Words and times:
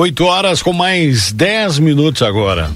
Oito 0.00 0.24
horas 0.24 0.62
com 0.62 0.72
mais 0.72 1.30
dez 1.30 1.78
minutos 1.78 2.22
agora. 2.22 2.70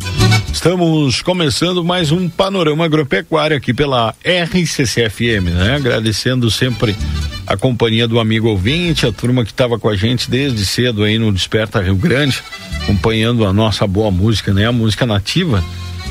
Estamos 0.52 1.22
começando 1.22 1.82
mais 1.82 2.12
um 2.12 2.28
panorama 2.28 2.84
agropecuário 2.84 3.56
aqui 3.56 3.72
pela 3.72 4.14
RCCFM, 4.22 5.48
né? 5.54 5.74
Agradecendo 5.74 6.50
sempre 6.50 6.94
a 7.46 7.56
companhia 7.56 8.06
do 8.06 8.20
amigo 8.20 8.50
ouvinte, 8.50 9.06
a 9.06 9.10
turma 9.10 9.42
que 9.42 9.52
estava 9.52 9.78
com 9.78 9.88
a 9.88 9.96
gente 9.96 10.30
desde 10.30 10.66
cedo 10.66 11.02
aí 11.02 11.18
no 11.18 11.32
Desperta 11.32 11.80
Rio 11.80 11.96
Grande, 11.96 12.42
acompanhando 12.82 13.46
a 13.46 13.54
nossa 13.54 13.86
boa 13.86 14.10
música, 14.10 14.52
né? 14.52 14.66
A 14.66 14.72
música 14.72 15.06
nativa, 15.06 15.64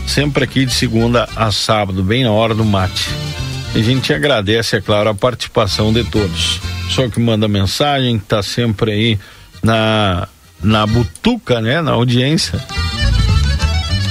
sempre 0.08 0.46
aqui 0.46 0.66
de 0.66 0.74
segunda 0.74 1.30
a 1.36 1.52
sábado, 1.52 2.02
bem 2.02 2.24
na 2.24 2.32
hora 2.32 2.56
do 2.56 2.66
mate. 2.66 3.08
E 3.76 3.80
a 3.82 3.84
gente 3.84 4.12
agradece, 4.12 4.78
é 4.78 4.82
claro, 4.82 5.12
a 5.12 5.14
participação 5.14 5.94
de 5.94 6.04
todos. 6.06 6.60
Só 6.90 7.08
que 7.08 7.20
manda 7.20 7.48
mensagem, 7.48 8.18
que 8.18 8.26
tá 8.26 8.42
sempre 8.42 8.92
aí 8.92 9.20
na 9.62 10.28
na 10.64 10.88
butuca, 10.88 11.62
né, 11.62 11.82
na 11.82 11.92
audiência. 11.92 12.60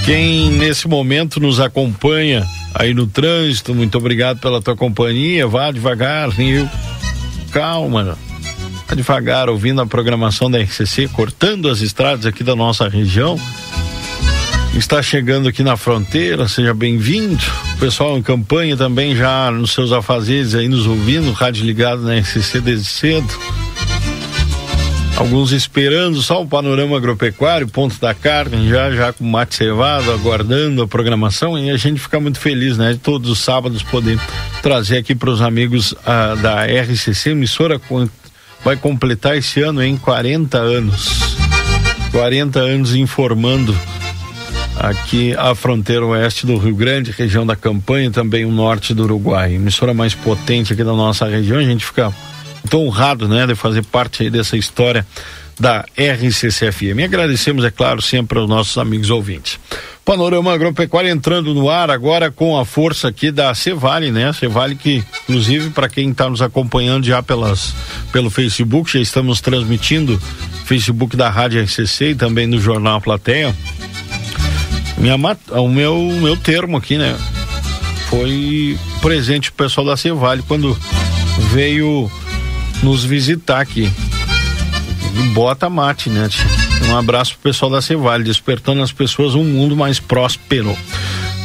Quem 0.05 0.51
nesse 0.51 0.87
momento 0.87 1.39
nos 1.39 1.59
acompanha 1.59 2.45
aí 2.75 2.93
no 2.93 3.07
trânsito, 3.07 3.73
muito 3.73 3.97
obrigado 3.97 4.39
pela 4.39 4.61
tua 4.61 4.75
companhia. 4.75 5.47
Vá 5.47 5.71
devagar, 5.71 6.29
Rio. 6.29 6.69
Calma. 7.51 8.17
Vá 8.87 8.95
devagar, 8.95 9.49
ouvindo 9.49 9.81
a 9.81 9.85
programação 9.85 10.51
da 10.51 10.59
RCC, 10.59 11.07
cortando 11.07 11.69
as 11.69 11.81
estradas 11.81 12.25
aqui 12.25 12.43
da 12.43 12.55
nossa 12.55 12.87
região. 12.87 13.39
Está 14.75 15.01
chegando 15.01 15.47
aqui 15.47 15.63
na 15.63 15.77
fronteira, 15.77 16.47
seja 16.47 16.73
bem-vindo. 16.73 17.43
O 17.75 17.79
pessoal 17.79 18.17
em 18.17 18.23
campanha 18.23 18.75
também 18.75 19.15
já 19.15 19.51
nos 19.51 19.71
seus 19.71 19.91
afazeres 19.91 20.55
aí 20.55 20.67
nos 20.67 20.85
ouvindo, 20.85 21.31
rádio 21.31 21.63
ligado 21.65 22.01
na 22.01 22.15
RCC 22.17 22.59
desde 22.59 22.85
cedo 22.85 23.62
Alguns 25.15 25.51
esperando 25.51 26.21
só 26.21 26.41
o 26.41 26.47
panorama 26.47 26.97
agropecuário, 26.97 27.67
ponto 27.67 27.99
da 27.99 28.13
carne, 28.13 28.67
já 28.67 28.91
já 28.91 29.13
com 29.13 29.23
mate 29.23 29.55
cevado, 29.55 30.11
aguardando 30.11 30.81
a 30.81 30.87
programação 30.87 31.57
e 31.57 31.69
a 31.69 31.77
gente 31.77 31.99
fica 31.99 32.19
muito 32.19 32.39
feliz, 32.39 32.77
né? 32.77 32.97
Todos 33.01 33.29
os 33.29 33.39
sábados 33.39 33.83
poder 33.83 34.19
trazer 34.61 34.97
aqui 34.97 35.13
para 35.13 35.29
os 35.29 35.41
amigos 35.41 35.93
ah, 36.05 36.35
da 36.41 36.65
RCC, 36.65 37.29
emissora 37.29 37.79
vai 38.63 38.75
completar 38.75 39.37
esse 39.37 39.61
ano 39.61 39.83
em 39.83 39.95
40 39.97 40.57
anos. 40.57 41.37
40 42.11 42.59
anos 42.59 42.95
informando 42.95 43.75
aqui 44.75 45.35
a 45.37 45.53
fronteira 45.53 46.05
oeste 46.05 46.45
do 46.45 46.57
Rio 46.57 46.75
Grande, 46.75 47.11
região 47.11 47.45
da 47.45 47.55
Campanha, 47.55 48.09
também 48.09 48.45
o 48.45 48.51
norte 48.51 48.93
do 48.93 49.03
Uruguai. 49.03 49.53
Emissora 49.53 49.93
mais 49.93 50.15
potente 50.15 50.73
aqui 50.73 50.83
da 50.83 50.93
nossa 50.93 51.27
região, 51.27 51.59
a 51.59 51.63
gente 51.63 51.85
fica 51.85 52.11
muito 52.63 52.77
honrado, 52.79 53.27
né, 53.27 53.45
de 53.45 53.55
fazer 53.55 53.83
parte 53.83 54.29
dessa 54.29 54.57
história 54.57 55.05
da 55.59 55.85
RCCFM. 55.95 56.99
E 56.99 57.03
agradecemos, 57.03 57.63
é 57.63 57.69
claro, 57.69 58.01
sempre 58.01 58.39
aos 58.39 58.49
nossos 58.49 58.77
amigos 58.77 59.09
ouvintes. 59.09 59.59
Panorama 60.03 60.51
Agropecuário 60.51 61.09
entrando 61.09 61.53
no 61.53 61.69
ar 61.69 61.89
agora 61.89 62.31
com 62.31 62.59
a 62.59 62.65
força 62.65 63.07
aqui 63.07 63.31
da 63.31 63.53
Cevale, 63.53 64.11
né? 64.11 64.33
Cevale 64.33 64.75
que, 64.75 65.03
inclusive, 65.23 65.69
para 65.69 65.87
quem 65.87 66.09
está 66.09 66.29
nos 66.29 66.41
acompanhando 66.41 67.05
já 67.05 67.21
pelas, 67.21 67.73
pelo 68.11 68.29
Facebook, 68.29 68.91
já 68.91 68.99
estamos 68.99 69.39
transmitindo 69.39 70.19
Facebook 70.65 71.15
da 71.15 71.29
Rádio 71.29 71.63
RCC 71.63 72.11
e 72.11 72.15
também 72.15 72.47
no 72.47 72.59
Jornal 72.59 72.99
Plateia. 72.99 73.55
Minha, 74.97 75.15
o 75.51 75.69
meu, 75.69 75.97
meu 76.21 76.35
termo 76.35 76.77
aqui, 76.77 76.97
né? 76.97 77.15
Foi 78.09 78.77
presente 79.01 79.49
o 79.49 79.53
pessoal 79.53 79.87
da 79.87 79.97
Cevale 79.97 80.43
quando 80.47 80.77
veio 81.51 82.11
nos 82.83 83.05
visitar 83.05 83.61
aqui. 83.61 83.89
Bota 85.33 85.69
mate, 85.69 86.09
né? 86.09 86.27
Um 86.89 86.97
abraço 86.97 87.33
pro 87.33 87.51
pessoal 87.51 87.71
da 87.71 87.81
Cevale, 87.81 88.23
despertando 88.23 88.81
as 88.81 88.91
pessoas 88.91 89.33
um 89.35 89.43
mundo 89.43 89.75
mais 89.75 89.99
próspero. 89.99 90.75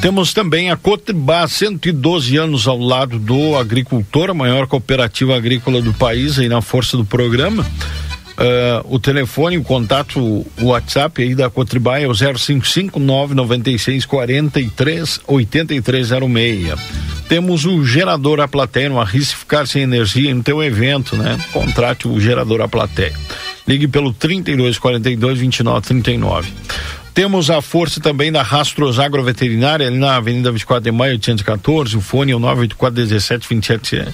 Temos 0.02 0.32
também 0.32 0.70
a 0.70 0.76
Cotribá, 0.76 1.46
112 1.46 2.36
anos 2.36 2.66
ao 2.66 2.78
lado 2.78 3.18
do 3.18 3.56
agricultor, 3.56 4.30
a 4.30 4.34
maior 4.34 4.66
cooperativa 4.66 5.36
agrícola 5.36 5.80
do 5.80 5.92
país, 5.92 6.38
aí 6.38 6.48
na 6.48 6.60
força 6.60 6.96
do 6.96 7.04
programa. 7.04 7.64
Uh, 7.64 8.94
o 8.94 9.00
telefone, 9.00 9.58
o 9.58 9.64
contato, 9.64 10.20
o 10.20 10.46
WhatsApp 10.66 11.22
aí 11.22 11.34
da 11.34 11.50
Cotribá 11.50 11.98
é 11.98 12.06
o 12.06 12.14
055 12.14 13.00
996 13.00 14.06
43 14.06 15.20
8306. 15.26 16.78
Temos 17.28 17.66
o 17.66 17.84
gerador 17.84 18.40
a 18.40 18.48
plateia, 18.48 18.88
não 18.88 19.00
arrisque 19.00 19.36
ficar 19.36 19.66
sem 19.66 19.82
energia 19.82 20.34
no 20.34 20.42
teu 20.42 20.62
evento, 20.62 21.14
né? 21.14 21.38
Contrate 21.52 22.08
o 22.08 22.18
gerador 22.18 22.60
a 22.62 22.68
plateia. 22.68 23.14
Ligue 23.66 23.86
pelo 23.86 24.12
32 24.12 24.78
42 24.78 25.38
29 25.38 25.86
39. 25.86 26.52
Temos 27.12 27.50
a 27.50 27.60
força 27.60 28.00
também 28.00 28.30
da 28.30 28.42
Rastros 28.42 29.00
Agroveterinária, 29.00 29.88
ali 29.88 29.98
na 29.98 30.16
Avenida 30.16 30.52
24 30.52 30.84
de 30.84 30.96
Maio, 30.96 31.14
814. 31.14 31.96
O 31.96 32.00
fone 32.00 32.30
é 32.30 32.36
o 32.36 32.38
984 32.38 32.94
17 32.94 33.48
27 33.48 34.04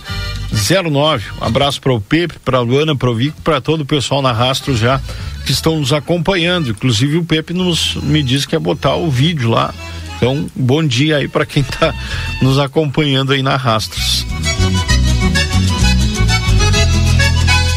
09. 0.91 1.25
Um 1.39 1.45
abraço 1.45 1.83
para 1.83 1.93
o 1.93 2.01
Pepe, 2.01 2.39
para 2.43 2.59
a 2.59 2.61
Luana, 2.63 2.97
para 2.97 3.11
o 3.11 3.15
Vico, 3.15 3.41
para 3.43 3.61
todo 3.61 3.83
o 3.83 3.87
pessoal 3.87 4.23
na 4.23 4.33
Rastros 4.33 4.79
já 4.79 5.01
que 5.45 5.53
estão 5.53 5.79
nos 5.79 5.93
acompanhando. 5.93 6.71
Inclusive 6.71 7.19
o 7.19 7.25
Pepe 7.25 7.53
nos 7.53 7.95
me 7.97 8.23
disse 8.23 8.49
que 8.49 8.57
ia 8.57 8.61
botar 8.61 8.97
o 8.97 9.11
vídeo 9.11 9.51
lá. 9.51 9.75
Então, 10.17 10.47
bom 10.55 10.85
dia 10.87 11.19
aí 11.19 11.29
para 11.29 11.45
quem 11.47 11.63
está 11.63 11.95
nos 12.41 12.59
acompanhando 12.59 13.33
aí 13.33 13.43
na 13.43 13.57
Rastros. 13.57 14.25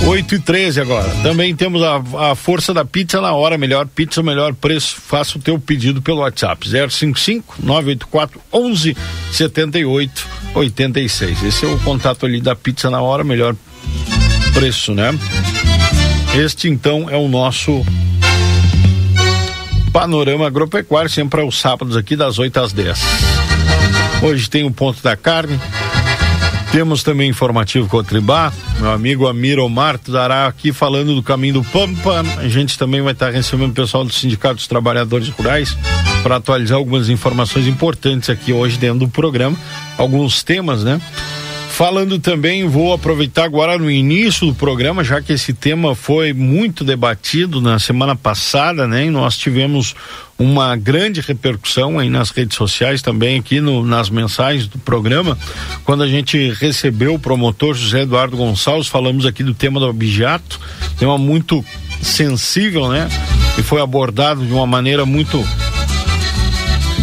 8 0.07 0.35
e 0.35 0.39
13 0.39 0.79
agora. 0.79 1.09
Também 1.21 1.53
temos 1.53 1.83
a, 1.83 2.31
a 2.31 2.35
força 2.35 2.73
da 2.73 2.85
pizza 2.85 3.19
na 3.19 3.33
hora, 3.33 3.57
melhor 3.57 3.85
pizza, 3.87 4.23
melhor 4.23 4.53
preço. 4.53 4.95
Faça 5.01 5.37
o 5.37 5.41
teu 5.41 5.59
pedido 5.59 6.01
pelo 6.01 6.19
WhatsApp 6.19 6.65
055 6.65 7.55
984 7.61 8.39
11 8.53 8.95
78 9.33 10.27
86. 10.55 11.43
Esse 11.43 11.65
é 11.65 11.67
o 11.67 11.77
contato 11.79 12.25
ali 12.25 12.39
da 12.39 12.55
pizza 12.55 12.89
na 12.89 13.01
hora, 13.01 13.23
melhor 13.23 13.53
preço, 14.53 14.93
né? 14.93 15.13
Este 16.35 16.69
então 16.69 17.09
é 17.09 17.17
o 17.17 17.27
nosso 17.27 17.85
panorama 19.97 20.45
agropecuário, 20.45 21.09
sempre 21.09 21.41
aos 21.41 21.59
sábados 21.59 21.97
aqui 21.97 22.15
das 22.15 22.37
8 22.37 22.59
às 22.59 22.71
10. 22.71 22.99
Hoje 24.21 24.47
tem 24.47 24.63
o 24.63 24.69
ponto 24.69 25.01
da 25.01 25.17
carne, 25.17 25.59
temos 26.71 27.01
também 27.01 27.27
informativo 27.27 27.89
Cotribá, 27.89 28.53
meu 28.79 28.91
amigo 28.91 29.25
Amir 29.25 29.57
Omar 29.57 29.99
dará 30.07 30.45
aqui 30.45 30.71
falando 30.71 31.15
do 31.15 31.23
caminho 31.23 31.55
do 31.55 31.63
Pampa. 31.63 32.23
A 32.37 32.47
gente 32.47 32.77
também 32.77 33.01
vai 33.01 33.13
estar 33.13 33.31
recebendo 33.31 33.71
o 33.71 33.73
pessoal 33.73 34.05
do 34.05 34.13
Sindicato 34.13 34.57
dos 34.57 34.67
Trabalhadores 34.67 35.29
Rurais 35.29 35.75
para 36.21 36.35
atualizar 36.35 36.77
algumas 36.77 37.09
informações 37.09 37.65
importantes 37.65 38.29
aqui 38.29 38.53
hoje 38.53 38.77
dentro 38.77 38.99
do 38.99 39.07
programa, 39.07 39.57
alguns 39.97 40.43
temas, 40.43 40.83
né? 40.83 41.01
Falando 41.77 42.17
também, 42.17 42.67
vou 42.67 42.91
aproveitar 42.91 43.43
agora 43.43 43.77
no 43.77 43.91
início 43.91 44.47
do 44.47 44.55
programa, 44.55 45.03
já 45.03 45.21
que 45.21 45.31
esse 45.31 45.53
tema 45.53 45.93
foi 45.93 46.33
muito 46.33 46.83
debatido 46.83 47.61
na 47.61 47.77
semana 47.77 48.15
passada, 48.15 48.87
né? 48.87 49.05
E 49.05 49.11
nós 49.11 49.37
tivemos 49.37 49.93
uma 50.39 50.75
grande 50.75 51.21
repercussão 51.21 51.99
aí 51.99 52.09
nas 52.09 52.31
redes 52.31 52.57
sociais 52.57 53.03
também 53.03 53.37
aqui 53.37 53.61
no, 53.61 53.85
nas 53.85 54.09
mensagens 54.09 54.65
do 54.65 54.79
programa 54.79 55.37
quando 55.83 56.01
a 56.01 56.07
gente 56.07 56.51
recebeu 56.53 57.13
o 57.13 57.19
promotor 57.19 57.75
José 57.75 58.01
Eduardo 58.01 58.37
Gonçalves 58.37 58.87
falamos 58.87 59.25
aqui 59.25 59.41
do 59.41 59.55
tema 59.55 59.79
do 59.79 59.87
objeto 59.87 60.59
tema 60.99 61.17
muito 61.17 61.65
sensível 62.03 62.87
né 62.87 63.09
e 63.57 63.63
foi 63.63 63.81
abordado 63.81 64.45
de 64.45 64.53
uma 64.53 64.67
maneira 64.67 65.07
muito 65.07 65.43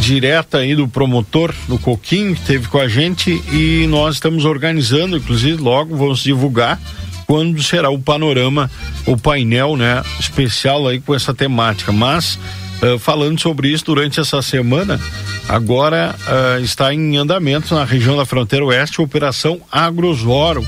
direta 0.04 0.58
aí 0.58 0.76
do 0.76 0.86
promotor 0.86 1.54
do 1.66 1.78
Coquinho 1.78 2.34
que 2.34 2.42
teve 2.42 2.68
com 2.68 2.78
a 2.78 2.86
gente 2.86 3.30
e 3.50 3.86
nós 3.88 4.16
estamos 4.16 4.44
organizando 4.44 5.16
inclusive 5.16 5.60
logo 5.60 5.96
vamos 5.96 6.22
divulgar 6.22 6.78
quando 7.26 7.62
será 7.62 7.88
o 7.88 7.98
panorama 7.98 8.70
o 9.06 9.16
painel 9.16 9.76
né 9.76 10.02
especial 10.20 10.86
aí 10.86 11.00
com 11.00 11.14
essa 11.14 11.32
temática 11.32 11.90
mas 11.90 12.38
Uh, 12.82 12.98
falando 12.98 13.40
sobre 13.40 13.68
isso 13.68 13.84
durante 13.84 14.20
essa 14.20 14.42
semana. 14.42 15.00
Agora 15.48 16.14
uh, 16.26 16.60
está 16.60 16.92
em 16.92 17.16
andamento 17.16 17.72
na 17.72 17.84
região 17.84 18.16
da 18.16 18.26
fronteira 18.26 18.64
oeste 18.64 19.00
Operação 19.00 19.60
Agrosoro, 19.70 20.66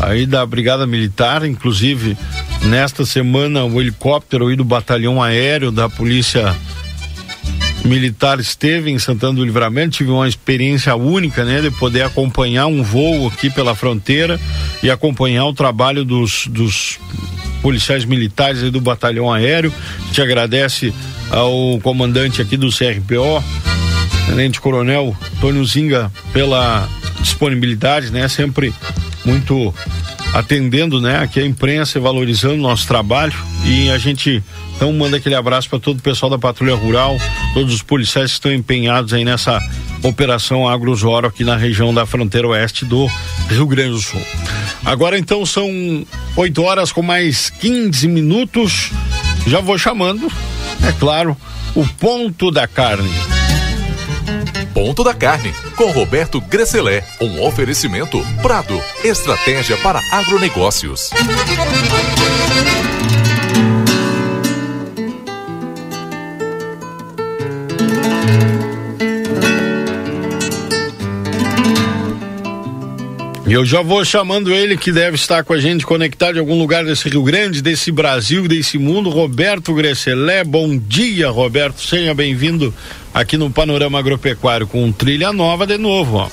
aí 0.00 0.26
da 0.26 0.44
Brigada 0.44 0.86
Militar, 0.86 1.44
inclusive 1.44 2.16
nesta 2.62 3.04
semana 3.04 3.64
o 3.64 3.80
helicóptero 3.80 4.48
aí 4.48 4.56
do 4.56 4.64
Batalhão 4.64 5.22
Aéreo 5.22 5.70
da 5.70 5.88
Polícia 5.90 6.56
Militar 7.84 8.38
esteve 8.38 8.90
em 8.90 8.98
Santana 8.98 9.34
do 9.34 9.44
Livramento, 9.44 9.96
tive 9.96 10.10
uma 10.10 10.28
experiência 10.28 10.94
única, 10.94 11.44
né, 11.44 11.60
de 11.60 11.70
poder 11.70 12.02
acompanhar 12.02 12.66
um 12.66 12.82
voo 12.82 13.26
aqui 13.26 13.50
pela 13.50 13.74
fronteira 13.74 14.38
e 14.82 14.90
acompanhar 14.90 15.46
o 15.46 15.52
trabalho 15.52 16.04
dos, 16.04 16.46
dos 16.46 16.98
policiais 17.60 18.04
militares 18.04 18.70
do 18.70 18.80
batalhão 18.80 19.32
aéreo. 19.32 19.72
Te 20.12 20.22
agradece 20.22 20.94
ao 21.30 21.80
comandante 21.80 22.40
aqui 22.40 22.56
do 22.56 22.68
CRPO, 22.68 23.42
Tenente 24.26 24.60
Coronel 24.60 25.16
Tônio 25.40 25.64
Zinga, 25.64 26.12
pela 26.32 26.88
disponibilidade, 27.20 28.10
né? 28.10 28.28
Sempre 28.28 28.72
muito 29.24 29.74
atendendo, 30.32 31.00
né? 31.00 31.18
Aqui 31.18 31.40
a 31.40 31.46
imprensa 31.46 31.98
e 31.98 32.00
valorizando 32.00 32.54
o 32.54 32.62
nosso 32.62 32.86
trabalho 32.86 33.34
e 33.64 33.90
a 33.90 33.98
gente 33.98 34.42
então 34.74 34.92
manda 34.92 35.16
aquele 35.18 35.34
abraço 35.34 35.68
para 35.68 35.78
todo 35.78 35.98
o 35.98 36.02
pessoal 36.02 36.30
da 36.30 36.38
Patrulha 36.38 36.74
Rural, 36.74 37.16
todos 37.54 37.72
os 37.72 37.82
policiais 37.82 38.30
que 38.30 38.38
estão 38.38 38.52
empenhados 38.52 39.12
aí 39.12 39.24
nessa 39.24 39.60
operação 40.02 40.68
Agrosoro 40.68 41.28
aqui 41.28 41.44
na 41.44 41.56
região 41.56 41.94
da 41.94 42.04
fronteira 42.04 42.48
oeste 42.48 42.84
do 42.84 43.06
Rio 43.48 43.66
Grande 43.66 43.90
do 43.90 44.00
Sul. 44.00 44.20
Agora 44.84 45.18
então 45.18 45.46
são 45.46 45.68
8 46.36 46.62
horas 46.62 46.90
com 46.90 47.02
mais 47.02 47.50
15 47.50 48.08
minutos. 48.08 48.90
Já 49.46 49.60
vou 49.60 49.78
chamando 49.78 50.30
é 50.84 50.92
claro, 50.92 51.36
o 51.74 51.86
ponto 51.86 52.50
da 52.50 52.66
carne. 52.66 53.31
Ponto 54.82 55.04
da 55.04 55.14
Carne, 55.14 55.54
com 55.76 55.92
Roberto 55.92 56.40
Gresselé, 56.40 57.04
um 57.20 57.40
oferecimento 57.46 58.20
Prado, 58.42 58.82
estratégia 59.04 59.76
para 59.76 60.00
agronegócios. 60.10 61.10
E 73.52 73.54
eu 73.54 73.66
já 73.66 73.82
vou 73.82 74.02
chamando 74.02 74.50
ele 74.50 74.78
que 74.78 74.90
deve 74.90 75.14
estar 75.14 75.44
com 75.44 75.52
a 75.52 75.60
gente 75.60 75.84
conectado 75.84 76.36
em 76.36 76.38
algum 76.38 76.58
lugar 76.58 76.86
desse 76.86 77.06
Rio 77.10 77.22
Grande, 77.22 77.60
desse 77.60 77.92
Brasil, 77.92 78.48
desse 78.48 78.78
mundo, 78.78 79.10
Roberto 79.10 79.74
Gresselé. 79.74 80.42
Bom 80.42 80.78
dia, 80.78 81.28
Roberto. 81.28 81.78
Seja 81.78 82.14
bem-vindo 82.14 82.72
aqui 83.12 83.36
no 83.36 83.50
Panorama 83.50 83.98
Agropecuário 83.98 84.66
com 84.66 84.90
trilha 84.90 85.34
nova 85.34 85.66
de 85.66 85.76
novo, 85.76 86.16
ó. 86.16 86.28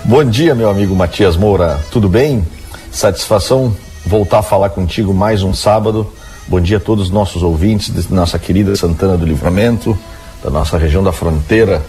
Bom 0.02 0.24
dia, 0.24 0.54
meu 0.54 0.70
amigo 0.70 0.96
Matias 0.96 1.36
Moura. 1.36 1.78
Tudo 1.90 2.08
bem? 2.08 2.48
Satisfação 2.90 3.76
voltar 4.06 4.38
a 4.38 4.42
falar 4.42 4.70
contigo 4.70 5.12
mais 5.12 5.42
um 5.42 5.52
sábado. 5.52 6.10
Bom 6.48 6.62
dia 6.62 6.78
a 6.78 6.80
todos 6.80 7.08
os 7.08 7.10
nossos 7.10 7.42
ouvintes 7.42 8.08
nossa 8.08 8.38
querida 8.38 8.74
Santana 8.74 9.18
do 9.18 9.26
Livramento 9.26 9.98
da 10.42 10.50
nossa 10.50 10.78
região 10.78 11.02
da 11.02 11.12
fronteira 11.12 11.82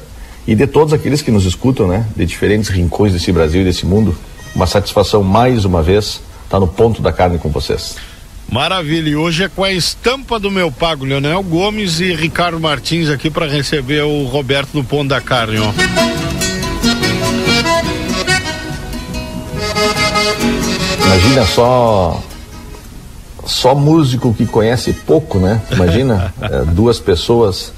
e 0.48 0.56
de 0.56 0.68
todos 0.68 0.94
aqueles 0.94 1.22
que 1.22 1.32
nos 1.32 1.46
escutam, 1.46 1.88
né, 1.88 2.06
de 2.16 2.26
diferentes 2.26 2.70
rincões 2.70 3.14
desse 3.14 3.32
Brasil 3.32 3.62
e 3.62 3.66
desse 3.66 3.86
mundo. 3.86 4.16
Uma 4.56 4.68
satisfação 4.68 5.24
mais 5.24 5.66
uma 5.66 5.82
vez 5.82 6.06
estar 6.06 6.22
tá 6.50 6.60
no 6.60 6.68
ponto 6.68 7.02
da 7.02 7.14
carne 7.14 7.38
com 7.38 7.50
vocês. 7.50 7.96
Maravilha, 8.50 9.10
e 9.10 9.16
hoje 9.16 9.44
é 9.44 9.48
com 9.48 9.64
a 9.64 9.72
estampa 9.72 10.38
do 10.38 10.52
meu 10.52 10.70
pago, 10.70 11.06
Leonel 11.06 11.42
Gomes 11.42 12.02
e 12.02 12.14
Ricardo 12.14 12.60
Martins 12.60 13.10
aqui 13.10 13.30
para 13.30 13.48
receber 13.48 14.04
o 14.04 14.26
Roberto 14.26 14.72
do 14.74 14.84
Ponto 14.84 15.08
da 15.08 15.22
Carne, 15.22 15.60
ó. 15.60 15.72
Imagina 21.06 21.46
só 21.46 22.22
só 23.46 23.74
músico 23.74 24.34
que 24.34 24.46
conhece 24.46 24.92
pouco, 24.92 25.40
né? 25.40 25.62
Imagina 25.72 26.34
é, 26.42 26.66
duas 26.66 27.00
pessoas 27.00 27.72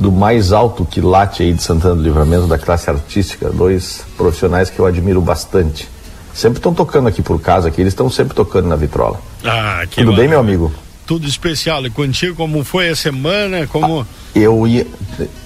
do 0.00 0.10
mais 0.10 0.50
alto 0.50 0.86
quilate 0.86 1.42
aí 1.42 1.52
de 1.52 1.62
Santana 1.62 1.94
do 1.94 2.02
Livramento, 2.02 2.46
da 2.46 2.56
classe 2.56 2.88
artística, 2.88 3.50
dois 3.50 4.02
profissionais 4.16 4.70
que 4.70 4.78
eu 4.78 4.86
admiro 4.86 5.20
bastante. 5.20 5.86
Sempre 6.32 6.58
estão 6.58 6.72
tocando 6.72 7.06
aqui 7.06 7.20
por 7.20 7.38
casa, 7.38 7.68
aqui, 7.68 7.82
eles 7.82 7.92
estão 7.92 8.08
sempre 8.08 8.34
tocando 8.34 8.66
na 8.66 8.76
vitrola. 8.76 9.20
Ah, 9.44 9.82
que 9.88 10.02
Tudo 10.02 10.16
bem, 10.16 10.26
meu 10.26 10.40
amigo? 10.40 10.72
Tudo 11.04 11.26
especial. 11.26 11.84
E 11.84 11.90
contigo, 11.90 12.34
como 12.34 12.64
foi 12.64 12.88
a 12.88 12.96
semana? 12.96 13.66
Como... 13.66 14.00
Ah, 14.00 14.06
eu, 14.34 14.66
ia, 14.66 14.86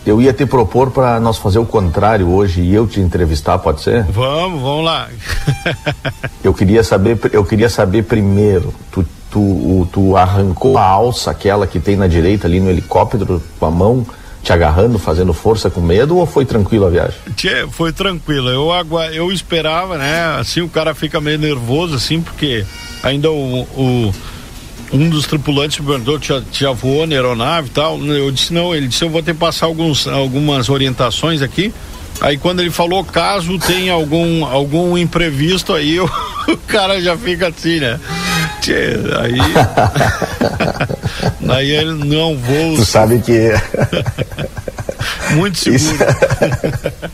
eu 0.06 0.23
ia 0.23 0.33
te 0.33 0.47
propor 0.47 0.93
para 0.93 1.19
nós 1.19 1.37
fazer 1.37 1.59
o 1.59 1.67
contrário 1.67 2.29
hoje 2.29 2.61
e 2.61 2.73
eu 2.73 2.87
te 2.87 3.00
entrevistar, 3.00 3.59
pode 3.59 3.81
ser? 3.81 4.05
Vamos, 4.05 4.62
vamos 4.62 4.85
lá. 4.85 5.09
eu 6.45 6.55
queria 6.55 6.85
saber, 6.85 7.19
eu 7.33 7.45
queria 7.45 7.69
saber 7.69 8.05
primeiro, 8.05 8.73
tu, 8.93 9.05
tu, 9.33 9.89
tu 9.91 10.17
arrancou 10.17 10.79
a 10.79 10.85
alça, 10.85 11.33
aquela 11.33 11.67
que 11.67 11.81
tem 11.81 11.97
na 11.97 12.07
direita 12.07 12.47
ali 12.47 12.61
no 12.61 12.71
helicóptero 12.71 13.43
com 13.59 13.67
a 13.67 13.71
mão 13.71 14.07
te 14.44 14.52
agarrando, 14.52 14.99
fazendo 14.99 15.32
força 15.32 15.70
com 15.70 15.81
medo 15.81 16.19
ou 16.19 16.26
foi 16.26 16.44
tranquilo 16.44 16.87
a 16.87 16.91
viagem? 16.91 17.17
Tchê, 17.35 17.67
foi 17.70 17.93
tranquilo. 17.93 18.50
Eu, 18.50 18.70
agua, 18.70 19.06
eu 19.06 19.32
esperava, 19.32 19.96
né? 19.96 20.37
Assim, 20.38 20.61
o 20.61 20.69
cara 20.69 20.94
fica 20.94 21.20
meio 21.20 21.38
nervoso, 21.38 21.96
assim, 21.96 22.20
porque 22.20 22.64
ainda 23.02 23.31
o, 23.31 23.62
o 23.62 24.14
um 24.93 25.08
dos 25.08 25.26
tripulantes 25.26 25.81
me 25.81 25.87
perguntou, 25.87 26.20
já, 26.20 26.43
já 26.52 26.70
voou 26.73 27.06
na 27.06 27.14
aeronave 27.14 27.69
e 27.69 27.70
tal. 27.70 27.99
Eu 27.99 28.31
disse, 28.31 28.52
não, 28.52 28.75
ele 28.75 28.87
disse, 28.87 29.02
eu 29.02 29.11
vou 29.11 29.23
ter 29.23 29.32
que 29.32 29.41
passar 29.41 29.67
alguns, 29.67 30.06
algumas 30.06 30.69
orientações 30.69 31.40
aqui. 31.40 31.73
Aí 32.20 32.37
quando 32.37 32.61
ele 32.61 32.70
falou 32.70 33.02
caso 33.02 33.58
tem 33.58 33.90
algum, 33.90 34.45
algum 34.45 34.97
imprevisto 34.97 35.73
aí, 35.73 35.99
o, 35.99 36.04
o 36.49 36.57
cara 36.59 37.00
já 37.00 37.16
fica 37.16 37.49
assim, 37.49 37.80
né? 37.80 37.99
Tchê, 38.64 38.97
aí. 39.21 39.37
aí 41.54 41.71
ele 41.71 42.02
não 42.06 42.35
vou. 42.35 42.76
Tu 42.76 42.87
sabe 42.87 43.18
que. 43.18 43.50
Muito 45.37 45.59
seguro. 45.59 45.76
Isso... 45.76 45.92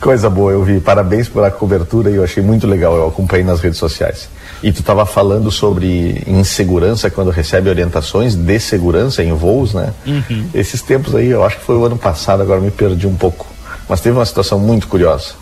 Coisa 0.00 0.30
boa, 0.30 0.52
eu 0.52 0.64
vi. 0.64 0.80
Parabéns 0.80 1.28
pela 1.28 1.50
cobertura 1.50 2.08
e 2.08 2.14
eu 2.14 2.24
achei 2.24 2.42
muito 2.42 2.66
legal. 2.66 2.96
Eu 2.96 3.08
acompanhei 3.08 3.44
nas 3.44 3.60
redes 3.60 3.78
sociais. 3.78 4.30
E 4.62 4.72
tu 4.72 4.80
estava 4.80 5.04
falando 5.04 5.50
sobre 5.50 6.22
insegurança 6.26 7.10
quando 7.10 7.30
recebe 7.30 7.68
orientações 7.68 8.34
de 8.34 8.58
segurança 8.60 9.22
em 9.24 9.34
voos, 9.34 9.74
né? 9.74 9.92
Uhum. 10.06 10.48
Esses 10.54 10.80
tempos 10.80 11.14
aí, 11.16 11.26
eu 11.26 11.44
acho 11.44 11.58
que 11.58 11.64
foi 11.64 11.76
o 11.76 11.84
ano 11.84 11.98
passado, 11.98 12.40
agora 12.40 12.60
me 12.60 12.70
perdi 12.70 13.08
um 13.08 13.16
pouco. 13.16 13.44
Mas 13.88 14.00
teve 14.00 14.16
uma 14.16 14.24
situação 14.24 14.58
muito 14.58 14.86
curiosa. 14.86 15.32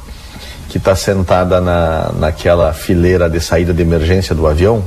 Que 0.70 0.78
está 0.78 0.96
sentada 0.96 1.60
na, 1.60 2.10
naquela 2.18 2.72
fileira 2.72 3.28
de 3.28 3.40
saída 3.40 3.75
de 3.75 3.82
emergência 3.82 4.34
do 4.34 4.46
avião, 4.46 4.82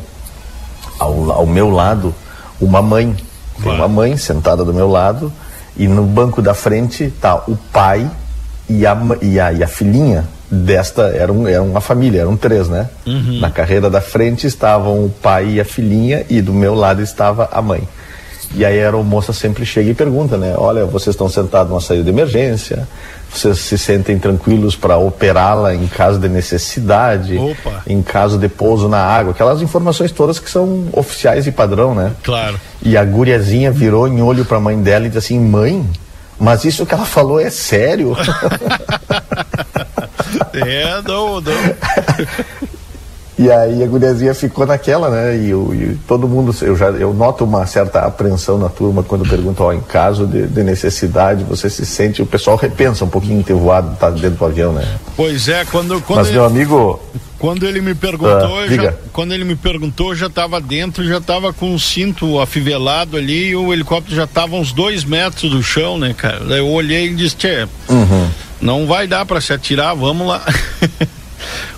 ao, 0.99 1.31
ao 1.31 1.45
meu 1.45 1.69
lado, 1.69 2.13
uma 2.61 2.81
mãe. 2.81 3.15
Tem 3.61 3.71
uma 3.73 3.87
mãe 3.87 4.15
sentada 4.15 4.63
do 4.63 4.73
meu 4.73 4.89
lado 4.89 5.33
e 5.75 5.87
no 5.87 6.03
banco 6.03 6.41
da 6.41 6.53
frente 6.53 7.11
tá 7.21 7.35
o 7.47 7.57
pai 7.73 8.09
e 8.69 8.85
a, 8.85 8.97
e 9.21 9.39
a, 9.39 9.51
e 9.51 9.63
a 9.63 9.67
filhinha 9.67 10.25
desta, 10.49 11.03
era, 11.03 11.31
um, 11.31 11.47
era 11.47 11.61
uma 11.61 11.81
família, 11.81 12.21
eram 12.21 12.35
três, 12.35 12.69
né? 12.69 12.89
Uhum. 13.05 13.39
Na 13.39 13.49
carreira 13.51 13.89
da 13.89 14.01
frente 14.01 14.47
estavam 14.47 15.05
o 15.05 15.09
pai 15.09 15.49
e 15.51 15.61
a 15.61 15.65
filhinha 15.65 16.25
e 16.29 16.41
do 16.41 16.53
meu 16.53 16.73
lado 16.73 17.01
estava 17.01 17.49
a 17.51 17.61
mãe. 17.61 17.87
E 18.55 18.65
aí 18.65 18.79
a 18.79 18.83
aeromoça 18.83 19.31
sempre 19.31 19.65
chega 19.65 19.91
e 19.91 19.93
pergunta, 19.93 20.37
né? 20.37 20.55
Olha, 20.57 20.85
vocês 20.85 21.13
estão 21.13 21.29
sentados 21.29 21.69
numa 21.69 21.81
saída 21.81 22.03
de 22.03 22.09
emergência, 22.09 22.87
vocês 23.31 23.59
se 23.59 23.77
sentem 23.77 24.17
tranquilos 24.17 24.75
para 24.75 24.97
operá-la 24.97 25.75
em 25.75 25.87
caso 25.87 26.19
de 26.19 26.27
necessidade, 26.27 27.37
Opa. 27.37 27.83
em 27.87 28.01
caso 28.01 28.37
de 28.37 28.49
pouso 28.49 28.89
na 28.89 29.01
água, 29.01 29.31
aquelas 29.31 29.61
informações 29.61 30.11
todas 30.11 30.39
que 30.39 30.49
são 30.49 30.87
oficiais 30.91 31.47
e 31.47 31.51
padrão, 31.51 31.93
né? 31.93 32.11
Claro. 32.23 32.59
E 32.81 32.97
a 32.97 33.03
guriazinha 33.03 33.71
virou 33.71 34.07
em 34.07 34.21
olho 34.21 34.45
para 34.45 34.57
a 34.57 34.61
mãe 34.61 34.81
dela 34.81 35.05
e 35.05 35.09
disse 35.09 35.19
assim: 35.19 35.39
"Mãe, 35.39 35.85
mas 36.39 36.65
isso 36.65 36.85
que 36.85 36.93
ela 36.93 37.05
falou 37.05 37.39
é 37.39 37.49
sério? 37.49 38.15
é, 40.53 41.01
não, 41.05 41.41
não. 41.41 41.53
E 43.39 43.49
aí 43.49 43.81
a 43.81 43.87
guriazinha 43.87 44.33
ficou 44.33 44.67
naquela, 44.67 45.09
né? 45.09 45.37
E, 45.37 45.51
eu, 45.51 45.73
e, 45.73 45.97
todo 46.05 46.27
mundo, 46.27 46.53
eu 46.61 46.75
já 46.75 46.87
eu 46.89 47.13
noto 47.13 47.45
uma 47.45 47.65
certa 47.65 48.01
apreensão 48.01 48.57
na 48.57 48.67
turma 48.67 49.01
quando 49.01 49.25
perguntam, 49.25 49.67
ó, 49.67 49.71
em 49.71 49.79
caso 49.79 50.27
de, 50.27 50.45
de, 50.45 50.61
necessidade, 50.61 51.45
você 51.45 51.69
se 51.69 51.85
sente, 51.85 52.21
o 52.21 52.25
pessoal 52.25 52.57
repensa 52.57 53.05
um 53.05 53.07
pouquinho 53.07 53.41
ter 53.41 53.53
voado, 53.53 53.95
tá 53.95 54.09
dentro 54.09 54.31
do 54.31 54.45
avião, 54.45 54.73
né? 54.73 54.85
Pois 55.15 55.47
é, 55.47 55.63
quando, 55.63 56.01
quando 56.01 56.17
Mas 56.17 56.27
ele, 56.27 56.35
meu 56.35 56.45
amigo, 56.45 56.99
quando 57.37 57.65
ele 57.65 57.79
me 57.79 57.95
perguntou, 57.95 58.59
ah, 58.59 58.67
já, 58.67 58.93
quando 59.13 59.33
ele 59.33 59.45
me 59.45 59.55
perguntou, 59.55 60.13
já 60.13 60.27
estava 60.27 60.59
dentro, 60.59 61.07
já 61.07 61.19
estava 61.19 61.53
com 61.53 61.73
o 61.73 61.79
cinto 61.79 62.41
afivelado 62.41 63.15
ali 63.15 63.51
e 63.51 63.55
o 63.55 63.71
helicóptero 63.71 64.17
já 64.17 64.25
estava 64.25 64.57
uns 64.57 64.73
dois 64.73 65.05
metros 65.05 65.49
do 65.49 65.63
chão, 65.63 65.97
né, 65.97 66.13
cara? 66.13 66.43
Eu 66.57 66.67
olhei 66.67 67.05
e 67.05 67.15
disse, 67.15 67.37
tchê, 67.37 67.65
uhum. 67.87 68.27
não 68.59 68.85
vai 68.85 69.07
dar 69.07 69.25
para 69.25 69.39
se 69.39 69.53
atirar, 69.53 69.95
vamos 69.95 70.27
lá. 70.27 70.43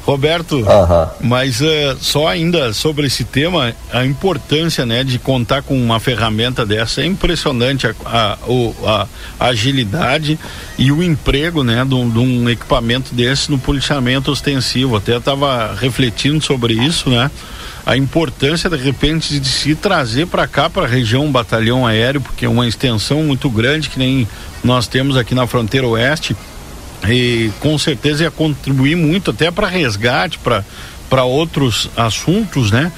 Roberto, 0.06 0.64
mas 1.20 1.62
uh, 1.62 1.98
só 2.00 2.28
ainda 2.28 2.74
sobre 2.74 3.06
esse 3.06 3.24
tema, 3.24 3.74
a 3.92 4.04
importância 4.06 4.86
né, 4.86 5.04
de 5.04 5.20
contar 5.20 5.62
com 5.62 5.80
uma 5.80 6.00
ferramenta 6.00 6.66
dessa 6.66 7.02
é 7.02 7.06
impressionante 7.06 7.88
a, 7.88 7.94
a, 8.06 8.38
a, 8.86 9.08
a 9.40 9.46
agilidade 9.48 10.40
e 10.78 10.92
o 10.92 11.04
emprego 11.04 11.64
né, 11.64 11.86
de 11.86 11.94
um, 11.94 12.10
de 12.10 12.20
um, 12.20 12.50
equipamento 12.50 13.14
desse 13.14 13.52
no 13.52 13.60
policiamento 13.60 14.32
ostensivo. 14.32 14.96
Até 14.96 15.18
estava 15.18 15.76
refletindo 15.76 16.44
sobre 16.44 16.74
isso, 16.74 17.10
né? 17.10 17.30
A 17.86 17.98
importância 17.98 18.70
de 18.70 18.78
repente 18.78 19.40
de 19.40 19.48
se 19.48 19.76
trazer 19.76 20.28
para 20.28 20.48
cá, 20.48 20.70
para 20.70 20.84
a 20.84 20.88
região, 20.88 21.26
um 21.26 21.32
batalhão 21.32 21.86
aéreo, 21.86 22.22
porque 22.22 22.46
é 22.46 22.50
uma 22.50 22.68
extensão 22.68 23.24
muito 23.24 23.50
grande 23.50 23.90
que 23.90 23.98
nem 23.98 24.28
nós 24.64 24.88
temos 24.88 25.18
aqui 25.18 25.34
na 25.34 25.48
fronteira 25.48 25.88
oeste 25.88 26.36
e 27.08 27.52
com 27.60 27.78
certeza 27.78 28.24
ia 28.24 28.32
contribuir 28.32 28.96
muito 28.96 29.32
até 29.32 29.50
para 29.50 29.68
resgate, 29.68 30.40
para 30.40 31.24
outros 31.24 31.90
assuntos, 31.96 32.72
né? 32.72 32.92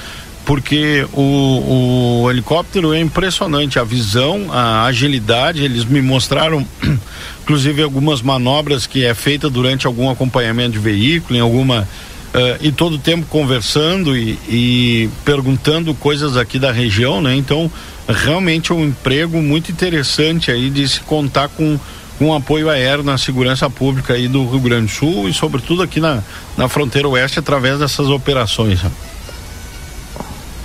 Porque 0.45 1.07
o, 1.13 2.23
o 2.23 2.29
helicóptero 2.29 2.93
é 2.93 2.99
impressionante, 2.99 3.79
a 3.79 3.83
visão, 3.83 4.51
a 4.51 4.83
agilidade, 4.83 5.63
eles 5.63 5.85
me 5.85 6.01
mostraram 6.01 6.67
inclusive 7.43 7.81
algumas 7.81 8.21
manobras 8.21 8.85
que 8.85 9.05
é 9.05 9.13
feita 9.13 9.49
durante 9.49 9.87
algum 9.87 10.09
acompanhamento 10.09 10.71
de 10.73 10.79
veículo, 10.79 11.37
em 11.37 11.41
alguma 11.41 11.87
Uh, 12.33 12.57
e 12.61 12.71
todo 12.71 12.95
o 12.95 12.97
tempo 12.97 13.27
conversando 13.27 14.17
e, 14.17 14.31
e, 14.49 15.09
perguntando 15.23 15.93
coisas 15.93 16.35
aqui 16.35 16.57
da 16.57 16.71
região, 16.71 17.21
né? 17.21 17.35
Então, 17.35 17.69
realmente 18.09 18.71
é 18.71 18.75
um 18.75 18.85
emprego 18.85 19.39
muito 19.39 19.71
interessante 19.71 20.49
aí 20.49 20.71
de 20.71 20.87
se 20.89 21.01
contar 21.01 21.47
com 21.49 21.79
com 22.17 22.33
apoio 22.33 22.69
aéreo 22.69 23.03
na 23.03 23.17
segurança 23.17 23.69
pública 23.69 24.13
aí 24.13 24.27
do 24.27 24.47
Rio 24.47 24.59
Grande 24.59 24.85
do 24.85 24.91
Sul 24.91 25.27
e 25.27 25.33
sobretudo 25.33 25.81
aqui 25.81 25.99
na, 25.99 26.21
na 26.57 26.67
fronteira 26.67 27.07
oeste 27.07 27.39
através 27.39 27.79
dessas 27.79 28.07
operações. 28.07 28.79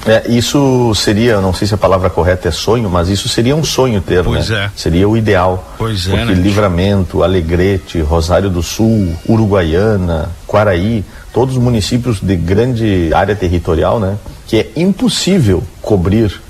É, 0.07 0.25
isso 0.31 0.95
seria, 0.95 1.41
não 1.41 1.53
sei 1.53 1.69
se 1.69 1.75
a 1.75 1.77
palavra 1.77 2.09
correta 2.09 2.49
é 2.49 2.51
sonho, 2.51 2.89
mas 2.89 3.09
isso 3.09 3.29
seria 3.29 3.55
um 3.55 3.65
sonho 3.65 4.01
ter, 4.01 4.25
pois 4.25 4.49
né? 4.49 4.65
É. 4.65 4.71
Seria 4.75 5.07
o 5.09 5.17
ideal. 5.17 5.75
Pois 5.77 6.07
é, 6.07 6.11
Porque 6.11 6.35
né? 6.35 6.41
Livramento, 6.41 7.23
Alegrete, 7.23 8.01
Rosário 8.01 8.49
do 8.49 8.63
Sul, 8.63 9.15
Uruguaiana, 9.29 10.31
Quaraí, 10.47 11.05
todos 11.33 11.59
municípios 11.59 12.21
de 12.21 12.37
grande 12.37 13.11
área 13.13 13.37
territorial, 13.37 14.01
né? 14.01 14.17
Que 14.47 14.57
é 14.57 14.71
impossível 14.77 15.63
cobrir 15.83 16.41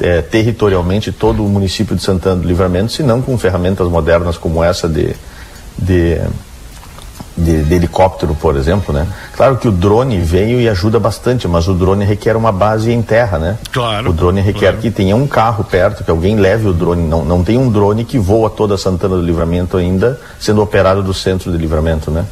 é, 0.00 0.20
territorialmente 0.22 1.12
todo 1.12 1.44
o 1.44 1.48
município 1.48 1.94
de 1.94 2.02
Santana 2.02 2.40
do 2.40 2.48
Livramento, 2.48 2.92
se 2.92 3.02
não 3.02 3.22
com 3.22 3.36
ferramentas 3.38 3.88
modernas 3.88 4.36
como 4.36 4.62
essa 4.62 4.88
de, 4.88 5.14
de, 5.78 6.20
de, 7.36 7.62
de, 7.62 7.74
helicóptero, 7.74 8.34
por 8.34 8.56
exemplo, 8.56 8.94
né? 8.94 9.06
Claro 9.36 9.56
que 9.56 9.68
o 9.68 9.72
drone 9.72 10.18
veio 10.18 10.60
e 10.60 10.68
ajuda 10.68 10.98
bastante, 10.98 11.46
mas 11.46 11.68
o 11.68 11.74
drone 11.74 12.04
requer 12.04 12.36
uma 12.36 12.52
base 12.52 12.90
em 12.92 13.02
terra, 13.02 13.38
né? 13.38 13.58
Claro. 13.70 14.10
O 14.10 14.12
drone 14.12 14.40
requer 14.40 14.72
claro. 14.72 14.78
que 14.78 14.90
tenha 14.90 15.14
um 15.14 15.26
carro 15.26 15.64
perto, 15.64 16.04
que 16.04 16.10
alguém 16.10 16.36
leve 16.36 16.68
o 16.68 16.72
drone. 16.72 17.02
Não, 17.02 17.24
não 17.24 17.44
tem 17.44 17.58
um 17.58 17.70
drone 17.70 18.04
que 18.04 18.18
voa 18.18 18.50
toda 18.50 18.76
Santana 18.76 19.16
do 19.16 19.22
Livramento 19.22 19.76
ainda, 19.76 20.20
sendo 20.38 20.62
operado 20.62 21.02
do 21.02 21.14
centro 21.14 21.50
de 21.52 21.58
Livramento, 21.58 22.10
né? 22.10 22.24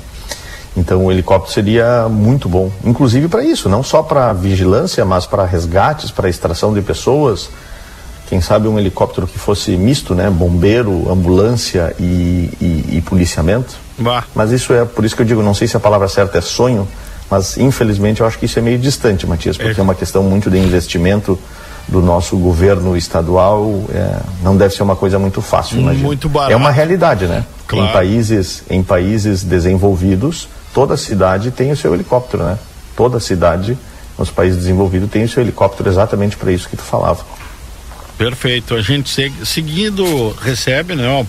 Então 0.77 1.05
o 1.05 1.12
helicóptero 1.12 1.53
seria 1.53 2.09
muito 2.09 2.49
bom, 2.49 2.71
inclusive 2.85 3.29
para 3.29 3.43
isso, 3.45 3.69
não 3.69 3.83
só 3.83 4.03
para 4.03 4.33
vigilância, 4.33 5.05
mas 5.05 5.27
para 5.27 5.45
resgates, 5.45 6.11
para 6.11 6.29
extração 6.29 6.73
de 6.73 6.81
pessoas. 6.81 7.50
Quem 8.29 8.41
sabe 8.41 8.69
um 8.69 8.79
helicóptero 8.79 9.27
que 9.27 9.39
fosse 9.39 9.77
misto, 9.77 10.15
né? 10.15 10.31
Bombeiro, 10.31 11.11
ambulância 11.11 11.93
e, 11.99 12.49
e, 12.61 12.85
e 12.93 13.03
policiamento. 13.05 13.75
Bah. 13.99 14.23
Mas 14.33 14.53
isso 14.53 14.73
é 14.73 14.85
por 14.85 15.05
isso 15.05 15.17
que 15.17 15.23
eu 15.23 15.27
digo, 15.27 15.43
não 15.43 15.55
sei 15.55 15.67
se 15.67 15.77
a 15.77 15.81
palavra 15.81 16.07
certa 16.07 16.39
é 16.39 16.41
sonho, 16.41 16.87
mas 17.29 17.57
infelizmente 17.57 18.21
eu 18.21 18.27
acho 18.27 18.39
que 18.39 18.47
isso 18.47 18.57
é 18.57 18.62
meio 18.62 18.79
distante, 18.79 19.27
Matias, 19.27 19.57
porque 19.57 19.79
é, 19.79 19.81
é 19.81 19.83
uma 19.83 19.97
questão 19.97 20.23
muito 20.23 20.49
de 20.49 20.59
investimento 20.59 21.37
do 21.89 22.00
nosso 22.00 22.37
governo 22.37 22.97
estadual. 22.97 23.83
É, 23.93 24.21
não 24.45 24.57
deve 24.57 24.75
ser 24.77 24.85
uma 24.85 24.95
coisa 24.95 25.19
muito 25.19 25.43
fácil, 25.43 25.81
imagina. 25.81 26.07
Muito 26.07 26.29
barato. 26.29 26.53
É 26.53 26.57
uma 26.57 26.71
realidade, 26.71 27.27
né? 27.27 27.45
Claro. 27.67 27.87
Em 27.87 27.93
países, 27.93 28.62
em 28.71 28.81
países 28.81 29.43
desenvolvidos 29.43 30.49
toda 30.73 30.97
cidade 30.97 31.50
tem 31.50 31.73
o 31.73 31.77
seu 31.77 31.95
helicóptero, 31.95 32.45
né? 32.45 32.59
Toda 32.97 33.21
cidade 33.21 33.77
nos 34.19 34.31
países 34.31 34.59
desenvolvidos 34.59 35.11
tem 35.11 35.25
o 35.25 35.29
seu 35.29 35.43
helicóptero 35.43 35.89
exatamente 35.89 36.37
para 36.37 36.53
isso 36.53 36.69
que 36.69 36.77
tu 36.77 36.83
falava. 36.83 37.25
Perfeito. 38.19 38.75
A 38.75 38.83
gente 38.83 39.33
seguindo 39.45 40.31
recebe, 40.43 40.95
né? 40.95 41.27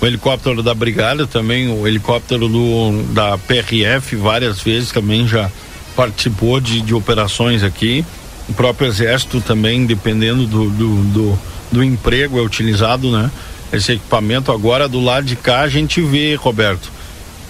O 0.00 0.06
helicóptero 0.06 0.62
da 0.62 0.74
brigada 0.74 1.26
também, 1.26 1.68
o 1.68 1.86
helicóptero 1.86 2.48
do, 2.48 3.02
da 3.12 3.38
PRF 3.38 4.16
várias 4.16 4.60
vezes 4.60 4.90
também 4.90 5.28
já 5.28 5.48
participou 5.94 6.60
de, 6.60 6.80
de 6.80 6.92
operações 6.92 7.62
aqui. 7.62 8.04
O 8.48 8.52
próprio 8.52 8.88
exército 8.88 9.40
também, 9.40 9.86
dependendo 9.86 10.44
do, 10.46 10.68
do, 10.70 11.02
do, 11.04 11.38
do 11.70 11.84
emprego, 11.84 12.38
é 12.38 12.42
utilizado, 12.42 13.12
né? 13.12 13.30
Esse 13.72 13.92
equipamento 13.92 14.50
agora 14.50 14.88
do 14.88 15.00
lado 15.00 15.24
de 15.24 15.36
cá 15.36 15.60
a 15.60 15.68
gente 15.68 16.02
vê, 16.02 16.34
Roberto 16.34 16.90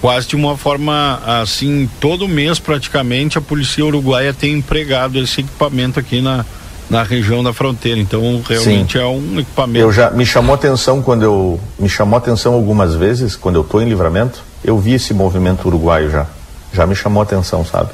quase 0.03 0.27
de 0.27 0.35
uma 0.35 0.57
forma 0.57 1.21
assim, 1.25 1.89
todo 2.01 2.27
mês 2.27 2.59
praticamente 2.59 3.39
a 3.39 3.41
polícia 3.41 3.87
uruguaia 3.87 4.35
tem 4.35 4.55
empregado 4.55 5.17
esse 5.17 5.43
equipamento 5.43 6.01
aqui 6.01 6.21
na, 6.21 6.45
na 6.91 7.05
região 7.05 7.41
da 7.41 7.53
fronteira. 7.53 8.01
Então 8.01 8.43
realmente 8.47 8.95
Sim. 8.95 8.99
é 8.99 9.07
um 9.07 9.39
equipamento. 9.39 9.79
Eu 9.79 9.93
já 9.93 10.11
me 10.11 10.27
chamou 10.27 10.57
atenção 10.57 11.01
quando 11.01 11.23
eu 11.23 11.61
me 11.79 11.89
chamou 11.89 12.19
atenção 12.19 12.53
algumas 12.53 12.97
vezes 12.97 13.37
quando 13.37 13.55
eu 13.55 13.63
estou 13.63 13.81
em 13.81 13.89
livramento, 13.89 14.43
eu 14.65 14.77
vi 14.77 14.95
esse 14.95 15.15
movimento 15.15 15.69
uruguaio 15.69 16.11
já. 16.11 16.27
Já 16.73 16.85
me 16.85 16.97
chamou 16.97 17.23
atenção, 17.23 17.65
sabe? 17.65 17.91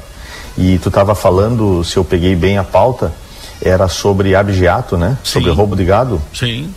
E 0.57 0.79
tu 0.79 0.89
estava 0.89 1.13
falando, 1.13 1.83
se 1.83 1.95
eu 1.97 2.03
peguei 2.03 2.35
bem 2.35 2.57
a 2.57 2.63
pauta, 2.63 3.13
era 3.61 3.87
sobre 3.87 4.33
abjeato, 4.33 4.97
né? 4.97 5.15
Sim. 5.23 5.33
Sobre 5.33 5.51
roubo 5.51 5.75
de 5.75 5.85
gado. 5.85 6.19
Sim. 6.33 6.73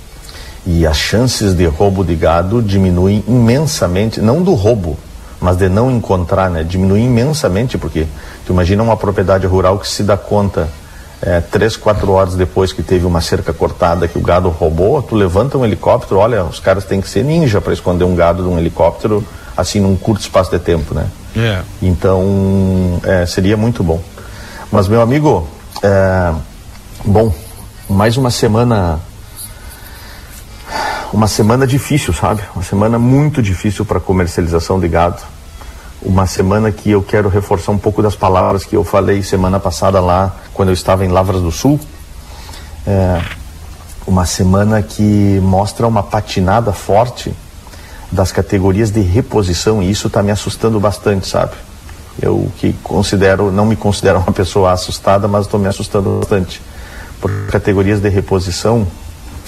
E 0.66 0.86
as 0.86 0.98
chances 0.98 1.54
de 1.54 1.64
roubo 1.64 2.04
de 2.04 2.14
gado 2.14 2.60
diminuem 2.60 3.24
imensamente, 3.26 4.20
não 4.20 4.42
do 4.42 4.52
roubo, 4.52 4.98
mas 5.42 5.56
de 5.56 5.68
não 5.68 5.90
encontrar, 5.90 6.48
né, 6.48 6.62
diminui 6.62 7.00
imensamente, 7.00 7.76
porque 7.76 8.06
tu 8.46 8.52
imagina 8.52 8.82
uma 8.82 8.96
propriedade 8.96 9.44
rural 9.44 9.78
que 9.78 9.88
se 9.88 10.04
dá 10.04 10.16
conta 10.16 10.68
é, 11.20 11.40
três, 11.40 11.76
quatro 11.76 12.12
horas 12.12 12.36
depois 12.36 12.72
que 12.72 12.82
teve 12.82 13.04
uma 13.04 13.20
cerca 13.20 13.52
cortada 13.52 14.06
que 14.06 14.16
o 14.16 14.20
gado 14.20 14.48
roubou, 14.48 15.02
tu 15.02 15.16
levanta 15.16 15.58
um 15.58 15.64
helicóptero, 15.64 16.20
olha, 16.20 16.44
os 16.44 16.60
caras 16.60 16.84
têm 16.84 17.00
que 17.00 17.08
ser 17.08 17.24
ninja 17.24 17.60
para 17.60 17.72
esconder 17.72 18.04
um 18.04 18.14
gado 18.14 18.44
de 18.44 18.48
um 18.48 18.58
helicóptero 18.58 19.24
assim 19.56 19.80
num 19.80 19.96
curto 19.96 20.22
espaço 20.22 20.50
de 20.50 20.58
tempo, 20.60 20.94
né? 20.94 21.06
É. 21.36 21.60
Então 21.82 23.00
é, 23.04 23.26
seria 23.26 23.56
muito 23.56 23.82
bom. 23.82 24.00
Mas 24.70 24.88
meu 24.88 25.00
amigo, 25.00 25.46
é, 25.82 26.32
bom, 27.04 27.34
mais 27.88 28.16
uma 28.16 28.30
semana 28.30 29.00
uma 31.12 31.28
semana 31.28 31.66
difícil, 31.66 32.12
sabe? 32.14 32.42
Uma 32.54 32.64
semana 32.64 32.98
muito 32.98 33.42
difícil 33.42 33.84
para 33.84 34.00
comercialização 34.00 34.80
de 34.80 34.88
gado. 34.88 35.20
Uma 36.00 36.26
semana 36.26 36.72
que 36.72 36.90
eu 36.90 37.02
quero 37.02 37.28
reforçar 37.28 37.70
um 37.70 37.78
pouco 37.78 38.02
das 38.02 38.16
palavras 38.16 38.64
que 38.64 38.74
eu 38.74 38.82
falei 38.82 39.22
semana 39.22 39.60
passada 39.60 40.00
lá, 40.00 40.34
quando 40.54 40.70
eu 40.70 40.72
estava 40.72 41.04
em 41.04 41.08
Lavras 41.08 41.42
do 41.42 41.52
Sul. 41.52 41.78
É, 42.86 43.20
uma 44.06 44.24
semana 44.24 44.82
que 44.82 45.38
mostra 45.42 45.86
uma 45.86 46.02
patinada 46.02 46.72
forte 46.72 47.32
das 48.10 48.32
categorias 48.32 48.90
de 48.90 49.00
reposição 49.00 49.82
e 49.82 49.90
isso 49.90 50.08
está 50.08 50.22
me 50.22 50.30
assustando 50.30 50.80
bastante, 50.80 51.28
sabe? 51.28 51.52
Eu 52.20 52.50
que 52.58 52.72
considero, 52.82 53.52
não 53.52 53.64
me 53.64 53.76
considero 53.76 54.18
uma 54.18 54.32
pessoa 54.32 54.72
assustada, 54.72 55.28
mas 55.28 55.46
estou 55.46 55.60
me 55.60 55.68
assustando 55.68 56.18
bastante. 56.20 56.60
Por 57.20 57.30
categorias 57.46 58.00
de 58.00 58.08
reposição, 58.08 58.86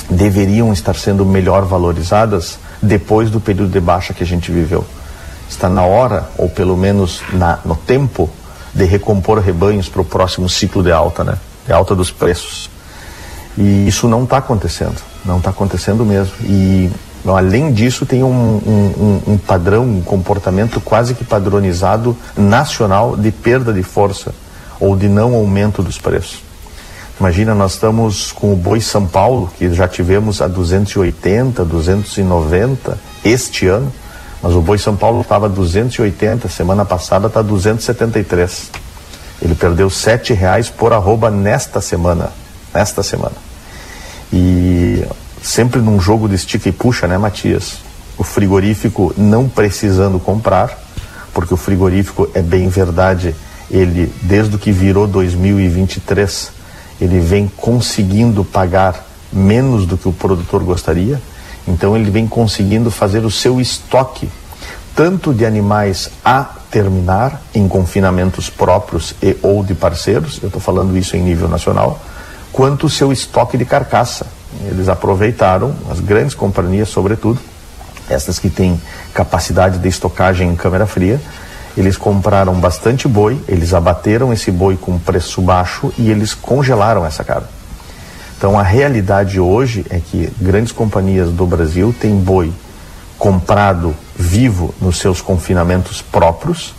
deveriam 0.09 0.73
estar 0.73 0.95
sendo 0.95 1.25
melhor 1.25 1.65
valorizadas 1.65 2.59
depois 2.81 3.31
do 3.31 3.41
período 3.41 3.71
de 3.71 3.81
baixa 3.81 4.13
que 4.13 4.23
a 4.23 4.27
gente 4.27 4.51
viveu. 4.53 4.85
Está 5.49 5.69
na 5.69 5.83
hora, 5.83 6.29
ou 6.37 6.49
pelo 6.49 6.77
menos 6.77 7.23
na, 7.33 7.59
no 7.65 7.75
tempo, 7.75 8.29
de 8.75 8.85
recompor 8.85 9.39
rebanhos 9.39 9.89
para 9.89 10.03
o 10.03 10.05
próximo 10.05 10.49
ciclo 10.49 10.83
de 10.83 10.91
alta, 10.91 11.23
né? 11.23 11.39
De 11.67 11.73
alta 11.73 11.95
dos 11.95 12.11
preços. 12.11 12.69
E 13.57 13.87
isso 13.87 14.09
não 14.09 14.25
está 14.25 14.39
acontecendo, 14.39 15.01
não 15.25 15.39
está 15.39 15.51
acontecendo 15.51 16.05
mesmo. 16.05 16.35
E 16.43 16.91
além 17.27 17.73
disso, 17.73 18.05
tem 18.05 18.23
um, 18.25 18.29
um, 18.29 19.23
um, 19.33 19.39
padrão, 19.39 19.85
um 19.85 20.03
comportamento 20.03 20.81
quase 20.81 21.15
que 21.15 21.25
padronizado 21.25 22.17
nacional 22.37 23.17
de 23.17 23.31
perda 23.31 23.73
de 23.73 23.83
força 23.83 24.35
ou 24.81 24.97
de 24.97 25.09
não 25.09 25.35
aumento 25.35 25.83
dos 25.83 25.99
preços. 25.99 26.43
Imagina, 27.19 27.55
nós 27.55 27.75
estamos 27.75 28.33
com 28.33 28.53
o 28.53 28.57
boi 28.57 28.81
São 28.81 29.07
Paulo, 29.07 29.51
que 29.57 29.73
já 29.73 29.87
tivemos 29.87 30.43
a 30.43 30.49
280, 30.49 31.65
290 31.65 32.99
este 33.25 33.69
ano, 33.69 33.93
mas 34.43 34.53
o 34.53 34.61
boi 34.61 34.79
São 34.79 34.97
Paulo 34.97 35.21
estava 35.21 35.49
280, 35.49 36.49
semana 36.49 36.85
passada 36.85 37.29
está 37.29 37.41
273. 37.41 38.71
Ele 39.41 39.55
perdeu 39.55 39.89
sete 39.89 40.35
reais 40.35 40.69
por 40.69 40.93
arroba 40.93 41.31
nesta 41.31 41.81
semana, 41.81 42.31
nesta 42.75 43.03
semana. 43.03 43.37
E 44.33 45.07
sempre 45.41 45.81
num 45.81 46.01
jogo 46.01 46.29
de 46.29 46.35
estica 46.35 46.69
e 46.69 46.73
puxa, 46.73 47.07
né, 47.07 47.17
Matias? 47.17 47.79
O 48.19 48.25
frigorífico 48.25 49.15
não 49.17 49.49
precisando 49.49 50.19
comprar, 50.19 50.77
porque 51.33 51.55
o 51.55 51.57
frigorífico 51.57 52.29
é 52.35 52.43
bem 52.43 52.69
verdade, 52.69 53.37
ele 53.71 54.13
desde 54.23 54.59
que 54.59 54.73
virou 54.73 55.07
2023, 55.07 56.54
ele 57.01 57.21
vem 57.21 57.51
conseguindo 57.57 58.45
pagar 58.45 59.07
menos 59.33 59.87
do 59.87 59.97
que 59.97 60.09
o 60.09 60.13
produtor 60.13 60.63
gostaria, 60.63 61.21
então 61.67 61.97
ele 61.97 62.11
vem 62.11 62.27
conseguindo 62.27 62.91
fazer 62.91 63.25
o 63.25 63.31
seu 63.31 63.61
estoque 63.61 64.29
tanto 64.95 65.35
de 65.35 65.45
animais 65.45 66.11
a 66.25 66.45
terminar 66.71 67.43
em 67.55 67.67
confinamentos 67.67 68.49
próprios 68.49 69.15
e 69.23 69.37
ou 69.43 69.65
de 69.65 69.75
parceiros, 69.75 70.39
eu 70.41 70.47
estou 70.47 70.61
falando 70.61 70.97
isso 70.97 71.17
em 71.17 71.23
nível 71.23 71.49
nacional, 71.49 72.01
quanto 72.53 72.87
o 72.87 72.91
seu 72.91 73.13
estoque 73.13 73.59
de 73.59 73.65
carcaça. 73.65 74.27
Eles 74.67 74.89
aproveitaram, 74.89 75.75
as 75.91 75.99
grandes 75.99 76.35
companhias, 76.35 76.89
sobretudo, 76.89 77.41
essas 78.09 78.39
que 78.39 78.49
têm 78.49 78.81
capacidade 79.13 79.79
de 79.79 79.89
estocagem 79.89 80.49
em 80.49 80.55
câmera 80.55 80.87
fria, 80.87 81.21
eles 81.77 81.97
compraram 81.97 82.55
bastante 82.55 83.09
boi, 83.09 83.41
eles 83.49 83.75
abateram 83.75 84.33
esse 84.33 84.51
boi 84.51 84.77
com 84.77 84.99
preço 84.99 85.41
baixo 85.43 85.93
e 85.99 86.11
eles 86.11 86.35
congelaram 86.35 87.05
essa 87.05 87.25
carne. 87.25 87.49
Então 88.37 88.59
a 88.59 88.63
realidade 88.63 89.41
hoje 89.41 89.85
é 89.91 89.99
que 89.99 90.31
grandes 90.41 90.73
companhias 90.73 91.31
do 91.31 91.47
Brasil 91.47 91.95
têm 91.99 92.17
boi 92.17 92.53
comprado 93.19 93.95
vivo 94.17 94.75
nos 94.81 94.99
seus 94.99 95.21
confinamentos 95.21 96.03
próprios, 96.03 96.75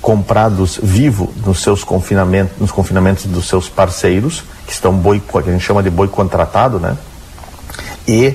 comprados 0.00 0.78
vivo 0.82 1.32
nos 1.44 1.62
seus 1.62 1.82
confinamentos, 1.82 2.58
nos 2.60 2.70
confinamentos 2.70 3.24
dos 3.26 3.48
seus 3.48 3.68
parceiros, 3.68 4.44
que 4.66 4.72
estão 4.72 4.92
boi, 4.92 5.20
que 5.20 5.38
a 5.38 5.52
gente 5.52 5.64
chama 5.64 5.82
de 5.82 5.90
boi 5.90 6.06
contratado, 6.06 6.78
né? 6.78 6.96
E, 8.06 8.34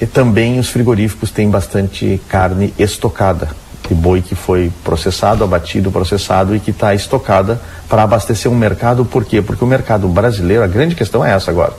e 0.00 0.06
também 0.06 0.58
os 0.58 0.68
frigoríficos 0.68 1.30
têm 1.30 1.48
bastante 1.48 2.20
carne 2.28 2.74
estocada, 2.78 3.50
de 3.88 3.94
boi 3.94 4.22
que 4.22 4.34
foi 4.34 4.72
processado, 4.84 5.42
abatido, 5.42 5.90
processado 5.90 6.54
e 6.54 6.60
que 6.60 6.70
está 6.70 6.94
estocada 6.94 7.60
para 7.88 8.02
abastecer 8.02 8.50
um 8.50 8.54
mercado. 8.54 9.04
Por 9.04 9.24
quê? 9.24 9.42
Porque 9.42 9.64
o 9.64 9.66
mercado 9.66 10.08
brasileiro, 10.08 10.62
a 10.62 10.66
grande 10.66 10.94
questão 10.94 11.24
é 11.24 11.32
essa 11.32 11.50
agora. 11.50 11.72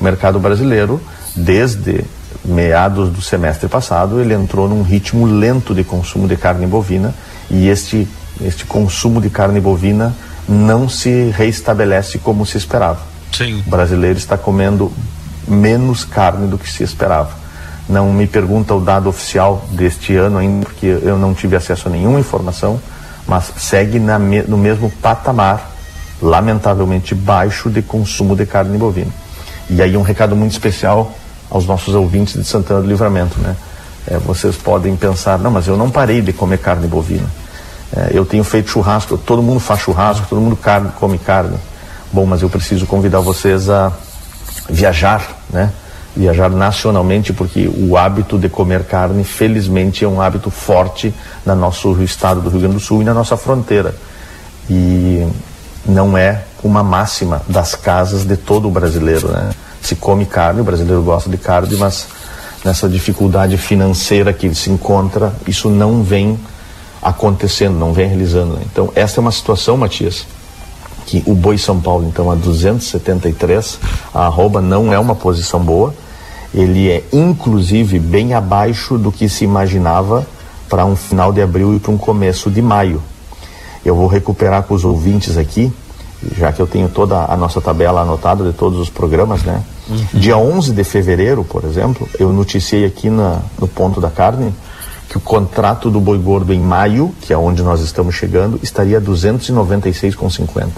O 0.00 0.04
mercado 0.04 0.38
brasileiro, 0.40 1.00
desde 1.36 2.04
meados 2.44 3.10
do 3.10 3.22
semestre 3.22 3.68
passado, 3.68 4.20
ele 4.20 4.34
entrou 4.34 4.68
num 4.68 4.82
ritmo 4.82 5.26
lento 5.26 5.74
de 5.74 5.84
consumo 5.84 6.26
de 6.26 6.36
carne 6.36 6.66
bovina 6.66 7.14
e 7.48 7.68
este, 7.68 8.08
este 8.40 8.64
consumo 8.64 9.20
de 9.20 9.30
carne 9.30 9.60
bovina 9.60 10.14
não 10.48 10.88
se 10.88 11.32
reestabelece 11.36 12.18
como 12.18 12.44
se 12.44 12.56
esperava. 12.56 13.00
Sim. 13.32 13.62
O 13.66 13.70
brasileiro 13.70 14.18
está 14.18 14.36
comendo 14.36 14.92
menos 15.46 16.04
carne 16.04 16.48
do 16.48 16.58
que 16.58 16.70
se 16.70 16.82
esperava. 16.82 17.41
Não 17.88 18.12
me 18.12 18.26
pergunta 18.26 18.74
o 18.74 18.80
dado 18.80 19.08
oficial 19.08 19.64
deste 19.70 20.14
ano 20.16 20.38
ainda, 20.38 20.66
porque 20.66 20.86
eu 20.86 21.18
não 21.18 21.34
tive 21.34 21.56
acesso 21.56 21.88
a 21.88 21.90
nenhuma 21.90 22.20
informação, 22.20 22.80
mas 23.26 23.52
segue 23.56 23.98
na, 23.98 24.18
no 24.18 24.56
mesmo 24.56 24.90
patamar, 24.90 25.70
lamentavelmente 26.20 27.14
baixo, 27.14 27.68
de 27.68 27.82
consumo 27.82 28.36
de 28.36 28.46
carne 28.46 28.78
bovina. 28.78 29.10
E 29.68 29.82
aí 29.82 29.96
um 29.96 30.02
recado 30.02 30.36
muito 30.36 30.52
especial 30.52 31.12
aos 31.50 31.66
nossos 31.66 31.94
ouvintes 31.94 32.34
de 32.34 32.44
Santana 32.44 32.80
do 32.80 32.88
Livramento, 32.88 33.38
né? 33.40 33.56
É, 34.06 34.18
vocês 34.18 34.56
podem 34.56 34.96
pensar, 34.96 35.38
não, 35.38 35.50
mas 35.50 35.68
eu 35.68 35.76
não 35.76 35.90
parei 35.90 36.20
de 36.20 36.32
comer 36.32 36.58
carne 36.58 36.86
bovina. 36.86 37.26
É, 37.94 38.10
eu 38.12 38.24
tenho 38.24 38.42
feito 38.42 38.70
churrasco, 38.70 39.16
todo 39.18 39.42
mundo 39.42 39.60
faz 39.60 39.80
churrasco, 39.80 40.26
todo 40.28 40.40
mundo 40.40 40.56
carne, 40.56 40.90
come 40.98 41.18
carne. 41.18 41.56
Bom, 42.12 42.26
mas 42.26 42.42
eu 42.42 42.48
preciso 42.48 42.86
convidar 42.86 43.20
vocês 43.20 43.68
a 43.68 43.92
viajar, 44.68 45.22
né? 45.50 45.70
Viajar 46.14 46.50
nacionalmente, 46.50 47.32
porque 47.32 47.66
o 47.68 47.96
hábito 47.96 48.38
de 48.38 48.48
comer 48.48 48.84
carne, 48.84 49.24
felizmente, 49.24 50.04
é 50.04 50.08
um 50.08 50.20
hábito 50.20 50.50
forte 50.50 51.14
no 51.44 51.54
nosso 51.54 52.02
estado 52.02 52.40
do 52.40 52.50
Rio 52.50 52.60
Grande 52.60 52.74
do 52.74 52.80
Sul 52.80 53.00
e 53.00 53.04
na 53.04 53.14
nossa 53.14 53.36
fronteira. 53.36 53.94
E 54.68 55.26
não 55.86 56.16
é 56.16 56.44
uma 56.62 56.82
máxima 56.82 57.42
das 57.48 57.74
casas 57.74 58.24
de 58.24 58.36
todo 58.36 58.68
o 58.68 58.70
brasileiro, 58.70 59.28
né? 59.28 59.50
Se 59.80 59.96
come 59.96 60.26
carne, 60.26 60.60
o 60.60 60.64
brasileiro 60.64 61.02
gosta 61.02 61.28
de 61.28 61.36
carne, 61.36 61.74
mas 61.76 62.06
nessa 62.64 62.88
dificuldade 62.88 63.56
financeira 63.56 64.32
que 64.32 64.46
ele 64.46 64.54
se 64.54 64.70
encontra, 64.70 65.32
isso 65.46 65.68
não 65.68 66.02
vem 66.02 66.38
acontecendo, 67.02 67.76
não 67.76 67.92
vem 67.92 68.06
realizando. 68.06 68.54
Né? 68.54 68.62
Então, 68.70 68.92
essa 68.94 69.18
é 69.18 69.20
uma 69.20 69.32
situação, 69.32 69.76
Matias, 69.76 70.24
que 71.06 71.22
o 71.26 71.34
Boi 71.34 71.58
São 71.58 71.80
Paulo, 71.80 72.06
então, 72.06 72.30
a 72.30 72.36
273, 72.36 73.80
a 74.14 74.26
arroba 74.26 74.60
não 74.60 74.92
é 74.92 74.98
uma 74.98 75.16
posição 75.16 75.58
boa. 75.58 75.92
Ele 76.54 76.90
é, 76.90 77.02
inclusive, 77.12 77.98
bem 77.98 78.34
abaixo 78.34 78.98
do 78.98 79.10
que 79.10 79.28
se 79.28 79.44
imaginava 79.44 80.26
para 80.68 80.84
um 80.84 80.96
final 80.96 81.32
de 81.32 81.40
abril 81.40 81.74
e 81.74 81.78
para 81.78 81.92
um 81.92 81.98
começo 81.98 82.50
de 82.50 82.60
maio. 82.60 83.02
Eu 83.84 83.96
vou 83.96 84.06
recuperar 84.06 84.62
com 84.62 84.74
os 84.74 84.84
ouvintes 84.84 85.36
aqui, 85.36 85.72
já 86.36 86.52
que 86.52 86.60
eu 86.60 86.66
tenho 86.66 86.88
toda 86.88 87.24
a 87.24 87.36
nossa 87.36 87.60
tabela 87.60 88.02
anotada 88.02 88.44
de 88.44 88.52
todos 88.52 88.78
os 88.78 88.88
programas, 88.88 89.42
né? 89.42 89.62
Uhum. 89.88 90.06
Dia 90.14 90.36
11 90.36 90.72
de 90.72 90.84
fevereiro, 90.84 91.42
por 91.42 91.64
exemplo, 91.64 92.08
eu 92.18 92.32
noticiei 92.32 92.84
aqui 92.84 93.10
na, 93.10 93.40
no 93.58 93.66
ponto 93.66 94.00
da 94.00 94.10
carne 94.10 94.54
que 95.12 95.18
o 95.18 95.20
contrato 95.20 95.90
do 95.90 96.00
boi 96.00 96.16
gordo 96.16 96.54
em 96.54 96.60
maio, 96.60 97.14
que 97.20 97.34
é 97.34 97.36
onde 97.36 97.62
nós 97.62 97.82
estamos 97.82 98.14
chegando, 98.14 98.58
estaria 98.62 98.98
296,50. 98.98 100.68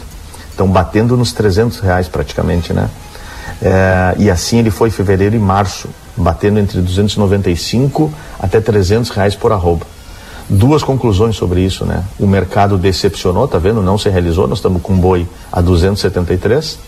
Então, 0.52 0.66
batendo 0.66 1.16
nos 1.16 1.32
300 1.32 1.78
reais 1.78 2.08
praticamente, 2.08 2.72
né? 2.72 2.90
É, 3.62 4.14
e 4.18 4.30
assim 4.30 4.58
ele 4.58 4.70
foi 4.70 4.90
fevereiro 4.90 5.36
e 5.36 5.38
março, 5.38 5.88
batendo 6.16 6.58
entre 6.58 6.80
295 6.80 8.12
até 8.38 8.60
300 8.60 9.10
reais 9.10 9.34
por 9.34 9.52
arroba. 9.52 9.86
Duas 10.48 10.82
conclusões 10.82 11.36
sobre 11.36 11.62
isso, 11.62 11.86
né? 11.86 12.04
O 12.18 12.26
mercado 12.26 12.76
decepcionou, 12.76 13.48
tá 13.48 13.58
vendo? 13.58 13.80
Não 13.80 13.96
se 13.96 14.10
realizou, 14.10 14.46
nós 14.46 14.58
estamos 14.58 14.82
com 14.82 14.94
boi 14.94 15.26
a 15.50 15.60
273. 15.60 16.78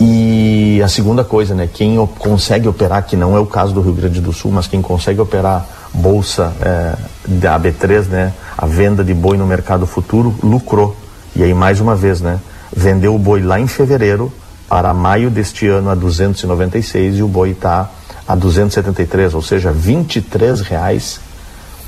E 0.00 0.80
a 0.80 0.86
segunda 0.86 1.24
coisa, 1.24 1.54
né? 1.54 1.68
Quem 1.72 1.96
consegue 2.18 2.68
operar, 2.68 3.04
que 3.04 3.16
não 3.16 3.36
é 3.36 3.40
o 3.40 3.46
caso 3.46 3.74
do 3.74 3.80
Rio 3.80 3.92
Grande 3.92 4.20
do 4.20 4.32
Sul, 4.32 4.52
mas 4.52 4.68
quem 4.68 4.80
consegue 4.80 5.20
operar 5.20 5.66
bolsa 5.92 6.52
é, 6.60 6.94
da 7.26 7.58
B3, 7.58 8.06
né? 8.06 8.32
A 8.56 8.66
venda 8.66 9.02
de 9.02 9.12
boi 9.12 9.36
no 9.36 9.44
mercado 9.44 9.84
futuro 9.86 10.32
lucrou. 10.40 10.96
E 11.34 11.42
aí, 11.42 11.52
mais 11.52 11.80
uma 11.80 11.96
vez, 11.96 12.20
né? 12.20 12.38
Vendeu 12.74 13.12
o 13.12 13.18
boi 13.18 13.42
lá 13.42 13.58
em 13.58 13.66
fevereiro 13.66 14.32
para 14.68 14.92
maio 14.92 15.30
deste 15.30 15.66
ano 15.66 15.88
a 15.90 15.94
296 15.94 17.18
e 17.18 17.22
o 17.22 17.28
boi 17.28 17.50
está 17.50 17.90
a 18.26 18.34
273, 18.34 19.34
ou 19.34 19.40
seja, 19.40 19.72
23 19.72 20.60
reais. 20.60 21.20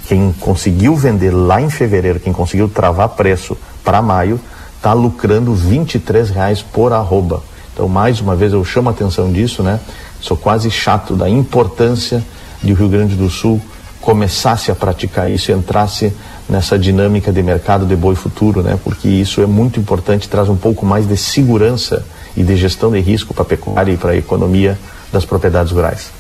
Quem 0.07 0.35
conseguiu 0.41 0.97
vender 0.97 1.31
lá 1.31 1.61
em 1.61 1.69
fevereiro, 1.69 2.19
quem 2.19 2.33
conseguiu 2.33 2.69
travar 2.69 3.11
preço 3.11 3.57
para 3.85 4.01
maio, 4.01 4.41
está 4.77 4.95
lucrando 4.95 5.53
23 5.53 6.31
reais 6.31 6.63
por 6.63 6.93
arroba. 6.93 7.43
Então, 7.73 7.87
mais 7.87 8.21
uma 8.21 8.35
vez, 8.35 8.53
eu 8.53 8.65
chamo 8.65 8.89
a 8.89 8.93
atenção 8.93 9.31
disso, 9.31 9.63
né? 9.63 9.79
Sou 10.21 10.37
quase 10.37 10.71
chato 10.71 11.15
da 11.15 11.29
importância 11.29 12.25
de 12.63 12.73
o 12.73 12.77
Rio 12.77 12.89
Grande 12.89 13.15
do 13.15 13.29
Sul 13.29 13.61
começasse 14.01 14.71
a 14.71 14.75
praticar 14.75 15.31
isso, 15.31 15.53
entrasse 15.53 16.13
nessa 16.49 16.79
dinâmica 16.79 17.31
de 17.31 17.43
mercado 17.43 17.85
de 17.85 17.95
boi 17.95 18.15
futuro, 18.15 18.63
né? 18.63 18.79
Porque 18.83 19.07
isso 19.09 19.43
é 19.43 19.47
muito 19.47 19.79
importante, 19.79 20.29
traz 20.29 20.49
um 20.49 20.57
pouco 20.57 20.85
mais 20.85 21.07
de 21.07 21.17
segurança 21.17 22.05
e 22.37 22.43
de 22.43 22.57
gestão 22.57 22.91
de 22.91 23.01
risco 23.01 23.35
para 23.35 23.43
a 23.43 23.47
pecuária 23.47 23.93
e 23.93 23.97
para 23.97 24.13
a 24.13 24.17
economia 24.17 24.79
das 25.13 25.25
propriedades 25.25 25.73
rurais. 25.73 26.11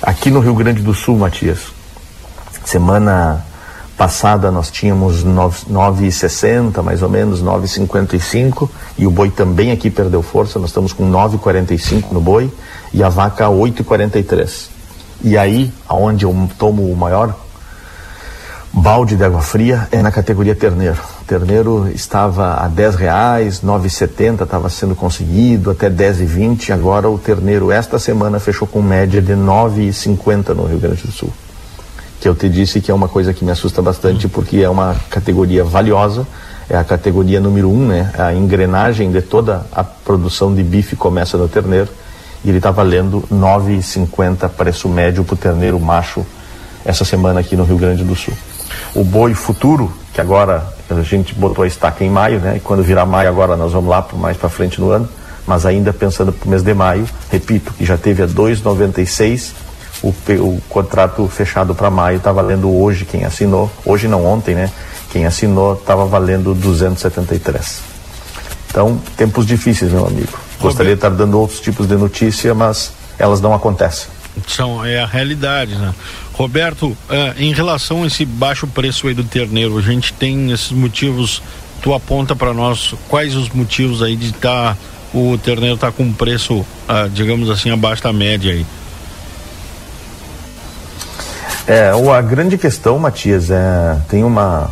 Aqui 0.00 0.30
no 0.30 0.40
Rio 0.40 0.54
Grande 0.54 0.82
do 0.82 0.94
Sul, 0.94 1.18
Matias, 1.18 1.72
semana 2.64 3.44
passada 3.96 4.52
nós 4.52 4.70
tínhamos 4.70 5.24
9,60 5.24 6.82
mais 6.82 7.02
ou 7.02 7.08
menos, 7.08 7.42
9,55 7.42 8.70
e 8.96 9.06
o 9.06 9.10
boi 9.10 9.28
também 9.28 9.72
aqui 9.72 9.90
perdeu 9.90 10.22
força, 10.22 10.58
nós 10.60 10.70
estamos 10.70 10.92
com 10.92 11.10
9,45 11.10 12.12
no 12.12 12.20
boi 12.20 12.50
e 12.92 13.02
a 13.02 13.08
vaca 13.08 13.46
8,43. 13.46 14.68
E 15.24 15.36
aí, 15.36 15.72
aonde 15.88 16.24
eu 16.24 16.48
tomo 16.56 16.84
o 16.90 16.96
maior 16.96 17.34
balde 18.72 19.16
de 19.16 19.24
água 19.24 19.40
fria 19.40 19.88
é 19.90 20.02
na 20.02 20.10
categoria 20.10 20.54
terneiro. 20.54 20.98
O 21.22 21.24
terneiro 21.24 21.90
estava 21.94 22.54
a 22.54 22.68
10 22.68 22.94
reais, 22.96 23.60
9,70 23.60 24.42
estava 24.42 24.68
sendo 24.68 24.94
conseguido, 24.94 25.70
até 25.70 25.90
10,20. 25.90 26.70
Agora 26.70 27.08
o 27.08 27.18
terneiro 27.18 27.72
esta 27.72 27.98
semana 27.98 28.38
fechou 28.38 28.66
com 28.66 28.82
média 28.82 29.20
de 29.20 29.32
9,50 29.32 30.54
no 30.54 30.66
Rio 30.66 30.78
Grande 30.78 31.02
do 31.02 31.12
Sul. 31.12 31.32
Que 32.20 32.28
eu 32.28 32.34
te 32.34 32.48
disse 32.48 32.80
que 32.80 32.90
é 32.90 32.94
uma 32.94 33.08
coisa 33.08 33.32
que 33.32 33.44
me 33.44 33.50
assusta 33.50 33.80
bastante 33.80 34.28
porque 34.28 34.58
é 34.58 34.68
uma 34.68 34.96
categoria 35.08 35.64
valiosa, 35.64 36.26
é 36.68 36.76
a 36.76 36.84
categoria 36.84 37.40
número 37.40 37.70
um, 37.70 37.86
né? 37.86 38.12
A 38.18 38.34
engrenagem 38.34 39.10
de 39.10 39.22
toda 39.22 39.66
a 39.72 39.82
produção 39.82 40.54
de 40.54 40.62
bife 40.62 40.96
começa 40.96 41.38
no 41.38 41.48
terneiro 41.48 41.88
e 42.44 42.48
ele 42.48 42.58
está 42.58 42.70
valendo 42.70 43.24
9,50 43.32 44.48
preço 44.50 44.88
médio 44.88 45.24
para 45.24 45.34
o 45.34 45.36
terneiro 45.36 45.80
macho 45.80 46.26
essa 46.84 47.04
semana 47.04 47.40
aqui 47.40 47.56
no 47.56 47.64
Rio 47.64 47.78
Grande 47.78 48.04
do 48.04 48.14
Sul. 48.14 48.34
O 48.94 49.04
boi 49.04 49.34
futuro, 49.34 49.92
que 50.12 50.20
agora 50.20 50.66
a 50.90 51.02
gente 51.02 51.34
botou 51.34 51.64
a 51.64 51.66
estaca 51.66 52.04
em 52.04 52.10
maio, 52.10 52.40
né? 52.40 52.56
E 52.56 52.60
quando 52.60 52.82
virar 52.82 53.06
maio 53.06 53.28
agora 53.28 53.56
nós 53.56 53.72
vamos 53.72 53.90
lá 53.90 54.06
mais 54.14 54.36
para 54.36 54.48
frente 54.48 54.80
no 54.80 54.90
ano, 54.90 55.08
mas 55.46 55.64
ainda 55.66 55.92
pensando 55.92 56.32
para 56.32 56.46
o 56.46 56.50
mês 56.50 56.62
de 56.62 56.74
maio, 56.74 57.06
repito, 57.30 57.72
que 57.74 57.84
já 57.84 57.96
teve 57.96 58.22
a 58.22 58.26
2,96 58.26 59.52
o, 60.02 60.08
o 60.08 60.60
contrato 60.68 61.26
fechado 61.28 61.74
para 61.74 61.90
maio 61.90 62.18
está 62.18 62.30
valendo 62.32 62.70
hoje, 62.70 63.04
quem 63.04 63.24
assinou, 63.24 63.70
hoje 63.84 64.06
não 64.06 64.24
ontem, 64.24 64.54
né? 64.54 64.70
Quem 65.10 65.26
assinou 65.26 65.74
estava 65.74 66.04
valendo 66.04 66.54
273. 66.54 67.80
Então, 68.70 69.00
tempos 69.16 69.46
difíceis, 69.46 69.90
meu 69.90 70.06
amigo. 70.06 70.38
Gostaria 70.60 70.92
de 70.92 70.98
estar 70.98 71.10
dando 71.10 71.38
outros 71.38 71.60
tipos 71.60 71.86
de 71.86 71.96
notícia, 71.96 72.54
mas 72.54 72.92
elas 73.18 73.40
não 73.40 73.54
acontecem. 73.54 74.08
São, 74.46 74.84
é 74.84 75.00
a 75.00 75.06
realidade, 75.06 75.74
né? 75.74 75.94
Roberto, 76.32 76.96
eh, 77.10 77.34
em 77.38 77.52
relação 77.52 78.04
a 78.04 78.06
esse 78.06 78.24
baixo 78.24 78.66
preço 78.66 79.08
aí 79.08 79.14
do 79.14 79.24
terneiro, 79.24 79.76
a 79.76 79.82
gente 79.82 80.12
tem 80.12 80.52
esses 80.52 80.70
motivos, 80.70 81.42
tu 81.82 81.92
aponta 81.92 82.36
para 82.36 82.52
nós 82.54 82.94
quais 83.08 83.34
os 83.34 83.48
motivos 83.48 84.02
aí 84.02 84.16
de 84.16 84.28
estar 84.28 84.74
tá, 84.74 84.76
o 85.12 85.36
terneiro 85.38 85.76
tá 85.76 85.90
com 85.90 86.12
preço, 86.12 86.64
ah, 86.88 87.08
digamos 87.12 87.50
assim, 87.50 87.70
abaixo 87.70 88.02
da 88.02 88.12
média 88.12 88.52
aí? 88.52 88.66
É, 91.66 91.90
a 91.90 92.22
grande 92.22 92.56
questão, 92.56 92.98
Matias, 92.98 93.50
é 93.50 93.98
tem 94.08 94.24
uma 94.24 94.70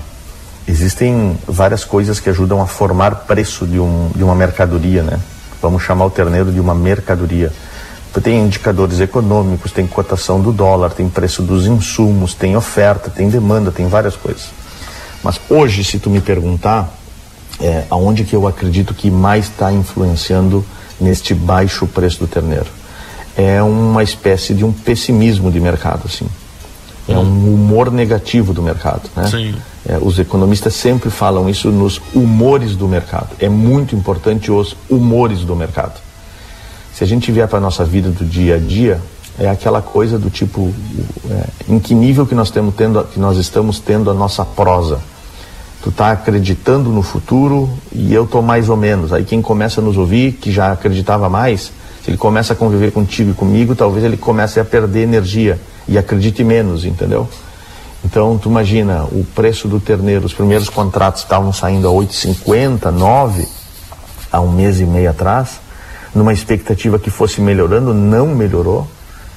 existem 0.67 1.39
várias 1.47 1.85
coisas 1.85 2.19
que 2.19 2.29
ajudam 2.29 2.61
a 2.61 2.67
formar 2.67 3.15
preço 3.27 3.67
de, 3.67 3.79
um, 3.79 4.11
de 4.15 4.23
uma 4.23 4.35
mercadoria, 4.35 5.03
né? 5.03 5.19
Vamos 5.63 5.83
chamar 5.83 6.07
o 6.07 6.11
terneiro 6.11 6.51
de 6.51 6.61
uma 6.61 6.75
mercadoria. 6.75 7.53
Tem 8.23 8.39
indicadores 8.41 8.99
econômicos, 9.01 9.73
tem 9.73 9.87
cotação 9.87 10.41
do 10.41 10.51
dólar, 10.51 10.91
tem 10.91 11.09
preço 11.09 11.43
dos 11.43 11.67
insumos, 11.67 12.35
tem 12.35 12.57
oferta, 12.57 13.11
tem 13.11 13.29
demanda, 13.29 13.71
tem 13.71 13.87
várias 13.87 14.17
coisas. 14.17 14.49
Mas 15.23 15.41
hoje, 15.49 15.85
se 15.85 15.99
tu 15.99 16.09
me 16.09 16.21
perguntar, 16.21 16.93
é, 17.61 17.85
aonde 17.91 18.25
que 18.25 18.35
eu 18.35 18.47
acredito 18.47 18.95
que 18.95 19.11
mais 19.11 19.47
está 19.47 19.73
influenciando 19.73 20.65
neste 21.01 21.35
baixo 21.35 21.87
preço 21.87 22.21
do 22.21 22.27
terneiro? 22.27 22.67
É 23.37 23.63
uma 23.63 24.03
espécie 24.03 24.55
de 24.55 24.65
um 24.65 24.73
pessimismo 24.73 25.51
de 25.51 25.61
mercado, 25.61 26.03
assim. 26.07 26.27
É 27.09 27.17
um 27.17 27.55
humor 27.55 27.93
negativo 27.93 28.53
do 28.53 28.63
mercado, 28.63 29.09
né? 29.15 29.29
Sim. 29.31 29.55
É, 29.89 29.99
os 30.01 30.19
economistas 30.19 30.75
sempre 30.75 31.11
falam 31.11 31.49
isso 31.49 31.71
nos 31.71 32.01
humores 32.13 32.75
do 32.75 32.89
mercado. 32.89 33.29
É 33.39 33.49
muito 33.49 33.95
importante 33.95 34.51
os 34.51 34.77
humores 34.91 35.41
do 35.41 35.55
mercado. 35.55 36.06
Se 36.97 37.05
a 37.05 37.07
gente 37.07 37.31
vier 37.31 37.47
para 37.47 37.59
a 37.59 37.61
nossa 37.61 37.85
vida 37.85 38.09
do 38.09 38.25
dia 38.25 38.55
a 38.55 38.59
dia, 38.59 38.99
é 39.39 39.51
aquela 39.51 39.83
coisa 39.83 40.19
do 40.19 40.31
tipo 40.31 40.73
é, 41.31 41.45
em 41.69 41.79
que 41.79 41.95
nível 41.95 42.25
que 42.25 42.35
nós, 42.35 42.51
temos 42.51 42.75
tendo, 42.75 43.05
que 43.05 43.21
nós 43.21 43.37
estamos 43.37 43.79
tendo 43.79 44.11
a 44.11 44.15
nossa 44.15 44.47
prosa. 44.47 44.99
Tu 45.83 45.91
está 45.91 46.13
acreditando 46.13 46.89
no 46.89 47.03
futuro 47.03 47.69
e 47.93 48.15
eu 48.15 48.27
tô 48.27 48.41
mais 48.41 48.71
ou 48.71 48.79
menos. 48.79 49.13
Aí 49.13 49.25
quem 49.25 49.43
começa 49.43 49.83
a 49.83 49.85
nos 49.85 49.99
ouvir, 49.99 50.33
que 50.41 50.51
já 50.51 50.73
acreditava 50.73 51.29
mais, 51.29 51.71
se 52.03 52.09
ele 52.09 52.17
começa 52.17 52.55
a 52.55 52.57
conviver 52.57 52.91
contigo 52.93 53.33
e 53.33 53.35
comigo, 53.35 53.75
talvez 53.75 54.03
ele 54.03 54.17
comece 54.17 54.59
a 54.59 54.65
perder 54.65 55.03
energia 55.03 55.61
e 55.87 55.99
acredite 55.99 56.43
menos, 56.43 56.87
entendeu? 56.87 57.29
Então, 58.07 58.39
tu 58.39 58.49
imagina, 58.49 59.05
o 59.05 59.23
preço 59.35 59.69
do 59.69 59.79
terneiro, 59.79 60.25
os 60.25 60.33
primeiros 60.33 60.71
contratos 60.71 61.21
estavam 61.21 61.53
saindo 61.53 61.87
a 61.89 61.91
8,50, 61.91 62.91
9, 62.91 63.47
há 64.33 64.41
um 64.41 64.51
mês 64.51 64.81
e 64.81 64.87
meio 64.87 65.11
atrás, 65.11 65.66
numa 66.17 66.33
expectativa 66.33 66.99
que 66.99 67.11
fosse 67.11 67.41
melhorando, 67.41 67.93
não 67.93 68.29
melhorou. 68.29 68.89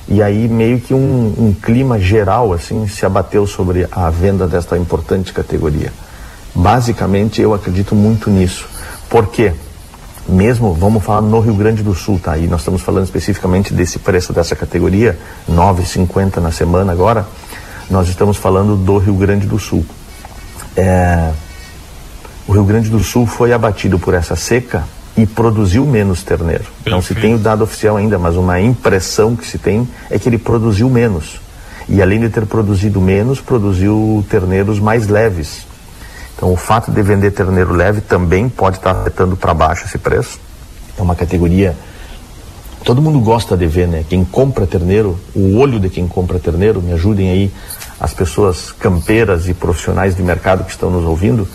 E 0.07 0.23
aí 0.23 0.47
meio 0.47 0.79
que 0.79 0.93
um, 0.93 1.35
um 1.37 1.53
clima 1.53 1.99
geral 1.99 2.51
assim 2.51 2.87
se 2.87 3.05
abateu 3.05 3.45
sobre 3.45 3.87
a 3.91 4.09
venda 4.09 4.47
desta 4.47 4.77
importante 4.77 5.31
categoria. 5.31 5.93
Basicamente, 6.55 7.41
eu 7.41 7.53
acredito 7.53 7.93
muito 7.93 8.29
nisso. 8.29 8.67
Por 9.09 9.27
quê? 9.27 9.53
mesmo, 10.27 10.75
vamos 10.75 11.03
falar 11.03 11.21
no 11.21 11.39
Rio 11.39 11.55
Grande 11.55 11.81
do 11.81 11.95
Sul, 11.95 12.19
tá? 12.23 12.37
E 12.37 12.47
nós 12.47 12.61
estamos 12.61 12.83
falando 12.83 13.05
especificamente 13.05 13.73
desse 13.73 13.97
preço 13.97 14.31
dessa 14.31 14.55
categoria, 14.55 15.17
9,50 15.49 16.37
na 16.37 16.51
semana 16.51 16.91
agora 16.91 17.25
nós 17.89 18.07
estamos 18.07 18.37
falando 18.37 18.75
do 18.75 18.97
Rio 18.99 19.15
Grande 19.15 19.47
do 19.47 19.57
Sul. 19.57 19.83
É, 20.77 21.31
o 22.47 22.53
Rio 22.53 22.63
Grande 22.63 22.89
do 22.89 22.99
Sul 22.99 23.25
foi 23.25 23.51
abatido 23.51 23.97
por 23.97 24.13
essa 24.13 24.35
seca 24.35 24.83
e 25.17 25.25
produziu 25.25 25.85
menos 25.85 26.23
terneiro. 26.23 26.63
Perfeito. 26.63 26.89
Não 26.89 27.01
se 27.01 27.15
tem 27.15 27.35
o 27.35 27.37
dado 27.37 27.63
oficial 27.63 27.97
ainda, 27.97 28.17
mas 28.17 28.35
uma 28.35 28.59
impressão 28.59 29.35
que 29.35 29.45
se 29.45 29.57
tem 29.57 29.87
é 30.09 30.17
que 30.17 30.29
ele 30.29 30.37
produziu 30.37 30.89
menos. 30.89 31.39
E 31.87 32.01
além 32.01 32.19
de 32.19 32.29
ter 32.29 32.45
produzido 32.45 33.01
menos, 33.01 33.41
produziu 33.41 34.25
terneiros 34.29 34.79
mais 34.79 35.07
leves. 35.07 35.67
Então 36.35 36.53
o 36.53 36.55
fato 36.55 36.91
de 36.91 37.01
vender 37.01 37.31
terneiro 37.31 37.73
leve 37.73 38.01
também 38.01 38.47
pode 38.47 38.77
estar 38.77 38.91
afetando 38.91 39.35
para 39.35 39.53
baixo 39.53 39.85
esse 39.85 39.97
preço. 39.97 40.39
É 40.97 41.01
uma 41.01 41.15
categoria 41.15 41.75
todo 42.83 43.01
mundo 43.01 43.19
gosta 43.19 43.55
de 43.57 43.67
ver, 43.67 43.87
né? 43.87 44.03
Quem 44.07 44.23
compra 44.23 44.65
terneiro, 44.65 45.19
o 45.35 45.57
olho 45.57 45.79
de 45.79 45.89
quem 45.89 46.07
compra 46.07 46.39
terneiro, 46.39 46.81
me 46.81 46.93
ajudem 46.93 47.29
aí 47.29 47.51
as 47.99 48.13
pessoas 48.13 48.71
campeiras 48.71 49.47
e 49.47 49.53
profissionais 49.53 50.15
de 50.15 50.23
mercado 50.23 50.63
que 50.63 50.71
estão 50.71 50.89
nos 50.89 51.05
ouvindo, 51.05 51.47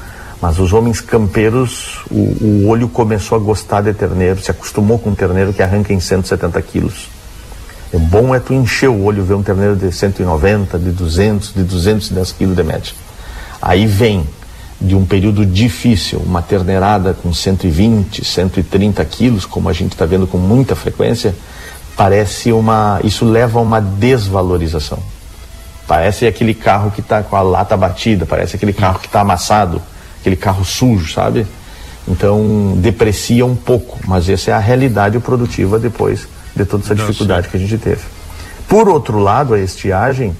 mas 0.44 0.59
os 0.59 0.74
homens 0.74 1.00
campeiros, 1.00 2.00
o, 2.11 2.18
o 2.18 2.68
olho 2.68 2.87
começou 2.87 3.35
a 3.35 3.38
gostar 3.40 3.80
de 3.80 3.94
terneiro, 3.94 4.42
se 4.42 4.50
acostumou 4.50 4.98
com 4.98 5.09
um 5.09 5.14
terneiro 5.14 5.54
que 5.54 5.62
arranca 5.62 5.90
em 5.90 5.98
170 5.98 6.61
quilos. 6.61 7.09
É 7.90 7.96
bom 7.96 8.35
é 8.35 8.38
tu 8.38 8.52
encher 8.52 8.90
o 8.90 9.04
olho 9.04 9.24
ver 9.24 9.33
um 9.33 9.42
terneiro 9.42 9.74
de 9.74 9.90
190, 9.90 10.78
de 10.78 10.90
200, 10.90 11.54
de 11.54 11.62
210 11.62 12.33
quilos 12.33 12.54
de 12.54 12.62
média. 12.62 12.92
Aí 13.62 13.87
vem 13.87 14.28
de 14.78 14.94
um 14.94 15.07
período 15.07 15.46
difícil, 15.46 16.18
uma 16.18 16.42
terneirada 16.42 17.14
com 17.14 17.33
120, 17.33 18.22
130 18.22 19.02
quilos, 19.07 19.46
como 19.46 19.70
a 19.70 19.72
gente 19.72 19.92
está 19.92 20.04
vendo 20.04 20.26
com 20.26 20.37
muita 20.37 20.76
frequência, 20.76 21.35
parece 21.96 22.52
uma. 22.52 23.00
Isso 23.02 23.24
leva 23.24 23.61
a 23.61 23.62
uma 23.62 23.80
desvalorização. 23.80 24.98
Parece 25.87 26.26
aquele 26.26 26.52
carro 26.52 26.90
que 26.90 27.00
está 27.00 27.22
com 27.22 27.35
a 27.35 27.40
lata 27.40 27.74
batida, 27.78 28.26
parece 28.26 28.57
aquele 28.57 28.74
carro 28.74 28.98
que 28.98 29.07
está 29.07 29.22
amassado, 29.22 29.80
aquele 30.24 30.37
carro 30.37 30.64
sujo, 30.64 31.12
sabe? 31.12 31.46
Então 32.08 32.74
deprecia 32.78 33.44
um 33.44 33.54
pouco, 33.54 33.98
mas 34.06 34.28
essa 34.28 34.50
é 34.50 34.54
a 34.54 34.58
realidade 34.58 35.18
produtiva 35.18 35.78
depois 35.78 36.26
de 36.56 36.64
toda 36.64 36.82
essa 36.82 36.94
dificuldade 36.94 37.48
que 37.48 37.56
a 37.56 37.60
gente 37.60 37.76
teve. 37.76 38.00
Por 38.66 38.88
outro 38.88 39.18
lado, 39.18 39.52
a 39.52 39.60
estiagem 39.60 40.34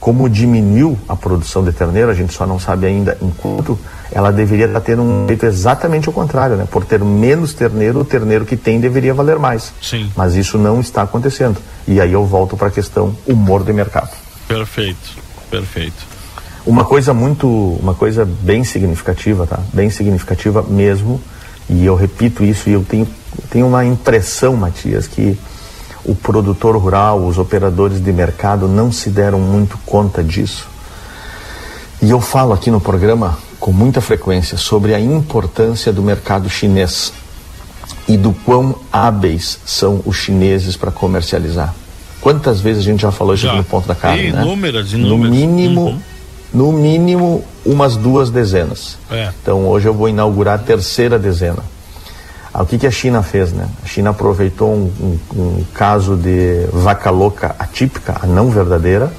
como 0.00 0.28
diminuiu 0.28 0.96
a 1.08 1.16
produção 1.16 1.64
de 1.64 1.72
terneiro, 1.72 2.10
a 2.10 2.14
gente 2.14 2.32
só 2.32 2.46
não 2.46 2.58
sabe 2.58 2.86
ainda 2.86 3.18
em 3.20 3.30
quanto, 3.30 3.78
ela 4.12 4.30
deveria 4.30 4.66
estar 4.66 4.80
tendo 4.80 5.02
um 5.02 5.24
efeito 5.24 5.44
exatamente 5.44 6.08
o 6.08 6.12
contrário, 6.12 6.56
né? 6.56 6.66
Por 6.70 6.84
ter 6.84 7.00
menos 7.00 7.52
terneiro, 7.52 8.00
o 8.00 8.04
terneiro 8.04 8.44
que 8.44 8.56
tem 8.56 8.80
deveria 8.80 9.12
valer 9.12 9.38
mais. 9.38 9.72
Sim. 9.82 10.10
Mas 10.16 10.34
isso 10.34 10.56
não 10.56 10.80
está 10.80 11.02
acontecendo. 11.02 11.58
E 11.86 12.00
aí 12.00 12.12
eu 12.12 12.24
volto 12.24 12.56
para 12.56 12.68
a 12.68 12.70
questão 12.70 13.14
humor 13.26 13.64
de 13.64 13.72
mercado. 13.72 14.10
Perfeito, 14.46 15.16
perfeito. 15.50 16.07
Uma 16.66 16.84
coisa 16.84 17.14
muito, 17.14 17.48
uma 17.48 17.94
coisa 17.94 18.24
bem 18.24 18.64
significativa, 18.64 19.46
tá? 19.46 19.60
Bem 19.72 19.90
significativa 19.90 20.62
mesmo. 20.62 21.20
E 21.68 21.84
eu 21.84 21.94
repito 21.94 22.44
isso 22.44 22.68
e 22.68 22.72
eu 22.72 22.84
tenho, 22.84 23.06
tenho 23.50 23.66
uma 23.66 23.84
impressão, 23.84 24.56
Matias, 24.56 25.06
que 25.06 25.38
o 26.04 26.14
produtor 26.14 26.76
rural, 26.76 27.26
os 27.26 27.38
operadores 27.38 28.02
de 28.02 28.12
mercado 28.12 28.66
não 28.66 28.90
se 28.90 29.10
deram 29.10 29.38
muito 29.38 29.78
conta 29.84 30.22
disso. 30.22 30.66
E 32.00 32.10
eu 32.10 32.20
falo 32.20 32.52
aqui 32.52 32.70
no 32.70 32.80
programa 32.80 33.36
com 33.60 33.72
muita 33.72 34.00
frequência 34.00 34.56
sobre 34.56 34.94
a 34.94 35.00
importância 35.00 35.92
do 35.92 36.02
mercado 36.02 36.48
chinês 36.48 37.12
e 38.08 38.16
do 38.16 38.32
quão 38.32 38.76
hábeis 38.92 39.58
são 39.66 40.00
os 40.06 40.16
chineses 40.16 40.76
para 40.76 40.90
comercializar. 40.90 41.74
Quantas 42.20 42.60
vezes 42.60 42.82
a 42.82 42.84
gente 42.84 43.02
já 43.02 43.12
falou 43.12 43.34
isso 43.34 43.46
no 43.52 43.64
ponto 43.64 43.86
da 43.86 43.94
carne, 43.94 44.32
né? 44.32 44.42
Inúmeras, 44.42 44.92
inúmeras. 44.92 45.30
No 45.30 45.30
mínimo, 45.30 45.80
uhum. 45.86 46.00
No 46.52 46.72
mínimo 46.72 47.44
umas 47.64 47.96
duas 47.96 48.30
dezenas. 48.30 48.98
É. 49.10 49.30
Então 49.42 49.66
hoje 49.68 49.88
eu 49.88 49.94
vou 49.94 50.08
inaugurar 50.08 50.54
a 50.54 50.62
terceira 50.62 51.18
dezena. 51.18 51.62
Ah, 52.52 52.62
o 52.62 52.66
que, 52.66 52.78
que 52.78 52.86
a 52.86 52.90
China 52.90 53.22
fez, 53.22 53.52
né? 53.52 53.68
A 53.84 53.86
China 53.86 54.10
aproveitou 54.10 54.72
um, 54.72 54.90
um, 55.00 55.40
um 55.40 55.64
caso 55.74 56.16
de 56.16 56.66
vaca 56.72 57.10
louca 57.10 57.54
atípica, 57.58 58.16
a 58.22 58.26
não 58.26 58.50
verdadeira, 58.50 59.12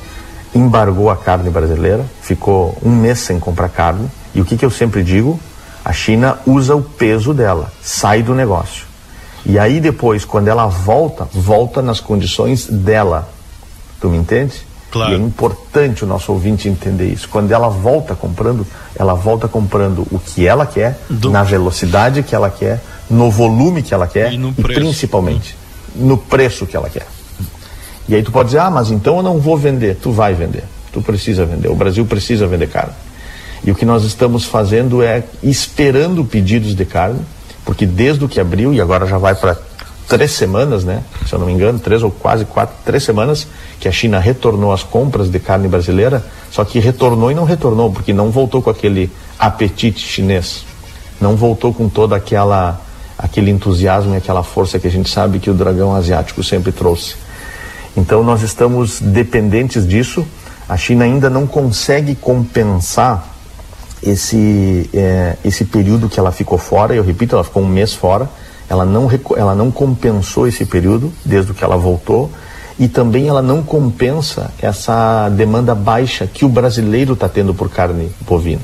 embargou 0.53 1.09
a 1.09 1.15
carne 1.15 1.49
brasileira, 1.49 2.03
ficou 2.21 2.77
um 2.83 2.89
mês 2.89 3.19
sem 3.19 3.39
comprar 3.39 3.69
carne. 3.69 4.09
E 4.33 4.41
o 4.41 4.45
que, 4.45 4.57
que 4.57 4.65
eu 4.65 4.71
sempre 4.71 5.03
digo? 5.03 5.39
A 5.85 5.93
China 5.93 6.39
usa 6.45 6.75
o 6.75 6.81
peso 6.81 7.33
dela, 7.33 7.71
sai 7.81 8.23
do 8.23 8.33
negócio. 8.33 8.85
E 9.45 9.57
aí 9.57 9.79
depois, 9.79 10.25
quando 10.25 10.47
ela 10.47 10.65
volta, 10.67 11.27
volta 11.31 11.81
nas 11.81 11.99
condições 11.99 12.65
dela. 12.65 13.29
Tu 14.01 14.09
me 14.09 14.17
entende? 14.17 14.53
Claro. 14.91 15.11
E 15.11 15.15
é 15.15 15.17
importante 15.17 16.03
o 16.03 16.07
nosso 16.07 16.31
ouvinte 16.31 16.67
entender 16.67 17.11
isso. 17.11 17.29
Quando 17.29 17.51
ela 17.51 17.69
volta 17.69 18.15
comprando, 18.15 18.65
ela 18.95 19.13
volta 19.13 19.47
comprando 19.47 20.07
o 20.11 20.19
que 20.19 20.47
ela 20.47 20.65
quer, 20.65 20.99
do... 21.09 21.29
na 21.29 21.43
velocidade 21.43 22.23
que 22.23 22.33
ela 22.33 22.49
quer, 22.49 22.81
no 23.09 23.29
volume 23.29 23.83
que 23.83 23.93
ela 23.93 24.07
quer 24.07 24.33
e, 24.33 24.35
e 24.35 24.63
principalmente 24.63 25.55
no 25.95 26.17
preço 26.17 26.65
que 26.65 26.75
ela 26.75 26.89
quer. 26.89 27.07
E 28.07 28.15
aí 28.15 28.23
tu 28.23 28.31
pode 28.31 28.47
dizer, 28.49 28.59
ah, 28.59 28.71
mas 28.71 28.89
então 28.89 29.17
eu 29.17 29.23
não 29.23 29.39
vou 29.39 29.57
vender. 29.57 29.95
Tu 30.01 30.11
vai 30.11 30.33
vender. 30.33 30.63
Tu 30.91 31.01
precisa 31.01 31.45
vender. 31.45 31.67
O 31.67 31.75
Brasil 31.75 32.05
precisa 32.05 32.47
vender 32.47 32.67
carne. 32.67 32.93
E 33.63 33.71
o 33.71 33.75
que 33.75 33.85
nós 33.85 34.03
estamos 34.03 34.45
fazendo 34.45 35.03
é 35.03 35.23
esperando 35.43 36.23
pedidos 36.25 36.73
de 36.73 36.85
carne, 36.85 37.19
porque 37.65 37.85
desde 37.85 38.23
o 38.25 38.29
que 38.29 38.39
abriu, 38.39 38.73
e 38.73 38.81
agora 38.81 39.05
já 39.05 39.17
vai 39.17 39.35
para 39.35 39.57
três 40.09 40.31
semanas, 40.31 40.83
né? 40.83 41.03
Se 41.27 41.33
eu 41.33 41.39
não 41.39 41.45
me 41.45 41.53
engano, 41.53 41.77
três 41.77 42.01
ou 42.01 42.09
quase 42.09 42.43
quatro, 42.43 42.75
três 42.83 43.03
semanas, 43.03 43.47
que 43.79 43.87
a 43.87 43.91
China 43.91 44.19
retornou 44.19 44.73
as 44.73 44.81
compras 44.81 45.29
de 45.29 45.39
carne 45.39 45.67
brasileira, 45.67 46.25
só 46.51 46.65
que 46.65 46.79
retornou 46.79 47.31
e 47.31 47.35
não 47.35 47.45
retornou, 47.45 47.91
porque 47.91 48.11
não 48.11 48.31
voltou 48.31 48.59
com 48.59 48.71
aquele 48.71 49.11
apetite 49.37 49.99
chinês. 49.99 50.65
Não 51.21 51.35
voltou 51.35 51.71
com 51.71 51.87
toda 51.87 52.15
aquela 52.15 52.81
aquele 53.17 53.51
entusiasmo 53.51 54.13
e 54.13 54.17
aquela 54.17 54.43
força 54.43 54.79
que 54.79 54.87
a 54.87 54.91
gente 54.91 55.09
sabe 55.09 55.39
que 55.39 55.49
o 55.49 55.53
dragão 55.53 55.93
asiático 55.93 56.41
sempre 56.41 56.71
trouxe. 56.71 57.15
Então 57.95 58.23
nós 58.23 58.41
estamos 58.41 59.01
dependentes 59.01 59.85
disso. 59.85 60.25
A 60.67 60.77
China 60.77 61.03
ainda 61.03 61.29
não 61.29 61.45
consegue 61.45 62.15
compensar 62.15 63.27
esse, 64.01 64.89
é, 64.93 65.35
esse 65.43 65.65
período 65.65 66.07
que 66.07 66.17
ela 66.17 66.31
ficou 66.31 66.57
fora. 66.57 66.95
Eu 66.95 67.03
repito, 67.03 67.35
ela 67.35 67.43
ficou 67.43 67.61
um 67.61 67.67
mês 67.67 67.93
fora. 67.93 68.29
Ela 68.69 68.85
não, 68.85 69.09
ela 69.35 69.55
não 69.55 69.71
compensou 69.71 70.47
esse 70.47 70.65
período 70.65 71.11
desde 71.25 71.53
que 71.53 71.63
ela 71.63 71.75
voltou 71.75 72.29
e 72.77 72.87
também 72.87 73.27
ela 73.27 73.41
não 73.41 73.61
compensa 73.61 74.51
essa 74.61 75.27
demanda 75.29 75.75
baixa 75.75 76.27
que 76.27 76.45
o 76.45 76.49
brasileiro 76.49 77.13
está 77.13 77.27
tendo 77.27 77.53
por 77.53 77.69
carne 77.69 78.11
bovina. 78.21 78.61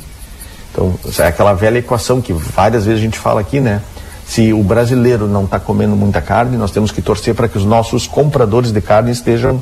Então, 0.71 0.93
é 1.19 1.27
aquela 1.27 1.53
velha 1.53 1.79
equação 1.79 2.21
que 2.21 2.31
várias 2.31 2.85
vezes 2.85 2.99
a 2.99 3.03
gente 3.03 3.17
fala 3.17 3.41
aqui, 3.41 3.59
né? 3.59 3.81
Se 4.25 4.53
o 4.53 4.63
brasileiro 4.63 5.27
não 5.27 5.45
está 5.45 5.59
comendo 5.59 5.95
muita 5.95 6.21
carne, 6.21 6.57
nós 6.57 6.71
temos 6.71 6.91
que 6.91 7.01
torcer 7.01 7.35
para 7.35 7.47
que 7.47 7.57
os 7.57 7.65
nossos 7.65 8.07
compradores 8.07 8.71
de 8.71 8.81
carne 8.81 9.11
estejam 9.11 9.61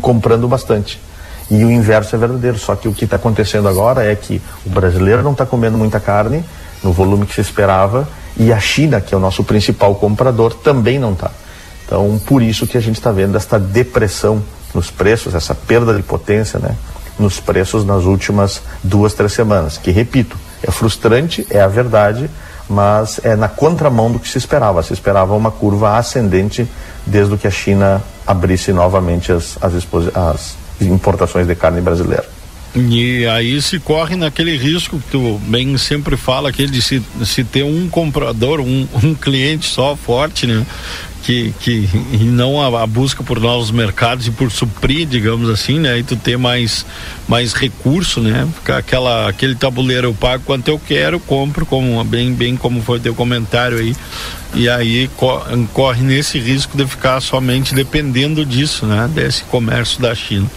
comprando 0.00 0.48
bastante. 0.48 1.00
E 1.50 1.64
o 1.64 1.70
inverso 1.70 2.14
é 2.14 2.18
verdadeiro, 2.18 2.58
só 2.58 2.76
que 2.76 2.88
o 2.88 2.92
que 2.92 3.04
está 3.04 3.16
acontecendo 3.16 3.68
agora 3.68 4.04
é 4.04 4.14
que 4.14 4.40
o 4.64 4.70
brasileiro 4.70 5.22
não 5.22 5.32
está 5.32 5.44
comendo 5.44 5.76
muita 5.76 5.98
carne 5.98 6.44
no 6.82 6.92
volume 6.92 7.26
que 7.26 7.34
se 7.34 7.40
esperava 7.40 8.08
e 8.36 8.52
a 8.52 8.58
China, 8.58 9.00
que 9.00 9.14
é 9.14 9.16
o 9.16 9.20
nosso 9.20 9.44
principal 9.44 9.94
comprador, 9.94 10.54
também 10.54 10.98
não 10.98 11.12
está. 11.12 11.30
Então, 11.84 12.20
por 12.24 12.42
isso 12.42 12.66
que 12.66 12.78
a 12.78 12.80
gente 12.80 12.96
está 12.96 13.10
vendo 13.10 13.36
esta 13.36 13.58
depressão 13.58 14.42
nos 14.72 14.90
preços, 14.90 15.34
essa 15.34 15.54
perda 15.54 15.92
de 15.92 16.02
potência, 16.02 16.58
né, 16.58 16.76
nos 17.18 17.40
preços 17.40 17.84
nas 17.84 18.04
últimas 18.04 18.62
duas, 18.82 19.12
três 19.12 19.32
semanas. 19.32 19.76
Que, 19.76 19.90
repito, 19.90 20.38
é 20.62 20.70
frustrante, 20.70 21.46
é 21.50 21.60
a 21.60 21.66
verdade, 21.66 22.30
mas 22.68 23.20
é 23.24 23.34
na 23.34 23.48
contramão 23.48 24.10
do 24.10 24.18
que 24.18 24.28
se 24.28 24.38
esperava. 24.38 24.82
Se 24.82 24.92
esperava 24.92 25.34
uma 25.34 25.50
curva 25.50 25.98
ascendente 25.98 26.66
desde 27.04 27.36
que 27.36 27.46
a 27.46 27.50
China 27.50 28.02
abrisse 28.26 28.72
novamente 28.72 29.32
as, 29.32 29.58
as, 29.60 29.74
as 30.14 30.56
importações 30.80 31.46
de 31.46 31.54
carne 31.54 31.80
brasileira. 31.80 32.39
E 32.74 33.26
aí 33.26 33.60
se 33.60 33.80
corre 33.80 34.14
naquele 34.14 34.56
risco 34.56 35.00
que 35.00 35.10
tu 35.10 35.40
bem 35.46 35.76
sempre 35.76 36.16
fala, 36.16 36.50
aquele 36.50 36.70
de 36.70 36.80
se, 36.80 37.02
se 37.24 37.42
ter 37.42 37.64
um 37.64 37.88
comprador, 37.88 38.60
um, 38.60 38.86
um 39.02 39.14
cliente 39.14 39.66
só 39.66 39.96
forte, 39.96 40.46
né? 40.46 40.64
que, 41.22 41.52
que 41.60 41.88
e 42.12 42.24
não 42.24 42.60
a, 42.60 42.82
a, 42.82 42.86
busca 42.86 43.22
por 43.22 43.38
novos 43.40 43.70
mercados 43.70 44.26
e 44.26 44.30
por 44.30 44.50
suprir, 44.50 45.06
digamos 45.06 45.48
assim, 45.48 45.78
né? 45.78 45.98
E 45.98 46.02
tu 46.02 46.16
ter 46.16 46.36
mais 46.36 46.84
mais 47.28 47.52
recurso, 47.52 48.20
né? 48.20 48.48
Ficar 48.54 48.78
aquela 48.78 49.28
aquele 49.28 49.54
tabuleiro 49.54 50.08
eu 50.08 50.14
pago 50.14 50.42
quanto 50.44 50.68
eu 50.68 50.78
quero, 50.78 51.20
compro 51.20 51.66
como 51.66 52.02
bem 52.04 52.32
bem 52.32 52.56
como 52.56 52.82
foi 52.82 52.98
teu 53.00 53.14
comentário 53.14 53.78
aí. 53.78 53.94
E 54.54 54.68
aí 54.68 55.08
corre 55.72 56.02
nesse 56.02 56.38
risco 56.38 56.76
de 56.76 56.84
ficar 56.84 57.20
somente 57.20 57.74
dependendo 57.74 58.44
disso, 58.44 58.86
né? 58.86 59.08
Desse 59.12 59.44
comércio 59.44 60.00
da 60.00 60.14
China. 60.14 60.50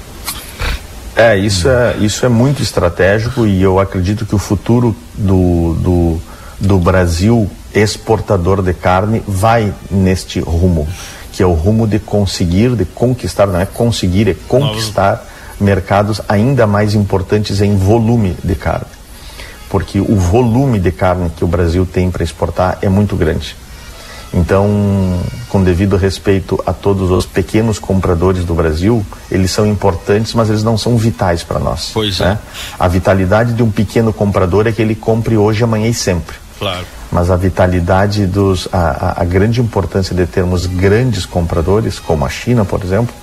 É, 1.16 1.38
isso 1.38 1.70
é, 1.70 1.96
isso 1.98 2.26
é 2.26 2.30
muito 2.30 2.62
estratégico 2.62 3.46
e 3.46 3.62
eu 3.62 3.80
acredito 3.80 4.26
que 4.26 4.34
o 4.34 4.40
futuro 4.40 4.96
do, 5.14 5.76
do, 5.76 6.22
do 6.60 6.80
Brasil 6.80 7.50
exportador 7.74 8.62
de 8.62 8.74
carne 8.74 9.22
vai 9.28 9.74
neste 9.90 10.40
rumo, 10.40 10.88
que 11.32 11.42
é 11.44 11.46
o 11.46 11.54
rumo 11.54 11.88
de 11.88 12.00
conseguir, 12.00 12.76
de 12.76 12.86
conquistar, 12.86 13.48
não 13.48 13.60
é 13.60 13.66
conseguir, 13.66 14.30
é 14.30 14.36
conquistar 14.48 15.26
mercados 15.60 16.22
ainda 16.28 16.68
mais 16.68 16.94
importantes 16.94 17.62
em 17.62 17.76
volume 17.76 18.36
de 18.44 18.56
carne. 18.56 18.88
Porque 19.70 20.00
o 20.00 20.16
volume 20.16 20.80
de 20.80 20.92
carne 20.92 21.32
que 21.36 21.44
o 21.44 21.48
Brasil 21.48 21.88
tem 21.92 22.12
para 22.12 22.24
exportar 22.24 22.78
é 22.82 22.90
muito 22.90 23.16
grande. 23.16 23.56
Então, 24.34 25.20
com 25.48 25.64
devido 25.64 25.96
respeito 25.96 26.62
a 26.66 26.74
todos 26.74 27.12
os 27.12 27.26
pequenos 27.26 27.78
compradores 27.78 28.44
do 28.44 28.56
Brasil, 28.56 29.06
eles 29.30 29.52
são 29.52 29.68
importantes, 29.68 30.34
mas 30.34 30.50
eles 30.50 30.64
não 30.64 30.76
são 30.76 30.98
vitais 30.98 31.44
para 31.44 31.60
nós. 31.60 31.92
Pois 31.94 32.20
né? 32.20 32.40
é. 32.42 32.74
A 32.80 32.88
vitalidade 32.88 33.54
de 33.54 33.62
um 33.62 33.70
pequeno 33.70 34.12
comprador 34.12 34.66
é 34.66 34.72
que 34.72 34.82
ele 34.82 34.96
compre 34.96 35.38
hoje, 35.38 35.64
amanhã 35.64 35.88
e 35.88 35.94
sempre. 35.94 36.36
Claro 36.58 36.86
mas 37.14 37.30
a 37.30 37.36
vitalidade 37.36 38.26
dos 38.26 38.68
a, 38.74 39.22
a, 39.22 39.24
grande 39.24 39.62
importância 39.62 40.16
de 40.16 40.26
termos 40.26 40.66
grandes 40.66 41.28
compradores 41.28 42.00
como 42.00 42.26
a 42.26 42.30
China 42.30 42.66
por 42.66 42.84
exemplo 42.84 43.14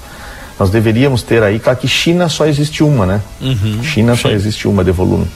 nós 0.59 0.71
deveríamos 0.71 1.25
ter 1.25 1.43
aí 1.43 1.59
claro 1.59 1.77
que 1.77 1.89
China 1.89 2.29
só 2.29 2.47
existe 2.47 2.85
uma 2.85 3.05
né 3.05 3.21
uhum, 3.41 3.83
China 3.83 4.15
sim. 4.15 4.23
só 4.23 4.31
existe 4.31 4.69
uma 4.69 4.85
de 4.85 4.93
volume 4.93 5.27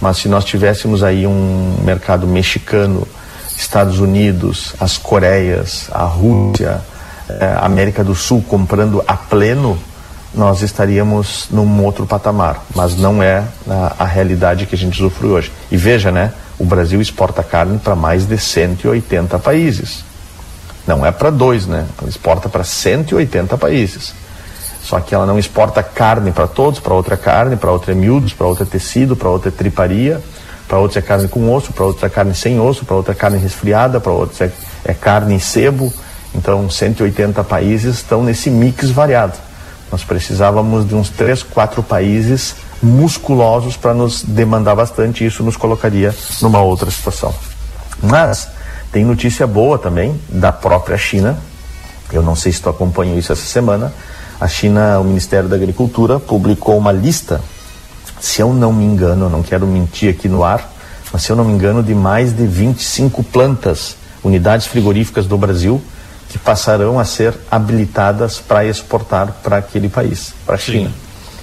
mas 0.00 0.18
se 0.18 0.28
nós 0.28 0.44
tivéssemos 0.44 1.02
aí 1.02 1.26
um 1.26 1.78
mercado 1.82 2.28
mexicano 2.28 3.08
Estados 3.56 3.98
Unidos 3.98 4.74
as 4.80 4.98
Coreias 4.98 5.88
a 5.92 6.04
Rússia 6.04 6.80
eh, 7.28 7.58
América 7.60 8.04
do 8.04 8.14
Sul 8.14 8.42
comprando 8.48 9.02
a 9.06 9.14
pleno 9.14 9.78
nós 10.34 10.62
estaríamos 10.62 11.46
num 11.50 11.84
outro 11.84 12.06
patamar 12.06 12.62
mas 12.74 12.96
não 12.96 13.22
é 13.22 13.44
a, 13.68 13.96
a 14.00 14.04
realidade 14.04 14.66
que 14.66 14.74
a 14.74 14.78
gente 14.78 15.02
usufrui 15.02 15.30
hoje 15.30 15.52
e 15.70 15.76
veja 15.76 16.10
né 16.10 16.32
o 16.58 16.64
Brasil 16.64 17.00
exporta 17.00 17.42
carne 17.42 17.78
para 17.78 17.94
mais 17.94 18.26
de 18.26 18.38
180 18.38 19.38
países. 19.38 20.04
Não 20.86 21.04
é 21.04 21.10
para 21.10 21.30
dois, 21.30 21.66
né? 21.66 21.86
Exporta 22.06 22.48
para 22.48 22.64
180 22.64 23.58
países. 23.58 24.14
Só 24.82 25.00
que 25.00 25.14
ela 25.14 25.26
não 25.26 25.38
exporta 25.38 25.82
carne 25.82 26.30
para 26.30 26.46
todos, 26.46 26.78
para 26.78 26.94
outra 26.94 27.16
carne, 27.16 27.56
para 27.56 27.72
outra 27.72 27.94
miúdos, 27.94 28.32
para 28.32 28.46
outra 28.46 28.64
tecido, 28.64 29.16
para 29.16 29.28
outra 29.28 29.50
triparia, 29.50 30.22
para 30.66 30.78
outra 30.78 30.98
é 30.98 31.02
carne 31.02 31.28
com 31.28 31.52
osso, 31.52 31.72
para 31.72 31.84
outra 31.84 32.06
é 32.06 32.10
carne 32.10 32.34
sem 32.34 32.58
osso, 32.58 32.84
para 32.84 32.96
outra 32.96 33.12
é 33.12 33.14
carne 33.14 33.38
resfriada, 33.38 34.00
para 34.00 34.12
outra 34.12 34.46
é, 34.46 34.52
é 34.90 34.94
carne 34.94 35.34
em 35.34 35.38
sebo. 35.38 35.92
Então, 36.34 36.68
180 36.68 37.42
países 37.44 37.96
estão 37.96 38.22
nesse 38.22 38.50
mix 38.50 38.90
variado. 38.90 39.34
Nós 39.90 40.02
precisávamos 40.02 40.86
de 40.86 40.94
uns 40.94 41.08
3, 41.08 41.42
4 41.44 41.82
países 41.82 42.56
musculosos 42.82 43.76
para 43.76 43.94
nos 43.94 44.22
demandar 44.22 44.74
bastante 44.74 45.24
e 45.24 45.26
isso 45.26 45.42
nos 45.42 45.56
colocaria 45.56 46.14
numa 46.42 46.60
outra 46.60 46.90
situação. 46.90 47.34
Mas 48.02 48.48
tem 48.92 49.04
notícia 49.04 49.46
boa 49.46 49.78
também 49.78 50.20
da 50.28 50.52
própria 50.52 50.98
China. 50.98 51.38
Eu 52.12 52.22
não 52.22 52.36
sei 52.36 52.52
se 52.52 52.60
tu 52.60 52.68
acompanhou 52.68 53.18
isso 53.18 53.32
essa 53.32 53.46
semana. 53.46 53.92
A 54.40 54.46
China, 54.46 54.98
o 55.00 55.04
Ministério 55.04 55.48
da 55.48 55.56
Agricultura, 55.56 56.20
publicou 56.20 56.76
uma 56.76 56.92
lista, 56.92 57.40
se 58.20 58.40
eu 58.40 58.52
não 58.52 58.72
me 58.72 58.84
engano, 58.84 59.26
eu 59.26 59.30
não 59.30 59.42
quero 59.42 59.66
mentir 59.66 60.10
aqui 60.10 60.28
no 60.28 60.42
ar, 60.42 60.72
mas 61.12 61.22
se 61.22 61.30
eu 61.30 61.36
não 61.36 61.44
me 61.44 61.52
engano, 61.52 61.82
de 61.82 61.94
mais 61.94 62.36
de 62.36 62.46
25 62.46 63.22
plantas, 63.22 63.96
unidades 64.22 64.66
frigoríficas 64.66 65.26
do 65.26 65.36
Brasil, 65.38 65.80
que 66.28 66.38
passarão 66.38 66.98
a 66.98 67.04
ser 67.04 67.34
habilitadas 67.50 68.38
para 68.38 68.64
exportar 68.64 69.32
para 69.42 69.58
aquele 69.58 69.88
país, 69.88 70.34
para 70.44 70.56
a 70.56 70.58
China. 70.58 70.90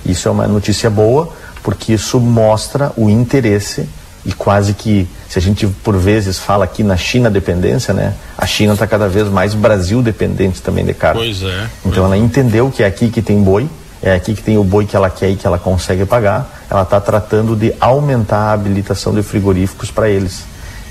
Isso 0.05 0.27
é 0.27 0.31
uma 0.31 0.47
notícia 0.47 0.89
boa, 0.89 1.31
porque 1.63 1.93
isso 1.93 2.19
mostra 2.19 2.91
o 2.97 3.09
interesse 3.09 3.87
e 4.25 4.31
quase 4.31 4.73
que, 4.73 5.07
se 5.29 5.37
a 5.37 5.41
gente 5.41 5.67
por 5.67 5.97
vezes 5.97 6.39
fala 6.39 6.65
aqui 6.65 6.83
na 6.83 6.95
China 6.95 7.29
dependência, 7.29 7.93
né? 7.93 8.13
A 8.37 8.45
China 8.45 8.73
está 8.73 8.87
cada 8.87 9.07
vez 9.07 9.27
mais 9.27 9.53
Brasil 9.53 10.01
dependente 10.01 10.61
também 10.61 10.85
de 10.85 10.93
carne. 10.93 11.21
Pois 11.21 11.43
é. 11.43 11.67
Então 11.85 12.05
ela 12.05 12.17
entendeu 12.17 12.69
que 12.69 12.83
é 12.83 12.85
aqui 12.85 13.09
que 13.09 13.21
tem 13.21 13.41
boi, 13.41 13.69
é 14.03 14.13
aqui 14.13 14.35
que 14.35 14.43
tem 14.43 14.57
o 14.57 14.63
boi 14.63 14.85
que 14.85 14.95
ela 14.95 15.09
quer 15.09 15.29
e 15.29 15.35
que 15.35 15.47
ela 15.47 15.57
consegue 15.57 16.05
pagar. 16.05 16.65
Ela 16.69 16.83
está 16.83 16.99
tratando 16.99 17.55
de 17.55 17.73
aumentar 17.79 18.49
a 18.49 18.53
habilitação 18.53 19.13
de 19.13 19.23
frigoríficos 19.23 19.89
para 19.89 20.09
eles. 20.09 20.43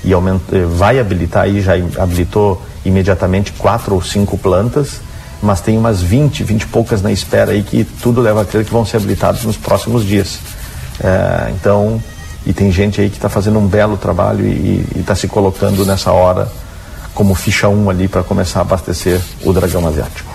E 0.03 0.11
aumenta, 0.11 0.65
vai 0.65 0.99
habilitar 0.99 1.43
aí, 1.43 1.61
já 1.61 1.73
habilitou 1.97 2.61
imediatamente 2.83 3.53
quatro 3.53 3.95
ou 3.95 4.01
cinco 4.01 4.37
plantas 4.37 4.99
mas 5.43 5.59
tem 5.59 5.77
umas 5.77 6.01
20, 6.01 6.41
20 6.41 6.61
e 6.61 6.67
poucas 6.67 7.01
na 7.01 7.11
espera 7.11 7.51
aí 7.51 7.61
que 7.61 7.83
tudo 7.83 8.21
leva 8.21 8.43
a 8.43 8.45
crer 8.45 8.63
que 8.63 8.71
vão 8.71 8.85
ser 8.85 8.97
habilitados 8.97 9.43
nos 9.43 9.57
próximos 9.57 10.05
dias. 10.05 10.39
É, 11.03 11.51
então, 11.51 12.01
e 12.45 12.53
tem 12.53 12.71
gente 12.71 13.01
aí 13.01 13.09
que 13.09 13.17
está 13.17 13.27
fazendo 13.27 13.59
um 13.59 13.67
belo 13.67 13.97
trabalho 13.97 14.45
e 14.45 14.87
está 14.95 15.13
se 15.15 15.27
colocando 15.27 15.85
nessa 15.85 16.13
hora 16.13 16.49
como 17.13 17.35
ficha 17.35 17.67
1 17.67 17.83
um 17.83 17.89
ali 17.89 18.07
para 18.07 18.23
começar 18.23 18.59
a 18.59 18.61
abastecer 18.61 19.19
o 19.43 19.51
dragão 19.51 19.85
asiático. 19.85 20.32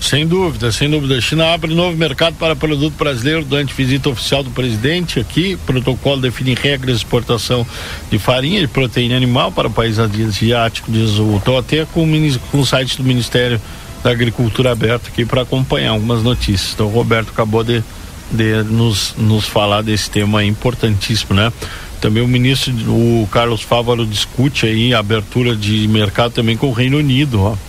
Sem 0.00 0.26
dúvida, 0.26 0.70
sem 0.70 0.88
dúvida. 0.88 1.16
A 1.16 1.20
China 1.20 1.52
abre 1.52 1.74
novo 1.74 1.96
mercado 1.96 2.34
para 2.36 2.54
produto 2.54 2.94
brasileiro 2.94 3.44
durante 3.44 3.74
visita 3.74 4.08
oficial 4.08 4.42
do 4.42 4.50
presidente 4.50 5.18
aqui. 5.18 5.56
Protocolo 5.66 6.20
define 6.20 6.54
regras 6.54 6.98
de 6.98 7.04
exportação 7.04 7.66
de 8.10 8.18
farinha 8.18 8.60
de 8.60 8.68
proteína 8.68 9.16
animal 9.16 9.50
para 9.52 9.68
o 9.68 9.70
país 9.70 9.98
asiático, 9.98 10.90
diz 10.90 11.18
o 11.18 11.40
até 11.58 11.84
com, 11.84 12.06
com 12.50 12.60
o 12.60 12.66
site 12.66 12.96
do 12.96 13.04
Ministério 13.04 13.60
da 14.02 14.10
Agricultura 14.10 14.72
aberto 14.72 15.08
aqui 15.08 15.24
para 15.24 15.42
acompanhar 15.42 15.90
algumas 15.90 16.22
notícias. 16.22 16.72
Então 16.74 16.86
o 16.86 16.90
Roberto 16.90 17.30
acabou 17.30 17.64
de, 17.64 17.82
de 18.30 18.62
nos, 18.62 19.14
nos 19.18 19.46
falar 19.46 19.82
desse 19.82 20.08
tema 20.10 20.44
importantíssimo, 20.44 21.34
né? 21.34 21.52
Também 22.00 22.22
o 22.22 22.28
ministro, 22.28 22.72
o 22.72 23.28
Carlos 23.32 23.60
Fávaro, 23.60 24.06
discute 24.06 24.66
aí 24.66 24.94
a 24.94 25.00
abertura 25.00 25.56
de 25.56 25.88
mercado 25.88 26.32
também 26.32 26.56
com 26.56 26.68
o 26.68 26.72
Reino 26.72 26.98
Unido, 26.98 27.42
ó 27.42 27.67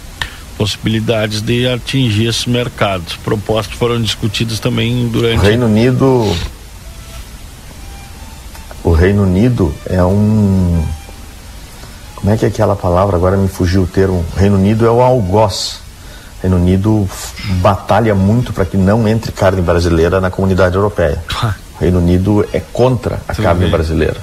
possibilidades 0.59 1.41
de 1.41 1.65
atingir 1.69 2.27
esses 2.27 2.45
mercados. 2.45 3.15
Propostas 3.15 3.77
foram 3.77 4.01
discutidas 4.01 4.59
também 4.59 5.07
durante. 5.07 5.37
O 5.37 5.41
Reino 5.41 5.65
Unido. 5.67 6.35
O 8.83 8.91
Reino 8.91 9.23
Unido 9.23 9.73
é 9.85 10.03
um. 10.03 10.83
Como 12.15 12.33
é 12.33 12.35
que 12.35 12.43
é 12.43 12.49
aquela 12.49 12.75
palavra? 12.75 13.15
Agora 13.15 13.37
me 13.37 13.47
fugiu 13.47 13.83
o 13.83 13.87
termo. 13.87 14.25
O 14.35 14.39
Reino 14.39 14.57
Unido 14.57 14.85
é 14.85 14.91
o 14.91 15.01
algoz. 15.01 15.79
O 16.39 16.41
Reino 16.41 16.57
Unido 16.57 17.09
batalha 17.61 18.13
muito 18.13 18.51
para 18.51 18.65
que 18.65 18.75
não 18.75 19.07
entre 19.07 19.31
carne 19.31 19.61
brasileira 19.61 20.19
na 20.19 20.29
comunidade 20.29 20.75
europeia. 20.75 21.23
O 21.77 21.79
Reino 21.79 21.99
Unido 21.99 22.45
é 22.51 22.59
contra 22.59 23.21
a 23.29 23.33
Tudo 23.33 23.45
carne 23.45 23.61
bem. 23.61 23.71
brasileira, 23.71 24.17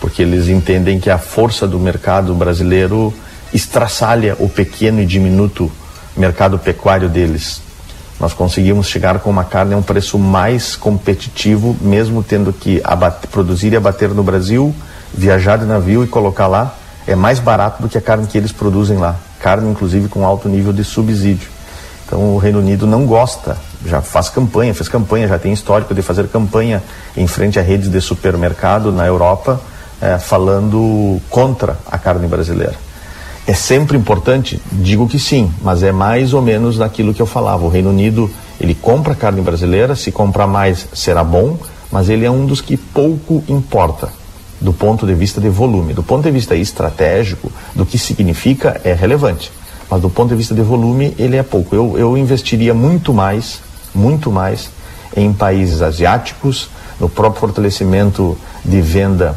porque 0.00 0.22
eles 0.22 0.46
entendem 0.46 1.00
que 1.00 1.10
a 1.10 1.18
força 1.18 1.66
do 1.66 1.80
mercado 1.80 2.32
brasileiro 2.34 3.12
estraçalha 3.52 4.36
o 4.38 4.48
pequeno 4.48 5.00
e 5.00 5.06
diminuto 5.06 5.70
mercado 6.16 6.58
pecuário 6.58 7.08
deles. 7.08 7.60
Nós 8.20 8.32
conseguimos 8.32 8.86
chegar 8.86 9.18
com 9.18 9.30
uma 9.30 9.44
carne 9.44 9.74
a 9.74 9.76
um 9.76 9.82
preço 9.82 10.18
mais 10.18 10.76
competitivo, 10.76 11.76
mesmo 11.80 12.22
tendo 12.22 12.52
que 12.52 12.80
abater, 12.84 13.28
produzir 13.28 13.72
e 13.72 13.76
abater 13.76 14.10
no 14.10 14.22
Brasil, 14.22 14.72
viajar 15.12 15.58
de 15.58 15.64
navio 15.64 16.04
e 16.04 16.06
colocar 16.06 16.46
lá, 16.46 16.74
é 17.06 17.16
mais 17.16 17.40
barato 17.40 17.82
do 17.82 17.88
que 17.88 17.98
a 17.98 18.00
carne 18.00 18.26
que 18.26 18.38
eles 18.38 18.52
produzem 18.52 18.96
lá. 18.96 19.16
Carne, 19.40 19.68
inclusive, 19.68 20.08
com 20.08 20.24
alto 20.24 20.48
nível 20.48 20.72
de 20.72 20.84
subsídio. 20.84 21.48
Então, 22.06 22.34
o 22.34 22.38
Reino 22.38 22.60
Unido 22.60 22.86
não 22.86 23.06
gosta, 23.06 23.56
já 23.84 24.00
faz 24.00 24.28
campanha, 24.28 24.72
fez 24.72 24.88
campanha, 24.88 25.26
já 25.26 25.38
tem 25.38 25.52
histórico 25.52 25.94
de 25.94 26.02
fazer 26.02 26.28
campanha 26.28 26.82
em 27.16 27.26
frente 27.26 27.58
a 27.58 27.62
redes 27.62 27.88
de 27.88 28.00
supermercado 28.00 28.92
na 28.92 29.06
Europa, 29.06 29.60
é, 30.00 30.18
falando 30.18 31.20
contra 31.28 31.76
a 31.90 31.98
carne 31.98 32.28
brasileira. 32.28 32.91
É 33.46 33.54
sempre 33.54 33.96
importante? 33.96 34.60
Digo 34.70 35.08
que 35.08 35.18
sim, 35.18 35.52
mas 35.62 35.82
é 35.82 35.90
mais 35.90 36.32
ou 36.32 36.40
menos 36.40 36.78
daquilo 36.78 37.12
que 37.12 37.20
eu 37.20 37.26
falava. 37.26 37.64
O 37.64 37.68
Reino 37.68 37.90
Unido, 37.90 38.30
ele 38.60 38.74
compra 38.74 39.16
carne 39.16 39.40
brasileira, 39.40 39.96
se 39.96 40.12
comprar 40.12 40.46
mais 40.46 40.86
será 40.92 41.24
bom, 41.24 41.58
mas 41.90 42.08
ele 42.08 42.24
é 42.24 42.30
um 42.30 42.46
dos 42.46 42.60
que 42.60 42.76
pouco 42.76 43.42
importa 43.48 44.08
do 44.60 44.72
ponto 44.72 45.04
de 45.04 45.14
vista 45.14 45.40
de 45.40 45.48
volume. 45.48 45.92
Do 45.92 46.04
ponto 46.04 46.22
de 46.22 46.30
vista 46.30 46.54
estratégico, 46.54 47.50
do 47.74 47.84
que 47.84 47.98
significa, 47.98 48.80
é 48.84 48.92
relevante. 48.92 49.50
Mas 49.90 50.00
do 50.00 50.08
ponto 50.08 50.28
de 50.28 50.36
vista 50.36 50.54
de 50.54 50.62
volume, 50.62 51.12
ele 51.18 51.36
é 51.36 51.42
pouco. 51.42 51.74
Eu, 51.74 51.98
eu 51.98 52.16
investiria 52.16 52.72
muito 52.72 53.12
mais, 53.12 53.60
muito 53.92 54.30
mais, 54.30 54.70
em 55.16 55.32
países 55.32 55.82
asiáticos, 55.82 56.70
no 57.00 57.08
próprio 57.08 57.40
fortalecimento 57.40 58.38
de 58.64 58.80
venda 58.80 59.36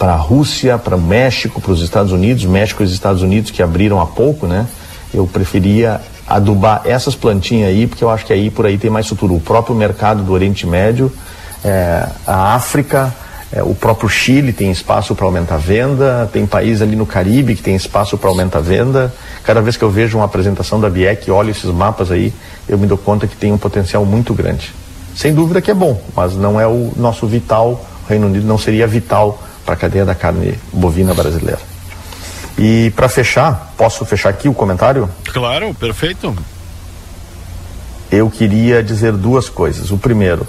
para 0.00 0.14
a 0.14 0.16
Rússia, 0.16 0.78
para 0.78 0.96
o 0.96 1.00
México, 1.00 1.60
para 1.60 1.72
os 1.72 1.82
Estados 1.82 2.10
Unidos, 2.10 2.46
México 2.46 2.82
e 2.82 2.86
os 2.86 2.90
Estados 2.90 3.20
Unidos 3.20 3.50
que 3.50 3.62
abriram 3.62 4.00
há 4.00 4.06
pouco, 4.06 4.46
né? 4.46 4.66
Eu 5.12 5.26
preferia 5.26 6.00
adubar 6.26 6.80
essas 6.86 7.14
plantinhas 7.14 7.68
aí, 7.68 7.86
porque 7.86 8.02
eu 8.02 8.08
acho 8.08 8.24
que 8.24 8.32
aí 8.32 8.48
por 8.48 8.64
aí 8.64 8.78
tem 8.78 8.90
mais 8.90 9.06
futuro. 9.06 9.34
O 9.34 9.40
próprio 9.40 9.76
mercado 9.76 10.22
do 10.22 10.32
Oriente 10.32 10.66
Médio, 10.66 11.12
é, 11.62 12.08
a 12.26 12.54
África, 12.54 13.14
é, 13.52 13.62
o 13.62 13.74
próprio 13.74 14.08
Chile 14.08 14.54
tem 14.54 14.70
espaço 14.70 15.14
para 15.14 15.26
aumentar 15.26 15.56
a 15.56 15.58
venda, 15.58 16.30
tem 16.32 16.46
país 16.46 16.80
ali 16.80 16.96
no 16.96 17.04
Caribe 17.04 17.54
que 17.54 17.62
tem 17.62 17.76
espaço 17.76 18.16
para 18.16 18.30
aumentar 18.30 18.60
a 18.60 18.62
venda. 18.62 19.12
Cada 19.44 19.60
vez 19.60 19.76
que 19.76 19.84
eu 19.84 19.90
vejo 19.90 20.16
uma 20.16 20.24
apresentação 20.24 20.80
da 20.80 20.88
BIEC, 20.88 21.30
olho 21.30 21.50
esses 21.50 21.70
mapas 21.70 22.10
aí, 22.10 22.32
eu 22.66 22.78
me 22.78 22.86
dou 22.86 22.96
conta 22.96 23.26
que 23.26 23.36
tem 23.36 23.52
um 23.52 23.58
potencial 23.58 24.06
muito 24.06 24.32
grande. 24.32 24.72
Sem 25.14 25.34
dúvida 25.34 25.60
que 25.60 25.70
é 25.70 25.74
bom, 25.74 26.00
mas 26.16 26.34
não 26.36 26.58
é 26.58 26.66
o 26.66 26.90
nosso 26.96 27.26
vital, 27.26 27.84
o 28.06 28.08
Reino 28.08 28.28
Unido 28.28 28.46
não 28.46 28.56
seria 28.56 28.86
vital 28.86 29.38
para 29.70 29.74
a 29.74 29.76
cadeia 29.76 30.04
da 30.04 30.16
carne 30.16 30.58
bovina 30.72 31.14
brasileira. 31.14 31.60
E 32.58 32.92
para 32.96 33.08
fechar, 33.08 33.72
posso 33.76 34.04
fechar 34.04 34.28
aqui 34.28 34.48
o 34.48 34.54
comentário? 34.54 35.08
Claro, 35.32 35.72
perfeito. 35.74 36.36
Eu 38.10 38.28
queria 38.28 38.82
dizer 38.82 39.12
duas 39.12 39.48
coisas. 39.48 39.92
O 39.92 39.96
primeiro, 39.96 40.44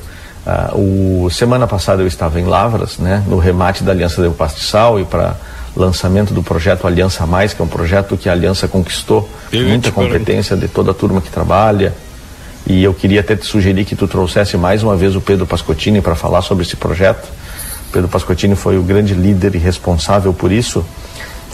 uh, 0.46 1.26
o 1.26 1.30
semana 1.30 1.68
passada 1.68 2.02
eu 2.02 2.08
estava 2.08 2.40
em 2.40 2.46
Lavras, 2.46 2.98
né, 2.98 3.24
no 3.28 3.38
remate 3.38 3.84
da 3.84 3.92
Aliança 3.92 4.24
do 4.24 4.32
Pastiçal 4.32 5.00
e 5.00 5.06
para 5.06 5.36
lançamento 5.76 6.34
do 6.34 6.42
projeto 6.42 6.88
Aliança 6.88 7.26
Mais, 7.28 7.54
que 7.54 7.62
é 7.62 7.66
um 7.66 7.68
projeto 7.68 8.18
que 8.18 8.28
a 8.28 8.32
Aliança 8.32 8.68
conquistou 8.68 9.30
eu 9.54 9.68
muita 9.68 9.92
competência 9.92 10.58
de 10.58 10.68
toda 10.68 10.92
a 10.92 10.94
turma 10.96 11.22
que 11.22 11.30
trabalha. 11.30 11.94
E 12.66 12.84
eu 12.84 12.94
queria 12.94 13.20
até 13.20 13.36
te 13.36 13.46
sugerir 13.46 13.86
que 13.86 13.96
tu 13.96 14.08
trouxesse 14.08 14.58
mais 14.58 14.82
uma 14.82 14.96
vez 14.96 15.16
o 15.16 15.22
Pedro 15.22 15.46
Pascotini 15.46 16.02
para 16.02 16.16
falar 16.16 16.42
sobre 16.42 16.64
esse 16.64 16.76
projeto 16.76 17.41
Pedro 17.92 18.08
Pascotini 18.08 18.56
foi 18.56 18.78
o 18.78 18.84
grande 18.84 19.14
líder 19.14 19.56
e 19.56 19.58
responsável 19.58 20.34
por 20.34 20.52
isso, 20.52 20.86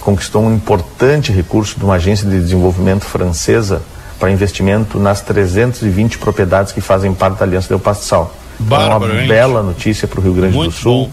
conquistou 0.01 0.41
um 0.41 0.53
importante 0.53 1.31
recurso 1.31 1.77
de 1.77 1.83
uma 1.83 1.95
agência 1.95 2.29
de 2.29 2.39
desenvolvimento 2.39 3.03
francesa 3.03 3.81
para 4.19 4.31
investimento 4.31 4.99
nas 4.99 5.21
320 5.21 6.17
propriedades 6.17 6.71
que 6.71 6.81
fazem 6.81 7.13
parte 7.13 7.39
da 7.39 7.45
Aliança 7.45 7.67
Del 7.67 7.79
Pastiçal. 7.79 8.33
Bárbaro, 8.59 9.11
uma 9.11 9.21
hein? 9.21 9.27
bela 9.27 9.61
notícia 9.61 10.07
para 10.07 10.19
o 10.19 10.23
Rio 10.23 10.33
Grande 10.33 10.55
Muito 10.55 10.71
do 10.71 10.77
Sul, 10.77 11.05
bom. 11.05 11.11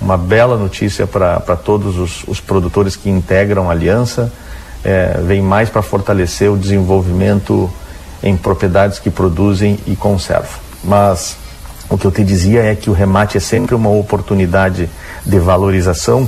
uma 0.00 0.18
bela 0.18 0.56
notícia 0.56 1.06
para 1.06 1.56
todos 1.56 1.96
os, 1.96 2.24
os, 2.26 2.40
produtores 2.40 2.96
que 2.96 3.08
integram 3.08 3.68
a 3.68 3.72
aliança. 3.72 4.32
É, 4.84 5.20
vem 5.24 5.40
mais 5.40 5.70
para 5.70 5.80
fortalecer 5.80 6.50
o 6.50 6.56
desenvolvimento 6.56 7.72
em 8.22 8.36
propriedades 8.36 8.98
que 8.98 9.10
produzem 9.10 9.78
e 9.86 9.94
conservam. 9.94 10.58
Mas 10.82 11.36
o 11.92 11.98
que 11.98 12.06
eu 12.06 12.10
te 12.10 12.24
dizia 12.24 12.62
é 12.62 12.74
que 12.74 12.88
o 12.88 12.94
remate 12.94 13.36
é 13.36 13.40
sempre 13.40 13.74
uma 13.74 13.90
oportunidade 13.90 14.88
de 15.26 15.38
valorização 15.38 16.26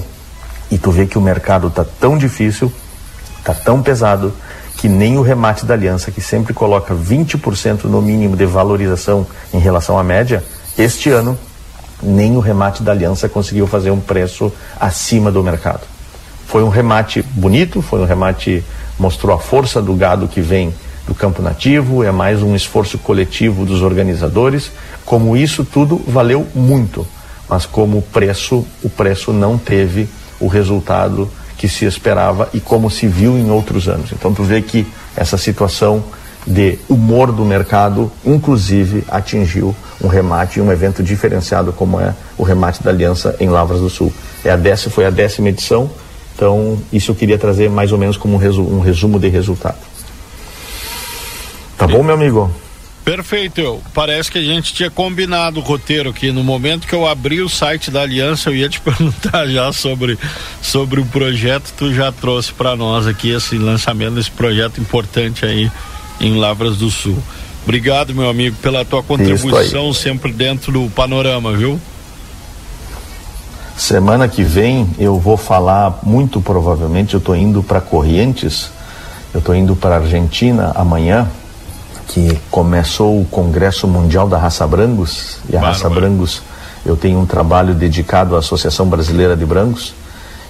e 0.70 0.76
tu 0.76 0.90
vê 0.90 1.06
que 1.06 1.16
o 1.16 1.22
mercado 1.22 1.68
está 1.68 1.82
tão 1.82 2.18
difícil, 2.18 2.70
está 3.38 3.54
tão 3.54 3.82
pesado, 3.82 4.34
que 4.76 4.90
nem 4.90 5.16
o 5.16 5.22
remate 5.22 5.64
da 5.64 5.72
aliança, 5.72 6.10
que 6.10 6.20
sempre 6.20 6.52
coloca 6.52 6.94
20% 6.94 7.84
no 7.84 8.02
mínimo 8.02 8.36
de 8.36 8.44
valorização 8.44 9.26
em 9.54 9.58
relação 9.58 9.98
à 9.98 10.04
média, 10.04 10.44
este 10.76 11.08
ano 11.08 11.38
nem 12.02 12.36
o 12.36 12.40
remate 12.40 12.82
da 12.82 12.92
aliança 12.92 13.26
conseguiu 13.26 13.66
fazer 13.66 13.90
um 13.90 14.00
preço 14.00 14.52
acima 14.78 15.32
do 15.32 15.42
mercado. 15.42 15.86
Foi 16.46 16.62
um 16.62 16.68
remate 16.68 17.22
bonito, 17.22 17.80
foi 17.80 18.00
um 18.00 18.04
remate 18.04 18.62
mostrou 18.98 19.34
a 19.34 19.38
força 19.38 19.80
do 19.80 19.94
gado 19.94 20.28
que 20.28 20.42
vem 20.42 20.74
do 21.06 21.14
campo 21.14 21.42
nativo, 21.42 22.02
é 22.02 22.10
mais 22.10 22.42
um 22.42 22.54
esforço 22.54 22.98
coletivo 22.98 23.64
dos 23.64 23.82
organizadores. 23.82 24.70
Como 25.04 25.36
isso 25.36 25.64
tudo 25.64 26.00
valeu 26.06 26.46
muito, 26.54 27.06
mas 27.48 27.66
como 27.66 27.98
o 27.98 28.02
preço, 28.02 28.64
o 28.82 28.88
preço 28.88 29.32
não 29.32 29.58
teve 29.58 30.08
o 30.40 30.46
resultado 30.46 31.30
que 31.56 31.68
se 31.68 31.84
esperava 31.84 32.48
e 32.52 32.60
como 32.60 32.90
se 32.90 33.06
viu 33.06 33.38
em 33.38 33.50
outros 33.50 33.88
anos. 33.88 34.12
Então 34.12 34.32
tu 34.32 34.42
vê 34.42 34.60
que 34.60 34.86
essa 35.16 35.36
situação 35.36 36.02
de 36.46 36.78
humor 36.88 37.32
do 37.32 37.44
mercado, 37.44 38.10
inclusive, 38.24 39.04
atingiu 39.08 39.74
um 40.02 40.08
remate, 40.08 40.60
um 40.60 40.70
evento 40.70 41.02
diferenciado 41.02 41.72
como 41.72 41.98
é 42.00 42.14
o 42.36 42.42
remate 42.42 42.82
da 42.82 42.90
Aliança 42.90 43.34
em 43.40 43.48
Lavras 43.48 43.80
do 43.80 43.88
Sul. 43.88 44.12
É 44.44 44.50
a 44.50 44.56
décima, 44.56 44.92
foi 44.92 45.06
a 45.06 45.10
décima 45.10 45.48
edição, 45.48 45.90
então 46.34 46.78
isso 46.92 47.12
eu 47.12 47.14
queria 47.14 47.38
trazer 47.38 47.70
mais 47.70 47.92
ou 47.92 47.98
menos 47.98 48.16
como 48.16 48.34
um, 48.34 48.38
resu 48.38 48.62
um 48.62 48.80
resumo 48.80 49.18
de 49.18 49.28
resultado. 49.28 49.78
Tá 51.78 51.86
bom, 51.86 52.02
meu 52.02 52.14
amigo? 52.14 52.50
Perfeito. 53.04 53.82
Parece 53.92 54.30
que 54.30 54.38
a 54.38 54.42
gente 54.42 54.72
tinha 54.72 54.90
combinado 54.90 55.60
o 55.60 55.62
roteiro 55.62 56.08
aqui. 56.10 56.32
No 56.32 56.42
momento 56.42 56.86
que 56.86 56.94
eu 56.94 57.06
abri 57.06 57.42
o 57.42 57.48
site 57.48 57.90
da 57.90 58.00
Aliança, 58.00 58.48
eu 58.48 58.56
ia 58.56 58.68
te 58.68 58.80
perguntar 58.82 59.46
já 59.46 59.72
sobre, 59.72 60.18
sobre 60.62 61.00
o 61.00 61.06
projeto. 61.06 61.72
Tu 61.76 61.92
já 61.92 62.10
trouxe 62.10 62.52
para 62.52 62.74
nós 62.74 63.06
aqui 63.06 63.30
esse 63.30 63.58
lançamento 63.58 64.14
desse 64.14 64.30
projeto 64.30 64.80
importante 64.80 65.44
aí 65.44 65.70
em 66.18 66.38
Lavras 66.38 66.78
do 66.78 66.90
Sul. 66.90 67.18
Obrigado, 67.64 68.14
meu 68.14 68.28
amigo, 68.28 68.56
pela 68.56 68.84
tua 68.84 69.02
contribuição 69.02 69.92
sempre 69.92 70.32
dentro 70.32 70.72
do 70.72 70.90
panorama, 70.90 71.52
viu? 71.52 71.80
Semana 73.76 74.28
que 74.28 74.42
vem 74.42 74.88
eu 74.98 75.18
vou 75.18 75.36
falar, 75.36 75.98
muito 76.02 76.40
provavelmente, 76.40 77.14
eu 77.14 77.18
estou 77.18 77.34
indo 77.34 77.60
para 77.62 77.80
Corrientes 77.80 78.70
Eu 79.32 79.40
estou 79.40 79.54
indo 79.54 79.74
para 79.74 79.96
a 79.96 79.98
Argentina 79.98 80.70
amanhã, 80.76 81.28
que 82.08 82.38
começou 82.50 83.20
o 83.20 83.24
Congresso 83.24 83.86
Mundial 83.86 84.28
da 84.28 84.38
Raça 84.38 84.66
Brangos, 84.66 85.38
e 85.48 85.56
a 85.56 85.60
Bárbaro. 85.60 85.72
Raça 85.72 85.90
Brangos, 85.90 86.42
eu 86.84 86.96
tenho 86.96 87.18
um 87.18 87.26
trabalho 87.26 87.74
dedicado 87.74 88.36
à 88.36 88.38
Associação 88.38 88.86
Brasileira 88.86 89.36
de 89.36 89.44
Brangos, 89.44 89.94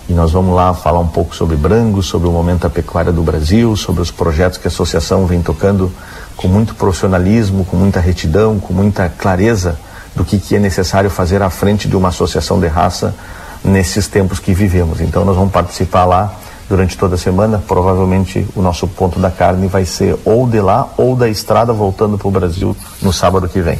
e 0.09 0.13
nós 0.13 0.33
vamos 0.33 0.55
lá 0.55 0.75
falar 0.75 0.99
um 0.99 1.07
pouco 1.07 1.35
sobre 1.35 1.57
Brangos, 1.57 2.07
sobre 2.07 2.29
o 2.29 2.33
momento 2.33 2.63
da 2.63 2.71
pecuária 2.71 3.11
do 3.11 3.23
Brasil, 3.23 3.75
sobre 3.75 4.03
os 4.03 4.11
projetos 4.11 4.59
que 4.59 4.67
a 4.67 4.71
associação 4.71 5.27
vem 5.27 5.41
tocando 5.41 5.91
com 6.37 6.47
muito 6.47 6.75
profissionalismo, 6.75 7.65
com 7.65 7.77
muita 7.77 8.01
retidão, 8.01 8.59
com 8.59 8.75
muita 8.75 9.09
clareza 9.09 9.79
do 10.15 10.25
que, 10.25 10.39
que 10.39 10.57
é 10.57 10.59
necessário 10.59 11.09
fazer 11.09 11.43
à 11.43 11.49
frente 11.49 11.89
de 11.89 11.97
uma 11.97 12.09
associação 12.09 12.61
de 12.61 12.67
raça 12.67 13.15
nesses 13.65 14.07
tempos 14.07 14.39
que 14.39 14.53
vivemos. 14.53 15.01
Então 15.01 15.25
nós 15.25 15.37
vamos 15.37 15.53
participar 15.53 16.05
lá 16.05 16.35
durante 16.69 16.97
toda 16.97 17.15
a 17.15 17.19
semana. 17.19 17.62
Provavelmente 17.67 18.47
o 18.55 18.62
nosso 18.62 18.87
ponto 18.87 19.19
da 19.19 19.31
carne 19.31 19.67
vai 19.67 19.85
ser 19.85 20.17
ou 20.25 20.47
de 20.47 20.61
lá 20.61 20.93
ou 20.97 21.17
da 21.17 21.29
estrada 21.29 21.73
voltando 21.73 22.19
para 22.19 22.29
o 22.29 22.31
Brasil 22.31 22.77
no 23.03 23.12
sábado 23.12 23.49
que 23.49 23.61
vem. 23.61 23.79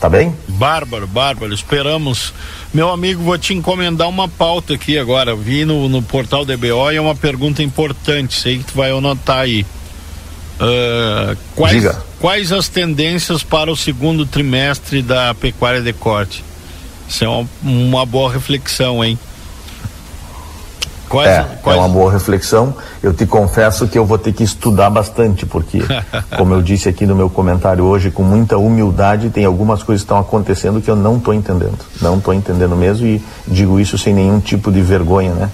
Tá 0.00 0.10
bem? 0.10 0.34
Bárbaro, 0.46 1.06
bárbaro. 1.06 1.54
Esperamos. 1.54 2.32
Meu 2.72 2.90
amigo, 2.90 3.22
vou 3.22 3.38
te 3.38 3.54
encomendar 3.54 4.08
uma 4.08 4.28
pauta 4.28 4.74
aqui 4.74 4.98
agora. 4.98 5.34
Vi 5.34 5.64
no, 5.64 5.88
no 5.88 6.02
portal 6.02 6.44
DBO 6.44 6.92
e 6.92 6.96
é 6.96 7.00
uma 7.00 7.14
pergunta 7.14 7.62
importante. 7.62 8.38
Sei 8.38 8.58
que 8.58 8.64
tu 8.64 8.76
vai 8.76 8.90
anotar 8.90 9.38
aí. 9.38 9.64
Uh, 10.60 11.36
quais, 11.54 11.74
Diga. 11.74 12.02
quais 12.20 12.52
as 12.52 12.68
tendências 12.68 13.42
para 13.42 13.70
o 13.70 13.76
segundo 13.76 14.24
trimestre 14.24 15.02
da 15.02 15.34
pecuária 15.34 15.80
de 15.80 15.92
corte? 15.92 16.44
Isso 17.08 17.24
é 17.24 17.28
uma, 17.28 17.48
uma 17.62 18.06
boa 18.06 18.32
reflexão, 18.32 19.04
hein? 19.04 19.18
Quais, 21.08 21.28
é, 21.28 21.46
quais... 21.62 21.78
é 21.78 21.80
uma 21.80 21.88
boa 21.88 22.12
reflexão. 22.12 22.74
Eu 23.02 23.12
te 23.12 23.26
confesso 23.26 23.86
que 23.86 23.98
eu 23.98 24.04
vou 24.04 24.18
ter 24.18 24.32
que 24.32 24.42
estudar 24.42 24.90
bastante, 24.90 25.46
porque, 25.46 25.80
como 26.36 26.54
eu 26.54 26.62
disse 26.62 26.88
aqui 26.88 27.06
no 27.06 27.14
meu 27.14 27.30
comentário 27.30 27.84
hoje, 27.84 28.10
com 28.10 28.22
muita 28.22 28.56
humildade, 28.58 29.30
tem 29.30 29.44
algumas 29.44 29.82
coisas 29.82 30.02
que 30.02 30.06
estão 30.06 30.18
acontecendo 30.18 30.80
que 30.80 30.90
eu 30.90 30.96
não 30.96 31.16
estou 31.16 31.32
entendendo. 31.32 31.78
Não 32.00 32.18
estou 32.18 32.34
entendendo 32.34 32.76
mesmo 32.76 33.06
e 33.06 33.22
digo 33.46 33.78
isso 33.78 33.96
sem 33.96 34.12
nenhum 34.12 34.40
tipo 34.40 34.70
de 34.70 34.80
vergonha, 34.80 35.32
né? 35.32 35.50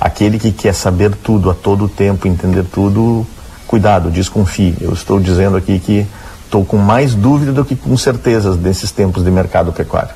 Aquele 0.00 0.38
que 0.38 0.50
quer 0.50 0.74
saber 0.74 1.14
tudo 1.14 1.50
a 1.50 1.54
todo 1.54 1.88
tempo, 1.88 2.26
entender 2.26 2.64
tudo, 2.64 3.26
cuidado, 3.66 4.10
desconfie. 4.10 4.76
Eu 4.80 4.92
estou 4.92 5.20
dizendo 5.20 5.56
aqui 5.56 5.78
que 5.78 6.06
estou 6.44 6.64
com 6.64 6.76
mais 6.76 7.14
dúvida 7.14 7.52
do 7.52 7.64
que 7.64 7.76
com 7.76 7.96
certezas 7.96 8.56
desses 8.56 8.90
tempos 8.90 9.22
de 9.22 9.30
mercado 9.30 9.72
pecuário. 9.72 10.10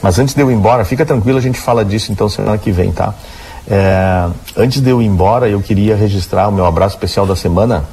Mas 0.00 0.18
antes 0.18 0.34
de 0.34 0.40
eu 0.40 0.50
ir 0.50 0.54
embora, 0.54 0.84
fica 0.84 1.04
tranquilo, 1.04 1.38
a 1.38 1.42
gente 1.42 1.58
fala 1.58 1.84
disso 1.84 2.12
então 2.12 2.28
semana 2.28 2.56
que 2.56 2.70
vem, 2.70 2.92
tá? 2.92 3.12
É, 3.68 4.28
antes 4.56 4.80
de 4.80 4.90
eu 4.90 5.02
ir 5.02 5.06
embora, 5.06 5.48
eu 5.48 5.60
queria 5.60 5.96
registrar 5.96 6.48
o 6.48 6.52
meu 6.52 6.64
abraço 6.64 6.94
especial 6.94 7.26
da 7.26 7.34
semana 7.34 7.84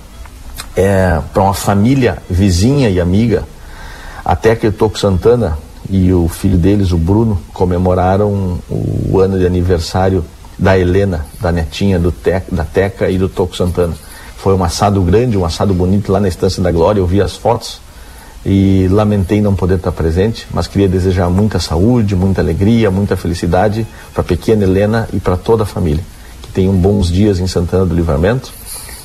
é, 0.75 1.19
para 1.33 1.43
uma 1.43 1.53
família 1.53 2.17
vizinha 2.29 2.89
e 2.89 2.99
amiga. 2.99 3.43
Até 4.23 4.55
que 4.55 4.71
Toco 4.71 4.97
Santana 4.97 5.57
e 5.89 6.13
o 6.13 6.27
filho 6.27 6.57
deles, 6.57 6.91
o 6.91 6.97
Bruno, 6.97 7.39
comemoraram 7.53 8.59
o 8.69 9.19
ano 9.19 9.37
de 9.37 9.45
aniversário 9.45 10.23
da 10.57 10.77
Helena, 10.77 11.25
da 11.41 11.51
netinha 11.51 11.99
do 11.99 12.13
da 12.51 12.63
Teca 12.63 13.09
e 13.09 13.17
do 13.17 13.27
Toco 13.27 13.55
Santana. 13.55 13.93
Foi 14.37 14.53
um 14.55 14.63
assado 14.63 15.01
grande, 15.01 15.37
um 15.37 15.45
assado 15.45 15.73
bonito 15.73 16.11
lá 16.11 16.19
na 16.19 16.27
Estância 16.27 16.61
da 16.61 16.71
Glória. 16.71 16.99
Eu 16.99 17.07
vi 17.07 17.21
as 17.21 17.35
fotos 17.35 17.81
e 18.45 18.87
lamentei 18.89 19.41
não 19.41 19.55
poder 19.55 19.75
estar 19.75 19.91
presente, 19.91 20.45
mas 20.53 20.67
queria 20.67 20.87
desejar 20.87 21.29
muita 21.29 21.59
saúde, 21.59 22.15
muita 22.15 22.41
alegria, 22.41 22.91
muita 22.91 23.15
felicidade 23.15 23.87
para 24.13 24.21
a 24.21 24.25
pequena 24.25 24.63
Helena 24.63 25.07
e 25.13 25.19
para 25.19 25.37
toda 25.37 25.63
a 25.63 25.65
família. 25.65 26.03
Que 26.41 26.49
tenham 26.49 26.73
bons 26.73 27.09
dias 27.09 27.39
em 27.39 27.47
Santana 27.47 27.85
do 27.85 27.95
Livramento 27.95 28.51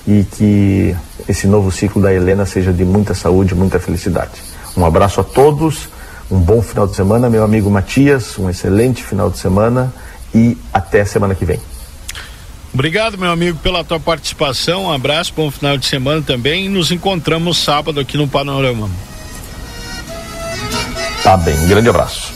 e 0.07 0.25
que 0.25 0.97
esse 1.29 1.47
novo 1.47 1.71
ciclo 1.71 2.03
da 2.03 2.13
Helena 2.13 2.47
seja 2.47 2.73
de 2.73 2.85
muita 2.85 3.15
saúde, 3.15 3.55
muita 3.55 3.79
felicidade. 3.79 4.43
Um 4.77 4.85
abraço 4.85 5.21
a 5.21 5.25
todos, 5.25 5.89
um 6.31 6.39
bom 6.39 6.61
final 6.61 6.87
de 6.87 6.97
semana, 6.97 7.31
meu 7.31 7.45
amigo 7.45 7.71
Matias, 7.71 8.39
um 8.39 8.51
excelente 8.51 9.05
final 9.05 9.31
de 9.31 9.39
semana 9.39 9.93
e 10.35 10.59
até 10.73 11.05
semana 11.05 11.35
que 11.35 11.45
vem. 11.45 11.61
Obrigado, 12.73 13.17
meu 13.17 13.31
amigo, 13.31 13.59
pela 13.59 13.83
tua 13.83 13.99
participação. 13.99 14.85
Um 14.85 14.93
abraço, 14.93 15.33
bom 15.35 15.51
final 15.51 15.79
de 15.79 15.87
semana 15.87 16.23
também. 16.23 16.67
E 16.67 16.69
nos 16.69 16.91
encontramos 16.91 17.59
sábado 17.59 17.99
aqui 17.99 18.17
no 18.17 18.29
Panorama. 18.29 18.91
Tá 21.29 21.37
bem, 21.37 21.67
grande 21.67 21.91
abraço. 21.91 22.33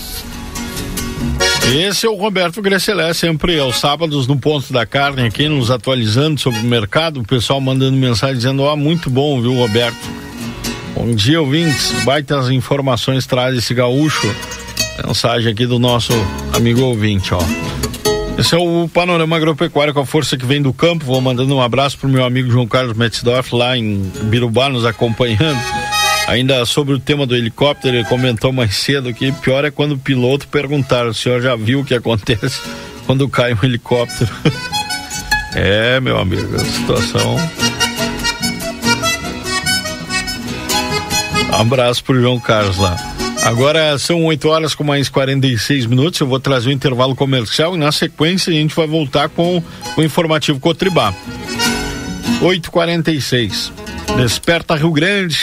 Esse 1.75 2.05
é 2.05 2.11
o 2.11 2.15
Roberto 2.15 2.61
Grecelé, 2.61 3.15
sempre 3.15 3.59
aos 3.59 3.81
sábados 3.81 4.27
no 4.27 4.39
Ponto 4.39 4.71
da 4.71 4.85
Carne, 4.85 5.23
aqui 5.23 5.49
nos 5.49 5.71
atualizando 5.71 6.39
sobre 6.39 6.61
o 6.61 6.65
mercado. 6.65 7.21
O 7.21 7.25
pessoal 7.25 7.59
mandando 7.59 7.97
mensagem 7.97 8.37
dizendo: 8.37 8.63
Ó, 8.63 8.71
oh, 8.71 8.77
muito 8.77 9.09
bom, 9.09 9.41
viu, 9.41 9.55
Roberto? 9.55 9.97
Bom 10.95 11.15
dia, 11.15 11.41
ouvintes. 11.41 11.91
Baitas 12.05 12.51
informações 12.51 13.25
traz 13.25 13.57
esse 13.57 13.73
gaúcho. 13.73 14.31
Mensagem 15.07 15.51
aqui 15.51 15.65
do 15.65 15.79
nosso 15.79 16.13
amigo 16.53 16.83
ouvinte, 16.83 17.33
ó. 17.33 17.41
Esse 18.37 18.55
é 18.55 18.59
o 18.59 18.91
Panorama 18.93 19.35
Agropecuário 19.35 19.95
com 19.95 20.01
a 20.01 20.07
força 20.07 20.37
que 20.37 20.45
vem 20.45 20.61
do 20.61 20.75
campo. 20.75 21.07
Vou 21.07 21.19
mandando 21.19 21.57
um 21.57 21.63
abraço 21.63 21.97
pro 21.97 22.11
meu 22.11 22.27
amigo 22.27 22.51
João 22.51 22.67
Carlos 22.67 22.95
Metzdorf 22.95 23.55
lá 23.55 23.75
em 23.75 24.03
Birubá 24.25 24.69
nos 24.69 24.85
acompanhando. 24.85 25.82
Ainda 26.33 26.65
sobre 26.65 26.95
o 26.95 26.99
tema 26.99 27.27
do 27.27 27.37
helicóptero, 27.37 27.95
ele 27.95 28.07
comentou 28.07 28.51
mais 28.55 28.75
cedo 28.75 29.13
que 29.13 29.31
pior 29.31 29.67
é 29.67 29.71
quando 29.71 29.93
o 29.93 29.99
piloto 29.99 30.49
perguntar: 30.49 31.07
o 31.07 31.13
senhor 31.13 31.43
já 31.43 31.55
viu 31.55 31.81
o 31.81 31.85
que 31.85 31.95
acontece 31.95 32.59
quando 33.05 33.29
cai 33.29 33.53
um 33.53 33.59
helicóptero? 33.63 34.31
é, 35.55 36.01
meu 36.01 36.19
amigo, 36.19 36.57
a 36.57 36.65
situação. 36.65 37.37
Abraço 41.53 42.03
pro 42.03 42.19
João 42.19 42.41
Carlos 42.41 42.79
lá. 42.79 42.97
Agora 43.43 43.99
são 43.99 44.25
8 44.25 44.49
horas 44.49 44.75
com 44.75 44.85
mais 44.85 45.11
46 45.11 45.85
minutos. 45.85 46.19
Eu 46.19 46.27
vou 46.27 46.41
trazer 46.41 46.71
um 46.71 46.73
intervalo 46.73 47.15
comercial 47.15 47.75
e 47.75 47.79
na 47.79 47.93
sequência 47.93 48.51
a 48.51 48.57
gente 48.57 48.75
vai 48.75 48.87
voltar 48.87 49.29
com 49.29 49.63
o 49.99 50.03
informativo 50.03 50.59
Cotribá. 50.59 51.13
8h46. 52.41 53.71
Desperta 54.17 54.77
Rio 54.77 54.93
Grande. 54.93 55.39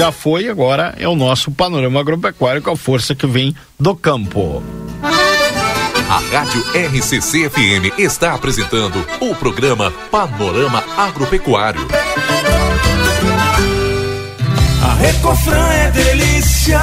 Já 0.00 0.10
foi, 0.10 0.48
agora 0.48 0.94
é 0.96 1.06
o 1.06 1.14
nosso 1.14 1.50
panorama 1.50 2.00
agropecuário 2.00 2.62
com 2.62 2.70
a 2.70 2.76
força 2.76 3.14
que 3.14 3.26
vem 3.26 3.54
do 3.78 3.94
campo. 3.94 4.62
A 5.02 6.18
Rádio 6.32 6.64
RCC 6.72 7.50
FM 7.50 7.98
está 7.98 8.32
apresentando 8.32 9.06
o 9.20 9.34
programa 9.34 9.92
Panorama 10.10 10.82
Agropecuário. 10.96 11.86
A 14.82 14.94
Recofran 14.94 15.68
é 15.68 15.90
delícia. 15.90 16.80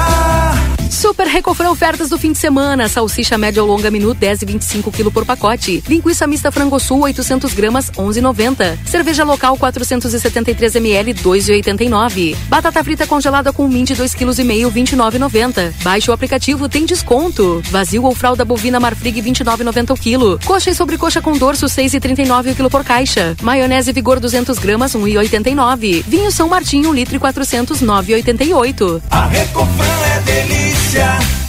Super 0.98 1.28
Recofran 1.28 1.70
ofertas 1.70 2.08
do 2.08 2.18
fim 2.18 2.32
de 2.32 2.38
semana. 2.38 2.88
Salsicha 2.88 3.38
média 3.38 3.62
ou 3.62 3.68
longa 3.68 3.88
minuto 3.88 4.18
10 4.18 4.42
e 4.42 4.46
25 4.46 4.90
kg 4.90 5.12
por 5.12 5.24
pacote. 5.24 5.80
Linguiça 5.86 6.26
mista 6.26 6.50
frango 6.50 6.80
sul 6.80 7.02
800 7.02 7.54
gramas 7.54 7.88
11,90. 7.92 8.76
Cerveja 8.84 9.22
local 9.22 9.56
473 9.56 10.74
ml 10.74 11.14
2,89. 11.14 12.34
Batata 12.48 12.82
frita 12.82 13.06
congelada 13.06 13.52
com 13.52 13.68
mint 13.68 13.92
2 13.92 14.12
kg 14.12 14.40
e 14.40 14.42
meio 14.42 14.72
29,90. 14.72 15.72
Baixe 15.84 16.10
o 16.10 16.12
aplicativo 16.12 16.68
tem 16.68 16.84
desconto. 16.84 17.62
Vazio 17.70 18.02
ou 18.02 18.12
fralda 18.12 18.44
bovina 18.44 18.80
Marfrig 18.80 19.22
29,90 19.22 19.90
o 19.92 19.94
quilo. 19.96 20.40
Coxa 20.44 20.70
e 20.70 20.74
sobrecoxa 20.74 21.22
com 21.22 21.38
dorso 21.38 21.66
6,39 21.66 22.50
o 22.50 22.54
quilo 22.56 22.70
por 22.70 22.82
caixa. 22.82 23.36
Maionese 23.40 23.92
Vigor 23.92 24.18
200 24.18 24.58
gramas 24.58 24.96
1,89. 24.96 26.02
Vinho 26.08 26.32
São 26.32 26.48
Martinho 26.48 26.90
1 26.90 26.92
litro 26.92 27.14
e 27.14 27.18
400 27.20 27.82
9,88. 27.82 29.00
A 29.10 29.26
Recofran 29.28 29.86
é 30.16 30.20
delícia 30.22 30.87
delícia. 30.88 31.47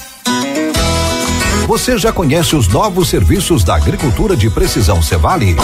Você 1.69 1.99
já 1.99 2.11
conhece 2.11 2.55
os 2.55 2.67
novos 2.67 3.09
serviços 3.09 3.63
da 3.63 3.75
Agricultura 3.75 4.35
de 4.35 4.49
Precisão 4.49 5.03
Cevale? 5.03 5.55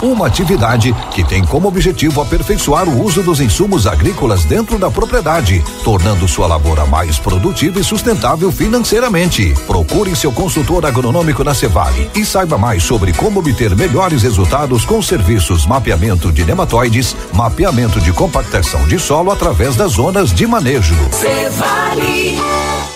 Uma 0.00 0.28
atividade 0.28 0.94
que 1.10 1.24
tem 1.24 1.44
como 1.44 1.66
objetivo 1.66 2.20
aperfeiçoar 2.20 2.88
o 2.88 3.02
uso 3.02 3.24
dos 3.24 3.40
insumos 3.40 3.88
agrícolas 3.88 4.44
dentro 4.44 4.78
da 4.78 4.88
propriedade, 4.88 5.64
tornando 5.82 6.28
sua 6.28 6.46
lavoura 6.46 6.86
mais 6.86 7.18
produtiva 7.18 7.80
e 7.80 7.82
sustentável 7.82 8.52
financeiramente. 8.52 9.52
Procure 9.66 10.14
seu 10.14 10.30
consultor 10.30 10.86
agronômico 10.86 11.42
na 11.42 11.54
Cevale 11.54 12.08
e 12.14 12.24
saiba 12.24 12.56
mais 12.56 12.84
sobre 12.84 13.12
como 13.12 13.40
obter 13.40 13.74
melhores 13.74 14.22
resultados 14.22 14.84
com 14.84 15.02
serviços 15.02 15.66
mapeamento 15.66 16.30
de 16.30 16.44
nematóides, 16.44 17.16
mapeamento 17.32 18.00
de 18.00 18.12
compactação 18.12 18.86
de 18.86 18.96
solo 18.96 19.32
através 19.32 19.74
das 19.74 19.90
zonas 19.90 20.32
de 20.32 20.46
manejo. 20.46 20.94
Cevale. 21.10 22.95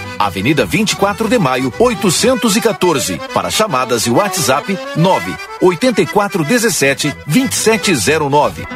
Avenida 0.21 0.67
24 0.67 1.27
de 1.27 1.39
Maio, 1.39 1.73
814. 1.79 3.19
Para 3.33 3.49
chamadas 3.49 4.05
e 4.05 4.11
WhatsApp 4.11 4.77
9 4.95 5.35
8417 5.59 7.15
2709. 7.25 8.67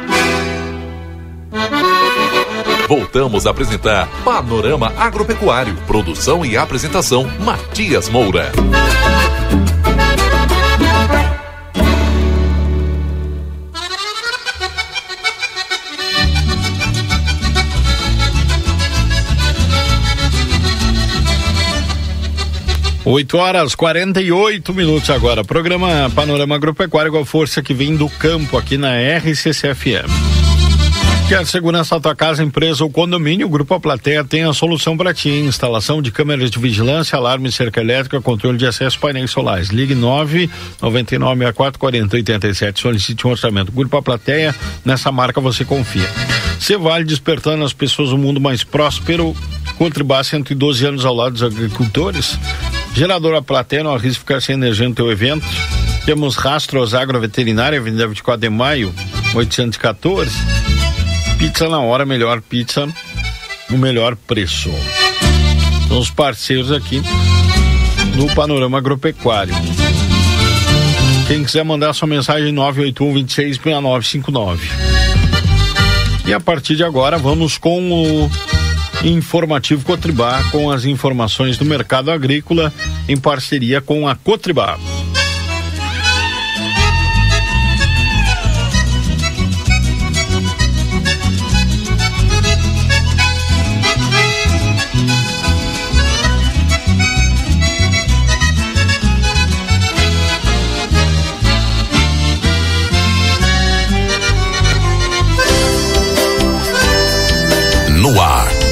Voltamos 2.88 3.46
a 3.46 3.50
apresentar 3.50 4.08
Panorama 4.24 4.92
Agropecuário. 4.96 5.76
Produção 5.86 6.44
e 6.44 6.56
apresentação 6.56 7.24
Matias 7.38 8.08
Moura. 8.08 8.50
8 23.08 23.38
horas 23.38 23.76
48 23.76 24.74
minutos 24.74 25.10
agora. 25.10 25.44
Programa 25.44 26.10
Panorama 26.12 26.56
Agropecuário 26.56 27.12
com 27.12 27.20
a 27.20 27.24
força 27.24 27.62
que 27.62 27.72
vem 27.72 27.94
do 27.94 28.08
campo 28.08 28.58
aqui 28.58 28.76
na 28.76 28.94
RCCFM. 28.96 30.10
Quer 31.28 31.46
segurança 31.46 31.94
da 31.94 32.00
tua 32.00 32.16
casa, 32.16 32.42
empresa 32.42 32.82
ou 32.82 32.90
condomínio? 32.90 33.46
O 33.46 33.50
Grupo 33.50 33.74
A 33.74 33.80
Plateia 33.80 34.24
tem 34.24 34.42
a 34.42 34.52
solução 34.52 34.96
para 34.96 35.14
ti. 35.14 35.28
Instalação 35.28 36.02
de 36.02 36.10
câmeras 36.10 36.50
de 36.50 36.58
vigilância, 36.58 37.16
alarme, 37.16 37.52
cerca 37.52 37.80
elétrica, 37.80 38.20
controle 38.20 38.58
de 38.58 38.66
acesso, 38.66 38.98
painéis 38.98 39.30
solares. 39.30 39.68
Ligue 39.68 39.94
9 39.94 40.50
99 40.82 41.38
64 41.38 41.78
40 41.78 42.16
87. 42.16 42.80
Solicite 42.80 43.24
um 43.24 43.30
orçamento. 43.30 43.70
Grupo 43.70 43.96
A 43.96 44.02
Plateia, 44.02 44.52
nessa 44.84 45.12
marca 45.12 45.40
você 45.40 45.64
confia. 45.64 46.10
Você 46.58 46.76
vale 46.76 47.04
despertando 47.04 47.64
as 47.64 47.72
pessoas 47.72 48.10
um 48.10 48.18
mundo 48.18 48.40
mais 48.40 48.64
próspero. 48.64 49.32
Contribuir 49.78 50.24
112 50.24 50.86
anos 50.86 51.04
ao 51.04 51.14
lado 51.14 51.34
dos 51.34 51.44
agricultores. 51.44 52.36
Geradora 52.96 53.42
Platéia, 53.42 53.84
não 53.84 53.94
arrisque 53.94 54.20
ficar 54.20 54.40
sem 54.40 54.54
energia 54.54 54.88
no 54.88 54.94
teu 54.94 55.12
evento. 55.12 55.44
Temos 56.06 56.34
Rastros 56.34 56.94
Agroveterinária, 56.94 57.78
Avenida 57.78 58.08
24 58.08 58.40
de 58.40 58.48
Maio, 58.48 58.90
814. 59.34 60.32
Pizza 61.38 61.68
na 61.68 61.78
hora, 61.78 62.06
melhor 62.06 62.40
pizza, 62.40 62.88
o 63.68 63.76
melhor 63.76 64.16
preço. 64.16 64.70
São 65.88 65.98
os 65.98 66.10
parceiros 66.10 66.72
aqui 66.72 67.02
no 68.14 68.34
Panorama 68.34 68.78
Agropecuário. 68.78 69.54
Quem 71.26 71.44
quiser 71.44 71.66
mandar 71.66 71.92
sua 71.92 72.08
mensagem 72.08 72.50
981 72.50 73.12
26 73.12 73.56
6959. 73.58 74.70
E 76.24 76.32
a 76.32 76.40
partir 76.40 76.76
de 76.76 76.82
agora 76.82 77.18
vamos 77.18 77.58
com 77.58 77.92
o 77.92 78.30
Informativo 79.06 79.84
Cotribá 79.84 80.42
com 80.50 80.68
as 80.68 80.84
informações 80.84 81.56
do 81.56 81.64
mercado 81.64 82.10
agrícola 82.10 82.74
em 83.08 83.16
parceria 83.16 83.80
com 83.80 84.08
a 84.08 84.16
Cotribá. 84.16 84.76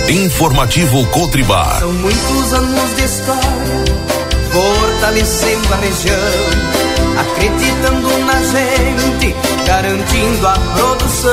Informativo 0.08 1.06
Cotribá. 1.06 1.78
São 1.78 1.90
muitos 1.90 2.52
anos 2.52 2.94
de 2.94 3.04
história, 3.04 3.84
fortalecendo 4.52 5.72
a 5.72 5.76
região, 5.78 6.14
acreditando 7.18 8.18
na 8.26 8.42
gente, 8.42 9.34
garantindo 9.66 10.46
a 10.46 10.58
produção. 10.76 11.32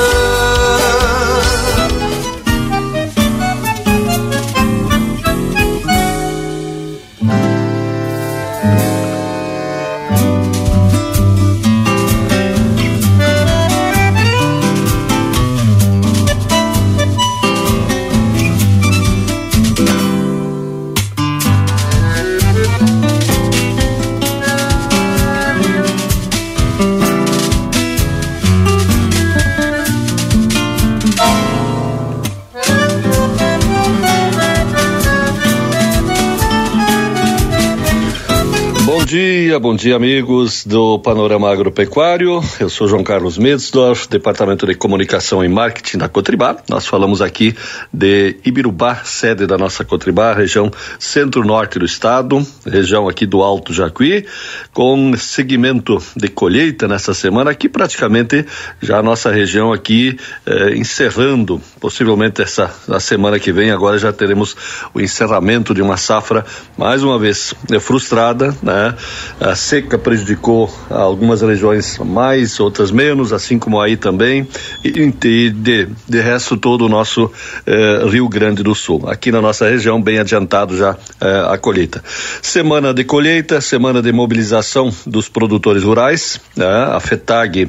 Dia, 39.52 39.60
bom 39.60 39.76
dia 39.76 39.96
amigos 39.96 40.64
do 40.64 40.98
Panorama 40.98 41.52
Agropecuário. 41.52 42.40
Eu 42.58 42.70
sou 42.70 42.88
João 42.88 43.04
Carlos 43.04 43.36
Medsdorf, 43.36 44.08
Departamento 44.08 44.66
de 44.66 44.74
Comunicação 44.74 45.44
e 45.44 45.48
Marketing 45.48 45.98
da 45.98 46.08
Cotribá. 46.08 46.56
Nós 46.70 46.86
falamos 46.86 47.20
aqui 47.20 47.54
de 47.92 48.36
Ibirubá, 48.46 49.02
sede 49.04 49.46
da 49.46 49.58
nossa 49.58 49.84
Cotribá, 49.84 50.32
região 50.32 50.70
centro-norte 50.98 51.78
do 51.78 51.84
estado, 51.84 52.42
região 52.64 53.06
aqui 53.10 53.26
do 53.26 53.42
Alto 53.42 53.74
Jacuí, 53.74 54.24
com 54.72 55.14
segmento 55.18 55.98
de 56.16 56.28
colheita 56.28 56.88
nessa 56.88 57.12
semana 57.12 57.50
aqui 57.50 57.68
praticamente 57.68 58.46
já 58.80 59.00
a 59.00 59.02
nossa 59.02 59.30
região 59.30 59.70
aqui 59.70 60.16
eh, 60.46 60.76
encerrando, 60.76 61.60
possivelmente 61.82 62.40
essa 62.40 62.72
a 62.88 63.00
semana 63.00 63.40
que 63.40 63.50
vem 63.50 63.72
agora 63.72 63.98
já 63.98 64.12
teremos 64.12 64.56
o 64.94 65.00
encerramento 65.00 65.74
de 65.74 65.82
uma 65.82 65.96
safra 65.96 66.46
mais 66.78 67.02
uma 67.02 67.18
vez 67.18 67.52
é 67.72 67.80
frustrada, 67.80 68.56
né? 68.62 68.94
A 69.40 69.56
seca 69.56 69.98
prejudicou 69.98 70.72
algumas 70.88 71.42
regiões 71.42 71.98
mais, 71.98 72.60
outras 72.60 72.92
menos, 72.92 73.32
assim 73.32 73.58
como 73.58 73.80
aí 73.80 73.96
também, 73.96 74.46
e 74.84 75.10
de, 75.10 75.88
de 76.08 76.20
resto 76.20 76.56
todo 76.56 76.86
o 76.86 76.88
nosso 76.88 77.30
eh, 77.66 78.04
Rio 78.08 78.28
Grande 78.28 78.62
do 78.62 78.74
Sul. 78.74 79.08
Aqui 79.08 79.32
na 79.32 79.40
nossa 79.40 79.68
região, 79.68 80.00
bem 80.00 80.18
adiantado 80.18 80.76
já 80.76 80.96
eh, 81.20 81.46
a 81.48 81.58
colheita. 81.58 82.02
Semana 82.40 82.94
de 82.94 83.02
colheita, 83.02 83.60
semana 83.60 84.00
de 84.00 84.12
mobilização 84.12 84.94
dos 85.04 85.28
produtores 85.28 85.82
rurais, 85.82 86.40
né? 86.56 86.66
a 86.66 87.00
FETAG 87.00 87.68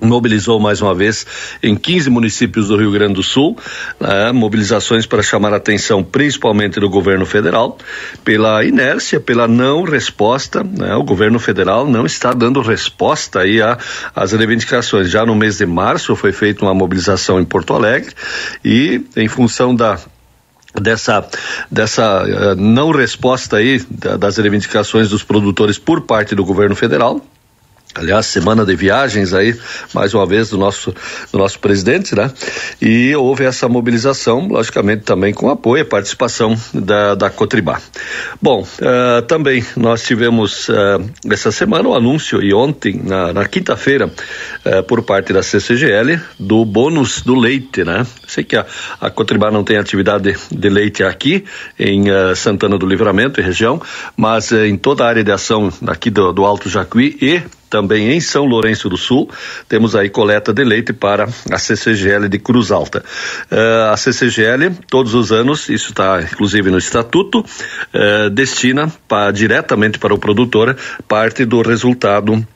mobilizou 0.00 0.60
mais 0.60 0.80
uma 0.80 0.94
vez 0.94 1.26
em 1.62 1.74
15 1.76 2.10
municípios 2.10 2.68
do 2.68 2.76
Rio 2.76 2.90
Grande 2.92 3.14
do 3.14 3.22
Sul, 3.22 3.56
né, 4.00 4.32
mobilizações 4.32 5.06
para 5.06 5.22
chamar 5.22 5.52
a 5.52 5.56
atenção 5.56 6.02
principalmente 6.02 6.78
do 6.80 6.88
governo 6.88 7.26
federal 7.26 7.78
pela 8.24 8.64
inércia, 8.64 9.20
pela 9.20 9.48
não 9.48 9.82
resposta, 9.82 10.62
né, 10.62 10.94
o 10.94 11.02
governo 11.02 11.38
federal 11.38 11.86
não 11.86 12.06
está 12.06 12.32
dando 12.32 12.60
resposta 12.60 13.40
aí 13.40 13.58
às 14.14 14.32
reivindicações. 14.32 15.10
Já 15.10 15.24
no 15.24 15.34
mês 15.34 15.58
de 15.58 15.66
março 15.66 16.14
foi 16.14 16.32
feita 16.32 16.64
uma 16.64 16.74
mobilização 16.74 17.40
em 17.40 17.44
Porto 17.44 17.74
Alegre 17.74 18.14
e 18.64 19.04
em 19.16 19.28
função 19.28 19.74
da 19.74 19.98
dessa 20.74 21.26
dessa 21.70 22.24
uh, 22.24 22.54
não 22.54 22.90
resposta 22.90 23.56
aí 23.56 23.82
da, 23.90 24.16
das 24.16 24.36
reivindicações 24.36 25.08
dos 25.08 25.22
produtores 25.22 25.78
por 25.78 26.02
parte 26.02 26.34
do 26.34 26.44
governo 26.44 26.76
federal 26.76 27.24
Aliás, 27.98 28.26
semana 28.26 28.64
de 28.64 28.76
viagens 28.76 29.34
aí, 29.34 29.58
mais 29.92 30.14
uma 30.14 30.24
vez, 30.24 30.50
do 30.50 30.56
nosso, 30.56 30.94
do 31.32 31.38
nosso 31.38 31.58
presidente, 31.58 32.14
né? 32.14 32.30
E 32.80 33.12
houve 33.16 33.44
essa 33.44 33.68
mobilização, 33.68 34.46
logicamente, 34.46 35.02
também 35.02 35.34
com 35.34 35.50
apoio 35.50 35.82
e 35.82 35.84
participação 35.84 36.56
da, 36.72 37.16
da 37.16 37.28
Cotribá. 37.28 37.80
Bom, 38.40 38.62
uh, 38.62 39.22
também 39.22 39.64
nós 39.76 40.04
tivemos 40.04 40.68
uh, 40.68 40.74
essa 41.28 41.50
semana 41.50 41.88
o 41.88 41.92
um 41.92 41.96
anúncio, 41.96 42.40
e 42.40 42.54
ontem, 42.54 43.00
na, 43.02 43.32
na 43.32 43.44
quinta-feira, 43.46 44.06
uh, 44.06 44.82
por 44.84 45.02
parte 45.02 45.32
da 45.32 45.42
CCGL, 45.42 46.20
do 46.38 46.64
bônus 46.64 47.20
do 47.22 47.34
leite, 47.34 47.82
né? 47.82 48.06
Sei 48.28 48.44
que 48.44 48.54
a, 48.54 48.64
a 49.00 49.10
Cotribá 49.10 49.50
não 49.50 49.64
tem 49.64 49.76
atividade 49.76 50.36
de, 50.52 50.68
leite 50.68 51.02
aqui, 51.02 51.44
em 51.76 52.04
Santana 52.36 52.78
do 52.78 52.86
Livramento 52.86 53.40
e 53.40 53.42
região, 53.42 53.82
mas 54.16 54.52
em 54.52 54.76
toda 54.76 55.04
a 55.04 55.08
área 55.08 55.24
de 55.24 55.32
ação 55.32 55.72
aqui 55.84 56.10
do, 56.10 56.32
do 56.32 56.44
Alto 56.44 56.68
Jacuí 56.68 57.18
e 57.20 57.42
também 57.68 58.12
em 58.12 58.20
São 58.20 58.44
Lourenço 58.44 58.88
do 58.88 58.96
Sul, 58.96 59.30
temos 59.68 59.94
aí 59.94 60.08
coleta 60.08 60.52
de 60.52 60.64
leite 60.64 60.92
para 60.92 61.28
a 61.50 61.58
CCGL 61.58 62.28
de 62.28 62.38
Cruz 62.38 62.70
Alta. 62.70 63.04
Uh, 63.50 63.92
a 63.92 63.96
CCGL, 63.96 64.70
todos 64.88 65.14
os 65.14 65.32
anos, 65.32 65.68
isso 65.68 65.90
está 65.90 66.20
inclusive 66.22 66.70
no 66.70 66.78
estatuto, 66.78 67.40
uh, 67.40 68.30
destina 68.30 68.92
para, 69.06 69.30
diretamente 69.30 69.98
para 69.98 70.14
o 70.14 70.18
produtor 70.18 70.76
parte 71.06 71.44
do 71.44 71.62
resultado 71.62 72.46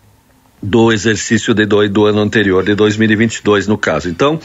do 0.62 0.92
exercício 0.92 1.54
de 1.54 1.66
do, 1.66 1.88
do 1.88 2.06
ano 2.06 2.20
anterior, 2.20 2.64
de 2.64 2.74
2022 2.74 3.66
no 3.66 3.76
caso. 3.76 4.08
Então, 4.08 4.38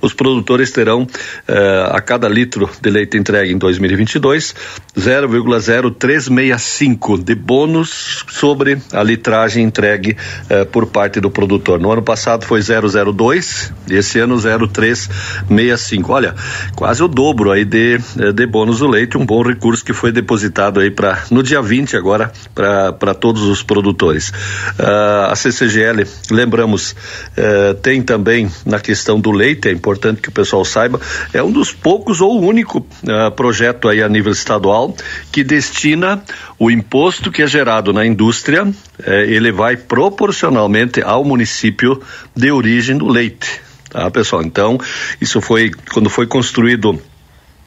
os 0.00 0.12
produtores 0.12 0.72
terão 0.72 1.06
eh, 1.46 1.88
a 1.90 2.00
cada 2.00 2.28
litro 2.28 2.68
de 2.80 2.90
leite 2.90 3.16
entregue 3.16 3.52
em 3.52 3.58
2022 3.58 4.54
0,0365 4.98 7.22
de 7.22 7.34
bônus 7.34 8.24
sobre 8.28 8.78
a 8.92 9.02
litragem 9.02 9.64
entregue 9.64 10.16
eh, 10.48 10.64
por 10.64 10.86
parte 10.86 11.20
do 11.20 11.30
produtor. 11.30 11.78
No 11.78 11.92
ano 11.92 12.02
passado 12.02 12.44
foi 12.44 12.60
002 12.60 13.72
e 13.88 13.94
esse 13.94 14.18
ano 14.18 14.36
0365. 14.40 16.12
Olha, 16.12 16.34
quase 16.74 17.02
o 17.02 17.08
dobro 17.08 17.52
aí 17.52 17.64
de, 17.64 18.00
eh, 18.18 18.32
de 18.32 18.46
bônus 18.46 18.80
do 18.80 18.88
leite, 18.88 19.16
um 19.16 19.24
bom 19.24 19.42
recurso 19.42 19.84
que 19.84 19.92
foi 19.92 20.10
depositado 20.10 20.80
aí 20.80 20.90
para 20.90 21.22
no 21.30 21.42
dia 21.42 21.62
20 21.62 21.96
agora 21.96 22.32
para 22.54 23.14
todos 23.14 23.42
os 23.42 23.62
produtores. 23.62 24.32
Uh, 24.78 25.30
a 25.30 25.36
CC 25.60 25.80
CCGL, 25.80 26.06
lembramos, 26.30 26.94
eh, 27.36 27.74
tem 27.82 28.02
também 28.02 28.50
na 28.64 28.78
questão 28.80 29.20
do 29.20 29.30
leite, 29.30 29.68
é 29.68 29.72
importante 29.72 30.20
que 30.20 30.28
o 30.28 30.32
pessoal 30.32 30.64
saiba, 30.64 31.00
é 31.32 31.42
um 31.42 31.50
dos 31.50 31.72
poucos 31.72 32.20
ou 32.20 32.40
único 32.40 32.86
eh, 33.06 33.30
projeto 33.30 33.88
aí 33.88 34.02
a 34.02 34.08
nível 34.08 34.32
estadual 34.32 34.94
que 35.30 35.44
destina 35.44 36.22
o 36.58 36.70
imposto 36.70 37.30
que 37.30 37.42
é 37.42 37.46
gerado 37.46 37.92
na 37.92 38.04
indústria, 38.04 38.66
eh, 39.02 39.26
ele 39.28 39.52
vai 39.52 39.76
proporcionalmente 39.76 41.02
ao 41.02 41.24
município 41.24 42.00
de 42.34 42.50
origem 42.50 42.96
do 42.96 43.08
leite. 43.08 43.60
Tá, 43.90 44.08
pessoal? 44.10 44.42
Então, 44.42 44.78
isso 45.20 45.40
foi 45.40 45.72
quando 45.92 46.08
foi 46.08 46.26
construído 46.26 47.00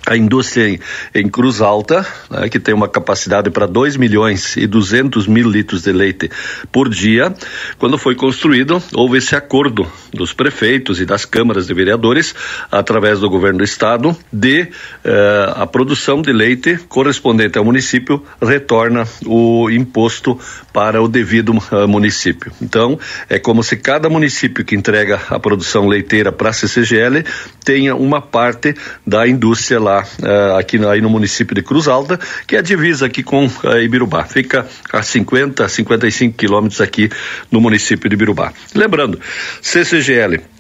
a 0.06 0.18
indústria 0.18 0.70
em, 0.70 0.80
em 1.16 1.30
Cruz 1.30 1.62
Alta, 1.62 2.06
né, 2.30 2.50
que 2.50 2.60
tem 2.60 2.74
uma 2.74 2.88
capacidade 2.88 3.50
para 3.50 3.66
2 3.66 3.96
milhões 3.98 4.58
e 4.58 4.68
200 4.68 5.28
mil 5.28 5.50
litros 5.50 5.84
de 5.84 5.92
leite 5.92 6.30
por 6.72 6.90
dia, 6.90 7.34
quando 7.78 7.98
foi 7.98 8.16
construído, 8.16 8.82
houve 8.94 9.18
esse 9.18 9.36
acordo 9.36 9.88
dos 10.14 10.34
prefeitos 10.34 11.00
e 11.00 11.06
das 11.06 11.26
câmaras 11.26 11.68
de 11.68 11.74
vereadores, 11.74 12.36
através 12.72 13.20
do 13.20 13.30
governo 13.30 13.60
do 13.60 13.64
estado, 13.64 14.16
de 14.32 14.68
eh, 15.04 15.54
a 15.56 15.66
produção 15.66 16.22
de 16.22 16.34
leite 16.34 16.78
correspondente 16.90 17.58
ao 17.58 17.66
município 17.66 18.24
retorna 18.42 19.06
o 19.26 19.70
imposto 19.70 20.40
para 20.72 21.02
o 21.02 21.08
devido 21.08 21.50
uh, 21.50 21.88
município. 21.88 22.52
Então, 22.62 23.00
é 23.30 23.38
como 23.38 23.64
se 23.64 23.78
cada 23.78 24.10
município 24.10 24.66
que 24.66 24.76
entrega 24.76 25.22
a 25.30 25.40
produção 25.40 25.88
leiteira 25.88 26.32
para 26.32 26.50
a 26.50 26.54
CCGL 26.54 27.24
tenha 27.64 27.96
uma 27.96 28.22
parte 28.22 28.76
da 29.06 29.28
indústria 29.28 29.80
lá 29.80 29.93
uh, 30.02 30.58
aqui 30.58 30.78
no, 30.78 30.90
aí 30.90 31.02
no 31.02 31.10
município 31.10 31.56
de 31.56 31.62
Cruz 31.62 31.88
Alta, 31.88 32.20
que 32.48 32.56
é 32.56 32.60
a 32.60 32.62
divisa 32.62 33.06
aqui 33.06 33.24
com 33.24 33.46
uh, 33.46 33.78
Ibirubá. 33.82 34.24
Fica 34.26 34.66
a 34.92 35.02
50, 35.02 35.68
55 35.68 36.38
quilômetros 36.38 36.82
aqui 36.82 37.10
no 37.52 37.62
município 37.62 38.10
de 38.10 38.16
Ibirubá. 38.16 38.54
Lembrando, 38.74 39.20
CCGL 39.62 40.53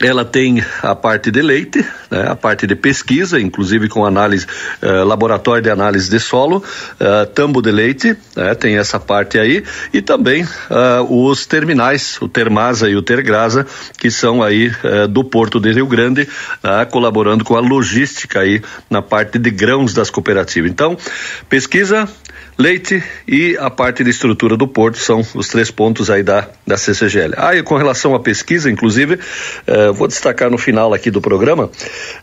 ela 0.00 0.24
tem 0.24 0.62
a 0.82 0.94
parte 0.94 1.30
de 1.30 1.40
leite, 1.40 1.84
né, 2.10 2.28
a 2.28 2.36
parte 2.36 2.66
de 2.66 2.74
pesquisa, 2.74 3.40
inclusive 3.40 3.88
com 3.88 4.04
análise, 4.04 4.46
uh, 4.82 5.04
laboratório 5.04 5.62
de 5.62 5.70
análise 5.70 6.10
de 6.10 6.20
solo, 6.20 6.62
uh, 7.00 7.26
tambo 7.34 7.62
de 7.62 7.70
leite, 7.70 8.16
né, 8.36 8.54
tem 8.54 8.76
essa 8.76 9.00
parte 9.00 9.38
aí, 9.38 9.64
e 9.92 10.02
também 10.02 10.44
uh, 10.44 11.28
os 11.28 11.46
terminais, 11.46 12.18
o 12.20 12.28
Termasa 12.28 12.90
e 12.90 12.96
o 12.96 13.02
Tergrasa, 13.02 13.66
que 13.98 14.10
são 14.10 14.42
aí 14.42 14.70
do 15.10 15.24
Porto 15.24 15.58
de 15.58 15.72
Rio 15.72 15.86
Grande, 15.86 16.28
colaborando 16.90 17.44
com 17.44 17.56
a 17.56 17.60
logística 17.60 18.40
aí 18.40 18.62
na 18.90 19.00
parte 19.00 19.38
de 19.38 19.50
grãos 19.50 19.94
das 19.94 20.10
cooperativas. 20.10 20.70
Então, 20.70 20.96
pesquisa, 21.48 22.08
leite 22.58 23.02
e 23.28 23.56
a 23.58 23.68
parte 23.68 24.02
de 24.02 24.10
estrutura 24.10 24.56
do 24.56 24.66
porto 24.66 24.96
são 24.98 25.24
os 25.34 25.48
três 25.48 25.70
pontos 25.70 26.08
aí 26.08 26.22
da, 26.22 26.48
da 26.66 26.76
CCGL. 26.76 27.34
Ah, 27.36 27.54
e 27.54 27.62
com 27.62 27.76
relação 27.76 28.14
à 28.14 28.20
pesquisa, 28.20 28.70
inclusive, 28.70 29.18
eh, 29.66 29.90
vou 29.92 30.08
destacar 30.08 30.50
no 30.50 30.56
final 30.56 30.94
aqui 30.94 31.10
do 31.10 31.20
programa 31.20 31.70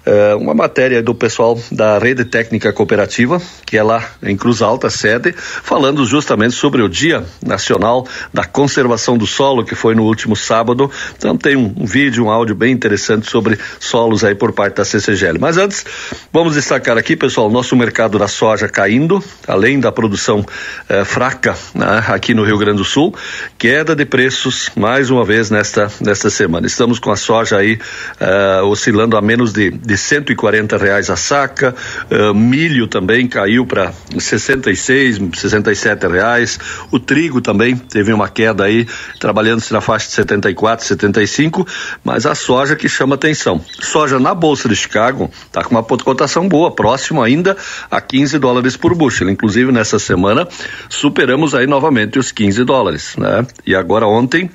eh, 0.06 0.36
uma 0.36 0.56
matéria 0.56 1.04
do 1.04 1.14
pessoal 1.14 1.60
da 1.72 2.00
Rede 2.00 2.26
Técnica 2.26 2.74
Cooperativa, 2.74 3.40
que 3.66 3.78
é 3.78 3.84
lá 3.84 4.04
em 4.24 4.36
Cruz 4.36 4.62
Alta, 4.62 4.90
sede, 4.90 5.34
falando 5.34 6.04
justamente 6.06 6.56
sobre 6.56 6.82
o 6.82 6.90
Dia 6.90 7.24
Nacional 7.46 8.08
da 8.34 8.44
Conservação 8.44 9.18
do 9.18 9.28
Solo, 9.28 9.64
que 9.64 9.76
foi 9.76 9.94
no 9.94 10.04
último 10.04 10.36
sábado. 10.36 10.90
Então 11.16 11.38
tem 11.38 11.56
um, 11.56 11.74
um 11.78 11.86
vídeo, 11.86 12.26
um 12.26 12.32
áudio 12.32 12.56
bem 12.56 12.74
interessante 12.74 13.30
sobre 13.30 13.60
solos 13.80 14.24
aí 14.24 14.34
por 14.34 14.52
parte 14.52 14.78
da 14.78 14.86
CCGL. 14.86 15.38
Mas 15.38 15.58
antes, 15.58 15.86
vamos 16.32 16.56
destacar 16.56 16.98
aqui, 16.98 17.16
pessoal, 17.16 17.52
nosso 17.52 17.76
mercado 17.76 18.18
da 18.18 18.28
soja 18.28 18.68
caindo, 18.68 19.24
além 19.48 19.80
da 19.80 19.92
produção 19.92 20.23
produção 20.24 20.46
eh, 20.88 21.04
fraca 21.04 21.56
né, 21.76 22.04
aqui 22.08 22.34
no 22.34 22.44
Rio 22.44 22.58
Grande 22.58 22.78
do 22.78 22.86
Sul, 22.86 23.14
queda 23.58 23.96
de 23.96 24.06
preços 24.06 24.72
mais 24.76 25.10
uma 25.10 25.26
vez 25.26 25.50
nesta, 25.50 25.92
nesta 26.00 26.30
semana. 26.30 26.66
Estamos 26.66 26.98
com 26.98 27.12
a 27.12 27.18
soja 27.18 27.58
aí 27.58 27.78
eh, 28.20 28.62
oscilando 28.64 29.18
a 29.18 29.22
menos 29.22 29.52
de, 29.52 29.70
de 29.70 29.98
140 29.98 30.78
reais 30.78 31.10
a 31.10 31.16
saca, 31.18 31.76
eh, 32.10 32.34
milho 32.34 32.88
também 32.88 33.28
caiu 33.28 33.66
para 33.66 33.92
66, 34.18 35.20
67 35.36 36.08
reais, 36.08 36.60
o 36.90 37.00
trigo 37.00 37.42
também 37.42 37.76
teve 37.76 38.14
uma 38.14 38.30
queda 38.30 38.64
aí, 38.64 38.88
trabalhando-se 39.20 39.74
na 39.74 39.82
faixa 39.82 40.08
de 40.08 40.14
74, 40.14 40.86
75, 40.86 41.68
mas 42.04 42.26
a 42.26 42.34
soja 42.34 42.76
que 42.76 42.88
chama 42.88 43.16
atenção. 43.16 43.62
Soja 43.82 44.20
na 44.20 44.34
Bolsa 44.34 44.70
de 44.70 44.76
Chicago 44.76 45.30
está 45.46 45.64
com 45.64 45.76
uma 45.76 45.84
cotação 45.84 46.48
boa, 46.48 46.72
próximo 46.72 47.22
ainda 47.22 47.58
a 47.92 48.00
15 48.00 48.40
dólares 48.40 48.78
por 48.78 48.96
bushel, 48.96 49.30
inclusive 49.30 49.72
nessa 49.72 50.00
semana 50.00 50.13
semana, 50.14 50.48
superamos 50.88 51.56
aí 51.56 51.66
novamente 51.66 52.20
os 52.20 52.32
15 52.32 52.64
dólares, 52.64 53.16
né? 53.18 53.46
E 53.66 53.76
agora 53.76 54.08
ontem 54.08 54.50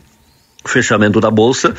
fechamento 0.66 1.20
da 1.20 1.30
bolsa 1.30 1.74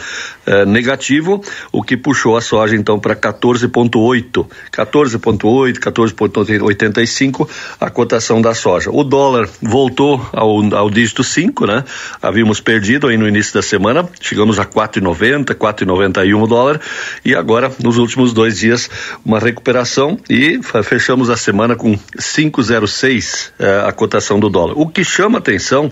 eh, 0.46 0.66
negativo, 0.66 1.44
o 1.72 1.84
que 1.84 1.98
puxou 1.98 2.36
a 2.38 2.42
soja 2.42 2.76
então 2.76 3.00
para 3.00 3.16
14,8, 3.16 4.46
14,8, 4.72 5.80
14,85 5.80 7.48
a 7.80 7.90
cotação 7.90 8.42
da 8.42 8.54
soja. 8.54 8.90
O 8.92 9.04
dólar 9.04 9.48
voltou 9.62 10.28
ao, 10.32 10.74
ao 10.76 10.90
dígito 10.90 11.24
5, 11.24 11.66
né? 11.66 11.84
Havíamos 12.22 12.60
perdido 12.60 13.08
aí 13.08 13.18
no 13.18 13.28
início 13.28 13.54
da 13.54 13.62
semana, 13.62 14.08
chegamos 14.22 14.60
a 14.60 14.66
4,90, 14.66 15.54
4,91 15.56 16.42
o 16.42 16.48
dólar 16.48 16.80
e 17.24 17.36
agora 17.36 17.72
nos 17.84 17.98
últimos 17.98 18.34
dois 18.34 18.58
dias 18.58 18.90
uma 19.26 19.40
recuperação 19.40 20.18
e 20.30 20.60
fechamos 20.84 21.30
a 21.30 21.38
semana 21.38 21.76
com 21.76 21.98
5,06 22.18 23.52
eh, 23.60 23.84
a 23.86 23.92
cotação 23.92 24.40
do 24.40 24.50
dólar. 24.50 24.74
O 24.78 24.88
que 24.88 25.04
chama 25.04 25.38
atenção 25.38 25.92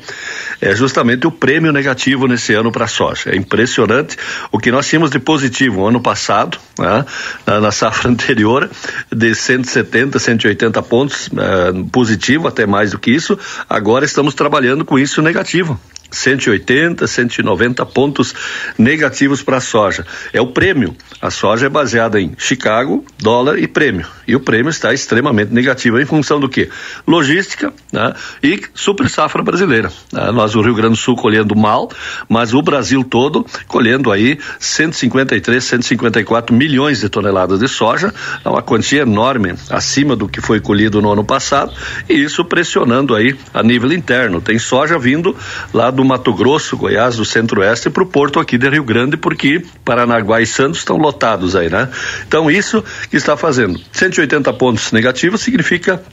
é 0.61 0.75
justamente 0.75 1.27
o 1.27 1.31
prêmio 1.31 1.71
negativo 1.71 2.27
nesse 2.27 2.53
ano 2.53 2.71
para 2.71 2.86
soja. 2.87 3.31
É 3.31 3.35
impressionante 3.35 4.17
o 4.51 4.59
que 4.59 4.71
nós 4.71 4.87
tínhamos 4.87 5.09
de 5.09 5.19
positivo 5.19 5.85
ano 5.85 6.01
passado, 6.01 6.57
né, 6.77 7.05
na, 7.45 7.59
na, 7.59 7.71
safra 7.71 8.09
anterior, 8.11 8.69
de 9.13 9.35
170, 9.35 10.19
180 10.19 10.81
pontos 10.83 11.27
uh, 11.27 11.85
positivo, 11.91 12.47
até 12.47 12.65
mais 12.65 12.91
do 12.91 12.99
que 12.99 13.11
isso. 13.11 13.37
Agora 13.69 14.05
estamos 14.05 14.33
trabalhando 14.33 14.85
com 14.85 14.97
isso 14.97 15.21
negativo. 15.21 15.79
180, 16.11 17.05
190 17.05 17.85
pontos 17.85 18.33
negativos 18.77 19.41
para 19.41 19.57
a 19.57 19.61
soja. 19.61 20.05
É 20.33 20.41
o 20.41 20.47
prêmio. 20.47 20.95
A 21.21 21.29
soja 21.29 21.65
é 21.65 21.69
baseada 21.69 22.19
em 22.19 22.33
Chicago, 22.37 23.05
dólar 23.19 23.59
e 23.59 23.67
prêmio. 23.67 24.07
E 24.27 24.35
o 24.35 24.39
prêmio 24.39 24.69
está 24.69 24.93
extremamente 24.93 25.53
negativo 25.53 25.99
em 25.99 26.05
função 26.05 26.39
do 26.39 26.49
que? 26.49 26.69
Logística 27.07 27.73
né? 27.91 28.13
e 28.43 28.61
super 28.73 29.09
safra 29.09 29.41
brasileira. 29.41 29.91
Né? 30.11 30.31
Nós, 30.31 30.55
o 30.55 30.61
Rio 30.61 30.75
Grande 30.75 30.93
do 30.93 30.97
Sul, 30.97 31.15
colhendo 31.15 31.55
mal, 31.55 31.89
mas 32.29 32.53
o 32.53 32.61
Brasil 32.61 33.03
todo 33.03 33.45
colhendo 33.67 34.11
aí 34.11 34.37
153, 34.59 35.63
154 35.63 36.55
milhões 36.55 36.99
de 36.99 37.09
toneladas 37.09 37.59
de 37.59 37.67
soja, 37.67 38.13
é 38.43 38.49
uma 38.49 38.61
quantia 38.61 39.01
enorme 39.01 39.55
acima 39.69 40.15
do 40.15 40.27
que 40.27 40.41
foi 40.41 40.59
colhido 40.59 41.01
no 41.01 41.11
ano 41.11 41.23
passado, 41.23 41.73
e 42.09 42.13
isso 42.13 42.43
pressionando 42.45 43.15
aí 43.15 43.35
a 43.53 43.63
nível 43.63 43.91
interno. 43.91 44.41
Tem 44.41 44.59
soja 44.59 44.97
vindo 44.97 45.35
lá 45.73 45.89
do 45.89 45.96
Mato 46.05 46.33
Grosso, 46.33 46.77
Goiás, 46.77 47.15
do 47.15 47.25
Centro-Oeste 47.25 47.89
para 47.89 48.03
o 48.03 48.05
porto 48.05 48.39
aqui 48.39 48.57
de 48.57 48.69
Rio 48.69 48.83
Grande, 48.83 49.17
porque 49.17 49.63
Paranaguá 49.83 50.41
e 50.41 50.45
Santos 50.45 50.79
estão 50.79 50.97
lotados 50.97 51.55
aí, 51.55 51.69
né? 51.69 51.89
Então 52.27 52.49
isso 52.49 52.83
que 53.09 53.17
está 53.17 53.35
fazendo 53.37 53.79
180 53.91 54.51
pontos 54.53 54.91
negativos 54.91 55.41
significa 55.41 56.03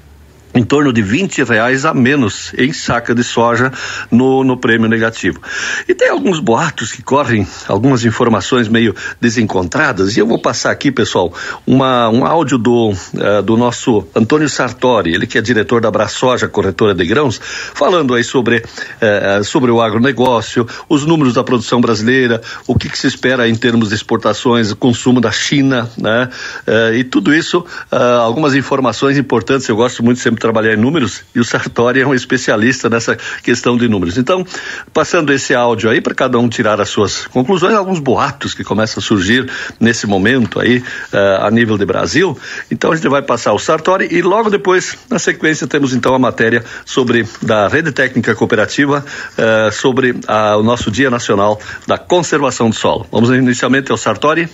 em 0.55 0.63
torno 0.63 0.93
de 0.93 1.03
20 1.03 1.43
reais 1.43 1.85
a 1.85 1.93
menos 1.93 2.53
em 2.57 2.73
saca 2.73 3.15
de 3.15 3.25
soja 3.25 3.73
no, 4.11 4.45
no 4.45 4.57
prêmio 4.57 4.89
negativo. 4.89 5.41
E 5.89 5.95
tem 5.95 6.09
alguns 6.09 6.39
boatos 6.39 6.93
que 6.93 7.03
correm, 7.03 7.47
algumas 7.67 8.05
informações 8.05 8.69
meio 8.69 8.95
desencontradas, 9.21 10.17
e 10.17 10.21
eu 10.21 10.27
vou 10.27 10.39
passar 10.39 10.71
aqui, 10.71 10.93
pessoal, 10.93 11.33
uma, 11.67 12.09
um 12.09 12.25
áudio 12.25 12.57
do, 12.57 12.91
uh, 12.93 13.43
do 13.43 13.57
nosso 13.57 14.07
Antônio 14.15 14.49
Sartori, 14.49 15.13
ele 15.13 15.27
que 15.27 15.39
é 15.39 15.41
diretor 15.41 15.81
da 15.81 15.91
Brasoja, 15.91 16.47
corretora 16.47 16.95
de 16.95 17.05
grãos, 17.05 17.41
falando 17.43 18.15
aí 18.15 18.23
sobre, 18.23 18.59
uh, 18.59 19.43
sobre 19.43 19.73
o 19.73 19.83
agronegócio, 19.83 20.67
os 20.89 21.05
números 21.05 21.35
da 21.35 21.43
produção 21.43 21.81
brasileira, 21.81 22.41
o 22.67 22.77
que, 22.77 22.89
que 22.89 22.99
se 22.99 23.09
espera 23.09 23.49
em 23.49 23.57
termos 23.57 23.89
de 23.89 23.97
exportações, 23.97 24.73
consumo 24.75 25.21
da 25.21 25.33
China, 25.33 25.91
né? 25.99 26.29
Uh, 26.67 26.95
e 26.95 27.05
tudo 27.05 27.35
isso, 27.35 27.65
algumas 27.91 28.55
informações 28.55 29.19
importantes, 29.19 29.69
eu 29.69 29.77
gosto 29.77 30.03
muito 30.03 30.21
sempre 30.21 30.44
trabalhar 30.45 30.75
em 30.75 30.77
números 30.77 31.23
e 31.35 31.41
o 31.41 31.45
Sartori 31.45 32.03
é 32.03 32.07
um 32.07 32.13
especialista 32.13 32.91
nessa 32.91 33.17
questão 33.43 33.79
de 33.79 33.89
números. 33.89 34.19
Então, 34.19 34.45
passando 34.93 35.33
esse 35.33 35.55
áudio 35.55 35.89
aí 35.89 36.03
para 36.03 36.15
cada 36.15 36.39
um 36.39 36.51
tirar 36.51 36.83
as 36.83 36.91
suas 36.91 37.27
conclusões, 37.27 37.75
alguns 37.75 37.99
boatos 37.99 38.53
que 38.53 38.63
começam 38.63 39.01
a 39.01 39.03
surgir 39.03 39.51
nesse 39.81 40.07
momento 40.07 40.61
aí 40.61 40.79
uh, 40.79 41.47
a 41.47 41.51
nível 41.51 41.79
de 41.79 41.87
Brasil. 41.87 42.39
Então 42.71 42.93
a 42.93 42.95
gente 42.95 43.09
vai 43.09 43.23
passar 43.23 43.55
o 43.55 43.59
Sartori 43.59 44.07
e 44.11 44.21
logo 44.21 44.51
depois, 44.51 44.99
na 45.09 45.19
sequência, 45.19 45.67
temos 45.67 45.95
então 45.95 46.15
a 46.15 46.19
matéria 46.19 46.63
sobre 46.85 47.27
da 47.41 47.67
Rede 47.67 47.91
Técnica 47.91 48.35
Cooperativa 48.35 49.03
uh, 49.39 49.73
sobre 49.73 50.11
uh, 50.11 50.59
o 50.59 50.63
nosso 50.63 50.91
Dia 50.91 51.09
Nacional 51.09 51.59
da 51.87 51.97
Conservação 51.97 52.69
do 52.69 52.77
Solo. 52.77 53.07
Vamos 53.11 53.31
inicialmente 53.31 53.91
ao 53.91 53.97
Sartori. 53.97 54.47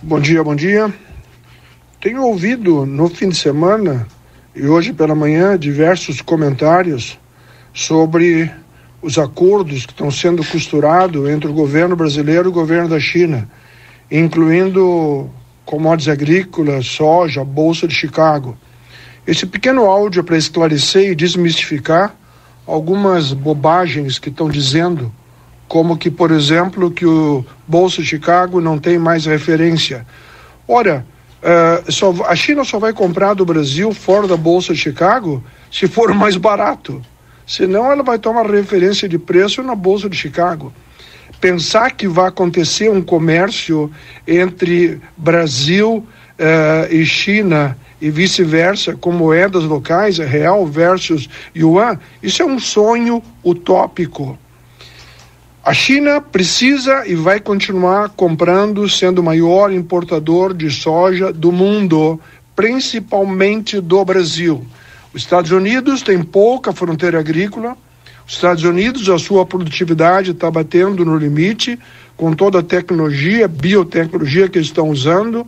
Bom 0.00 0.20
dia, 0.20 0.44
bom 0.44 0.54
dia. 0.54 0.94
Tenho 2.00 2.22
ouvido 2.22 2.86
no 2.86 3.08
fim 3.08 3.30
de 3.30 3.36
semana 3.36 4.06
e 4.54 4.64
hoje 4.64 4.92
pela 4.92 5.12
manhã 5.12 5.58
diversos 5.58 6.22
comentários 6.22 7.18
sobre 7.74 8.48
os 9.02 9.18
acordos 9.18 9.84
que 9.84 9.92
estão 9.92 10.08
sendo 10.08 10.44
costurados 10.44 11.28
entre 11.28 11.50
o 11.50 11.52
governo 11.52 11.96
brasileiro 11.96 12.46
e 12.46 12.48
o 12.50 12.52
governo 12.52 12.88
da 12.88 13.00
China, 13.00 13.50
incluindo 14.08 15.28
commodities 15.64 16.08
agrícolas, 16.08 16.86
soja, 16.86 17.44
Bolsa 17.44 17.88
de 17.88 17.94
Chicago. 17.94 18.56
Esse 19.26 19.46
pequeno 19.46 19.84
áudio 19.86 20.20
é 20.20 20.22
para 20.22 20.38
esclarecer 20.38 21.10
e 21.10 21.16
desmistificar 21.16 22.14
algumas 22.64 23.32
bobagens 23.32 24.16
que 24.16 24.28
estão 24.28 24.48
dizendo 24.48 25.12
como 25.68 25.98
que, 25.98 26.10
por 26.10 26.30
exemplo, 26.30 26.90
que 26.90 27.04
o 27.04 27.44
Bolsa 27.66 28.00
de 28.00 28.08
Chicago 28.08 28.60
não 28.60 28.78
tem 28.78 28.98
mais 28.98 29.26
referência. 29.26 30.06
Ora, 30.66 31.04
uh, 31.42 31.92
só, 31.92 32.14
a 32.26 32.34
China 32.34 32.64
só 32.64 32.78
vai 32.78 32.92
comprar 32.92 33.34
do 33.34 33.44
Brasil 33.44 33.92
fora 33.92 34.26
da 34.26 34.36
Bolsa 34.36 34.72
de 34.72 34.80
Chicago 34.80 35.44
se 35.70 35.86
for 35.86 36.12
mais 36.14 36.36
barato. 36.36 37.02
Senão 37.46 37.92
ela 37.92 38.02
vai 38.02 38.18
tomar 38.18 38.46
referência 38.50 39.08
de 39.08 39.18
preço 39.18 39.62
na 39.62 39.74
Bolsa 39.74 40.08
de 40.08 40.16
Chicago. 40.16 40.72
Pensar 41.40 41.92
que 41.92 42.08
vai 42.08 42.28
acontecer 42.28 42.90
um 42.90 43.02
comércio 43.02 43.90
entre 44.26 45.00
Brasil 45.16 46.04
uh, 46.38 46.92
e 46.92 47.04
China 47.04 47.76
e 48.00 48.10
vice-versa, 48.10 48.96
com 48.96 49.12
moedas 49.12 49.64
locais, 49.64 50.18
real 50.18 50.66
versus 50.66 51.28
yuan, 51.54 51.98
isso 52.22 52.42
é 52.42 52.46
um 52.46 52.58
sonho 52.58 53.22
utópico. 53.44 54.38
A 55.68 55.74
China 55.74 56.18
precisa 56.18 57.06
e 57.06 57.14
vai 57.14 57.38
continuar 57.38 58.08
comprando, 58.08 58.88
sendo 58.88 59.18
o 59.18 59.22
maior 59.22 59.70
importador 59.70 60.54
de 60.54 60.70
soja 60.70 61.30
do 61.30 61.52
mundo, 61.52 62.18
principalmente 62.56 63.78
do 63.78 64.02
Brasil. 64.02 64.66
Os 65.12 65.20
Estados 65.20 65.50
Unidos 65.50 66.00
têm 66.00 66.22
pouca 66.22 66.72
fronteira 66.72 67.20
agrícola. 67.20 67.76
Os 68.26 68.32
Estados 68.32 68.64
Unidos, 68.64 69.10
a 69.10 69.18
sua 69.18 69.44
produtividade 69.44 70.30
está 70.30 70.50
batendo 70.50 71.04
no 71.04 71.18
limite, 71.18 71.78
com 72.16 72.32
toda 72.32 72.60
a 72.60 72.62
tecnologia, 72.62 73.46
biotecnologia 73.46 74.48
que 74.48 74.58
estão 74.58 74.88
usando. 74.88 75.46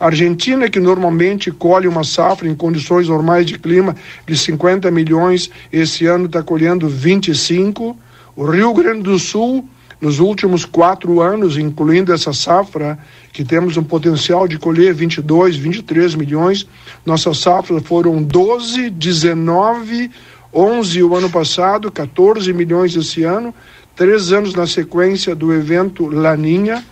A 0.00 0.06
Argentina, 0.06 0.68
que 0.68 0.80
normalmente 0.80 1.52
colhe 1.52 1.86
uma 1.86 2.02
safra 2.02 2.48
em 2.48 2.54
condições 2.56 3.06
normais 3.06 3.46
de 3.46 3.56
clima 3.60 3.94
de 4.26 4.36
50 4.36 4.90
milhões, 4.90 5.48
esse 5.72 6.04
ano 6.04 6.26
está 6.26 6.42
colhendo 6.42 6.88
25 6.88 7.96
o 8.34 8.44
Rio 8.44 8.72
Grande 8.72 9.02
do 9.02 9.18
Sul, 9.18 9.68
nos 10.00 10.18
últimos 10.18 10.64
quatro 10.64 11.20
anos, 11.20 11.56
incluindo 11.56 12.12
essa 12.12 12.32
safra, 12.32 12.98
que 13.32 13.44
temos 13.44 13.76
um 13.76 13.84
potencial 13.84 14.48
de 14.48 14.58
colher 14.58 14.92
22, 14.92 15.56
23 15.56 16.14
milhões, 16.14 16.66
nossas 17.06 17.38
safras 17.38 17.82
foram 17.84 18.22
12, 18.22 18.90
19, 18.90 20.10
11 20.52 21.02
o 21.02 21.14
ano 21.14 21.30
passado, 21.30 21.90
14 21.90 22.52
milhões 22.52 22.96
esse 22.96 23.22
ano, 23.22 23.54
três 23.94 24.32
anos 24.32 24.54
na 24.54 24.66
sequência 24.66 25.34
do 25.34 25.52
evento 25.52 26.06
Laninha, 26.06 26.84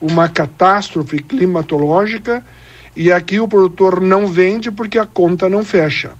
uma 0.00 0.28
catástrofe 0.28 1.20
climatológica, 1.20 2.44
e 2.94 3.10
aqui 3.10 3.40
o 3.40 3.48
produtor 3.48 4.00
não 4.00 4.26
vende 4.26 4.70
porque 4.70 4.98
a 4.98 5.06
conta 5.06 5.48
não 5.48 5.64
fecha. 5.64 6.12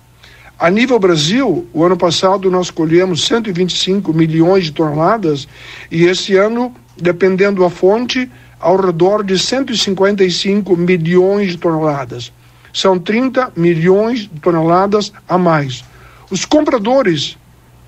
A 0.59 0.68
nível 0.70 0.98
Brasil, 0.98 1.68
o 1.72 1.84
ano 1.84 1.96
passado 1.96 2.50
nós 2.50 2.68
colhemos 2.68 3.24
125 3.26 4.12
milhões 4.12 4.64
de 4.64 4.72
toneladas 4.72 5.46
e 5.88 6.04
esse 6.04 6.34
ano, 6.34 6.74
dependendo 6.96 7.62
da 7.62 7.70
fonte, 7.70 8.28
ao 8.59 8.76
redor 8.76 9.22
de 9.22 9.38
155 9.38 10.76
milhões 10.76 11.52
de 11.52 11.59
toneladas. 11.59 12.32
São 12.72 12.98
30 12.98 13.52
milhões 13.56 14.22
de 14.22 14.40
toneladas 14.40 15.12
a 15.28 15.38
mais. 15.38 15.84
Os 16.28 16.44
compradores 16.44 17.38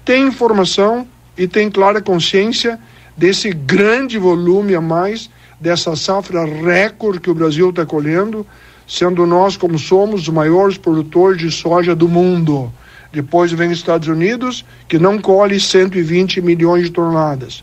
têm 0.05 0.29
informação 0.29 1.09
e 1.37 1.49
têm 1.49 1.69
clara 1.73 2.01
consciência 2.01 2.79
desse 3.17 3.51
grande 3.51 4.17
volume 4.17 4.77
a 4.77 4.81
mais, 4.81 5.29
dessa 5.59 5.97
safra 5.97 6.45
recorde 6.45 7.19
que 7.19 7.31
o 7.31 7.35
Brasil 7.35 7.71
está 7.71 7.85
colhendo 7.85 8.47
sendo 8.91 9.25
nós, 9.25 9.57
como 9.57 9.79
somos, 9.79 10.23
os 10.23 10.29
maiores 10.29 10.77
produtores 10.77 11.41
de 11.41 11.49
soja 11.49 11.95
do 11.95 12.09
mundo. 12.09 12.73
Depois 13.13 13.53
vem 13.53 13.71
os 13.71 13.79
Estados 13.79 14.09
Unidos, 14.09 14.65
que 14.89 14.99
não 14.99 15.17
colhe 15.17 15.61
120 15.61 16.41
milhões 16.41 16.87
de 16.87 16.91
toneladas. 16.91 17.63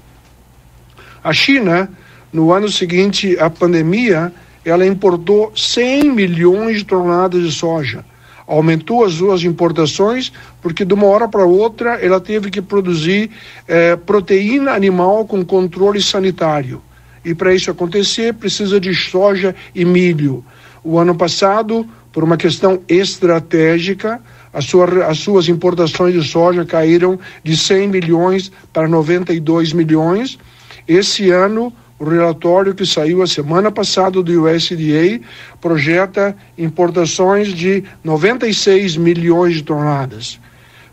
A 1.22 1.34
China, 1.34 1.92
no 2.32 2.54
ano 2.54 2.70
seguinte 2.70 3.38
à 3.40 3.50
pandemia, 3.50 4.32
ela 4.64 4.86
importou 4.86 5.52
100 5.54 6.14
milhões 6.14 6.78
de 6.78 6.86
toneladas 6.86 7.44
de 7.44 7.52
soja. 7.52 8.06
Aumentou 8.48 9.04
as 9.04 9.16
suas 9.16 9.44
importações 9.44 10.32
porque 10.62 10.86
de 10.86 10.94
uma 10.94 11.08
hora 11.08 11.28
para 11.28 11.44
outra 11.44 11.96
ela 11.96 12.22
teve 12.22 12.50
que 12.50 12.62
produzir 12.62 13.30
eh, 13.68 13.98
proteína 13.98 14.72
animal 14.72 15.26
com 15.26 15.44
controle 15.44 16.02
sanitário. 16.02 16.82
E 17.26 17.36
para 17.36 17.54
isso 17.54 17.70
acontecer 17.70 18.34
precisa 18.34 18.80
de 18.80 18.96
soja 18.96 19.54
e 19.76 19.84
milho. 19.84 20.46
O 20.88 20.98
ano 20.98 21.14
passado, 21.14 21.86
por 22.14 22.24
uma 22.24 22.38
questão 22.38 22.82
estratégica, 22.88 24.22
sua, 24.62 25.06
as 25.06 25.20
suas 25.20 25.50
importações 25.50 26.14
de 26.14 26.26
soja 26.26 26.64
caíram 26.64 27.20
de 27.44 27.58
100 27.58 27.90
milhões 27.90 28.50
para 28.72 28.88
92 28.88 29.74
milhões. 29.74 30.40
Esse 30.88 31.30
ano, 31.30 31.74
o 32.00 32.06
relatório 32.06 32.74
que 32.74 32.86
saiu 32.86 33.22
a 33.22 33.28
semana 33.28 33.70
passada 33.70 34.24
do 34.24 34.44
USDA 34.44 35.20
projeta 35.60 36.34
importações 36.58 37.50
de 37.50 37.84
96 38.02 38.96
milhões 38.96 39.56
de 39.56 39.64
toneladas. 39.64 40.40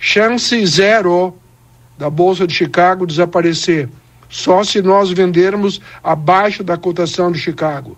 Chance 0.01 0.67
zero 0.67 1.37
da 1.97 2.11
Bolsa 2.11 2.49
de 2.49 2.53
Chicago 2.53 3.07
desaparecer, 3.07 3.89
só 4.29 4.65
se 4.65 4.83
nós 4.83 5.13
vendermos 5.13 5.81
abaixo 6.03 6.65
da 6.65 6.77
cotação 6.77 7.31
de 7.31 7.39
Chicago 7.39 7.97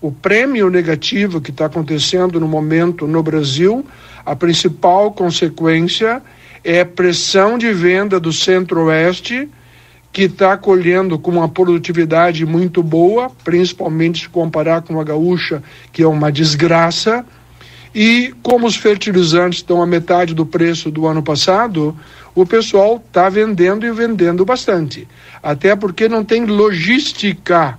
o 0.00 0.12
prêmio 0.12 0.70
negativo 0.70 1.40
que 1.40 1.50
está 1.50 1.66
acontecendo 1.66 2.38
no 2.38 2.46
momento 2.46 3.06
no 3.06 3.22
Brasil, 3.22 3.84
a 4.24 4.36
principal 4.36 5.10
consequência 5.12 6.22
é 6.62 6.84
pressão 6.84 7.58
de 7.58 7.72
venda 7.72 8.20
do 8.20 8.32
Centro-Oeste, 8.32 9.48
que 10.12 10.22
está 10.22 10.56
colhendo 10.56 11.18
com 11.18 11.32
uma 11.32 11.48
produtividade 11.48 12.46
muito 12.46 12.82
boa, 12.82 13.30
principalmente 13.44 14.22
se 14.22 14.28
comparar 14.28 14.82
com 14.82 15.00
a 15.00 15.04
gaúcha, 15.04 15.62
que 15.92 16.02
é 16.02 16.06
uma 16.06 16.30
desgraça. 16.30 17.24
E 17.94 18.32
como 18.42 18.66
os 18.66 18.76
fertilizantes 18.76 19.58
estão 19.58 19.82
a 19.82 19.86
metade 19.86 20.34
do 20.34 20.46
preço 20.46 20.90
do 20.90 21.06
ano 21.06 21.22
passado, 21.22 21.96
o 22.34 22.46
pessoal 22.46 23.02
está 23.04 23.28
vendendo 23.28 23.84
e 23.84 23.90
vendendo 23.90 24.44
bastante. 24.44 25.08
Até 25.42 25.74
porque 25.74 26.08
não 26.08 26.24
tem 26.24 26.44
logística 26.44 27.78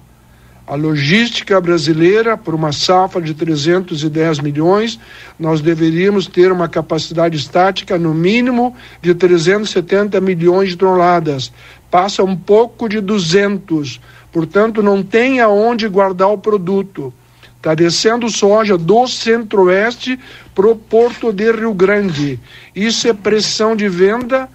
a 0.70 0.76
logística 0.76 1.60
brasileira, 1.60 2.38
por 2.38 2.54
uma 2.54 2.72
safra 2.72 3.22
de 3.22 3.34
310 3.34 4.40
milhões, 4.40 5.00
nós 5.40 5.60
deveríamos 5.60 6.28
ter 6.28 6.52
uma 6.52 6.70
capacidade 6.70 7.36
estática 7.36 7.98
no 7.98 8.14
mínimo 8.14 8.76
de 9.02 9.14
370 9.16 10.22
milhões 10.22 10.70
de 10.70 10.78
toneladas. 10.78 11.52
Passa 11.90 12.24
um 12.24 12.36
pouco 12.36 12.88
de 12.88 13.02
200, 13.02 14.00
Portanto, 14.32 14.84
não 14.84 15.02
tem 15.02 15.40
aonde 15.40 15.88
guardar 15.88 16.30
o 16.30 16.38
produto. 16.38 17.14
Está 17.58 17.74
descendo 17.74 18.30
soja 18.30 18.78
do 18.78 19.08
centro-oeste 19.08 20.20
para 20.56 20.68
o 20.68 20.76
porto 20.76 21.34
de 21.34 21.52
Rio 21.52 21.74
Grande. 21.74 22.40
Isso 22.76 23.08
é 23.08 23.14
pressão 23.14 23.76
de 23.76 23.90
venda, 23.90 24.48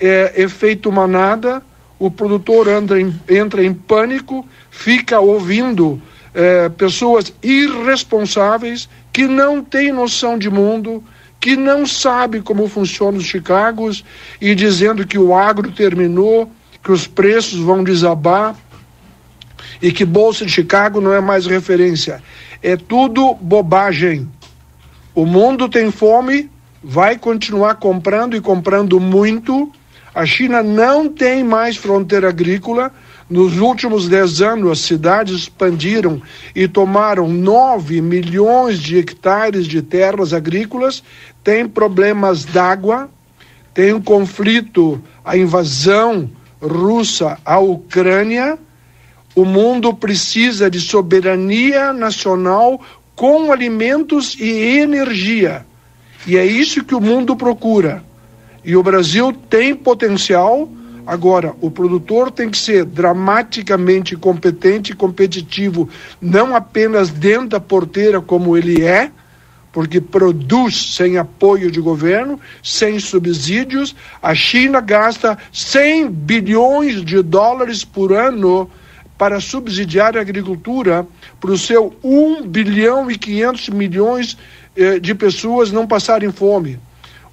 é 0.00 0.42
efeito 0.42 0.90
manada. 0.90 1.62
O 1.98 2.10
produtor 2.10 2.68
anda 2.68 3.00
em, 3.00 3.14
entra 3.28 3.64
em 3.64 3.74
pânico, 3.74 4.46
fica 4.70 5.18
ouvindo 5.18 6.00
é, 6.32 6.68
pessoas 6.68 7.32
irresponsáveis 7.42 8.88
que 9.12 9.26
não 9.26 9.62
têm 9.62 9.92
noção 9.92 10.38
de 10.38 10.48
mundo, 10.48 11.02
que 11.40 11.56
não 11.56 11.86
sabe 11.86 12.40
como 12.40 12.68
funcionam 12.68 13.18
os 13.18 13.24
Chicagos 13.24 14.04
e 14.40 14.54
dizendo 14.54 15.06
que 15.06 15.18
o 15.18 15.34
agro 15.34 15.72
terminou, 15.72 16.50
que 16.82 16.92
os 16.92 17.06
preços 17.06 17.58
vão 17.58 17.82
desabar 17.82 18.56
e 19.80 19.92
que 19.92 20.04
Bolsa 20.04 20.44
de 20.44 20.52
Chicago 20.52 21.00
não 21.00 21.12
é 21.12 21.20
mais 21.20 21.46
referência. 21.46 22.22
É 22.62 22.76
tudo 22.76 23.34
bobagem. 23.34 24.28
O 25.14 25.24
mundo 25.24 25.68
tem 25.68 25.90
fome, 25.90 26.50
vai 26.82 27.18
continuar 27.18 27.76
comprando 27.76 28.36
e 28.36 28.40
comprando 28.40 29.00
muito. 29.00 29.72
A 30.14 30.24
China 30.26 30.62
não 30.62 31.08
tem 31.08 31.44
mais 31.44 31.76
fronteira 31.76 32.28
agrícola. 32.28 32.92
Nos 33.28 33.58
últimos 33.58 34.08
dez 34.08 34.40
anos, 34.40 34.70
as 34.70 34.78
cidades 34.80 35.34
expandiram 35.34 36.20
e 36.54 36.66
tomaram 36.66 37.28
9 37.28 38.00
milhões 38.00 38.78
de 38.78 38.98
hectares 38.98 39.66
de 39.66 39.82
terras 39.82 40.32
agrícolas. 40.32 41.02
Tem 41.44 41.68
problemas 41.68 42.44
d'água, 42.44 43.10
tem 43.74 43.92
um 43.92 44.00
conflito, 44.00 45.00
a 45.24 45.36
invasão 45.36 46.30
russa 46.60 47.38
à 47.44 47.58
Ucrânia 47.58 48.58
o 49.38 49.44
mundo 49.44 49.94
precisa 49.94 50.68
de 50.68 50.80
soberania 50.80 51.92
nacional 51.92 52.80
com 53.14 53.52
alimentos 53.52 54.36
e 54.38 54.80
energia. 54.80 55.64
E 56.26 56.36
é 56.36 56.44
isso 56.44 56.82
que 56.82 56.92
o 56.92 57.00
mundo 57.00 57.36
procura. 57.36 58.02
E 58.68 58.76
o 58.76 58.82
Brasil 58.82 59.32
tem 59.48 59.74
potencial. 59.74 60.68
Agora, 61.06 61.54
o 61.58 61.70
produtor 61.70 62.30
tem 62.30 62.50
que 62.50 62.58
ser 62.58 62.84
dramaticamente 62.84 64.14
competente 64.14 64.92
e 64.92 64.94
competitivo, 64.94 65.88
não 66.20 66.54
apenas 66.54 67.08
dentro 67.08 67.48
da 67.48 67.60
porteira 67.60 68.20
como 68.20 68.58
ele 68.58 68.84
é, 68.84 69.10
porque 69.72 70.02
produz 70.02 70.94
sem 70.94 71.16
apoio 71.16 71.70
de 71.70 71.80
governo, 71.80 72.38
sem 72.62 73.00
subsídios. 73.00 73.96
A 74.20 74.34
China 74.34 74.82
gasta 74.82 75.38
100 75.50 76.10
bilhões 76.10 77.02
de 77.02 77.22
dólares 77.22 77.86
por 77.86 78.12
ano 78.12 78.70
para 79.16 79.40
subsidiar 79.40 80.14
a 80.14 80.20
agricultura 80.20 81.06
para 81.40 81.52
o 81.52 81.56
seu 81.56 81.96
1 82.04 82.46
bilhão 82.46 83.10
e 83.10 83.16
500 83.16 83.70
milhões 83.70 84.36
eh, 84.76 84.98
de 84.98 85.14
pessoas 85.14 85.72
não 85.72 85.86
passarem 85.86 86.30
fome. 86.30 86.78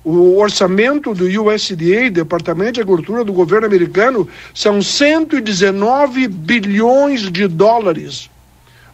O 0.05 0.37
orçamento 0.37 1.15
do 1.15 1.25
USDA, 1.25 2.11
Departamento 2.11 2.73
de 2.73 2.81
Agricultura 2.81 3.23
do 3.23 3.33
governo 3.33 3.65
americano, 3.65 4.29
são 4.53 4.79
119 4.79 6.27
bilhões 6.27 7.21
de 7.31 7.47
dólares. 7.47 8.29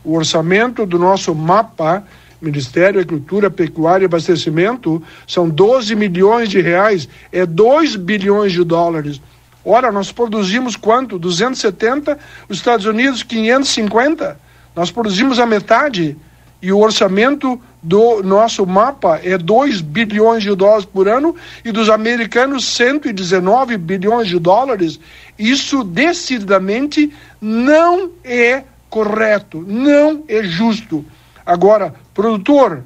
O 0.06 0.16
orçamento 0.16 0.86
do 0.86 0.98
nosso 0.98 1.36
MAPA, 1.36 2.06
Ministério 2.42 2.94
da 2.94 3.02
Agricultura, 3.02 3.52
Pecuária 3.52 4.06
e 4.06 4.08
Abastecimento, 4.08 5.04
são 5.28 5.50
12 5.50 5.94
milhões 5.98 6.48
de 6.48 6.62
reais, 6.62 7.10
é 7.30 7.46
2 7.46 7.98
bilhões 7.98 8.54
de 8.54 8.64
dólares. 8.64 9.22
Ora, 9.66 9.92
nós 9.92 10.14
produzimos 10.14 10.78
quanto? 10.78 11.20
270, 11.20 12.18
os 12.48 12.56
Estados 12.56 12.86
Unidos 12.86 13.22
550. 13.22 14.40
Nós 14.74 14.90
produzimos 14.90 15.40
a 15.40 15.46
metade 15.46 16.16
e 16.62 16.72
o 16.72 16.80
orçamento 16.80 17.62
do 17.82 18.22
nosso 18.22 18.66
mapa 18.66 19.20
é 19.24 19.38
2 19.38 19.82
bilhões 19.82 20.44
de 20.44 20.54
dólares 20.56 20.86
por 20.86 21.08
ano 21.08 21.36
e 21.66 21.72
dos 21.72 21.90
americanos 21.90 22.66
119 22.66 23.78
bilhões 23.78 24.28
de 24.28 24.38
dólares. 24.38 25.00
Isso 25.38 25.84
decididamente 25.84 27.12
não 27.42 28.12
é 28.24 28.64
correto, 28.90 29.64
não 29.68 30.24
é 30.28 30.44
justo. 30.44 31.04
Agora, 31.46 31.96
produtor, 32.14 32.84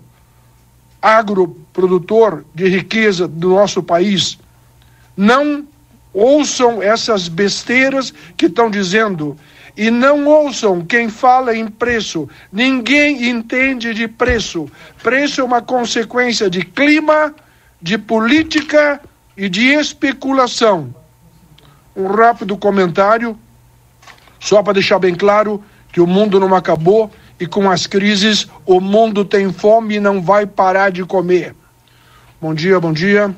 agroprodutor 1.01 2.45
de 2.53 2.67
riqueza 2.69 3.27
do 3.27 3.49
nosso 3.49 3.83
país, 3.83 4.37
não 5.17 5.67
ouçam 6.13 6.81
essas 6.81 7.27
besteiras 7.27 8.13
que 8.37 8.45
estão 8.45 8.69
dizendo 8.69 9.35
e 9.77 9.91
não 9.91 10.25
ouçam 10.25 10.81
quem 10.81 11.09
fala 11.09 11.55
em 11.55 11.67
preço. 11.67 12.29
Ninguém 12.51 13.29
entende 13.29 13.93
de 13.93 14.07
preço. 14.07 14.69
Preço 15.03 15.41
é 15.41 15.43
uma 15.43 15.61
consequência 15.61 16.49
de 16.49 16.63
clima, 16.63 17.33
de 17.81 17.97
política 17.97 19.01
e 19.35 19.49
de 19.49 19.67
especulação. 19.67 20.95
Um 21.95 22.07
rápido 22.07 22.57
comentário, 22.57 23.37
só 24.39 24.63
para 24.63 24.73
deixar 24.73 24.99
bem 24.99 25.15
claro 25.15 25.63
que 25.91 25.99
o 25.99 26.07
mundo 26.07 26.39
não 26.39 26.53
acabou 26.55 27.11
e 27.39 27.45
com 27.45 27.69
as 27.69 27.85
crises 27.87 28.47
o 28.65 28.79
mundo 28.79 29.25
tem 29.25 29.51
fome 29.51 29.95
e 29.95 29.99
não 29.99 30.21
vai 30.21 30.45
parar 30.45 30.91
de 30.91 31.03
comer. 31.03 31.55
Bom 32.41 32.53
dia, 32.53 32.79
bom 32.79 32.93
dia. 32.93 33.35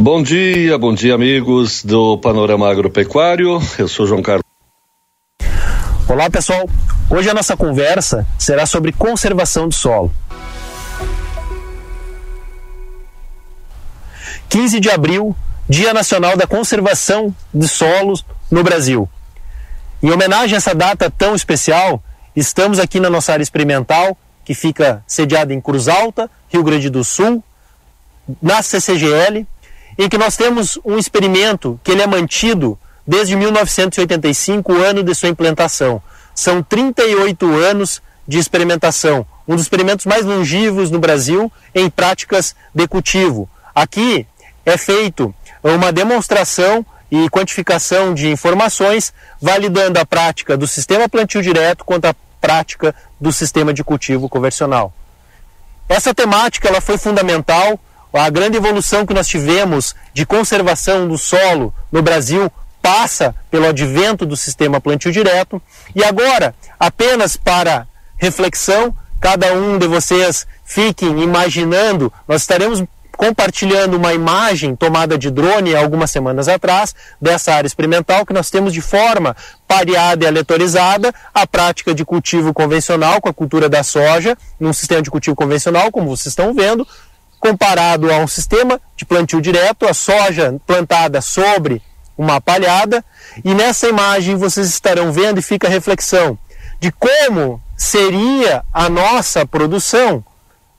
Bom 0.00 0.22
dia, 0.22 0.78
bom 0.78 0.94
dia, 0.94 1.12
amigos 1.12 1.82
do 1.82 2.16
Panorama 2.18 2.70
Agropecuário. 2.70 3.60
Eu 3.76 3.88
sou 3.88 4.06
João 4.06 4.22
Carlos. 4.22 4.44
Olá, 6.08 6.30
pessoal. 6.30 6.70
Hoje 7.10 7.28
a 7.28 7.34
nossa 7.34 7.56
conversa 7.56 8.24
será 8.38 8.64
sobre 8.64 8.92
conservação 8.92 9.66
do 9.66 9.74
solo. 9.74 10.12
15 14.48 14.78
de 14.78 14.88
abril, 14.88 15.34
Dia 15.68 15.92
Nacional 15.92 16.36
da 16.36 16.46
Conservação 16.46 17.34
de 17.52 17.66
Solos 17.66 18.24
no 18.48 18.62
Brasil. 18.62 19.08
Em 20.00 20.12
homenagem 20.12 20.54
a 20.54 20.58
essa 20.58 20.76
data 20.76 21.10
tão 21.10 21.34
especial, 21.34 22.00
estamos 22.36 22.78
aqui 22.78 23.00
na 23.00 23.10
nossa 23.10 23.32
área 23.32 23.42
experimental, 23.42 24.16
que 24.44 24.54
fica 24.54 25.02
sediada 25.08 25.52
em 25.52 25.60
Cruz 25.60 25.88
Alta, 25.88 26.30
Rio 26.48 26.62
Grande 26.62 26.88
do 26.88 27.02
Sul, 27.02 27.42
na 28.40 28.62
CCGL, 28.62 29.44
em 29.98 30.08
que 30.08 30.16
nós 30.16 30.36
temos 30.36 30.78
um 30.84 30.96
experimento 30.96 31.78
que 31.82 31.90
ele 31.90 32.02
é 32.02 32.06
mantido 32.06 32.78
desde 33.04 33.34
1985, 33.34 34.72
o 34.72 34.82
ano 34.82 35.02
de 35.02 35.14
sua 35.14 35.28
implantação. 35.28 36.00
São 36.34 36.62
38 36.62 37.46
anos 37.52 38.00
de 38.26 38.38
experimentação, 38.38 39.26
um 39.46 39.56
dos 39.56 39.64
experimentos 39.64 40.06
mais 40.06 40.24
longivos 40.24 40.90
no 40.90 41.00
Brasil 41.00 41.50
em 41.74 41.90
práticas 41.90 42.54
de 42.72 42.86
cultivo. 42.86 43.48
Aqui 43.74 44.26
é 44.64 44.76
feito 44.76 45.34
uma 45.64 45.90
demonstração 45.90 46.86
e 47.10 47.28
quantificação 47.30 48.14
de 48.14 48.28
informações, 48.28 49.12
validando 49.40 49.98
a 49.98 50.06
prática 50.06 50.56
do 50.56 50.66
sistema 50.66 51.08
plantio 51.08 51.42
direto 51.42 51.84
contra 51.84 52.10
a 52.10 52.14
prática 52.40 52.94
do 53.18 53.32
sistema 53.32 53.72
de 53.72 53.82
cultivo 53.82 54.28
convencional. 54.28 54.92
Essa 55.88 56.14
temática 56.14 56.68
ela 56.68 56.82
foi 56.82 56.98
fundamental 56.98 57.80
a 58.12 58.30
grande 58.30 58.56
evolução 58.56 59.04
que 59.04 59.14
nós 59.14 59.28
tivemos 59.28 59.94
de 60.14 60.24
conservação 60.24 61.06
do 61.06 61.18
solo 61.18 61.74
no 61.92 62.02
Brasil 62.02 62.50
passa 62.80 63.34
pelo 63.50 63.66
advento 63.66 64.24
do 64.24 64.36
sistema 64.36 64.80
plantio 64.80 65.12
direto. 65.12 65.60
E 65.94 66.02
agora, 66.02 66.54
apenas 66.78 67.36
para 67.36 67.86
reflexão, 68.16 68.94
cada 69.20 69.52
um 69.52 69.78
de 69.78 69.86
vocês 69.86 70.46
fiquem 70.64 71.22
imaginando, 71.22 72.12
nós 72.26 72.42
estaremos 72.42 72.82
compartilhando 73.18 73.96
uma 73.96 74.14
imagem 74.14 74.76
tomada 74.76 75.18
de 75.18 75.28
drone 75.28 75.74
algumas 75.74 76.08
semanas 76.08 76.46
atrás 76.46 76.94
dessa 77.20 77.52
área 77.52 77.66
experimental 77.66 78.24
que 78.24 78.32
nós 78.32 78.48
temos 78.48 78.72
de 78.72 78.80
forma 78.80 79.36
pareada 79.66 80.24
e 80.24 80.28
aleatorizada 80.28 81.12
a 81.34 81.44
prática 81.44 81.92
de 81.92 82.04
cultivo 82.04 82.54
convencional 82.54 83.20
com 83.20 83.28
a 83.28 83.34
cultura 83.34 83.68
da 83.68 83.82
soja 83.82 84.38
num 84.60 84.72
sistema 84.72 85.02
de 85.02 85.10
cultivo 85.10 85.34
convencional, 85.34 85.90
como 85.90 86.16
vocês 86.16 86.28
estão 86.28 86.54
vendo, 86.54 86.86
comparado 87.38 88.12
a 88.12 88.18
um 88.18 88.26
sistema 88.26 88.80
de 88.96 89.04
plantio 89.04 89.40
direto, 89.40 89.86
a 89.86 89.94
soja 89.94 90.56
plantada 90.66 91.20
sobre 91.20 91.82
uma 92.16 92.40
palhada, 92.40 93.04
e 93.44 93.54
nessa 93.54 93.88
imagem 93.88 94.36
vocês 94.36 94.68
estarão 94.68 95.12
vendo 95.12 95.38
e 95.38 95.42
fica 95.42 95.68
a 95.68 95.70
reflexão 95.70 96.36
de 96.80 96.90
como 96.92 97.60
seria 97.76 98.64
a 98.72 98.88
nossa 98.88 99.46
produção, 99.46 100.24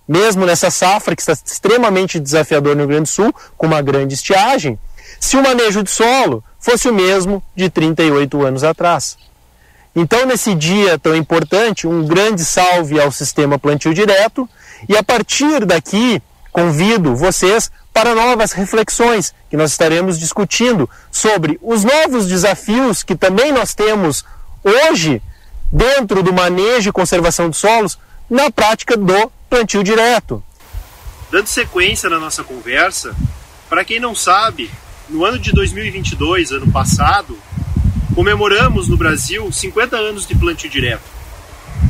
mesmo 0.08 0.46
nessa 0.46 0.70
safra 0.70 1.16
que 1.16 1.22
está 1.22 1.34
extremamente 1.34 2.20
desafiador 2.20 2.76
no 2.76 2.82
Rio 2.82 2.90
Grande 2.90 3.04
do 3.04 3.14
Sul, 3.14 3.34
com 3.58 3.68
uma 3.68 3.82
grande 3.82 4.14
estiagem, 4.14 4.78
se 5.20 5.38
o 5.38 5.44
manejo 5.44 5.84
de 5.84 5.92
solo 5.92 6.44
fosse 6.60 6.90
o 6.90 6.94
mesmo 6.94 7.44
de 7.56 7.70
38 7.70 8.46
anos 8.46 8.64
atrás. 8.64 9.18
Então, 9.96 10.26
nesse 10.26 10.54
dia 10.56 11.00
tão 11.00 11.16
importante, 11.16 11.88
um 11.88 12.06
grande 12.06 12.44
salve 12.46 13.00
ao 13.00 13.12
sistema 13.12 13.58
plantio 13.58 13.94
direto, 13.94 14.48
e 14.88 14.96
a 14.96 15.04
partir 15.04 15.66
daqui 15.66 16.22
convido 16.52 17.16
vocês 17.16 17.72
para 17.94 18.16
novas 18.16 18.52
reflexões 18.52 19.34
que 19.50 19.58
nós 19.58 19.72
estaremos 19.72 20.20
discutindo 20.20 20.90
sobre 21.12 21.60
os 21.62 21.84
novos 21.84 22.28
desafios 22.28 23.04
que 23.04 23.16
também 23.16 23.52
nós 23.52 23.74
temos 23.74 24.24
hoje 24.64 25.22
dentro 25.72 26.24
do 26.24 26.34
manejo 26.34 26.90
e 26.90 26.94
conservação 26.94 27.50
de 27.50 27.58
solos 27.58 27.98
na 28.30 28.52
prática 28.52 28.96
do 28.96 29.32
plantio 29.50 29.84
direto. 29.84 30.44
Dando 31.32 31.48
sequência 31.48 32.10
na 32.10 32.20
nossa 32.20 32.44
conversa, 32.44 33.16
para 33.70 33.84
quem 33.86 34.00
não 34.00 34.16
sabe, 34.16 34.70
no 35.10 35.26
ano 35.26 35.38
de 35.40 35.52
2022, 35.52 36.52
ano 36.52 36.72
passado, 36.72 37.38
comemoramos 38.16 38.88
no 38.88 38.98
Brasil 38.98 39.52
50 39.52 39.96
anos 39.96 40.26
de 40.26 40.36
plantio 40.36 40.70
direto. 40.70 41.19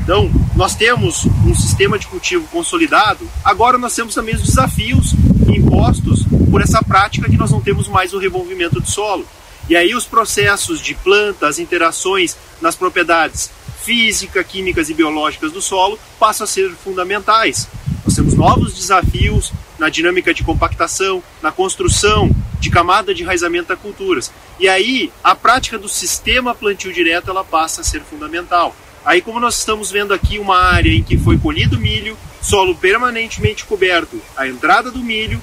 Então, 0.04 0.30
nós 0.56 0.76
temos 0.76 1.26
um 1.46 1.56
sistema 1.56 2.00
de 2.00 2.08
cultivo 2.08 2.48
consolidado, 2.48 3.30
agora 3.44 3.78
nós 3.78 3.96
temos 3.96 4.16
também 4.16 4.36
os 4.36 4.42
desafios 4.42 5.14
impostos 5.48 6.26
por 6.50 6.62
essa 6.62 6.82
prática 6.84 7.30
que 7.30 7.38
nós 7.38 7.52
não 7.52 7.62
temos 7.62 7.88
mais 7.88 8.14
o 8.14 8.20
revolvimento 8.20 8.80
do 8.80 8.90
solo. 8.90 9.26
E 9.70 9.76
aí 9.76 9.94
os 9.94 10.06
processos 10.06 10.82
de 10.82 10.96
planta, 10.96 11.48
as 11.48 11.60
interações 11.60 12.36
nas 12.60 12.76
propriedades 12.76 13.52
física, 13.84 14.44
químicas 14.44 14.90
e 14.90 14.94
biológicas 14.94 15.52
do 15.52 15.62
solo 15.62 15.98
passam 16.20 16.46
a 16.46 16.48
ser 16.48 16.72
fundamentais. 16.72 17.68
Nós 18.04 18.16
temos 18.16 18.34
novos 18.34 18.74
desafios 18.74 19.54
na 19.78 19.90
dinâmica 19.90 20.34
de 20.34 20.44
compactação, 20.44 21.24
na 21.42 21.52
construção 21.52 22.30
de 22.60 22.70
camada 22.70 23.14
de 23.14 23.24
enraizamento 23.24 23.70
das 23.70 23.80
culturas. 23.80 24.32
E 24.60 24.68
aí 24.68 25.12
a 25.24 25.36
prática 25.36 25.78
do 25.78 25.88
sistema 25.88 26.54
plantio 26.54 26.92
direto 26.92 27.30
ela 27.30 27.44
passa 27.44 27.82
a 27.82 27.84
ser 27.84 28.02
fundamental. 28.02 28.76
Aí 29.06 29.22
como 29.22 29.40
nós 29.40 29.58
estamos 29.58 29.92
vendo 29.92 30.14
aqui 30.14 30.40
uma 30.40 30.58
área 30.58 30.92
em 30.92 31.04
que 31.04 31.18
foi 31.18 31.38
colhido 31.38 31.80
milho, 31.80 32.18
solo 32.42 32.76
permanentemente 32.76 33.66
coberto, 33.66 34.22
a 34.36 34.48
entrada 34.48 34.92
do 34.92 35.00
milho 35.00 35.42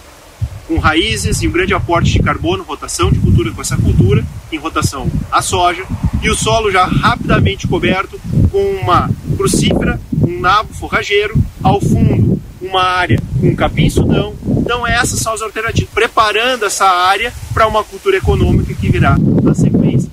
com 0.67 0.79
raízes 0.79 1.43
e 1.43 1.49
um 1.49 1.53
grande 1.53 1.75
aporte 1.75 2.13
de 2.13 2.19
carbono, 2.21 2.65
rotação 2.65 3.11
de 3.11 3.19
cultura 3.21 3.53
com 3.53 3.61
essa 3.61 3.77
cultura, 3.77 4.25
em 4.51 4.59
rotação 4.59 5.09
a 5.31 5.41
soja, 5.41 5.85
e 6.23 6.29
o 6.29 6.35
solo 6.35 6.71
já 6.71 6.85
rapidamente 6.85 7.69
coberto 7.69 8.21
com 8.51 8.63
uma 8.83 9.09
crucífera, 9.37 10.01
um 10.23 10.41
nabo 10.41 10.75
forrageiro, 10.75 11.35
ao 11.63 11.81
fundo 11.81 12.41
uma 12.61 12.83
área 12.83 13.21
com 13.41 13.55
capim 13.55 13.89
sudão. 13.89 14.35
Então 14.45 14.87
essas 14.87 15.21
são 15.21 15.33
as 15.33 15.43
alternativas, 15.43 15.91
preparando 15.95 16.65
essa 16.65 16.87
área 16.87 17.33
para 17.55 17.67
uma 17.67 17.85
cultura 17.85 18.17
econômica 18.17 18.75
que 18.75 18.91
virá 18.91 19.17
na 19.43 19.55
sequência. 19.55 20.11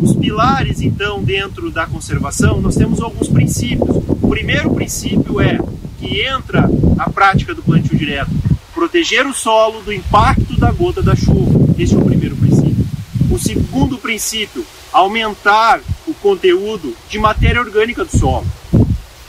Os 0.00 0.14
pilares, 0.14 0.80
então, 0.80 1.22
dentro 1.22 1.70
da 1.70 1.86
conservação, 1.86 2.60
nós 2.60 2.76
temos 2.76 3.00
alguns 3.00 3.28
princípios. 3.28 3.96
O 4.22 4.28
primeiro 4.28 4.72
princípio 4.74 5.40
é 5.40 5.58
que 5.98 6.22
entra 6.22 6.68
a 6.98 7.08
prática 7.10 7.54
do 7.54 7.62
plantio 7.62 7.96
direto, 7.96 8.30
proteger 8.74 9.26
o 9.26 9.32
solo 9.32 9.80
do 9.82 9.92
impacto 9.92 10.58
da 10.58 10.70
gota 10.70 11.02
da 11.02 11.14
chuva. 11.14 11.74
Esse 11.78 11.94
é 11.94 11.98
o 11.98 12.04
primeiro 12.04 12.36
princípio. 12.36 12.84
O 13.30 13.38
segundo 13.38 13.96
princípio, 13.98 14.64
aumentar 14.92 15.80
o 16.06 16.14
conteúdo 16.14 16.94
de 17.08 17.18
matéria 17.18 17.60
orgânica 17.60 18.04
do 18.04 18.16
solo. 18.16 18.46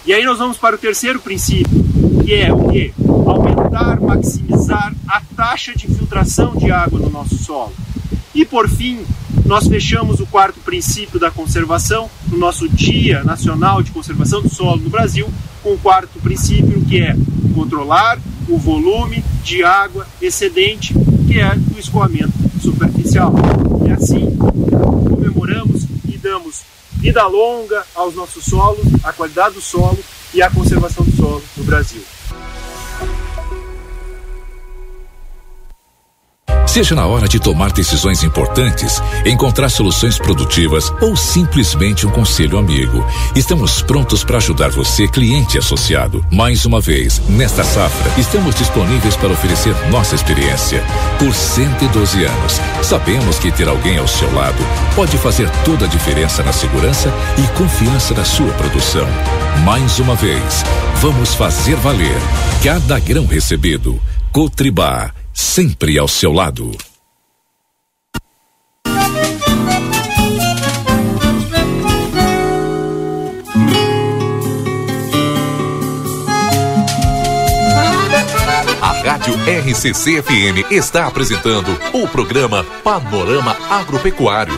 E 0.05 0.13
aí 0.13 0.23
nós 0.23 0.37
vamos 0.37 0.57
para 0.57 0.75
o 0.75 0.79
terceiro 0.79 1.19
princípio, 1.19 1.83
que 2.23 2.33
é 2.33 2.53
o 2.53 2.69
que? 2.69 2.93
Aumentar, 3.25 3.99
maximizar 3.99 4.93
a 5.07 5.21
taxa 5.35 5.73
de 5.73 5.89
infiltração 5.89 6.55
de 6.55 6.71
água 6.71 6.99
no 6.99 7.09
nosso 7.09 7.35
solo. 7.37 7.73
E 8.33 8.45
por 8.45 8.69
fim, 8.69 9.03
nós 9.45 9.67
fechamos 9.67 10.19
o 10.19 10.25
quarto 10.25 10.59
princípio 10.59 11.19
da 11.19 11.29
conservação 11.29 12.09
no 12.27 12.37
nosso 12.37 12.67
Dia 12.67 13.23
Nacional 13.23 13.83
de 13.83 13.91
Conservação 13.91 14.41
do 14.41 14.49
Solo 14.49 14.81
no 14.81 14.89
Brasil, 14.89 15.29
com 15.61 15.73
o 15.73 15.77
quarto 15.77 16.19
princípio 16.19 16.83
que 16.85 16.99
é 16.99 17.15
controlar 17.53 18.19
o 18.49 18.57
volume 18.57 19.23
de 19.43 19.63
água 19.63 20.07
excedente, 20.19 20.93
que 21.27 21.39
é 21.39 21.55
o 21.75 21.79
escoamento 21.79 22.33
superficial. 22.59 23.33
E 23.87 23.91
assim, 23.91 24.35
comemoramos 24.35 25.83
e 26.07 26.17
damos 26.17 26.63
vida 26.93 27.25
longa 27.27 27.85
aos 27.93 28.15
nossos 28.15 28.43
solos, 28.45 28.87
a 29.03 29.13
qualidade 29.13 29.55
do 29.55 29.61
solo 29.61 29.99
e 30.33 30.41
a 30.41 30.49
conservação 30.49 31.05
do 31.05 31.15
solo 31.15 31.43
no 31.55 31.63
Brasil. 31.63 32.01
Seja 36.65 36.93
na 36.95 37.05
hora 37.05 37.27
de 37.27 37.39
tomar 37.39 37.71
decisões 37.71 38.23
importantes, 38.23 39.01
encontrar 39.25 39.69
soluções 39.69 40.17
produtivas 40.17 40.91
ou 40.99 41.15
simplesmente 41.15 42.05
um 42.05 42.09
conselho 42.09 42.57
amigo, 42.57 43.05
estamos 43.35 43.81
prontos 43.81 44.23
para 44.23 44.37
ajudar 44.37 44.71
você, 44.71 45.07
cliente 45.07 45.57
associado. 45.57 46.25
Mais 46.31 46.65
uma 46.65 46.81
vez, 46.81 47.21
nesta 47.29 47.63
safra, 47.63 48.19
estamos 48.19 48.55
disponíveis 48.55 49.15
para 49.15 49.31
oferecer 49.31 49.73
nossa 49.89 50.15
experiência. 50.15 50.83
Por 51.17 51.33
112 51.33 52.25
anos, 52.25 52.59
sabemos 52.81 53.39
que 53.39 53.51
ter 53.51 53.69
alguém 53.69 53.97
ao 53.97 54.07
seu 54.07 54.33
lado 54.33 54.57
pode 54.95 55.17
fazer 55.17 55.49
toda 55.63 55.85
a 55.85 55.89
diferença 55.89 56.43
na 56.43 56.51
segurança 56.51 57.13
e 57.37 57.57
confiança 57.57 58.13
da 58.13 58.25
sua 58.25 58.51
produção. 58.53 59.07
Mais 59.63 59.99
uma 59.99 60.15
vez, 60.15 60.63
vamos 60.95 61.33
fazer 61.35 61.75
valer 61.77 62.17
cada 62.61 62.99
grão 62.99 63.25
recebido. 63.25 64.01
Cotribá 64.31 65.13
sempre 65.35 65.99
ao 65.99 66.07
seu 66.07 66.31
lado. 66.31 66.71
A 78.81 78.91
Rádio 79.03 79.35
RCC 79.45 80.23
FM 80.23 80.71
está 80.71 81.05
apresentando 81.05 81.77
o 81.93 82.07
programa 82.07 82.63
Panorama 82.81 83.57
Agropecuário. 83.69 84.57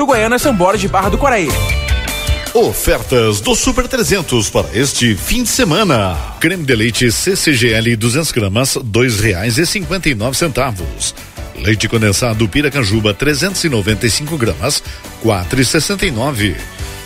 Uruguaiana, 0.00 0.38
São 0.38 0.54
Borges 0.54 0.80
de 0.80 0.88
Barra 0.88 1.10
do 1.10 1.18
Quaraí. 1.18 1.48
Ofertas 2.54 3.40
do 3.42 3.54
Super 3.54 3.86
300 3.86 4.48
para 4.48 4.66
este 4.72 5.14
fim 5.14 5.42
de 5.42 5.50
semana. 5.50 6.16
Creme 6.40 6.64
de 6.64 6.74
leite 6.74 7.12
CCGL 7.12 7.96
200 7.96 8.32
gramas, 8.32 8.78
dois 8.82 9.20
reais 9.20 9.58
e 9.58 9.66
cinquenta 9.66 10.08
e 10.08 10.14
nove 10.14 10.38
centavos. 10.38 11.14
Leite 11.54 11.86
condensado 11.86 12.48
Piracanjuba 12.48 13.12
395 13.12 14.38
gramas, 14.38 14.82
quatro 15.20 15.60
e 15.60 15.64
sessenta 15.66 16.06
e 16.06 16.10
nove. 16.10 16.56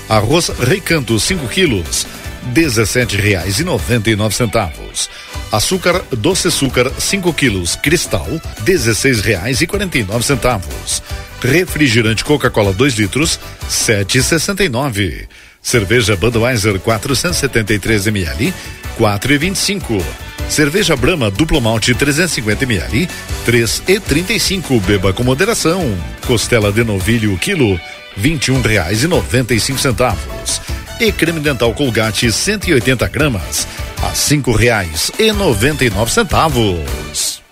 Arroz 0.09 0.53
Recanto 0.61 1.19
5 1.19 1.49
quilos, 1.49 2.07
dezessete 2.47 3.17
reais 3.17 3.59
e 3.61 3.65
noventa 3.65 4.11
e 4.11 4.17
nove 4.17 4.35
centavos. 4.35 5.09
Açúcar 5.51 6.03
doce 6.11 6.49
açúcar 6.49 6.91
5 6.99 7.33
quilos, 7.33 7.77
cristal, 7.77 8.27
dezesseis 8.61 9.21
reais 9.21 9.61
e 9.61 9.67
quarenta 9.67 9.99
e 9.99 10.05
nove 10.05 10.25
centavos. 10.25 11.03
Refrigerante 11.41 12.25
Coca-Cola 12.25 12.73
2 12.73 12.95
litros, 12.95 13.39
sete 13.69 14.19
e 14.19 14.23
sessenta 14.23 14.65
e 14.65 14.69
nove. 14.69 15.29
Cerveja 15.63 16.17
Budweiser 16.17 16.79
473 16.79 18.07
ml, 18.09 18.53
quatro 18.97 19.33
e 19.33 19.39
vinte 19.39 19.57
e 19.57 19.61
cinco. 19.61 20.05
Cerveja 20.49 20.95
Brahma 20.95 21.31
duplo 21.31 21.61
malte 21.61 21.95
350 21.95 22.65
ml, 22.65 23.09
três 23.45 23.83
e 23.89 23.99
trinta 23.99 24.33
e 24.33 24.41
cinco. 24.41 24.79
Beba 24.81 25.13
com 25.13 25.25
moderação. 25.25 25.83
Costela 26.27 26.71
de 26.71 26.85
novilho 26.85 27.37
quilo, 27.39 27.81
vinte 28.17 28.49
e 28.49 28.53
um 28.53 28.61
reais 28.61 29.03
e 29.03 29.07
noventa 29.07 29.55
e 29.55 29.61
cinco 29.61 29.79
centavos. 29.79 30.61
E 31.01 31.11
creme 31.11 31.41
dental 31.41 31.75
Colgate 31.75 32.31
180 32.31 33.09
gramas, 33.09 33.67
a 34.01 34.15
cinco 34.15 34.57
reais 34.57 35.11
e 35.19 35.33
noventa 35.33 35.85
e 35.85 35.91
nove 35.91 36.09
centavos. 36.09 37.43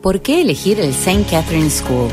¿Por 0.00 0.22
qué 0.22 0.40
elegir 0.40 0.80
el 0.80 0.88
St. 0.88 1.26
Catherine 1.30 1.68
School? 1.68 2.10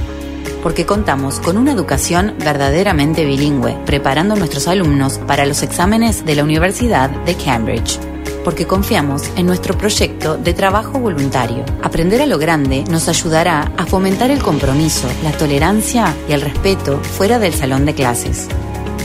Porque 0.62 0.86
contamos 0.86 1.40
con 1.40 1.58
una 1.58 1.72
educación 1.72 2.36
verdaderamente 2.40 3.24
bilingüe, 3.24 3.78
preparando 3.86 4.34
a 4.34 4.38
nuestros 4.38 4.68
alumnos 4.68 5.18
para 5.20 5.46
los 5.46 5.64
exámenes 5.64 6.26
de 6.26 6.36
la 6.36 6.44
Universidad 6.44 7.10
de 7.10 7.36
Cambridge. 7.36 7.98
Porque 8.44 8.68
confiamos 8.68 9.24
en 9.38 9.46
nuestro 9.46 9.78
proyecto 9.78 10.36
de 10.36 10.54
trabajo 10.54 11.00
voluntario. 11.00 11.64
Aprender 11.82 12.22
a 12.22 12.26
lo 12.26 12.38
grande 12.38 12.84
nos 12.90 13.08
ayudará 13.08 13.72
a 13.78 13.86
fomentar 13.86 14.30
el 14.30 14.40
compromiso, 14.40 15.08
la 15.24 15.32
tolerancia 15.32 16.14
y 16.28 16.34
el 16.34 16.42
respeto 16.42 17.00
fuera 17.02 17.40
del 17.40 17.54
salón 17.54 17.86
de 17.86 17.96
clases. 17.96 18.50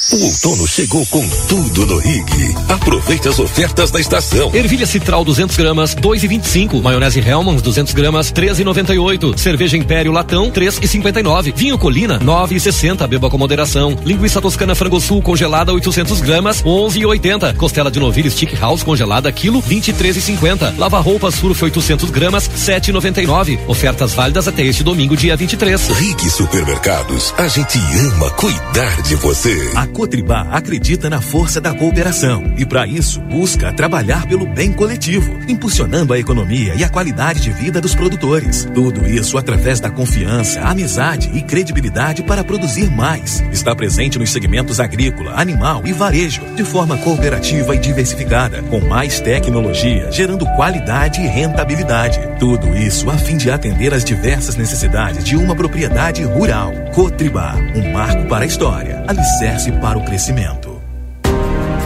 O 0.00 0.24
outono 0.24 0.64
chegou 0.68 1.04
com 1.06 1.28
tudo 1.48 1.84
no 1.84 1.98
Rig. 1.98 2.54
Aproveite 2.68 3.26
as 3.28 3.40
ofertas 3.40 3.90
da 3.90 3.98
estação. 3.98 4.54
Ervilha 4.54 4.86
Citral 4.86 5.24
200 5.24 5.56
gramas, 5.56 5.92
2,25. 5.96 6.80
Maionese 6.80 7.18
Hellmann's 7.18 7.60
200 7.60 7.92
gramas, 7.94 8.30
13,98. 8.30 9.36
Cerveja 9.36 9.76
Império 9.76 10.12
Latão, 10.12 10.52
3,59. 10.52 11.52
Vinho 11.52 11.76
Colina, 11.76 12.20
9,60. 12.20 13.08
Beba 13.08 13.28
com 13.28 13.36
moderação. 13.36 13.98
Linguiça 14.04 14.40
Toscana 14.40 14.76
Frango 14.76 15.00
Sul 15.00 15.20
congelada, 15.20 15.72
800 15.72 16.20
gramas, 16.20 16.62
11,80. 16.62 17.56
Costela 17.56 17.90
de 17.90 17.98
novilho 17.98 18.30
Stick 18.30 18.54
House 18.54 18.84
congelada, 18.84 19.32
quilo, 19.32 19.60
23,50. 19.60 20.78
Lava 20.78 21.00
roupas 21.00 21.34
Surf 21.34 21.64
800 21.64 22.08
gramas, 22.10 22.48
7,99. 22.48 23.58
Ofertas 23.66 24.14
válidas 24.14 24.46
até 24.46 24.62
este 24.62 24.84
domingo, 24.84 25.16
dia 25.16 25.36
23. 25.36 25.88
Rig 25.88 26.30
Supermercados, 26.30 27.34
a 27.36 27.48
gente 27.48 27.80
ama 28.12 28.30
cuidar 28.30 29.02
de 29.02 29.16
você. 29.16 29.72
A 29.74 29.87
Cotribá 29.88 30.46
acredita 30.50 31.10
na 31.10 31.20
força 31.20 31.60
da 31.60 31.74
cooperação 31.74 32.54
e, 32.56 32.64
para 32.64 32.86
isso, 32.86 33.20
busca 33.20 33.72
trabalhar 33.72 34.26
pelo 34.26 34.46
bem 34.46 34.72
coletivo, 34.72 35.38
impulsionando 35.48 36.12
a 36.12 36.18
economia 36.18 36.74
e 36.76 36.84
a 36.84 36.88
qualidade 36.88 37.40
de 37.40 37.50
vida 37.50 37.80
dos 37.80 37.94
produtores. 37.94 38.66
Tudo 38.74 39.06
isso 39.06 39.36
através 39.36 39.80
da 39.80 39.90
confiança, 39.90 40.60
amizade 40.60 41.30
e 41.34 41.42
credibilidade 41.42 42.22
para 42.22 42.44
produzir 42.44 42.90
mais. 42.90 43.42
Está 43.52 43.74
presente 43.74 44.18
nos 44.18 44.30
segmentos 44.30 44.80
agrícola, 44.80 45.32
animal 45.34 45.82
e 45.84 45.92
varejo, 45.92 46.42
de 46.54 46.64
forma 46.64 46.96
cooperativa 46.98 47.74
e 47.74 47.78
diversificada, 47.78 48.62
com 48.64 48.80
mais 48.80 49.20
tecnologia, 49.20 50.10
gerando 50.12 50.46
qualidade 50.54 51.20
e 51.20 51.26
rentabilidade. 51.26 52.20
Tudo 52.38 52.76
isso 52.76 53.10
a 53.10 53.18
fim 53.18 53.36
de 53.36 53.50
atender 53.50 53.92
às 53.92 54.04
diversas 54.04 54.56
necessidades 54.56 55.24
de 55.24 55.36
uma 55.36 55.54
propriedade 55.54 56.22
rural. 56.24 56.72
Cotribá, 56.94 57.54
um 57.74 57.92
marco 57.92 58.26
para 58.28 58.44
a 58.44 58.46
história, 58.46 58.97
alicerce 59.08 59.72
para 59.72 59.96
o 59.96 60.04
crescimento. 60.04 60.82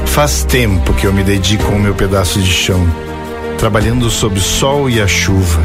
Faz 0.06 0.42
tempo 0.42 0.92
que 0.92 1.06
eu 1.06 1.12
me 1.12 1.22
dedico 1.22 1.64
ao 1.66 1.78
meu 1.78 1.94
pedaço 1.94 2.40
de 2.40 2.50
chão, 2.50 2.84
trabalhando 3.56 4.10
sob 4.10 4.38
o 4.38 4.42
sol 4.42 4.90
e 4.90 5.00
a 5.00 5.06
chuva, 5.06 5.62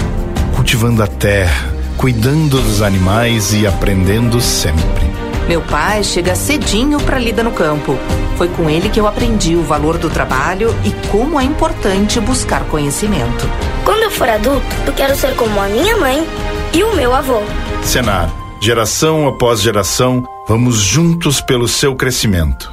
cultivando 0.56 1.02
a 1.02 1.08
terra, 1.08 1.74
cuidando 1.98 2.62
dos 2.62 2.84
animais 2.84 3.54
e 3.54 3.66
aprendendo 3.66 4.40
sempre. 4.40 5.08
Meu 5.48 5.60
pai 5.62 6.04
chega 6.04 6.36
cedinho 6.36 7.00
para 7.00 7.18
lida 7.18 7.42
no 7.42 7.52
campo. 7.52 7.98
Foi 8.38 8.50
com 8.50 8.70
ele 8.70 8.90
que 8.90 9.00
eu 9.00 9.08
aprendi 9.08 9.56
o 9.56 9.64
valor 9.64 9.98
do 9.98 10.12
trabalho 10.12 10.76
e 10.86 10.92
como 11.08 11.40
é 11.40 11.44
importante 11.44 12.20
buscar 12.20 12.66
conhecimento. 12.66 13.50
Quando 13.84 14.04
eu 14.04 14.12
for 14.12 14.30
adulto, 14.30 14.68
eu 14.86 14.94
quero 14.94 15.16
ser 15.16 15.36
como 15.36 15.60
a 15.60 15.68
minha 15.68 15.98
mãe 15.98 16.24
e 16.72 16.84
o 16.84 16.96
meu 16.96 17.16
avô. 17.16 17.42
Senar, 17.82 18.30
geração 18.62 19.28
após 19.28 19.60
geração, 19.60 20.24
vamos 20.48 20.78
juntos 20.78 21.42
pelo 21.42 21.68
seu 21.68 21.94
crescimento. 21.94 22.72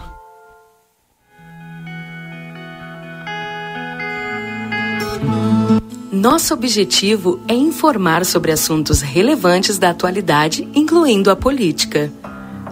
Nosso 6.12 6.54
objetivo 6.54 7.40
é 7.48 7.54
informar 7.54 8.24
sobre 8.24 8.52
assuntos 8.52 9.00
relevantes 9.00 9.76
da 9.76 9.90
atualidade, 9.90 10.68
incluindo 10.72 11.32
a 11.32 11.36
política. 11.36 12.12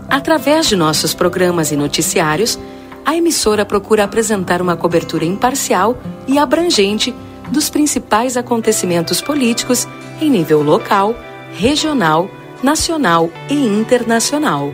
Através 0.09 0.69
de 0.69 0.77
nossos 0.77 1.13
programas 1.13 1.73
e 1.73 1.77
noticiários, 1.77 2.57
a 3.05 3.17
emissora 3.17 3.65
procura 3.65 4.05
apresentar 4.05 4.63
uma 4.63 4.77
cobertura 4.77 5.25
imparcial 5.25 6.01
e 6.29 6.39
abrangente 6.39 7.13
dos 7.51 7.69
principais 7.69 8.37
acontecimentos 8.37 9.21
políticos 9.21 9.89
em 10.21 10.31
nível 10.31 10.63
local, 10.63 11.13
regional, 11.59 12.31
nacional 12.63 13.29
e 13.51 13.55
internacional. 13.55 14.73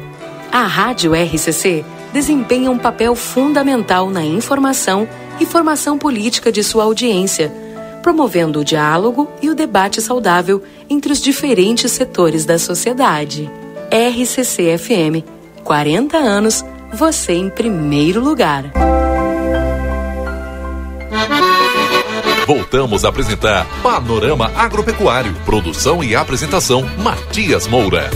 A 0.51 0.62
Rádio 0.62 1.12
RCC 1.12 1.84
desempenha 2.12 2.70
um 2.70 2.78
papel 2.78 3.14
fundamental 3.14 4.11
na 4.11 4.24
informação 4.24 5.09
e 5.38 5.46
formação 5.46 5.99
política 5.99 6.51
de 6.51 6.64
sua 6.64 6.84
audiência, 6.84 7.53
promovendo 8.03 8.61
o 8.61 8.64
diálogo 8.64 9.28
e 9.42 9.51
o 9.51 9.55
debate 9.55 10.01
saudável 10.01 10.62
entre 10.88 11.12
os 11.12 11.20
diferentes 11.20 11.92
setores 11.92 12.44
da 12.44 12.59
sociedade. 12.59 13.51
RCC 13.90 14.78
FM, 14.78 15.24
40 15.62 16.16
anos, 16.16 16.64
você 16.92 17.34
em 17.34 17.51
primeiro 17.51 18.20
lugar. 18.20 18.72
Voltamos 22.46 23.05
a 23.05 23.11
apresentar 23.11 23.66
Panorama 23.82 24.51
Agropecuário. 24.57 25.34
Produção 25.44 26.03
e 26.03 26.16
apresentação 26.16 26.82
Matias 26.96 27.66
Moura. 27.66 28.11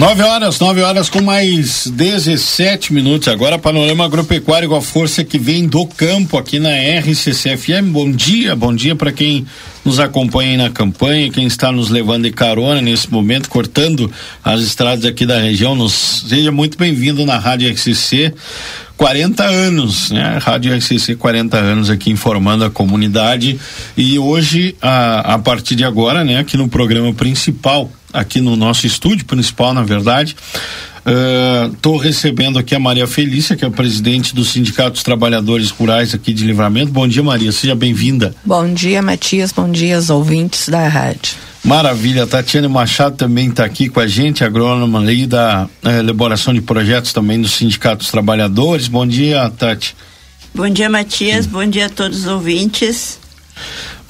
Nove 0.00 0.22
horas, 0.22 0.58
nove 0.58 0.80
horas 0.80 1.10
com 1.10 1.20
mais 1.20 1.86
17 1.86 2.90
minutos. 2.90 3.28
Agora, 3.28 3.58
Panorama 3.58 4.02
Agropecuário 4.02 4.66
com 4.66 4.74
a 4.74 4.80
força 4.80 5.22
que 5.22 5.38
vem 5.38 5.66
do 5.66 5.84
campo 5.84 6.38
aqui 6.38 6.58
na 6.58 6.70
RCCFM. 6.70 7.92
Bom 7.92 8.10
dia, 8.10 8.56
bom 8.56 8.74
dia 8.74 8.96
para 8.96 9.12
quem 9.12 9.46
nos 9.84 10.00
acompanha 10.00 10.52
aí 10.52 10.56
na 10.56 10.70
campanha, 10.70 11.30
quem 11.30 11.46
está 11.46 11.70
nos 11.70 11.90
levando 11.90 12.22
de 12.22 12.30
carona 12.30 12.80
nesse 12.80 13.12
momento, 13.12 13.50
cortando 13.50 14.10
as 14.42 14.62
estradas 14.62 15.04
aqui 15.04 15.26
da 15.26 15.38
região. 15.38 15.74
Nos, 15.74 16.24
seja 16.26 16.50
muito 16.50 16.78
bem-vindo 16.78 17.26
na 17.26 17.36
Rádio 17.36 17.70
RCC. 17.70 18.32
40 18.96 19.44
anos, 19.44 20.10
né? 20.10 20.38
Rádio 20.40 20.74
RCC 20.74 21.14
40 21.16 21.58
anos 21.58 21.90
aqui 21.90 22.10
informando 22.10 22.64
a 22.64 22.70
comunidade 22.70 23.60
e 23.98 24.18
hoje 24.18 24.74
a, 24.80 25.34
a 25.34 25.38
partir 25.38 25.74
de 25.74 25.84
agora, 25.84 26.24
né, 26.24 26.38
aqui 26.38 26.56
no 26.56 26.68
programa 26.68 27.12
principal, 27.12 27.90
aqui 28.12 28.40
no 28.40 28.56
nosso 28.56 28.86
estúdio 28.86 29.24
principal, 29.24 29.72
na 29.74 29.82
verdade, 29.82 30.36
Estou 31.72 31.96
uh, 31.96 31.98
recebendo 31.98 32.58
aqui 32.58 32.74
a 32.74 32.78
Maria 32.78 33.06
Felícia, 33.06 33.56
que 33.56 33.64
é 33.64 33.68
a 33.68 33.70
presidente 33.70 34.34
do 34.34 34.44
Sindicato 34.44 34.92
dos 34.92 35.02
Trabalhadores 35.02 35.70
Rurais 35.70 36.14
aqui 36.14 36.32
de 36.32 36.44
Livramento. 36.44 36.92
Bom 36.92 37.08
dia, 37.08 37.22
Maria, 37.22 37.50
seja 37.52 37.74
bem-vinda. 37.74 38.34
Bom 38.44 38.72
dia, 38.72 39.00
Matias, 39.00 39.50
bom 39.50 39.70
dia 39.70 39.96
aos 39.96 40.10
ouvintes 40.10 40.68
da 40.68 40.86
rádio. 40.86 41.36
Maravilha, 41.64 42.26
Tatiane 42.26 42.68
Machado 42.68 43.16
também 43.16 43.48
está 43.48 43.64
aqui 43.64 43.88
com 43.88 44.00
a 44.00 44.06
gente, 44.06 44.44
agrônoma 44.44 44.98
ali 44.98 45.26
da 45.26 45.68
eh, 45.84 45.98
elaboração 45.98 46.54
de 46.54 46.62
projetos 46.62 47.12
também 47.12 47.40
do 47.40 47.48
Sindicato 47.48 47.98
dos 47.98 48.10
Trabalhadores. 48.10 48.88
Bom 48.88 49.06
dia, 49.06 49.50
Tati. 49.50 49.94
Bom 50.54 50.68
dia, 50.68 50.88
Matias, 50.88 51.46
bom 51.46 51.64
dia 51.66 51.86
a 51.86 51.90
todos 51.90 52.20
os 52.20 52.26
ouvintes. 52.26 53.18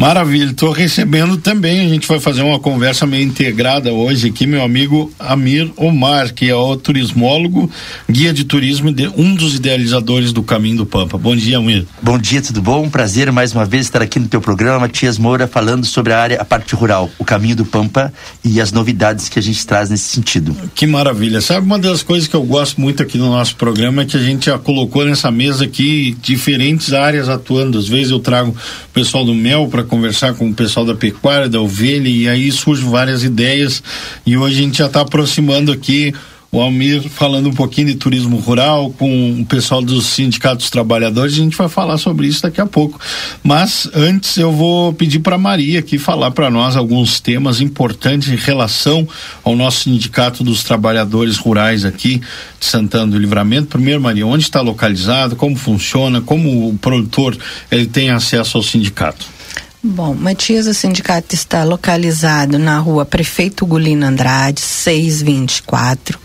Maravilha, 0.01 0.53
estou 0.53 0.73
recebendo 0.73 1.37
também. 1.37 1.85
A 1.85 1.89
gente 1.91 2.09
vai 2.09 2.19
fazer 2.19 2.41
uma 2.41 2.59
conversa 2.59 3.07
meio 3.07 3.23
integrada 3.23 3.93
hoje 3.93 4.29
aqui, 4.29 4.47
meu 4.47 4.65
amigo 4.65 5.13
Amir 5.19 5.71
Omar, 5.77 6.33
que 6.33 6.49
é 6.49 6.55
o 6.55 6.75
turismólogo, 6.75 7.71
guia 8.09 8.33
de 8.33 8.45
turismo, 8.45 8.91
de, 8.91 9.09
um 9.09 9.35
dos 9.35 9.57
idealizadores 9.57 10.33
do 10.33 10.43
Caminho 10.43 10.79
do 10.79 10.87
Pampa. 10.87 11.19
Bom 11.19 11.37
dia, 11.37 11.59
Amir. 11.59 11.87
Bom 12.01 12.19
dia, 12.19 12.41
tudo 12.41 12.63
bom? 12.63 12.85
Um 12.85 12.89
prazer 12.89 13.31
mais 13.31 13.53
uma 13.53 13.67
vez 13.67 13.85
estar 13.85 14.01
aqui 14.01 14.19
no 14.19 14.27
teu 14.27 14.41
programa, 14.41 14.79
Matias 14.79 15.19
Moura, 15.19 15.47
falando 15.47 15.85
sobre 15.85 16.15
a 16.15 16.19
área, 16.19 16.41
a 16.41 16.47
parte 16.47 16.75
rural, 16.75 17.11
o 17.19 17.25
Caminho 17.27 17.57
do 17.57 17.67
Pampa 17.67 18.11
e 18.43 18.59
as 18.59 18.73
novidades 18.73 19.29
que 19.29 19.39
a 19.39 19.43
gente 19.43 19.67
traz 19.67 19.91
nesse 19.91 20.05
sentido. 20.05 20.57
Que 20.75 20.87
maravilha. 20.87 21.43
Sabe 21.43 21.67
uma 21.67 21.79
das 21.79 22.03
coisas 22.03 22.27
que 22.27 22.35
eu 22.35 22.43
gosto 22.43 22.81
muito 22.81 23.03
aqui 23.03 23.19
no 23.19 23.29
nosso 23.29 23.55
programa 23.55 24.01
é 24.01 24.07
que 24.07 24.17
a 24.17 24.23
gente 24.23 24.47
já 24.47 24.59
colocou 24.59 25.05
nessa 25.05 25.31
mesa 25.31 25.67
aqui 25.67 26.17
diferentes 26.23 26.95
áreas 26.95 27.29
atuando. 27.29 27.79
Às 27.79 27.87
vezes 27.87 28.11
eu 28.11 28.19
trago 28.19 28.53
o 28.53 28.93
pessoal 28.95 29.27
do 29.27 29.35
mel 29.35 29.69
para 29.69 29.90
conversar 29.91 30.35
com 30.35 30.49
o 30.49 30.55
pessoal 30.55 30.87
da 30.87 30.95
pecuária, 30.95 31.49
da 31.49 31.61
ovelha, 31.61 32.09
e 32.09 32.29
aí 32.29 32.51
surgem 32.53 32.89
várias 32.89 33.25
ideias. 33.25 33.83
E 34.25 34.37
hoje 34.37 34.61
a 34.61 34.63
gente 34.63 34.79
já 34.79 34.87
está 34.87 35.01
aproximando 35.01 35.73
aqui 35.73 36.15
o 36.53 36.61
Almir 36.61 37.09
falando 37.09 37.49
um 37.49 37.53
pouquinho 37.53 37.89
de 37.89 37.95
turismo 37.95 38.37
rural 38.37 38.91
com 38.99 39.41
o 39.41 39.47
pessoal 39.47 39.81
dos 39.81 40.07
sindicatos 40.07 40.69
trabalhadores. 40.69 41.35
A 41.35 41.37
gente 41.37 41.57
vai 41.57 41.69
falar 41.69 41.97
sobre 41.97 42.27
isso 42.27 42.43
daqui 42.43 42.61
a 42.61 42.67
pouco. 42.67 42.99
Mas 43.43 43.89
antes 43.95 44.37
eu 44.37 44.51
vou 44.51 44.93
pedir 44.93 45.21
para 45.21 45.39
Maria 45.39 45.79
aqui 45.79 45.97
falar 45.97 46.33
para 46.33 46.51
nós 46.51 46.77
alguns 46.77 47.21
temas 47.21 47.61
importantes 47.61 48.29
em 48.29 48.37
relação 48.37 49.07
ao 49.45 49.55
nosso 49.55 49.85
sindicato 49.85 50.43
dos 50.43 50.65
trabalhadores 50.65 51.37
rurais 51.37 51.85
aqui 51.85 52.21
de 52.59 52.67
Santana 52.67 53.13
do 53.13 53.19
Livramento. 53.19 53.69
Primeiro, 53.69 54.01
Maria, 54.01 54.27
onde 54.27 54.43
está 54.43 54.61
localizado? 54.61 55.37
Como 55.37 55.55
funciona? 55.55 56.21
Como 56.21 56.69
o 56.69 56.79
produtor 56.79 57.37
ele 57.71 57.87
tem 57.87 58.11
acesso 58.11 58.57
ao 58.57 58.63
sindicato? 58.63 59.40
Bom, 59.83 60.13
Matias, 60.13 60.67
o 60.67 60.75
sindicato 60.75 61.35
está 61.35 61.65
localizado 61.65 62.59
na 62.59 62.79
rua 62.79 63.07
Prefeito 63.07 63.65
Gulino 63.65 64.05
Andrade, 64.05 64.61
624. 64.61 66.19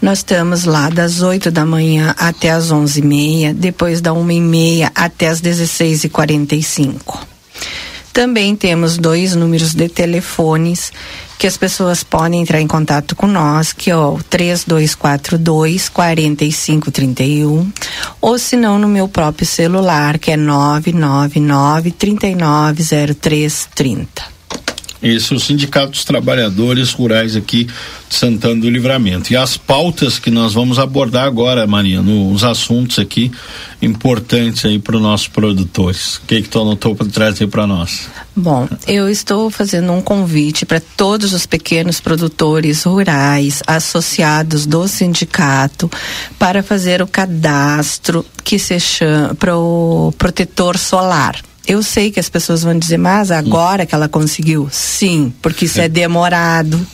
Nós 0.00 0.18
estamos 0.18 0.64
lá 0.64 0.88
das 0.88 1.20
8 1.20 1.50
da 1.50 1.66
manhã 1.66 2.14
até 2.16 2.50
as 2.50 2.70
11h30, 2.70 3.52
depois 3.54 4.00
da 4.00 4.12
1h30 4.12 4.92
até 4.94 5.26
as 5.26 5.42
16h45. 5.42 7.18
Também 8.12 8.54
temos 8.54 8.96
dois 8.96 9.34
números 9.34 9.74
de 9.74 9.88
telefones 9.88 10.92
que 11.40 11.46
as 11.46 11.56
pessoas 11.56 12.04
podem 12.04 12.42
entrar 12.42 12.60
em 12.60 12.66
contato 12.66 13.16
com 13.16 13.26
nós, 13.26 13.72
que 13.72 13.90
é 13.90 13.96
o 13.96 14.20
3242 14.28 15.88
4531, 15.88 17.72
ou 18.20 18.38
se 18.38 18.56
não 18.56 18.78
no 18.78 18.86
meu 18.86 19.08
próprio 19.08 19.46
celular, 19.46 20.18
que 20.18 20.32
é 20.32 20.36
999 20.36 21.92
390330. 21.92 24.39
Esse 25.02 25.32
é 25.32 25.36
o 25.36 25.40
Sindicato 25.40 25.92
dos 25.92 26.04
Trabalhadores 26.04 26.92
Rurais 26.92 27.34
aqui 27.34 27.64
de 27.64 28.14
Santana 28.14 28.60
do 28.60 28.68
Livramento. 28.68 29.32
E 29.32 29.36
as 29.36 29.56
pautas 29.56 30.18
que 30.18 30.30
nós 30.30 30.52
vamos 30.52 30.78
abordar 30.78 31.26
agora, 31.26 31.66
Maria, 31.66 32.02
nos 32.02 32.44
assuntos 32.44 32.98
aqui 32.98 33.32
importantes 33.80 34.64
aí 34.66 34.78
para 34.78 34.96
os 34.96 35.02
nossos 35.02 35.28
produtores. 35.28 36.16
O 36.16 36.22
que 36.26 36.42
que 36.42 36.48
tu 36.48 36.60
anotou 36.60 36.94
para 36.94 37.06
trazer 37.06 37.46
para 37.46 37.66
nós? 37.66 38.08
Bom, 38.36 38.68
eu 38.86 39.08
estou 39.08 39.50
fazendo 39.50 39.90
um 39.92 40.02
convite 40.02 40.66
para 40.66 40.80
todos 40.80 41.32
os 41.32 41.46
pequenos 41.46 42.00
produtores 42.00 42.84
rurais 42.84 43.62
associados 43.66 44.66
do 44.66 44.86
sindicato 44.86 45.90
para 46.38 46.62
fazer 46.62 47.00
o 47.00 47.06
cadastro 47.06 48.24
que 48.44 48.58
se 48.58 48.78
chama 48.78 49.34
para 49.34 49.56
o 49.56 50.12
protetor 50.18 50.76
solar. 50.76 51.40
Eu 51.66 51.82
sei 51.82 52.10
que 52.10 52.18
as 52.18 52.28
pessoas 52.28 52.62
vão 52.62 52.78
dizer, 52.78 52.96
mas 52.96 53.30
agora 53.30 53.86
que 53.86 53.94
ela 53.94 54.08
conseguiu? 54.08 54.68
Sim, 54.72 55.32
porque 55.40 55.66
isso 55.66 55.80
é 55.80 55.88
demorado 55.88 56.84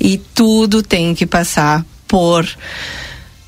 e 0.00 0.18
tudo 0.18 0.82
tem 0.82 1.14
que 1.14 1.26
passar 1.26 1.84
por 2.06 2.46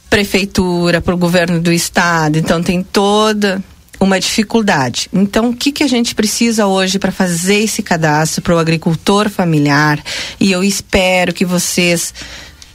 prefeitura, 0.08 1.00
por 1.00 1.14
governo 1.16 1.60
do 1.60 1.72
estado. 1.72 2.38
Então 2.38 2.62
tem 2.62 2.82
toda 2.82 3.62
uma 4.00 4.18
dificuldade. 4.18 5.08
Então, 5.12 5.50
o 5.50 5.56
que, 5.56 5.72
que 5.72 5.82
a 5.82 5.88
gente 5.88 6.14
precisa 6.14 6.66
hoje 6.66 6.98
para 6.98 7.12
fazer 7.12 7.56
esse 7.56 7.82
cadastro 7.82 8.42
para 8.42 8.54
o 8.54 8.58
agricultor 8.58 9.28
familiar? 9.28 10.02
E 10.38 10.52
eu 10.52 10.62
espero 10.62 11.32
que 11.32 11.44
vocês 11.44 12.12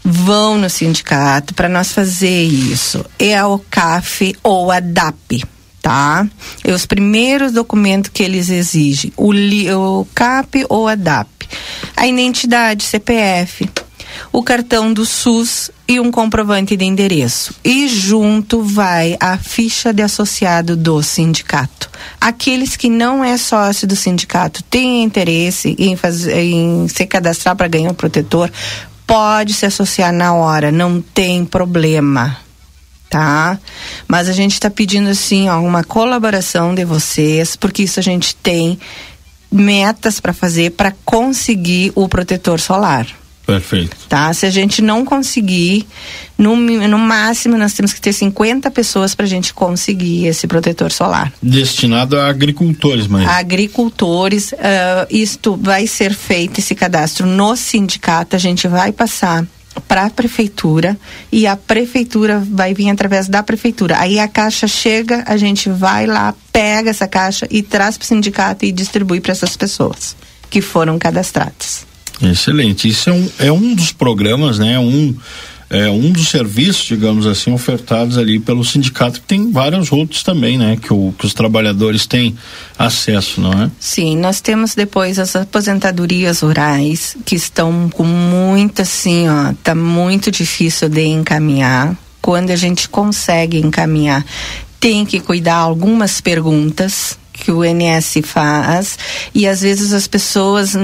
vão 0.03 0.57
no 0.57 0.69
sindicato 0.69 1.53
para 1.53 1.69
nós 1.69 1.91
fazer 1.91 2.43
isso. 2.43 3.05
É 3.17 3.37
a 3.37 3.47
OCAF 3.47 4.35
ou 4.43 4.71
a 4.71 4.79
DAP 4.79 5.43
tá? 5.81 6.27
E 6.65 6.71
os 6.71 6.85
primeiros 6.85 7.51
documentos 7.51 8.11
que 8.13 8.23
eles 8.23 8.49
exigem, 8.49 9.11
o, 9.15 9.31
li, 9.31 9.71
o 9.71 10.05
CAP 10.13 10.65
ou 10.69 10.87
a 10.87 10.95
DAP, 10.95 11.29
a 11.95 12.07
identidade 12.07 12.83
CPF, 12.83 13.69
o 14.31 14.43
cartão 14.43 14.91
do 14.91 15.05
SUS 15.05 15.71
e 15.87 15.99
um 15.99 16.11
comprovante 16.11 16.75
de 16.75 16.85
endereço. 16.85 17.53
E 17.63 17.87
junto 17.87 18.61
vai 18.61 19.17
a 19.19 19.37
ficha 19.37 19.93
de 19.93 20.01
associado 20.01 20.75
do 20.75 21.01
sindicato. 21.01 21.89
Aqueles 22.19 22.75
que 22.75 22.89
não 22.89 23.23
é 23.23 23.37
sócio 23.37 23.87
do 23.87 23.95
sindicato 23.95 24.63
têm 24.63 25.03
interesse 25.03 25.75
em, 25.77 25.95
fazer, 25.95 26.37
em 26.37 26.87
se 26.87 27.05
cadastrar 27.05 27.55
para 27.55 27.67
ganhar 27.67 27.91
o 27.91 27.95
protetor, 27.95 28.51
pode 29.07 29.53
se 29.53 29.65
associar 29.65 30.13
na 30.13 30.33
hora, 30.33 30.71
não 30.71 31.01
tem 31.01 31.43
problema 31.43 32.37
tá? 33.09 33.59
Mas 34.07 34.29
a 34.29 34.33
gente 34.33 34.53
está 34.53 34.69
pedindo 34.69 35.09
assim, 35.09 35.49
ó, 35.49 35.59
uma 35.59 35.83
colaboração 35.83 36.75
de 36.75 36.85
vocês, 36.85 37.55
porque 37.55 37.83
isso 37.83 37.99
a 37.99 38.03
gente 38.03 38.35
tem 38.35 38.79
metas 39.51 40.19
para 40.19 40.31
fazer 40.31 40.71
para 40.71 40.93
conseguir 41.03 41.91
o 41.95 42.07
protetor 42.07 42.59
solar. 42.59 43.07
Perfeito. 43.49 43.97
Tá? 44.07 44.31
Se 44.31 44.45
a 44.45 44.51
gente 44.51 44.79
não 44.79 45.03
conseguir, 45.03 45.87
no, 46.37 46.55
no 46.55 46.99
máximo 46.99 47.57
nós 47.57 47.73
temos 47.73 47.91
que 47.91 47.99
ter 47.99 48.13
50 48.13 48.69
pessoas 48.69 49.15
para 49.15 49.25
a 49.25 49.29
gente 49.29 49.55
conseguir 49.55 50.27
esse 50.27 50.45
protetor 50.45 50.91
solar. 50.91 51.33
Destinado 51.41 52.19
a 52.19 52.29
agricultores, 52.29 53.07
mas. 53.07 53.27
Agricultores, 53.27 54.51
uh, 54.51 55.07
isto 55.09 55.57
vai 55.59 55.87
ser 55.87 56.13
feito 56.13 56.59
esse 56.59 56.75
cadastro 56.75 57.25
no 57.25 57.55
sindicato, 57.55 58.35
a 58.35 58.39
gente 58.39 58.67
vai 58.67 58.91
passar 58.91 59.43
para 59.87 60.05
a 60.05 60.09
prefeitura 60.09 60.97
e 61.31 61.45
a 61.47 61.55
prefeitura 61.55 62.39
vai 62.39 62.73
vir 62.73 62.89
através 62.89 63.27
da 63.27 63.43
prefeitura. 63.43 63.99
Aí 63.99 64.19
a 64.19 64.27
caixa 64.27 64.67
chega, 64.67 65.23
a 65.25 65.37
gente 65.37 65.69
vai 65.69 66.05
lá, 66.05 66.33
pega 66.51 66.89
essa 66.89 67.07
caixa 67.07 67.47
e 67.49 67.61
traz 67.61 67.97
para 67.97 68.05
o 68.05 68.07
sindicato 68.07 68.65
e 68.65 68.71
distribui 68.71 69.19
para 69.21 69.31
essas 69.31 69.55
pessoas 69.55 70.15
que 70.49 70.61
foram 70.61 70.97
cadastradas. 70.97 71.85
Excelente. 72.21 72.87
Isso 72.87 73.09
é 73.09 73.13
um, 73.13 73.29
é 73.39 73.51
um 73.51 73.73
dos 73.73 73.91
programas, 73.91 74.59
né? 74.59 74.77
Um 74.77 75.15
é 75.69 75.89
um 75.89 76.11
dos 76.11 76.29
serviços, 76.29 76.85
digamos 76.85 77.27
assim, 77.27 77.51
ofertados 77.51 78.17
ali 78.17 78.39
pelo 78.39 78.65
sindicato, 78.65 79.21
que 79.21 79.27
tem 79.27 79.51
vários 79.51 79.91
outros 79.91 80.23
também, 80.23 80.57
né? 80.57 80.75
Que, 80.75 80.91
o, 80.91 81.13
que 81.17 81.25
os 81.25 81.33
trabalhadores 81.33 82.07
têm 82.07 82.35
acesso, 82.77 83.39
não 83.39 83.53
é? 83.53 83.71
Sim, 83.79 84.17
nós 84.17 84.41
temos 84.41 84.73
depois 84.73 85.19
as 85.19 85.35
aposentadorias 85.35 86.41
rurais, 86.41 87.15
que 87.23 87.35
estão 87.35 87.89
com 87.89 88.03
muito 88.03 88.81
assim, 88.81 89.29
ó, 89.29 89.53
tá 89.63 89.75
muito 89.75 90.31
difícil 90.31 90.89
de 90.89 91.05
encaminhar. 91.05 91.95
Quando 92.21 92.49
a 92.49 92.55
gente 92.55 92.89
consegue 92.89 93.59
encaminhar, 93.59 94.25
tem 94.79 95.05
que 95.05 95.19
cuidar 95.19 95.55
algumas 95.55 96.19
perguntas 96.19 97.17
que 97.39 97.51
o 97.51 97.63
INS 97.63 98.19
faz 98.23 98.97
e 99.33 99.47
às 99.47 99.61
vezes 99.61 99.93
as 99.93 100.07
pessoas 100.07 100.75
uh, 100.75 100.79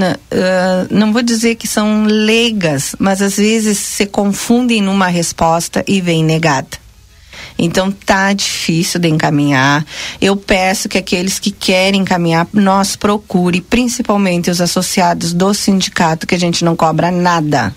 não 0.89 1.11
vou 1.11 1.21
dizer 1.21 1.55
que 1.55 1.67
são 1.67 2.05
leigas, 2.05 2.95
mas 2.97 3.21
às 3.21 3.37
vezes 3.37 3.77
se 3.77 4.05
confundem 4.05 4.81
numa 4.81 5.07
resposta 5.07 5.83
e 5.87 6.01
vem 6.01 6.23
negada. 6.23 6.85
Então 7.57 7.91
tá 7.91 8.33
difícil 8.33 8.99
de 8.99 9.07
encaminhar. 9.07 9.85
Eu 10.21 10.35
peço 10.35 10.89
que 10.89 10.97
aqueles 10.97 11.39
que 11.39 11.51
querem 11.51 12.01
encaminhar, 12.01 12.47
nós 12.53 12.95
procure, 12.95 13.61
principalmente 13.61 14.49
os 14.49 14.59
associados 14.59 15.33
do 15.33 15.53
sindicato, 15.53 16.27
que 16.27 16.35
a 16.35 16.39
gente 16.39 16.65
não 16.65 16.75
cobra 16.75 17.11
nada 17.11 17.73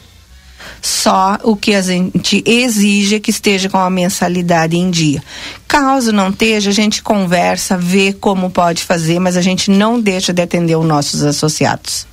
só 0.80 1.38
o 1.42 1.56
que 1.56 1.74
a 1.74 1.82
gente 1.82 2.42
exige 2.46 3.16
é 3.16 3.20
que 3.20 3.30
esteja 3.30 3.68
com 3.68 3.78
a 3.78 3.90
mensalidade 3.90 4.76
em 4.76 4.90
dia. 4.90 5.22
Caso 5.66 6.12
não 6.12 6.30
esteja, 6.30 6.70
a 6.70 6.74
gente 6.74 7.02
conversa, 7.02 7.76
vê 7.76 8.12
como 8.12 8.50
pode 8.50 8.84
fazer, 8.84 9.18
mas 9.18 9.36
a 9.36 9.42
gente 9.42 9.70
não 9.70 10.00
deixa 10.00 10.32
de 10.32 10.42
atender 10.42 10.76
os 10.76 10.86
nossos 10.86 11.22
associados, 11.22 12.06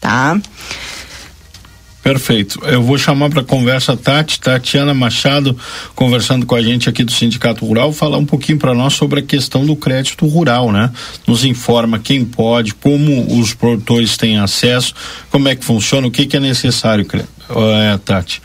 tá? 0.00 0.38
Perfeito. 2.06 2.60
Eu 2.64 2.84
vou 2.84 2.96
chamar 2.96 3.30
para 3.30 3.42
conversa 3.42 3.94
a 3.94 3.96
Tati, 3.96 4.38
Tatiana 4.38 4.94
Machado, 4.94 5.58
conversando 5.92 6.46
com 6.46 6.54
a 6.54 6.62
gente 6.62 6.88
aqui 6.88 7.02
do 7.02 7.10
Sindicato 7.10 7.66
Rural, 7.66 7.92
falar 7.92 8.16
um 8.16 8.24
pouquinho 8.24 8.60
para 8.60 8.72
nós 8.72 8.94
sobre 8.94 9.18
a 9.18 9.22
questão 9.24 9.66
do 9.66 9.74
crédito 9.74 10.24
rural, 10.24 10.70
né? 10.70 10.92
Nos 11.26 11.44
informa 11.44 11.98
quem 11.98 12.24
pode, 12.24 12.74
como 12.74 13.36
os 13.40 13.54
produtores 13.54 14.16
têm 14.16 14.38
acesso, 14.38 14.94
como 15.32 15.48
é 15.48 15.56
que 15.56 15.64
funciona, 15.64 16.06
o 16.06 16.10
que, 16.12 16.26
que 16.26 16.36
é 16.36 16.40
necessário, 16.40 17.04
é, 17.10 17.98
Tati. 17.98 18.40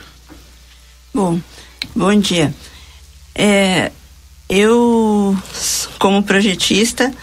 Bom, 1.14 1.40
bom 1.96 2.20
dia. 2.20 2.52
É, 3.36 3.92
eu, 4.50 5.38
como 6.00 6.24
projetista, 6.24 7.14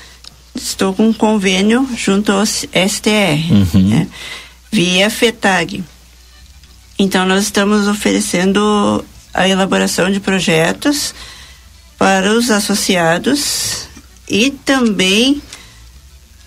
estou 0.55 0.95
com 0.95 1.09
um 1.09 1.13
convênio 1.13 1.89
junto 1.97 2.31
ao 2.31 2.47
STR, 2.47 3.75
uhum. 3.75 3.89
né? 3.89 4.07
via 4.71 5.11
FETAG 5.11 5.83
então, 6.99 7.25
nós 7.25 7.45
estamos 7.45 7.87
oferecendo 7.87 9.05
a 9.33 9.49
elaboração 9.49 10.11
de 10.11 10.19
projetos 10.19 11.15
para 11.97 12.33
os 12.33 12.51
associados 12.51 13.89
e 14.29 14.51
também 14.51 15.41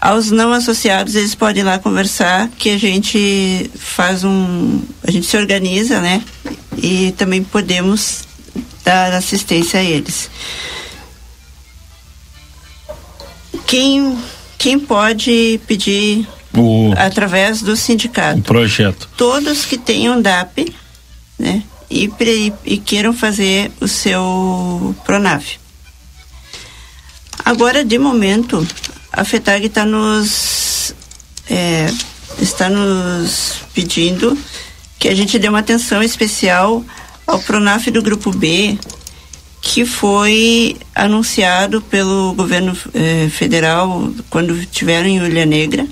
aos 0.01 0.31
não 0.31 0.51
associados, 0.51 1.13
eles 1.13 1.35
podem 1.35 1.61
ir 1.61 1.65
lá 1.65 1.77
conversar, 1.77 2.49
que 2.57 2.71
a 2.71 2.77
gente 2.79 3.69
faz 3.75 4.23
um. 4.23 4.81
A 5.03 5.11
gente 5.11 5.27
se 5.27 5.37
organiza, 5.37 6.01
né? 6.01 6.23
E 6.75 7.11
também 7.11 7.43
podemos 7.43 8.23
dar 8.83 9.13
assistência 9.13 9.79
a 9.79 9.83
eles. 9.83 10.27
Quem, 13.67 14.17
quem 14.57 14.79
pode 14.79 15.61
pedir 15.67 16.27
o, 16.55 16.93
através 16.97 17.61
do 17.61 17.75
sindicato. 17.75 18.39
O 18.39 18.43
projeto. 18.43 19.09
Todos 19.17 19.65
que 19.65 19.77
tenham 19.77 20.21
DAP, 20.21 20.73
né? 21.37 21.63
e, 21.89 22.07
pre, 22.07 22.53
e 22.65 22.77
queiram 22.77 23.13
fazer 23.13 23.71
o 23.81 23.87
seu 23.87 24.95
Pronaf. 25.05 25.59
Agora, 27.43 27.83
de 27.83 27.97
momento, 27.97 28.65
a 29.11 29.25
FETAG 29.25 29.65
está 29.65 29.85
nos 29.85 30.95
é, 31.49 31.91
está 32.39 32.69
nos 32.69 33.55
pedindo 33.73 34.37
que 34.97 35.09
a 35.09 35.15
gente 35.15 35.37
dê 35.37 35.49
uma 35.49 35.59
atenção 35.59 36.01
especial 36.01 36.83
ao 37.27 37.39
Pronaf 37.39 37.89
do 37.89 38.01
Grupo 38.01 38.31
B, 38.31 38.77
que 39.61 39.85
foi 39.85 40.77
anunciado 40.93 41.81
pelo 41.81 42.33
governo 42.33 42.77
eh, 42.93 43.27
federal 43.29 44.11
quando 44.29 44.65
tiveram 44.65 45.07
em 45.07 45.17
Ilha 45.17 45.45
Negra, 45.45 45.87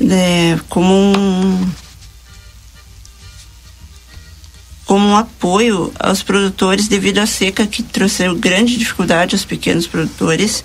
né, 0.00 0.58
como 0.68 0.92
um 0.92 1.68
como 4.90 5.06
um 5.06 5.16
apoio 5.16 5.92
aos 6.00 6.20
produtores 6.20 6.88
devido 6.88 7.18
à 7.18 7.26
seca 7.26 7.64
que 7.64 7.80
trouxe 7.80 8.24
grande 8.34 8.76
dificuldade 8.76 9.36
aos 9.36 9.44
pequenos 9.44 9.86
produtores. 9.86 10.64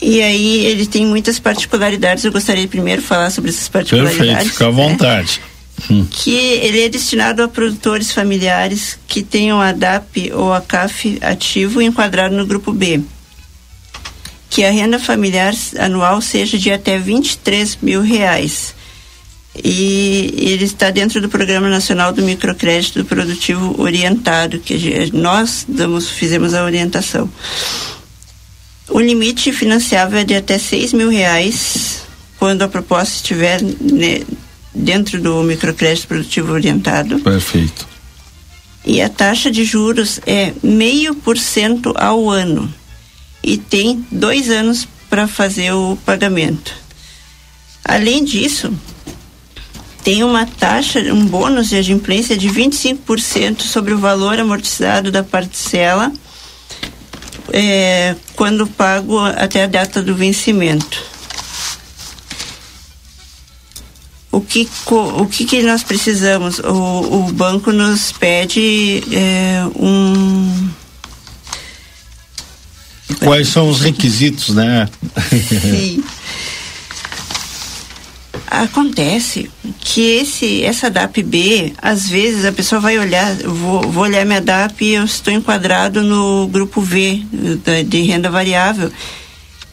E 0.00 0.20
aí 0.20 0.66
ele 0.66 0.84
tem 0.84 1.06
muitas 1.06 1.38
particularidades. 1.38 2.24
Eu 2.24 2.32
gostaria 2.32 2.62
de 2.62 2.68
primeiro 2.68 3.00
falar 3.00 3.30
sobre 3.30 3.50
essas 3.50 3.68
particularidades. 3.68 4.18
Perfeito, 4.26 4.52
fica 4.52 4.64
à 4.64 4.72
né? 4.72 4.74
vontade. 4.74 5.40
que 6.10 6.34
ele 6.34 6.80
é 6.80 6.88
destinado 6.88 7.44
a 7.44 7.48
produtores 7.48 8.10
familiares 8.10 8.98
que 9.06 9.22
tenham 9.22 9.60
a 9.60 9.70
DAP 9.70 10.32
ou 10.34 10.52
a 10.52 10.60
CAF 10.60 11.18
ativo 11.20 11.80
e 11.80 11.84
enquadrado 11.84 12.34
no 12.34 12.44
grupo 12.44 12.72
B. 12.72 13.02
Que 14.52 14.64
a 14.64 14.70
renda 14.70 14.98
familiar 14.98 15.54
anual 15.78 16.20
seja 16.20 16.58
de 16.58 16.70
até 16.70 16.98
23 16.98 17.78
mil 17.80 18.02
reais. 18.02 18.74
E 19.64 20.34
ele 20.36 20.64
está 20.64 20.90
dentro 20.90 21.22
do 21.22 21.28
Programa 21.28 21.68
Nacional 21.70 22.12
do 22.12 22.22
Microcrédito 22.22 23.02
Produtivo 23.04 23.80
Orientado, 23.80 24.58
que 24.58 25.10
nós 25.12 25.64
damos, 25.66 26.10
fizemos 26.10 26.52
a 26.52 26.64
orientação. 26.64 27.30
O 28.90 29.00
limite 29.00 29.52
financiável 29.52 30.18
é 30.18 30.24
de 30.24 30.34
até 30.34 30.58
6 30.58 30.92
mil 30.92 31.08
reais 31.08 32.02
quando 32.38 32.60
a 32.60 32.68
proposta 32.68 33.14
estiver 33.14 33.62
né, 33.62 34.20
dentro 34.74 35.18
do 35.18 35.42
microcrédito 35.42 36.08
produtivo 36.08 36.52
orientado. 36.52 37.18
Perfeito. 37.20 37.86
E 38.84 39.00
a 39.00 39.08
taxa 39.08 39.50
de 39.50 39.64
juros 39.64 40.20
é 40.26 40.52
meio 40.62 41.14
por 41.14 41.38
cento 41.38 41.94
ao 41.96 42.28
ano. 42.28 42.72
E 43.42 43.56
tem 43.56 44.06
dois 44.10 44.50
anos 44.50 44.86
para 45.10 45.26
fazer 45.26 45.72
o 45.72 45.96
pagamento. 46.04 46.74
Além 47.84 48.24
disso, 48.24 48.72
tem 50.04 50.24
uma 50.24 50.46
taxa, 50.46 51.00
um 51.12 51.26
bônus 51.26 51.68
de 51.68 51.76
adimplência 51.76 52.36
de 52.36 52.48
25% 52.48 53.62
sobre 53.62 53.94
o 53.94 53.98
valor 53.98 54.38
amortizado 54.38 55.10
da 55.10 55.22
parcela 55.22 56.12
é, 57.52 58.16
quando 58.34 58.66
pago 58.66 59.18
até 59.18 59.64
a 59.64 59.66
data 59.66 60.02
do 60.02 60.14
vencimento. 60.14 61.12
O 64.30 64.40
que, 64.40 64.66
o 64.86 65.26
que, 65.26 65.44
que 65.44 65.62
nós 65.62 65.82
precisamos? 65.82 66.58
O, 66.58 67.26
o 67.26 67.32
banco 67.32 67.70
nos 67.70 68.12
pede 68.12 69.04
é, 69.12 69.62
um. 69.76 70.70
Quais 73.24 73.48
são 73.48 73.68
os 73.68 73.80
requisitos, 73.80 74.54
né? 74.54 74.88
Sim. 75.60 76.02
Acontece 78.52 79.50
que 79.80 80.02
esse, 80.02 80.62
essa 80.62 80.90
DAP-B, 80.90 81.72
às 81.80 82.06
vezes 82.06 82.44
a 82.44 82.52
pessoa 82.52 82.82
vai 82.82 82.98
olhar, 82.98 83.34
vou, 83.36 83.80
vou 83.80 84.02
olhar 84.02 84.26
minha 84.26 84.42
DAP 84.42 84.82
e 84.82 84.94
eu 84.94 85.04
estou 85.04 85.32
enquadrado 85.32 86.02
no 86.02 86.46
grupo 86.48 86.82
V 86.82 87.22
de, 87.86 88.02
renda 88.02 88.30
variável. 88.30 88.92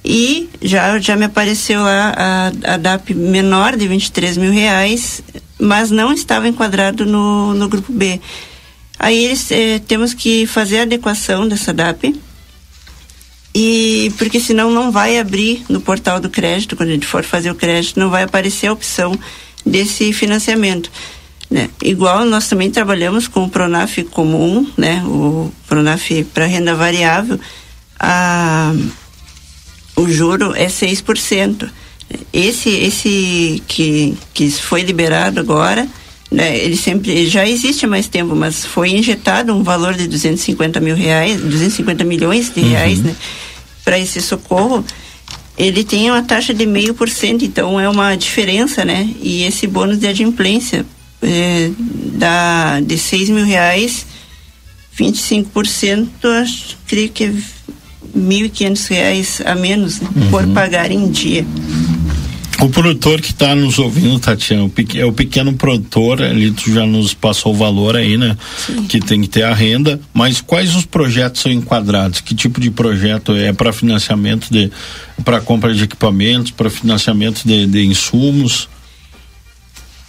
E 0.04 0.48
já, 0.62 0.98
já 0.98 1.18
me 1.18 1.26
apareceu 1.26 1.82
lá 1.82 2.14
a, 2.16 2.74
a 2.76 2.78
DAP 2.78 3.14
menor 3.14 3.76
de 3.76 3.86
23 3.86 4.38
mil 4.38 4.54
reais, 4.54 5.22
mas 5.60 5.92
não 5.92 6.14
estava 6.14 6.48
enquadrado 6.48 7.06
no, 7.06 7.54
no 7.54 7.68
grupo 7.68 7.92
B. 7.92 8.22
Aí 8.98 9.26
eles, 9.26 9.52
eh, 9.52 9.80
temos 9.88 10.14
que 10.14 10.46
fazer 10.46 10.80
a 10.80 10.84
adequação 10.84 11.46
dessa 11.50 11.74
DAP 11.74 12.16
e 13.54 14.14
porque 14.18 14.40
senão 14.40 14.72
não 14.72 14.92
vai 14.92 15.18
abrir 15.18 15.64
no 15.68 15.82
portal 15.82 16.20
do 16.20 16.30
crédito, 16.30 16.76
quando 16.76 16.90
a 16.90 16.94
gente 16.94 17.08
for 17.08 17.24
fazer 17.24 17.50
o 17.50 17.56
crédito, 17.56 18.00
não 18.00 18.10
vai 18.10 18.24
aparecer 18.24 18.68
a 18.68 18.74
opção 18.74 19.18
desse 19.66 20.14
financiamento. 20.14 20.92
Né? 21.50 21.70
Igual 21.84 22.26
nós 22.26 22.48
também 22.48 22.70
trabalhamos 22.70 23.28
com 23.28 23.44
o 23.44 23.50
Pronaf 23.50 24.04
comum, 24.12 24.70
né? 24.78 25.04
o 25.06 25.52
Pronaf 25.68 26.24
para 26.34 26.46
renda 26.46 26.76
variável, 26.76 27.40
a, 28.00 28.72
o 29.96 30.08
juro 30.08 30.54
é 30.56 30.68
6%. 30.68 31.70
Esse, 32.32 32.70
esse 32.70 33.64
que, 33.68 34.18
que 34.34 34.50
foi 34.52 34.82
liberado 34.82 35.40
agora, 35.40 35.88
né, 36.32 36.58
ele 36.58 36.78
sempre 36.78 37.12
ele 37.12 37.30
já 37.30 37.48
existe 37.48 37.86
há 37.86 37.88
mais 37.88 38.08
tempo, 38.08 38.36
mas 38.36 38.66
foi 38.66 38.92
injetado 38.92 39.54
um 39.54 39.64
valor 39.64 39.96
de 39.96 40.08
250 40.08 40.80
mil 40.80 40.96
reais, 40.96 41.42
250 41.42 42.04
milhões 42.04 42.54
de 42.54 42.62
reais, 42.62 43.00
uhum. 43.00 43.06
né, 43.06 43.16
para 43.84 44.00
esse 44.00 44.22
socorro. 44.22 44.86
Ele 45.58 45.84
tem 45.84 46.10
uma 46.10 46.22
taxa 46.22 46.54
de 46.54 46.66
meio 46.66 46.94
por 46.94 47.10
cento, 47.10 47.44
então 47.44 47.80
é 47.80 47.90
uma 47.90 48.16
diferença, 48.16 48.86
né? 48.86 49.10
E 49.22 49.44
esse 49.44 49.68
bônus 49.68 50.00
de 50.00 50.08
adimplência 50.08 50.86
é, 51.22 51.70
da 52.14 52.80
de 52.80 52.98
6 52.98 53.30
mil 53.30 53.44
reais, 53.44 54.06
25%, 54.98 56.08
acho, 56.42 56.78
creio 56.88 57.10
que 57.10 57.26
é 57.26 57.34
1.500 58.16 58.88
reais 58.90 59.42
a 59.46 59.56
menos 59.56 60.00
né, 60.00 60.10
uhum. 60.16 60.30
por 60.30 60.48
pagar 60.48 60.92
em 60.92 61.10
dia. 61.10 61.46
O 62.62 62.68
produtor 62.70 63.22
que 63.22 63.32
está 63.32 63.56
nos 63.56 63.80
ouvindo, 63.80 64.20
Tatiana, 64.20 64.70
é 64.96 65.06
o 65.06 65.14
pequeno 65.14 65.54
produtor, 65.54 66.22
ali 66.22 66.52
tu 66.52 66.74
já 66.74 66.86
nos 66.86 67.14
passou 67.14 67.54
o 67.54 67.56
valor 67.56 67.96
aí, 67.96 68.18
né? 68.18 68.36
Sim. 68.58 68.84
Que 68.84 69.00
tem 69.00 69.22
que 69.22 69.30
ter 69.30 69.44
a 69.44 69.54
renda, 69.54 70.00
mas 70.14 70.42
quais 70.42 70.76
os 70.76 70.86
projetos 70.86 71.42
são 71.42 71.52
enquadrados? 71.52 72.20
Que 72.20 72.36
tipo 72.36 72.60
de 72.60 72.70
projeto 72.70 73.34
é 73.34 73.54
para 73.54 73.72
financiamento 73.72 74.50
de, 74.52 74.70
para 75.24 75.40
compra 75.40 75.74
de 75.74 75.86
equipamentos, 75.86 76.52
para 76.52 76.70
financiamento 76.70 77.44
de, 77.46 77.66
de 77.66 77.86
insumos? 77.86 78.68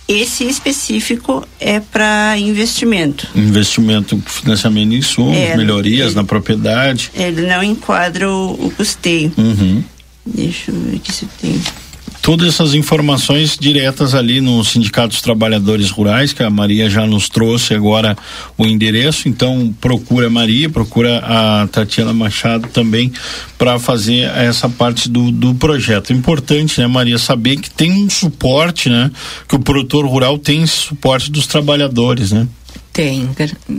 Esse 0.09 0.43
específico 0.43 1.47
é 1.61 1.79
para 1.79 2.37
investimento. 2.37 3.29
Investimento, 3.33 4.21
financiamento 4.27 4.91
de 4.91 4.97
insumos, 4.97 5.37
é, 5.37 5.57
melhorias 5.57 6.09
ele, 6.09 6.17
na 6.17 6.25
propriedade. 6.25 7.13
Ele 7.15 7.43
não 7.43 7.63
enquadra 7.63 8.29
o, 8.29 8.67
o 8.67 8.73
custeio. 8.73 9.33
Uhum. 9.39 9.85
Deixa 10.27 10.73
eu 10.73 10.81
ver 10.81 10.97
aqui 10.97 11.13
se 11.13 11.27
tem 11.41 11.61
todas 12.23 12.49
essas 12.49 12.75
informações 12.75 13.57
diretas 13.59 14.15
ali 14.15 14.41
no 14.41 14.65
Sindicato 14.65 15.09
dos 15.09 15.23
Trabalhadores 15.23 15.91
Rurais, 15.91 16.33
que 16.33 16.43
a 16.43 16.51
Maria 16.51 16.89
já 16.89 17.07
nos 17.07 17.29
trouxe 17.29 17.75
agora 17.75 18.17
o 18.57 18.67
endereço, 18.67 19.29
então 19.29 19.75
procura 19.81 20.27
a 20.27 20.31
Maria, 20.31 20.69
procura 20.69 21.19
a 21.19 21.67
Tatiana 21.67 22.13
Machado 22.13 22.69
também 22.69 23.13
para 23.57 23.79
fazer 23.79 24.31
essa 24.37 24.69
parte 24.69 25.09
do, 25.09 25.31
do 25.31 25.55
projeto. 25.55 26.13
Importante, 26.13 26.81
né, 26.81 26.87
Maria, 26.87 27.19
saber 27.19 27.57
que 27.57 27.71
tem 27.71 27.93
um 27.93 28.11
suporte, 28.11 28.89
né, 28.89 29.11
que 29.49 29.57
o 29.57 29.59
produtor 29.59 30.07
rural 30.07 30.39
tem 30.39 30.63
esse 30.63 30.77
suporte 30.77 31.31
dos 31.31 31.47
trabalhadores, 31.47 32.33
né? 32.33 32.47
Tem, 32.93 33.29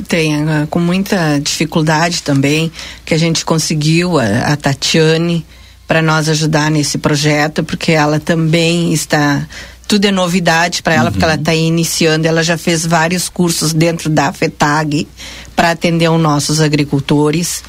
tem, 0.08 0.36
ah, 0.36 0.68
com 0.70 0.80
muita 0.80 1.38
dificuldade 1.40 2.24
também, 2.24 2.72
que 3.06 3.14
a 3.14 3.18
gente 3.18 3.44
conseguiu, 3.44 4.18
a, 4.18 4.54
a 4.54 4.56
Tatiane, 4.56 5.46
para 5.92 6.02
nós 6.02 6.30
ajudar 6.30 6.72
nesse 6.72 6.98
projeto, 6.98 7.66
porque 7.66 7.92
ela 7.92 8.18
também 8.18 8.94
está 8.94 9.46
tudo 9.86 10.06
é 10.06 10.12
novidade 10.12 10.82
para 10.82 10.94
ela, 10.94 11.08
uhum. 11.08 11.12
porque 11.12 11.26
ela 11.26 11.36
está 11.36 11.54
iniciando. 11.54 12.26
Ela 12.26 12.42
já 12.42 12.58
fez 12.58 12.86
vários 12.86 13.28
cursos 13.28 13.74
dentro 13.74 14.10
da 14.10 14.32
FETAG 14.32 15.06
para 15.54 15.72
atender 15.72 16.10
os 16.10 16.22
nossos 16.22 16.62
agricultores. 16.62 17.62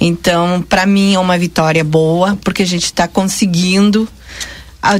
Então, 0.00 0.64
para 0.68 0.86
mim 0.86 1.14
é 1.14 1.18
uma 1.18 1.36
vitória 1.36 1.82
boa, 1.82 2.38
porque 2.44 2.62
a 2.62 2.66
gente 2.66 2.84
está 2.84 3.08
conseguindo 3.08 4.08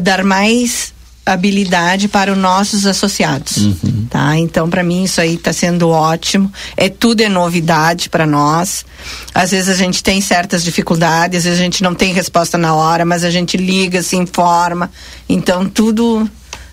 dar 0.03 0.25
mais 0.25 0.93
habilidade 1.27 2.07
para 2.07 2.33
os 2.33 2.39
nossos 2.39 2.87
associados, 2.87 3.57
uhum. 3.57 4.07
tá? 4.09 4.39
Então, 4.39 4.71
para 4.71 4.85
mim 4.85 5.03
isso 5.03 5.21
aí 5.21 5.35
está 5.35 5.53
sendo 5.53 5.89
ótimo. 5.89 6.53
É 6.77 6.89
tudo 6.89 7.21
é 7.21 7.29
novidade 7.29 8.09
para 8.09 8.25
nós. 8.25 8.87
Às 9.35 9.51
vezes 9.51 9.69
a 9.69 9.75
gente 9.75 10.05
tem 10.05 10.21
certas 10.21 10.63
dificuldades, 10.63 11.39
às 11.39 11.45
vezes 11.45 11.59
a 11.59 11.63
gente 11.63 11.83
não 11.83 11.97
tem 11.97 12.13
resposta 12.13 12.57
na 12.57 12.75
hora, 12.75 13.05
mas 13.05 13.25
a 13.25 13.31
gente 13.31 13.57
liga, 13.57 14.03
se 14.03 14.15
informa. 14.15 14.89
Então, 15.29 15.69
tudo 15.69 16.31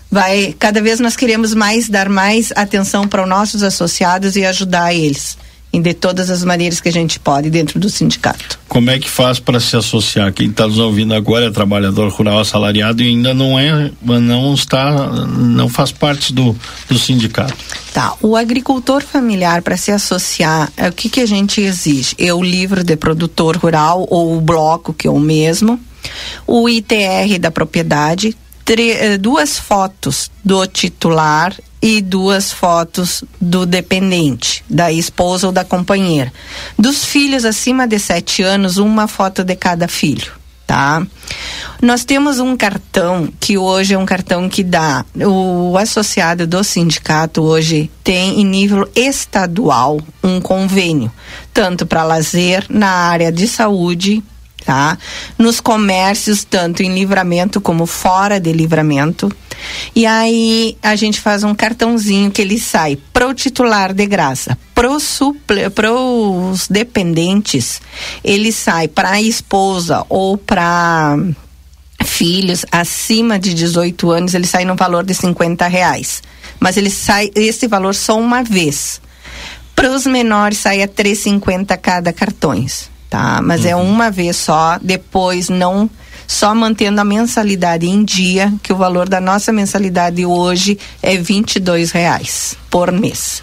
vai. 0.08 0.54
Cada 0.56 0.80
vez 0.80 1.00
nós 1.00 1.16
queremos 1.16 1.52
mais 1.52 1.88
dar 1.88 2.08
mais 2.08 2.52
atenção 2.54 3.08
para 3.08 3.24
os 3.24 3.28
nossos 3.28 3.64
associados 3.64 4.36
e 4.36 4.44
ajudar 4.44 4.94
eles 4.94 5.36
de 5.80 5.94
todas 5.94 6.30
as 6.30 6.44
maneiras 6.44 6.80
que 6.80 6.88
a 6.88 6.92
gente 6.92 7.18
pode 7.18 7.50
dentro 7.50 7.78
do 7.78 7.88
sindicato. 7.88 8.58
Como 8.68 8.90
é 8.90 8.98
que 8.98 9.08
faz 9.08 9.38
para 9.38 9.60
se 9.60 9.76
associar? 9.76 10.32
Quem 10.32 10.48
está 10.50 10.66
nos 10.66 10.78
ouvindo 10.78 11.14
agora 11.14 11.46
é 11.46 11.50
trabalhador 11.50 12.08
rural 12.10 12.40
assalariado 12.40 13.02
e 13.02 13.08
ainda 13.08 13.32
não 13.32 13.58
é, 13.58 13.90
não 14.02 14.54
está, 14.54 15.08
não 15.26 15.68
faz 15.68 15.92
parte 15.92 16.32
do, 16.32 16.56
do 16.88 16.98
sindicato. 16.98 17.54
Tá, 17.92 18.14
o 18.20 18.36
agricultor 18.36 19.02
familiar 19.02 19.62
para 19.62 19.76
se 19.76 19.92
associar, 19.92 20.72
é, 20.76 20.88
o 20.88 20.92
que 20.92 21.08
que 21.08 21.20
a 21.20 21.26
gente 21.26 21.60
exige? 21.60 22.14
É 22.18 22.34
o 22.34 22.42
livro 22.42 22.82
de 22.82 22.96
produtor 22.96 23.56
rural 23.56 24.06
ou 24.10 24.36
o 24.36 24.40
bloco 24.40 24.92
que 24.92 25.06
é 25.06 25.10
o 25.10 25.20
mesmo, 25.20 25.78
o 26.46 26.68
ITR 26.68 27.38
da 27.40 27.50
propriedade, 27.50 28.36
tre- 28.64 29.16
duas 29.18 29.58
fotos 29.58 30.30
do 30.44 30.66
titular 30.66 31.54
e 31.84 32.00
duas 32.00 32.50
fotos 32.50 33.22
do 33.38 33.66
dependente, 33.66 34.64
da 34.70 34.90
esposa 34.90 35.48
ou 35.48 35.52
da 35.52 35.66
companheira. 35.66 36.32
Dos 36.78 37.04
filhos 37.04 37.44
acima 37.44 37.86
de 37.86 37.98
sete 37.98 38.42
anos, 38.42 38.78
uma 38.78 39.06
foto 39.06 39.44
de 39.44 39.54
cada 39.54 39.86
filho, 39.86 40.32
tá? 40.66 41.06
Nós 41.82 42.02
temos 42.02 42.40
um 42.40 42.56
cartão 42.56 43.28
que 43.38 43.58
hoje 43.58 43.92
é 43.92 43.98
um 43.98 44.06
cartão 44.06 44.48
que 44.48 44.64
dá 44.64 45.04
o 45.14 45.76
associado 45.76 46.46
do 46.46 46.64
sindicato 46.64 47.42
hoje 47.42 47.90
tem 48.02 48.40
em 48.40 48.46
nível 48.46 48.88
estadual 48.96 50.00
um 50.22 50.40
convênio 50.40 51.12
tanto 51.52 51.84
para 51.84 52.02
lazer 52.02 52.64
na 52.70 52.88
área 52.88 53.30
de 53.30 53.46
saúde 53.46 54.22
tá? 54.64 54.98
Nos 55.38 55.60
comércios, 55.60 56.44
tanto 56.44 56.82
em 56.82 56.94
livramento 56.94 57.60
como 57.60 57.86
fora 57.86 58.40
de 58.40 58.52
livramento. 58.52 59.30
E 59.94 60.06
aí 60.06 60.76
a 60.82 60.96
gente 60.96 61.20
faz 61.20 61.44
um 61.44 61.54
cartãozinho 61.54 62.30
que 62.30 62.42
ele 62.42 62.58
sai 62.58 62.98
pro 63.12 63.34
titular 63.34 63.92
de 63.92 64.06
graça, 64.06 64.58
pro 64.74 64.98
suple, 64.98 65.70
pros 65.70 66.66
dependentes, 66.68 67.80
ele 68.22 68.52
sai 68.52 68.88
para 68.88 69.12
a 69.12 69.22
esposa 69.22 70.04
ou 70.08 70.36
para 70.36 71.16
filhos 72.04 72.66
acima 72.70 73.38
de 73.38 73.54
18 73.54 74.10
anos, 74.10 74.34
ele 74.34 74.46
sai 74.46 74.64
no 74.64 74.74
valor 74.74 75.04
de 75.04 75.14
50 75.14 75.66
reais. 75.66 76.22
Mas 76.60 76.76
ele 76.76 76.90
sai 76.90 77.30
esse 77.34 77.66
valor 77.66 77.94
só 77.94 78.18
uma 78.18 78.42
vez. 78.42 79.00
Para 79.74 79.90
os 79.90 80.06
menores 80.06 80.58
sai 80.58 80.82
a 80.82 80.88
3,50 80.88 81.76
cada 81.78 82.12
cartões 82.12 82.93
tá? 83.14 83.40
Mas 83.40 83.64
é 83.64 83.76
uma 83.76 84.10
vez 84.10 84.36
só, 84.36 84.76
depois 84.82 85.48
não 85.48 85.88
só 86.26 86.52
mantendo 86.52 87.00
a 87.00 87.04
mensalidade 87.04 87.86
em 87.86 88.02
dia, 88.02 88.52
que 88.60 88.72
o 88.72 88.76
valor 88.76 89.08
da 89.08 89.20
nossa 89.20 89.52
mensalidade 89.52 90.26
hoje 90.26 90.76
é 91.00 91.12
R$ 91.12 91.44
reais 91.92 92.56
por 92.68 92.90
mês. 92.90 93.40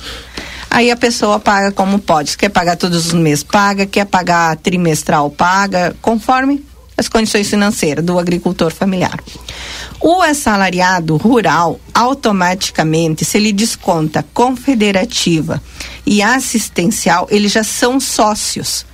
Aí 0.69 0.91
a 0.91 0.97
pessoa 0.97 1.39
paga 1.39 1.71
como 1.71 1.99
pode. 1.99 2.31
Se 2.31 2.37
quer 2.37 2.49
pagar 2.49 2.75
todos 2.75 3.07
os 3.07 3.13
meses, 3.13 3.45
paga. 3.45 3.85
Quer 3.85 4.05
pagar 4.05 4.57
trimestral, 4.57 5.29
paga. 5.29 5.95
Conforme 6.01 6.65
as 6.97 7.07
condições 7.07 7.49
financeiras 7.49 8.03
do 8.03 8.19
agricultor 8.19 8.71
familiar. 8.71 9.19
O 10.01 10.21
assalariado 10.21 11.15
rural, 11.15 11.79
automaticamente, 11.93 13.23
se 13.23 13.37
ele 13.37 13.53
desconta 13.53 14.25
confederativa 14.33 15.61
e 16.05 16.21
assistencial, 16.21 17.27
eles 17.29 17.51
já 17.51 17.63
são 17.63 17.99
sócios 17.99 18.85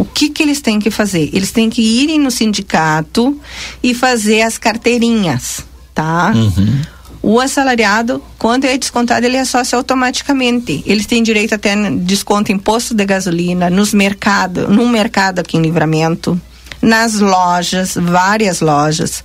o 0.00 0.04
que 0.06 0.30
que 0.30 0.42
eles 0.42 0.62
têm 0.62 0.78
que 0.78 0.90
fazer? 0.90 1.28
Eles 1.30 1.52
têm 1.52 1.68
que 1.68 1.82
irem 1.82 2.18
no 2.18 2.30
sindicato 2.30 3.38
e 3.82 3.92
fazer 3.92 4.40
as 4.40 4.56
carteirinhas, 4.56 5.62
tá? 5.94 6.32
Uhum. 6.34 6.80
O 7.22 7.38
assalariado, 7.38 8.22
quando 8.38 8.64
é 8.64 8.78
descontado, 8.78 9.26
ele 9.26 9.36
é 9.36 9.44
sócio 9.44 9.76
automaticamente. 9.76 10.82
Eles 10.86 11.04
têm 11.04 11.22
direito 11.22 11.54
até 11.54 11.76
desconto 11.90 12.50
em 12.50 12.56
posto 12.56 12.94
de 12.94 13.04
gasolina, 13.04 13.68
nos 13.68 13.92
mercados, 13.92 14.70
no 14.70 14.88
mercado 14.88 15.40
aqui 15.40 15.58
em 15.58 15.60
Livramento, 15.60 16.40
nas 16.80 17.20
lojas, 17.20 17.94
várias 17.94 18.62
lojas. 18.62 19.22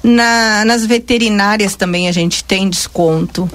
Na, 0.00 0.64
nas 0.64 0.86
veterinárias 0.86 1.74
também 1.74 2.06
a 2.06 2.12
gente 2.12 2.44
tem 2.44 2.70
desconto. 2.70 3.50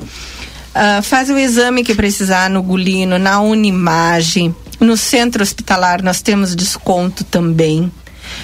Uh, 0.75 1.01
faz 1.03 1.29
o 1.29 1.37
exame 1.37 1.85
que 1.85 1.95
precisar 1.95 2.49
no 2.49 2.61
Gulino, 2.61 3.17
na 3.17 3.39
Unimagem. 3.39 4.53
No 4.79 4.95
centro 4.95 5.43
hospitalar 5.43 6.01
nós 6.01 6.21
temos 6.21 6.55
desconto 6.55 7.23
também. 7.23 7.91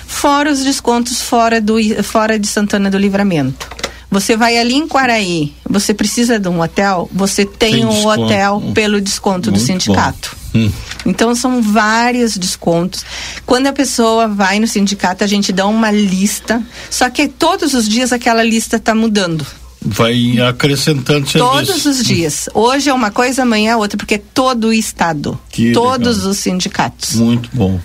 Fora 0.05 0.51
os 0.51 0.63
descontos 0.63 1.21
fora, 1.21 1.61
do, 1.61 1.75
fora 2.03 2.37
de 2.39 2.47
Santana 2.47 2.89
do 2.89 2.97
Livramento. 2.97 3.67
Você 4.09 4.37
vai 4.37 4.57
ali 4.57 4.75
em 4.75 4.87
Quaraí, 4.87 5.53
você 5.67 5.93
precisa 5.93 6.39
de 6.39 6.47
um 6.47 6.61
hotel, 6.61 7.09
você 7.11 7.45
tem, 7.45 7.73
tem 7.73 7.85
um 7.85 7.89
desconto. 7.89 8.21
hotel 8.21 8.63
pelo 8.73 9.01
desconto 9.01 9.49
Muito 9.49 9.59
do 9.61 9.65
sindicato. 9.65 10.35
Hum. 10.53 10.71
Então 11.05 11.35
são 11.35 11.61
vários 11.61 12.37
descontos. 12.37 13.03
Quando 13.45 13.67
a 13.67 13.73
pessoa 13.73 14.27
vai 14.27 14.59
no 14.59 14.67
sindicato, 14.67 15.23
a 15.23 15.27
gente 15.27 15.51
dá 15.51 15.65
uma 15.67 15.91
lista, 15.91 16.63
só 16.89 17.09
que 17.09 17.27
todos 17.27 17.73
os 17.73 17.89
dias 17.89 18.13
aquela 18.13 18.43
lista 18.43 18.77
está 18.77 18.95
mudando 18.95 19.45
vai 19.85 20.39
acrescentando 20.39 21.29
serviço. 21.29 21.51
Todos 21.51 21.85
os 21.85 22.03
dias. 22.03 22.49
Hoje 22.53 22.89
é 22.89 22.93
uma 22.93 23.11
coisa, 23.11 23.43
amanhã 23.43 23.73
é 23.73 23.75
outra, 23.75 23.97
porque 23.97 24.15
é 24.15 24.21
todo 24.33 24.67
o 24.67 24.73
Estado, 24.73 25.39
que 25.49 25.71
todos 25.71 26.17
legal. 26.17 26.31
os 26.31 26.37
sindicatos. 26.37 27.15
Muito 27.15 27.49
bom. 27.53 27.79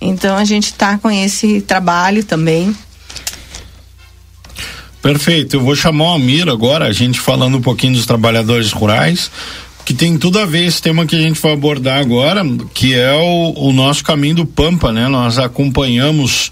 Então 0.00 0.36
a 0.36 0.44
gente 0.44 0.66
está 0.66 0.98
com 0.98 1.10
esse 1.10 1.62
trabalho 1.62 2.22
também. 2.22 2.76
Perfeito. 5.00 5.56
Eu 5.56 5.60
vou 5.60 5.74
chamar 5.74 6.04
o 6.04 6.14
Amir 6.14 6.48
agora, 6.48 6.86
a 6.86 6.92
gente 6.92 7.18
falando 7.18 7.56
um 7.56 7.62
pouquinho 7.62 7.94
dos 7.94 8.06
trabalhadores 8.06 8.72
rurais, 8.72 9.30
que 9.84 9.94
tem 9.94 10.18
tudo 10.18 10.38
a 10.38 10.44
ver 10.44 10.66
esse 10.66 10.82
tema 10.82 11.06
que 11.06 11.16
a 11.16 11.20
gente 11.20 11.40
vai 11.40 11.52
abordar 11.52 12.00
agora, 12.00 12.42
que 12.74 12.94
é 12.94 13.14
o, 13.14 13.68
o 13.68 13.72
nosso 13.72 14.04
caminho 14.04 14.36
do 14.36 14.46
Pampa, 14.46 14.92
né? 14.92 15.08
Nós 15.08 15.38
acompanhamos 15.38 16.50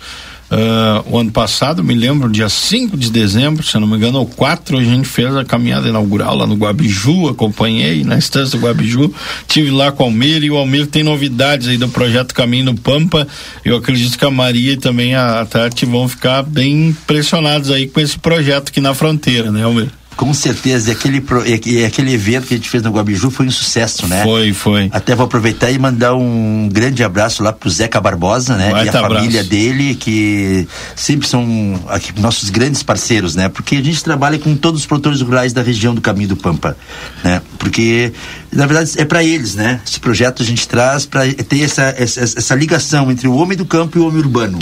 Uh, 0.51 1.11
o 1.11 1.19
ano 1.19 1.33
passado, 1.33 1.83
me 1.83 1.95
lembro, 1.95 2.31
dia 2.31 2.49
5 2.49 2.97
de 2.97 3.11
dezembro, 3.11 3.63
se 3.63 3.79
não 3.79 3.87
me 3.87 3.97
engano, 3.97 4.19
ou 4.19 4.27
4, 4.27 4.79
a 4.79 4.85
gente 4.85 5.09
fez 5.09 5.35
a 5.35 5.45
caminhada 5.45 5.89
inaugural 5.89 6.37
lá 6.37 6.47
no 6.47 6.55
Guabiju, 6.55 7.29
acompanhei 7.29 8.05
na 8.05 8.19
estância 8.19 8.59
do 8.59 8.65
Guabiju, 8.65 9.13
tive 9.49 9.71
lá 9.71 9.91
com 9.91 10.05
o 10.05 10.07
Almir 10.07 10.45
e 10.45 10.51
o 10.51 10.57
Almir 10.57 10.87
tem 10.87 11.03
novidades 11.03 11.67
aí 11.67 11.79
do 11.79 11.89
projeto 11.89 12.35
Caminho 12.35 12.67
no 12.67 12.75
Pampa. 12.75 13.27
Eu 13.65 13.77
acredito 13.77 14.19
que 14.19 14.25
a 14.25 14.31
Maria 14.31 14.73
e 14.73 14.77
também 14.77 15.15
a, 15.15 15.41
a 15.41 15.47
Tati 15.47 15.87
vão 15.87 16.09
ficar 16.09 16.43
bem 16.43 16.89
impressionados 16.89 17.71
aí 17.71 17.89
com 17.89 18.01
esse 18.01 18.19
projeto 18.19 18.69
aqui 18.69 18.81
na 18.81 18.95
fronteira, 18.95 19.51
né, 19.51 19.65
Almir? 19.65 19.89
Com 20.17 20.33
certeza, 20.33 20.91
e 20.91 20.93
aquele, 20.93 21.21
pro, 21.21 21.45
e 21.47 21.85
aquele 21.85 22.13
evento 22.13 22.47
que 22.47 22.55
a 22.55 22.57
gente 22.57 22.69
fez 22.69 22.83
no 22.83 22.91
Guabiju 22.91 23.31
foi 23.31 23.47
um 23.47 23.51
sucesso, 23.51 24.07
né? 24.07 24.23
Foi, 24.23 24.53
foi. 24.53 24.89
Até 24.93 25.15
vou 25.15 25.27
aproveitar 25.27 25.71
e 25.71 25.79
mandar 25.79 26.15
um 26.15 26.69
grande 26.71 27.03
abraço 27.03 27.43
lá 27.43 27.53
pro 27.53 27.69
Zeca 27.69 28.01
Barbosa, 28.01 28.57
né? 28.57 28.71
Vai 28.71 28.87
e 28.87 28.89
a 28.89 28.93
família 28.93 29.41
abraço. 29.41 29.51
dele, 29.51 29.95
que 29.95 30.69
sempre 30.95 31.27
são 31.27 31.81
aqui, 31.89 32.19
nossos 32.21 32.51
grandes 32.51 32.83
parceiros, 32.83 33.35
né? 33.35 33.49
Porque 33.49 33.77
a 33.77 33.83
gente 33.83 34.03
trabalha 34.05 34.39
com 34.39 34.55
todos 34.55 34.81
os 34.81 34.87
produtores 34.87 35.21
rurais 35.21 35.53
da 35.53 35.63
região 35.63 35.95
do 35.95 36.01
Caminho 36.01 36.29
do 36.29 36.37
Pampa, 36.37 36.77
né? 37.23 37.43
Porque, 37.59 38.13
na 38.53 38.67
verdade, 38.67 38.93
é 38.97 39.05
para 39.05 39.25
eles, 39.25 39.55
né? 39.55 39.81
Esse 39.87 39.99
projeto 39.99 40.43
a 40.43 40.47
gente 40.47 40.69
traz 40.69 41.07
para 41.07 41.27
ter 41.33 41.63
essa, 41.63 41.95
essa, 41.99 42.21
essa 42.21 42.55
ligação 42.55 43.11
entre 43.11 43.27
o 43.27 43.35
homem 43.35 43.57
do 43.57 43.65
campo 43.65 43.99
e 43.99 44.01
o 44.01 44.07
homem 44.07 44.21
urbano. 44.21 44.59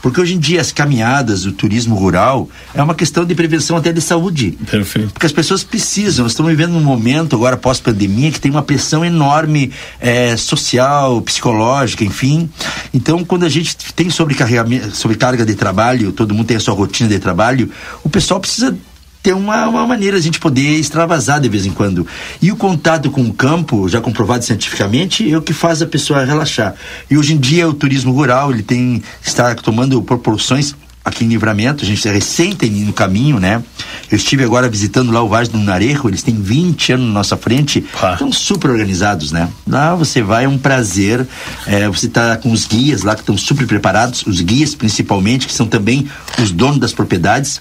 Porque 0.00 0.20
hoje 0.20 0.34
em 0.34 0.38
dia 0.38 0.60
as 0.60 0.72
caminhadas, 0.72 1.44
o 1.44 1.52
turismo 1.52 1.94
rural, 1.94 2.48
é 2.74 2.82
uma 2.82 2.94
questão 2.94 3.24
de 3.24 3.34
prevenção 3.34 3.76
até 3.76 3.92
de 3.92 4.00
saúde. 4.00 4.58
Perfeito. 4.70 4.91
Porque 5.12 5.26
as 5.26 5.32
pessoas 5.32 5.62
precisam. 5.62 6.26
Estamos 6.26 6.50
vivendo 6.50 6.76
um 6.76 6.80
momento 6.80 7.36
agora 7.36 7.56
pós-pandemia 7.56 8.30
que 8.30 8.40
tem 8.40 8.50
uma 8.50 8.62
pressão 8.62 9.04
enorme 9.04 9.70
é, 10.00 10.36
social, 10.36 11.20
psicológica, 11.22 12.04
enfim. 12.04 12.48
Então, 12.92 13.24
quando 13.24 13.44
a 13.44 13.48
gente 13.48 13.76
tem 13.94 14.10
sobrecarga 14.10 15.44
de 15.44 15.54
trabalho, 15.54 16.12
todo 16.12 16.34
mundo 16.34 16.46
tem 16.46 16.56
a 16.56 16.60
sua 16.60 16.74
rotina 16.74 17.08
de 17.08 17.18
trabalho, 17.18 17.70
o 18.04 18.08
pessoal 18.08 18.40
precisa 18.40 18.76
ter 19.22 19.32
uma, 19.32 19.68
uma 19.68 19.86
maneira 19.86 20.16
a 20.16 20.20
gente 20.20 20.40
poder 20.40 20.78
extravasar 20.78 21.40
de 21.40 21.48
vez 21.48 21.64
em 21.64 21.70
quando. 21.70 22.06
E 22.40 22.50
o 22.50 22.56
contato 22.56 23.10
com 23.10 23.22
o 23.22 23.32
campo, 23.32 23.88
já 23.88 24.00
comprovado 24.00 24.44
cientificamente, 24.44 25.30
é 25.30 25.38
o 25.38 25.42
que 25.42 25.52
faz 25.52 25.80
a 25.80 25.86
pessoa 25.86 26.24
relaxar. 26.24 26.74
E 27.08 27.16
hoje 27.16 27.34
em 27.34 27.38
dia 27.38 27.68
o 27.68 27.72
turismo 27.72 28.12
rural, 28.12 28.50
ele 28.50 28.62
tem 28.62 29.02
está 29.24 29.54
tomando 29.54 30.02
proporções 30.02 30.74
aqui 31.04 31.24
em 31.24 31.28
Livramento, 31.28 31.84
a 31.84 31.86
gente 31.86 32.06
é 32.06 32.12
recente 32.12 32.68
no 32.70 32.92
caminho, 32.92 33.38
né? 33.38 33.62
Eu 34.10 34.16
estive 34.16 34.44
agora 34.44 34.68
visitando 34.68 35.10
lá 35.10 35.22
o 35.22 35.28
Vale 35.28 35.48
do 35.48 35.58
Narejo, 35.58 36.08
eles 36.08 36.22
têm 36.22 36.34
20 36.34 36.92
anos 36.92 37.06
na 37.06 37.12
nossa 37.12 37.36
frente, 37.36 37.84
estão 38.12 38.30
super 38.30 38.70
organizados, 38.70 39.32
né? 39.32 39.48
Lá 39.66 39.94
você 39.94 40.22
vai, 40.22 40.44
é 40.44 40.48
um 40.48 40.58
prazer, 40.58 41.26
é, 41.66 41.88
você 41.88 42.08
tá 42.08 42.36
com 42.36 42.52
os 42.52 42.66
guias 42.66 43.02
lá 43.02 43.14
que 43.14 43.22
estão 43.22 43.36
super 43.36 43.66
preparados, 43.66 44.24
os 44.26 44.40
guias 44.40 44.74
principalmente, 44.74 45.46
que 45.46 45.52
são 45.52 45.66
também 45.66 46.08
os 46.38 46.50
donos 46.50 46.78
das 46.78 46.92
propriedades, 46.92 47.60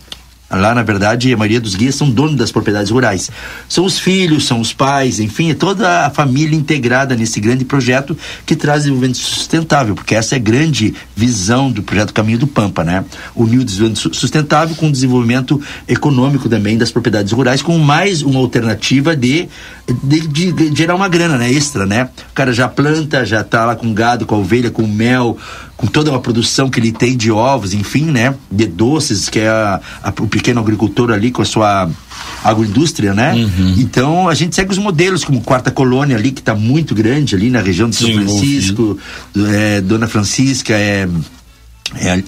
Lá, 0.52 0.76
na 0.76 0.84
verdade, 0.84 1.34
a 1.34 1.38
maioria 1.38 1.62
dos 1.62 1.76
guias 1.76 1.96
são 1.96 2.10
donos 2.10 2.36
das 2.36 2.52
propriedades 2.52 2.92
rurais. 2.92 3.32
São 3.70 3.86
os 3.86 3.98
filhos, 3.98 4.46
são 4.46 4.60
os 4.60 4.74
pais, 4.74 5.20
enfim, 5.20 5.52
é 5.52 5.54
toda 5.54 6.06
a 6.06 6.10
família 6.10 6.56
integrada 6.56 7.16
nesse 7.16 7.40
grande 7.40 7.64
projeto 7.64 8.18
que 8.46 8.56
traz 8.56 8.84
desenvolvimento 8.84 9.18
sustentável, 9.18 9.96
porque 9.96 10.16
essa 10.16 10.36
é 10.36 10.38
a 10.38 10.42
grande 10.42 10.94
visão 11.16 11.72
do 11.72 11.82
projeto 11.82 12.14
Caminho 12.14 12.38
do 12.38 12.48
Pampa, 12.48 12.84
né? 12.84 13.06
Unir 13.36 13.60
o 13.60 13.64
desenvolvimento 13.64 14.14
sustentável 14.16 14.76
com 14.76 14.88
o 14.88 14.92
desenvolvimento 14.92 15.62
econômico 15.88 16.50
também 16.50 16.78
das 16.78 16.92
propriedades 16.92 17.32
rurais, 17.32 17.62
com 17.62 17.78
mais 17.78 18.22
uma 18.22 18.40
alternativa 18.40 19.16
de, 19.16 19.48
de, 20.04 20.28
de, 20.28 20.52
de 20.52 20.76
gerar 20.76 20.96
uma 20.96 21.08
grana, 21.08 21.38
né? 21.38 21.52
Extra, 21.52 21.86
né? 21.86 22.10
O 22.32 22.34
cara 22.34 22.52
já 22.52 22.68
planta, 22.68 23.26
já 23.26 23.44
tá 23.44 23.66
lá 23.66 23.76
com 23.76 23.94
gado, 23.94 24.26
com 24.26 24.40
ovelha, 24.40 24.70
com 24.70 24.86
mel, 24.86 25.38
com 25.82 25.88
toda 25.88 26.12
uma 26.12 26.20
produção 26.20 26.70
que 26.70 26.80
ele 26.80 26.92
tem 26.92 27.18
de 27.18 27.32
ovos, 27.32 27.74
enfim, 27.74 28.06
né? 28.06 28.36
De 28.52 28.68
doces, 28.68 29.28
que 29.28 29.40
é 29.40 29.50
a, 29.50 29.82
a, 30.04 30.10
o 30.22 30.28
pequeno 30.28 30.62
agricultor 30.62 31.10
ali 31.10 31.32
com 31.32 31.42
a 31.42 31.46
sua 31.46 31.90
agroindústria, 32.44 33.16
né? 33.16 33.34
Uhum. 33.34 33.76
Então 33.80 34.30
a 34.30 34.36
gente 34.36 34.56
segue 34.56 34.72
os 34.72 34.78
modelos, 34.78 35.26
como 35.26 35.42
Quarta 35.42 35.72
Colônia 35.72 36.16
ali, 36.16 36.32
que 36.32 36.40
está 36.40 36.54
muito 36.54 36.94
grande 36.94 37.34
ali 37.34 37.50
na 37.50 37.62
região 37.62 37.90
de 37.90 37.96
São 37.96 38.14
Francisco, 38.14 39.00
é, 39.36 39.82
Dona 39.82 40.08
Francisca, 40.08 40.74
é, 40.74 41.10
é, 41.96 42.24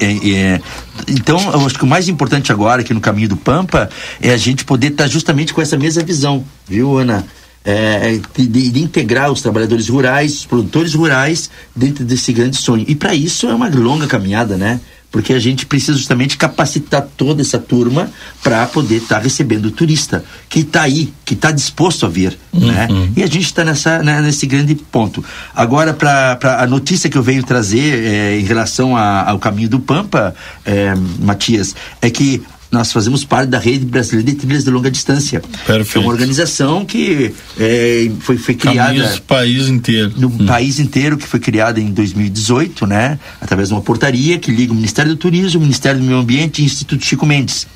é, 0.00 0.30
é, 0.32 0.60
então, 1.06 1.38
eu 1.52 1.66
acho 1.66 1.78
que 1.78 1.84
o 1.84 1.86
mais 1.86 2.08
importante 2.08 2.50
agora 2.50 2.80
aqui 2.80 2.94
no 2.94 3.00
caminho 3.00 3.28
do 3.28 3.36
Pampa 3.36 3.88
é 4.20 4.30
a 4.30 4.36
gente 4.36 4.64
poder 4.64 4.88
estar 4.88 5.04
tá 5.04 5.10
justamente 5.10 5.52
com 5.52 5.60
essa 5.60 5.76
mesma 5.76 6.02
visão, 6.02 6.42
viu, 6.66 6.96
Ana? 6.96 7.24
É, 7.66 8.20
de, 8.36 8.46
de, 8.46 8.82
integrar 8.82 9.32
os 9.32 9.40
trabalhadores 9.40 9.88
rurais, 9.88 10.34
os 10.34 10.44
produtores 10.44 10.92
rurais 10.92 11.48
dentro 11.74 12.04
desse 12.04 12.30
grande 12.30 12.58
sonho. 12.58 12.84
E 12.86 12.94
para 12.94 13.14
isso 13.14 13.48
é 13.48 13.54
uma 13.54 13.70
longa 13.70 14.06
caminhada, 14.06 14.58
né? 14.58 14.80
porque 15.14 15.32
a 15.32 15.38
gente 15.38 15.64
precisa 15.64 15.96
justamente 15.96 16.36
capacitar 16.36 17.06
toda 17.16 17.40
essa 17.40 17.56
turma 17.56 18.10
para 18.42 18.66
poder 18.66 18.96
estar 18.96 19.18
tá 19.18 19.20
recebendo 19.20 19.66
o 19.66 19.70
turista 19.70 20.24
que 20.48 20.58
está 20.58 20.82
aí, 20.82 21.14
que 21.24 21.34
está 21.34 21.52
disposto 21.52 22.04
a 22.04 22.08
vir, 22.08 22.36
uhum. 22.52 22.66
né? 22.66 22.88
E 23.16 23.22
a 23.22 23.26
gente 23.28 23.44
está 23.44 23.64
nessa 23.64 24.02
né, 24.02 24.20
nesse 24.20 24.44
grande 24.44 24.74
ponto. 24.74 25.24
Agora, 25.54 25.94
para 25.94 26.36
a 26.60 26.66
notícia 26.66 27.08
que 27.08 27.16
eu 27.16 27.22
venho 27.22 27.44
trazer 27.44 28.04
é, 28.04 28.40
em 28.40 28.42
relação 28.42 28.96
a, 28.96 29.30
ao 29.30 29.38
caminho 29.38 29.68
do 29.68 29.78
Pampa, 29.78 30.34
é, 30.66 30.92
Matias, 31.20 31.76
é 32.02 32.10
que 32.10 32.42
nós 32.74 32.92
fazemos 32.92 33.24
parte 33.24 33.48
da 33.48 33.58
rede 33.58 33.86
brasileira 33.86 34.30
de 34.30 34.36
trilhas 34.36 34.64
de 34.64 34.70
longa 34.70 34.90
distância. 34.90 35.40
Perfeito. 35.64 35.98
É 35.98 36.00
uma 36.00 36.10
organização 36.10 36.84
que 36.84 37.32
é, 37.58 38.10
foi, 38.20 38.36
foi 38.36 38.54
criada 38.54 38.92
no 38.92 39.20
país 39.22 39.68
inteiro. 39.68 40.12
No 40.16 40.26
hum. 40.26 40.46
país 40.46 40.80
inteiro, 40.80 41.16
que 41.16 41.26
foi 41.26 41.38
criada 41.38 41.80
em 41.80 41.92
2018, 41.92 42.86
né? 42.86 43.18
Através 43.40 43.68
de 43.68 43.74
uma 43.74 43.80
portaria 43.80 44.38
que 44.38 44.50
liga 44.50 44.72
o 44.72 44.76
Ministério 44.76 45.12
do 45.12 45.16
Turismo, 45.16 45.60
o 45.60 45.62
Ministério 45.62 46.00
do 46.00 46.04
Meio 46.04 46.18
Ambiente 46.18 46.60
e 46.60 46.64
o 46.64 46.66
Instituto 46.66 47.04
Chico 47.04 47.24
Mendes. 47.24 47.66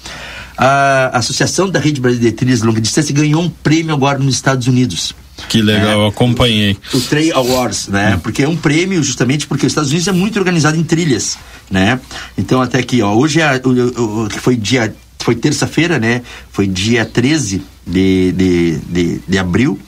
A 0.57 1.17
Associação 1.17 1.71
da 1.71 1.79
Rede 1.79 2.01
Brasileira 2.01 2.33
de 2.33 2.37
Trilhas 2.37 2.59
de 2.59 2.67
Longa 2.67 2.81
Distância 2.81 3.15
ganhou 3.15 3.41
um 3.41 3.49
prêmio 3.49 3.95
agora 3.95 4.19
nos 4.19 4.35
Estados 4.35 4.67
Unidos. 4.67 5.15
Que 5.49 5.63
legal, 5.63 6.05
é, 6.05 6.09
acompanhei. 6.09 6.77
O, 6.93 6.97
o 6.97 7.01
Trail 7.01 7.35
Awards, 7.37 7.89
né? 7.89 8.15
Hum. 8.15 8.21
Porque 8.21 8.43
é 8.43 8.49
um 8.49 8.57
prêmio 8.57 9.03
justamente 9.03 9.47
porque 9.47 9.67
os 9.67 9.73
Estados 9.73 9.91
Unidos 9.91 10.09
é 10.09 10.13
muito 10.13 10.39
organizado 10.39 10.77
em 10.77 10.85
trilhas, 10.85 11.39
né? 11.71 12.01
Então 12.37 12.61
até 12.61 12.79
aqui, 12.79 13.01
ó, 13.03 13.15
hoje 13.15 13.41
é, 13.41 13.61
o, 13.65 14.25
o, 14.25 14.31
foi 14.31 14.57
dia 14.57 14.95
foi 15.19 15.35
terça-feira, 15.35 15.99
né? 15.99 16.23
Foi 16.51 16.67
dia 16.67 17.05
13 17.05 17.63
de, 17.87 18.33
de, 18.33 18.79
de, 18.79 19.21
de 19.27 19.39
abril. 19.39 19.79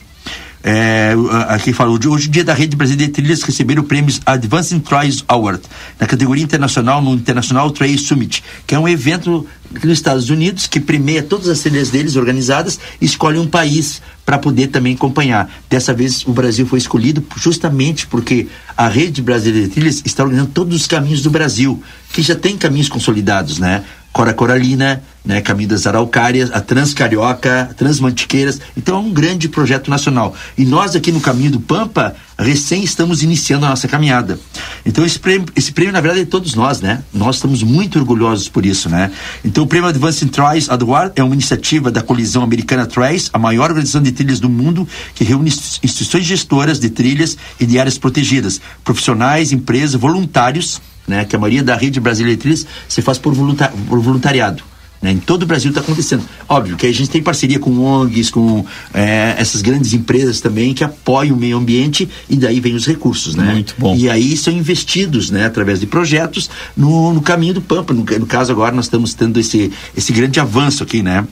É, 0.63 1.13
aqui 1.47 1.73
fala, 1.73 1.91
hoje, 1.91 2.29
dia 2.29 2.43
da 2.43 2.53
Rede 2.53 2.75
Brasileira 2.75 3.11
de 3.11 3.15
Trilhas 3.15 3.41
receberam 3.41 3.81
o 3.81 3.85
prêmio 3.85 4.13
Advancing 4.25 4.79
Trails 4.79 5.23
Award 5.27 5.61
na 5.99 6.05
categoria 6.05 6.43
internacional 6.43 7.01
no 7.01 7.13
International 7.13 7.69
Trail 7.71 7.97
Summit, 7.97 8.43
que 8.67 8.75
é 8.75 8.79
um 8.79 8.87
evento 8.87 9.45
nos 9.71 9.93
Estados 9.93 10.29
Unidos 10.29 10.67
que 10.67 10.79
premia 10.79 11.23
todas 11.23 11.47
as 11.47 11.61
trilhas 11.61 11.89
deles 11.89 12.15
organizadas 12.15 12.79
e 12.99 13.05
escolhe 13.05 13.39
um 13.39 13.47
país 13.47 14.01
para 14.25 14.37
poder 14.37 14.67
também 14.67 14.93
acompanhar. 14.93 15.49
Dessa 15.69 15.93
vez 15.93 16.25
o 16.27 16.31
Brasil 16.31 16.65
foi 16.67 16.77
escolhido 16.77 17.23
justamente 17.37 18.05
porque 18.05 18.47
a 18.77 18.87
Rede 18.87 19.21
Brasileira 19.21 19.67
de 19.67 19.73
Trilhas 19.73 20.01
está 20.05 20.23
organizando 20.23 20.51
todos 20.51 20.75
os 20.75 20.87
caminhos 20.87 21.21
do 21.21 21.29
Brasil, 21.29 21.81
que 22.13 22.21
já 22.21 22.35
tem 22.35 22.57
caminhos 22.57 22.89
consolidados, 22.89 23.57
né? 23.57 23.83
Cora 24.13 24.33
Coralina, 24.33 25.01
né, 25.23 25.39
Caminho 25.39 25.69
das 25.69 25.87
Araucárias, 25.87 26.51
a 26.51 26.59
Transcarioca, 26.59 27.73
Transmantiqueiras. 27.77 28.59
Então 28.75 28.95
é 28.95 28.99
um 28.99 29.11
grande 29.11 29.47
projeto 29.47 29.89
nacional. 29.89 30.35
E 30.57 30.65
nós 30.65 30.95
aqui 30.95 31.11
no 31.11 31.21
Caminho 31.21 31.51
do 31.51 31.59
Pampa, 31.61 32.15
recém 32.37 32.83
estamos 32.83 33.23
iniciando 33.23 33.65
a 33.65 33.69
nossa 33.69 33.87
caminhada. 33.87 34.39
Então 34.85 35.05
esse 35.05 35.19
prêmio, 35.19 35.47
esse 35.55 35.71
prêmio 35.71 35.93
na 35.93 36.01
verdade 36.01 36.21
é 36.21 36.23
de 36.25 36.29
todos 36.29 36.55
nós, 36.55 36.81
né? 36.81 37.03
Nós 37.13 37.35
estamos 37.35 37.63
muito 37.63 37.99
orgulhosos 37.99 38.49
por 38.49 38.65
isso, 38.65 38.89
né? 38.89 39.11
Então 39.45 39.63
o 39.63 39.67
prêmio 39.67 39.87
Advancing 39.87 40.27
Trails 40.27 40.69
Award 40.69 41.13
é 41.15 41.23
uma 41.23 41.33
iniciativa 41.33 41.89
da 41.89 42.01
Colisão 42.01 42.43
Americana 42.43 42.85
Trails, 42.85 43.29
a 43.31 43.39
maior 43.39 43.69
organização 43.69 44.01
de 44.01 44.11
trilhas 44.11 44.39
do 44.39 44.49
mundo, 44.49 44.87
que 45.15 45.23
reúne 45.23 45.49
instituições 45.49 46.25
gestoras 46.25 46.79
de 46.79 46.89
trilhas 46.89 47.37
e 47.59 47.65
de 47.65 47.79
áreas 47.79 47.97
protegidas, 47.97 48.59
profissionais, 48.83 49.51
empresas, 49.51 49.99
voluntários 49.99 50.81
né? 51.07 51.25
Que 51.25 51.35
a 51.35 51.39
maioria 51.39 51.63
da 51.63 51.75
rede 51.75 51.99
brasileira 51.99 52.35
de 52.35 52.41
trilhas 52.41 52.65
se 52.87 53.01
faz 53.01 53.17
por, 53.17 53.33
voluntar, 53.33 53.71
por 53.87 53.99
voluntariado. 53.99 54.63
Né? 55.01 55.11
Em 55.11 55.17
todo 55.17 55.43
o 55.43 55.45
Brasil 55.45 55.69
está 55.69 55.81
acontecendo. 55.81 56.23
Óbvio 56.47 56.77
que 56.77 56.85
a 56.85 56.93
gente 56.93 57.09
tem 57.09 57.23
parceria 57.23 57.57
com 57.57 57.79
ONGs, 57.79 58.29
com 58.29 58.63
é, 58.93 59.35
essas 59.37 59.61
grandes 59.61 59.93
empresas 59.93 60.39
também 60.39 60.73
que 60.73 60.83
apoiam 60.83 61.35
o 61.35 61.39
meio 61.39 61.57
ambiente 61.57 62.07
e 62.29 62.35
daí 62.35 62.59
vem 62.59 62.75
os 62.75 62.85
recursos, 62.85 63.33
né? 63.33 63.51
Muito 63.53 63.73
bom. 63.77 63.95
E 63.95 64.09
aí 64.09 64.37
são 64.37 64.53
investidos, 64.53 65.31
né, 65.31 65.45
através 65.45 65.79
de 65.79 65.87
projetos 65.87 66.49
no, 66.77 67.13
no 67.13 67.21
caminho 67.21 67.55
do 67.55 67.61
Pampa. 67.61 67.93
No, 67.93 68.03
no 68.03 68.25
caso 68.27 68.51
agora 68.51 68.75
nós 68.75 68.85
estamos 68.85 69.13
tendo 69.13 69.39
esse, 69.39 69.71
esse 69.97 70.13
grande 70.13 70.39
avanço 70.39 70.83
aqui, 70.83 71.01
né? 71.01 71.25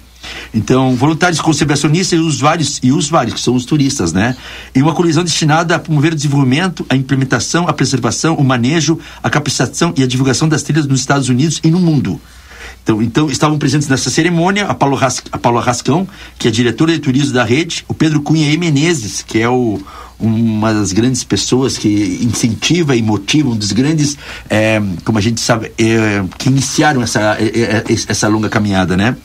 Então, 0.54 0.96
voluntários 0.96 1.42
conservacionistas 1.42 2.18
e 2.18 2.22
usuários, 2.22 2.80
e 2.82 2.92
usuários, 2.92 3.34
que 3.34 3.42
são 3.42 3.56
os 3.56 3.66
turistas, 3.66 4.14
né? 4.14 4.36
E 4.74 4.82
uma 4.82 4.94
colisão 4.94 5.24
destinada 5.24 5.76
a 5.76 5.80
promover 5.80 6.14
o 6.14 6.16
desenvolvimento, 6.16 6.86
a 6.90 6.96
implementação, 6.96 7.68
a 7.68 7.74
preservação, 7.74 8.36
o 8.36 8.44
manejo, 8.44 9.00
a 9.22 9.30
capacitação 9.30 9.94
e 9.96 10.04
a 10.04 10.08
divulgação 10.08 10.48
das 10.48 10.64
trilhas 10.64 10.88
nos 10.88 11.00
Estados 11.00 11.30
Unidos 11.30 11.60
e 11.64 11.70
no 11.70 11.80
mundo. 11.80 12.20
Então, 12.84 13.02
então 13.02 13.30
estavam 13.30 13.58
presentes 13.58 13.88
nessa 13.88 14.10
cerimônia 14.10 14.66
a 14.66 14.74
Paulo, 14.74 14.96
Ras, 14.96 15.22
a 15.32 15.38
Paulo 15.38 15.60
Rascão, 15.60 16.08
que 16.38 16.48
é 16.48 16.52
diretora 16.52 16.92
de 16.92 17.00
turismo 17.00 17.34
da 17.34 17.44
rede, 17.44 17.86
o 17.88 17.94
Pedro 17.94 18.22
Cunha 18.22 18.52
e 18.52 18.58
Menezes, 18.58 19.22
que 19.22 19.40
é 19.40 19.48
o, 19.48 19.80
uma 20.20 20.74
das 20.74 20.92
grandes 20.92 21.24
pessoas 21.24 21.78
que 21.78 22.20
incentiva 22.22 22.96
e 22.96 23.02
motiva, 23.02 23.50
um 23.50 23.56
dos 23.56 23.72
grandes, 23.72 24.18
é, 24.50 24.82
como 25.06 25.18
a 25.18 25.22
gente 25.22 25.40
sabe, 25.40 25.72
é, 25.78 26.24
que 26.38 26.50
iniciaram 26.50 27.04
essa, 27.04 27.38
é, 27.40 27.84
essa 28.08 28.28
longa 28.28 28.50
caminhada, 28.50 28.98
né? 28.98 29.16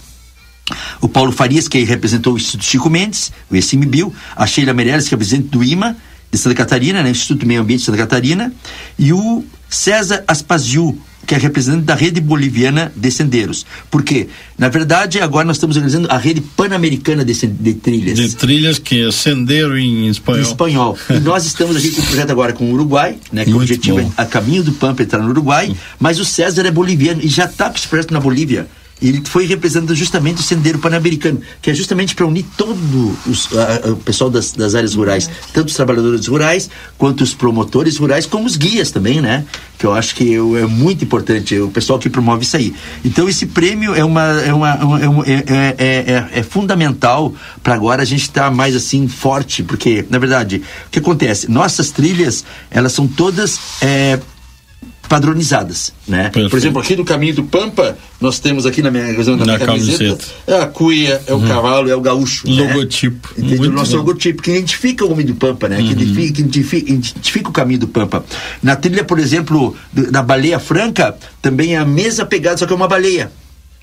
O 1.01 1.09
Paulo 1.09 1.33
Farias, 1.33 1.69
que 1.69 1.83
representou 1.85 2.35
o 2.35 2.37
Instituto 2.37 2.65
Chico 2.65 2.91
Mendes, 2.91 3.33
o 3.51 3.57
ICMBio, 3.57 4.13
a 4.35 4.47
Sheila 4.47 4.73
Meirelles, 4.73 5.09
que 5.09 5.15
é 5.15 5.17
presidente 5.17 5.49
do 5.49 5.63
IMA, 5.63 5.97
de 6.31 6.39
Santa 6.39 6.57
Catarina, 6.57 7.03
né, 7.03 7.11
Instituto 7.11 7.47
Meio 7.47 7.61
Ambiente 7.61 7.81
de 7.81 7.87
Santa 7.87 7.99
Catarina, 7.99 8.53
e 8.99 9.13
o 9.13 9.45
César 9.69 10.25
Aspaziu, 10.27 10.99
que 11.27 11.35
é 11.35 11.39
representante 11.39 11.85
da 11.85 11.95
rede 11.95 12.21
boliviana 12.21 12.93
de 12.95 13.11
sendeiros. 13.11 13.65
Porque, 13.91 14.29
na 14.59 14.69
verdade, 14.69 15.21
agora 15.21 15.47
nós 15.47 15.57
estamos 15.57 15.77
organizando 15.77 16.11
a 16.11 16.19
rede 16.19 16.41
pan-americana 16.41 17.25
de, 17.25 17.33
de, 17.47 17.75
trilhas. 17.75 18.19
De 18.19 18.35
trilhas, 18.35 18.79
que 18.79 19.07
é 19.07 19.11
sendeiro 19.13 19.79
em 19.79 20.09
espanhol. 20.09 20.41
Em 20.41 20.43
espanhol. 20.43 20.99
e 21.11 21.21
nós 21.21 21.45
estamos 21.47 21.77
aqui 21.77 21.91
com 21.93 22.03
o 22.03 22.05
projeto 22.05 22.31
agora 22.31 22.53
com 22.53 22.65
o 22.65 22.73
Uruguai, 22.73 23.17
né, 23.33 23.45
que 23.45 23.53
o 23.53 23.57
objetivo 23.57 24.01
bom. 24.01 24.13
é 24.17 24.23
a 24.23 24.27
caminho 24.27 24.63
do 24.63 24.73
Pampa 24.73 25.03
entrar 25.03 25.21
no 25.21 25.31
Uruguai, 25.31 25.75
mas 25.99 26.19
o 26.19 26.25
César 26.25 26.67
é 26.67 26.71
boliviano 26.71 27.21
e 27.23 27.29
já 27.29 27.45
está 27.45 27.73
expresso 27.75 28.13
na 28.13 28.21
Bolívia 28.21 28.67
ele 29.03 29.23
foi 29.25 29.47
representando 29.47 29.95
justamente 29.95 30.39
o 30.39 30.43
Sendeiro 30.43 30.79
Pan-Americano, 30.79 31.41
que 31.61 31.71
é 31.71 31.75
justamente 31.75 32.15
para 32.15 32.27
unir 32.27 32.45
todo 32.57 33.17
os, 33.27 33.49
a, 33.57 33.89
a, 33.89 33.93
o 33.93 33.97
pessoal 33.97 34.31
das, 34.31 34.53
das, 34.53 34.75
áreas 34.75 34.95
rurais, 34.95 35.29
tanto 35.53 35.69
os 35.69 35.75
trabalhadores 35.75 36.27
rurais, 36.27 36.71
quanto 36.97 37.23
os 37.23 37.35
promotores 37.35 37.97
rurais, 37.97 38.27
como 38.27 38.47
os 38.47 38.57
guias 38.57 38.91
também, 38.91 39.21
né? 39.21 39.45
Que 39.79 39.87
eu 39.87 39.93
acho 39.93 40.15
que 40.15 40.35
é 40.35 40.67
muito 40.67 41.05
importante, 41.05 41.59
o 41.59 41.69
pessoal 41.69 41.99
que 41.99 42.09
promove 42.09 42.45
isso 42.45 42.57
aí. 42.57 42.75
Então, 43.05 43.29
esse 43.29 43.47
prêmio 43.47 43.95
é, 43.95 44.05
uma, 44.05 44.41
é, 44.41 44.55
uma, 44.55 44.71
é, 45.27 45.75
é, 45.79 46.29
é, 46.35 46.39
é 46.41 46.43
fundamental 46.43 47.35
para 47.63 47.75
agora 47.75 48.03
a 48.03 48.07
gente 48.07 48.23
estar 48.23 48.45
tá 48.45 48.51
mais 48.51 48.75
assim 48.77 49.09
forte, 49.09 49.63
porque, 49.63 50.05
na 50.09 50.19
verdade, 50.19 50.63
o 50.87 50.91
que 50.91 50.99
acontece? 50.99 51.51
Nossas 51.51 51.91
trilhas, 51.91 52.45
elas 52.71 52.93
são 52.93 53.07
todas 53.07 53.59
padronizadas, 55.09 55.93
né? 56.07 56.25
Perfeito. 56.25 56.51
Por 56.51 56.59
exemplo, 56.59 56.81
aqui 56.81 56.97
no 56.97 57.05
caminho 57.05 57.35
do 57.35 57.45
Pampa, 57.45 57.97
nós 58.21 58.39
temos 58.39 58.67
aqui 58.67 58.83
na 58.83 58.91
minha, 58.91 59.05
na, 59.05 59.45
na 59.45 59.59
camiseta, 59.59 59.99
camiseta, 59.99 60.25
é 60.47 60.61
a 60.61 60.67
cuia, 60.67 61.23
é 61.27 61.33
o 61.33 61.37
uhum. 61.37 61.49
cavalo, 61.49 61.91
é 61.91 61.95
o 61.95 62.01
gaúcho. 62.01 62.49
Né? 62.49 62.63
Logotipo. 62.63 63.29
Né? 63.37 63.57
O 63.57 63.71
nosso 63.71 63.93
bom. 63.93 63.99
logotipo, 63.99 64.43
que 64.43 64.51
identifica 64.51 65.05
o 65.05 65.13
homem 65.13 65.27
do 65.27 65.35
Pampa, 65.35 65.69
né? 65.69 65.79
Uhum. 65.79 65.87
Que, 65.87 65.93
identifica, 65.93 66.33
que 66.33 66.41
identifica, 66.41 66.93
identifica, 66.93 67.49
o 67.49 67.53
caminho 67.53 67.81
do 67.81 67.89
Pampa. 67.89 68.25
Na 68.63 68.77
trilha, 68.77 69.05
por 69.05 69.19
exemplo, 69.19 69.77
da 69.93 70.23
baleia 70.23 70.59
franca, 70.59 71.17
também 71.43 71.75
é 71.75 71.79
a 71.79 71.85
mesma 71.85 72.25
pegada, 72.25 72.57
só 72.57 72.67
que 72.67 72.73
é 72.73 72.77
uma 72.77 72.89
baleia. 72.89 73.31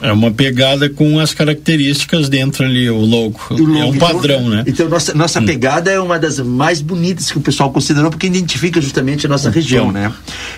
É 0.01 0.11
uma 0.11 0.31
pegada 0.31 0.89
com 0.89 1.19
as 1.19 1.33
características 1.33 2.27
dentro 2.27 2.65
ali, 2.65 2.89
o 2.89 2.99
logo. 2.99 3.39
O 3.51 3.53
logo. 3.55 3.77
É 3.77 3.85
um 3.85 3.95
então, 3.95 4.07
padrão, 4.07 4.39
então, 4.39 4.49
né? 4.49 4.63
Então, 4.65 4.89
nossa, 4.89 5.13
nossa 5.13 5.39
hum. 5.39 5.45
pegada 5.45 5.91
é 5.91 5.99
uma 5.99 6.17
das 6.17 6.39
mais 6.39 6.81
bonitas 6.81 7.31
que 7.31 7.37
o 7.37 7.41
pessoal 7.41 7.71
considerou, 7.71 8.09
porque 8.09 8.27
identifica 8.27 8.81
justamente 8.81 9.25
a 9.25 9.29
nossa 9.29 9.49
hum. 9.49 9.51
região, 9.51 9.91
né? 9.91 10.11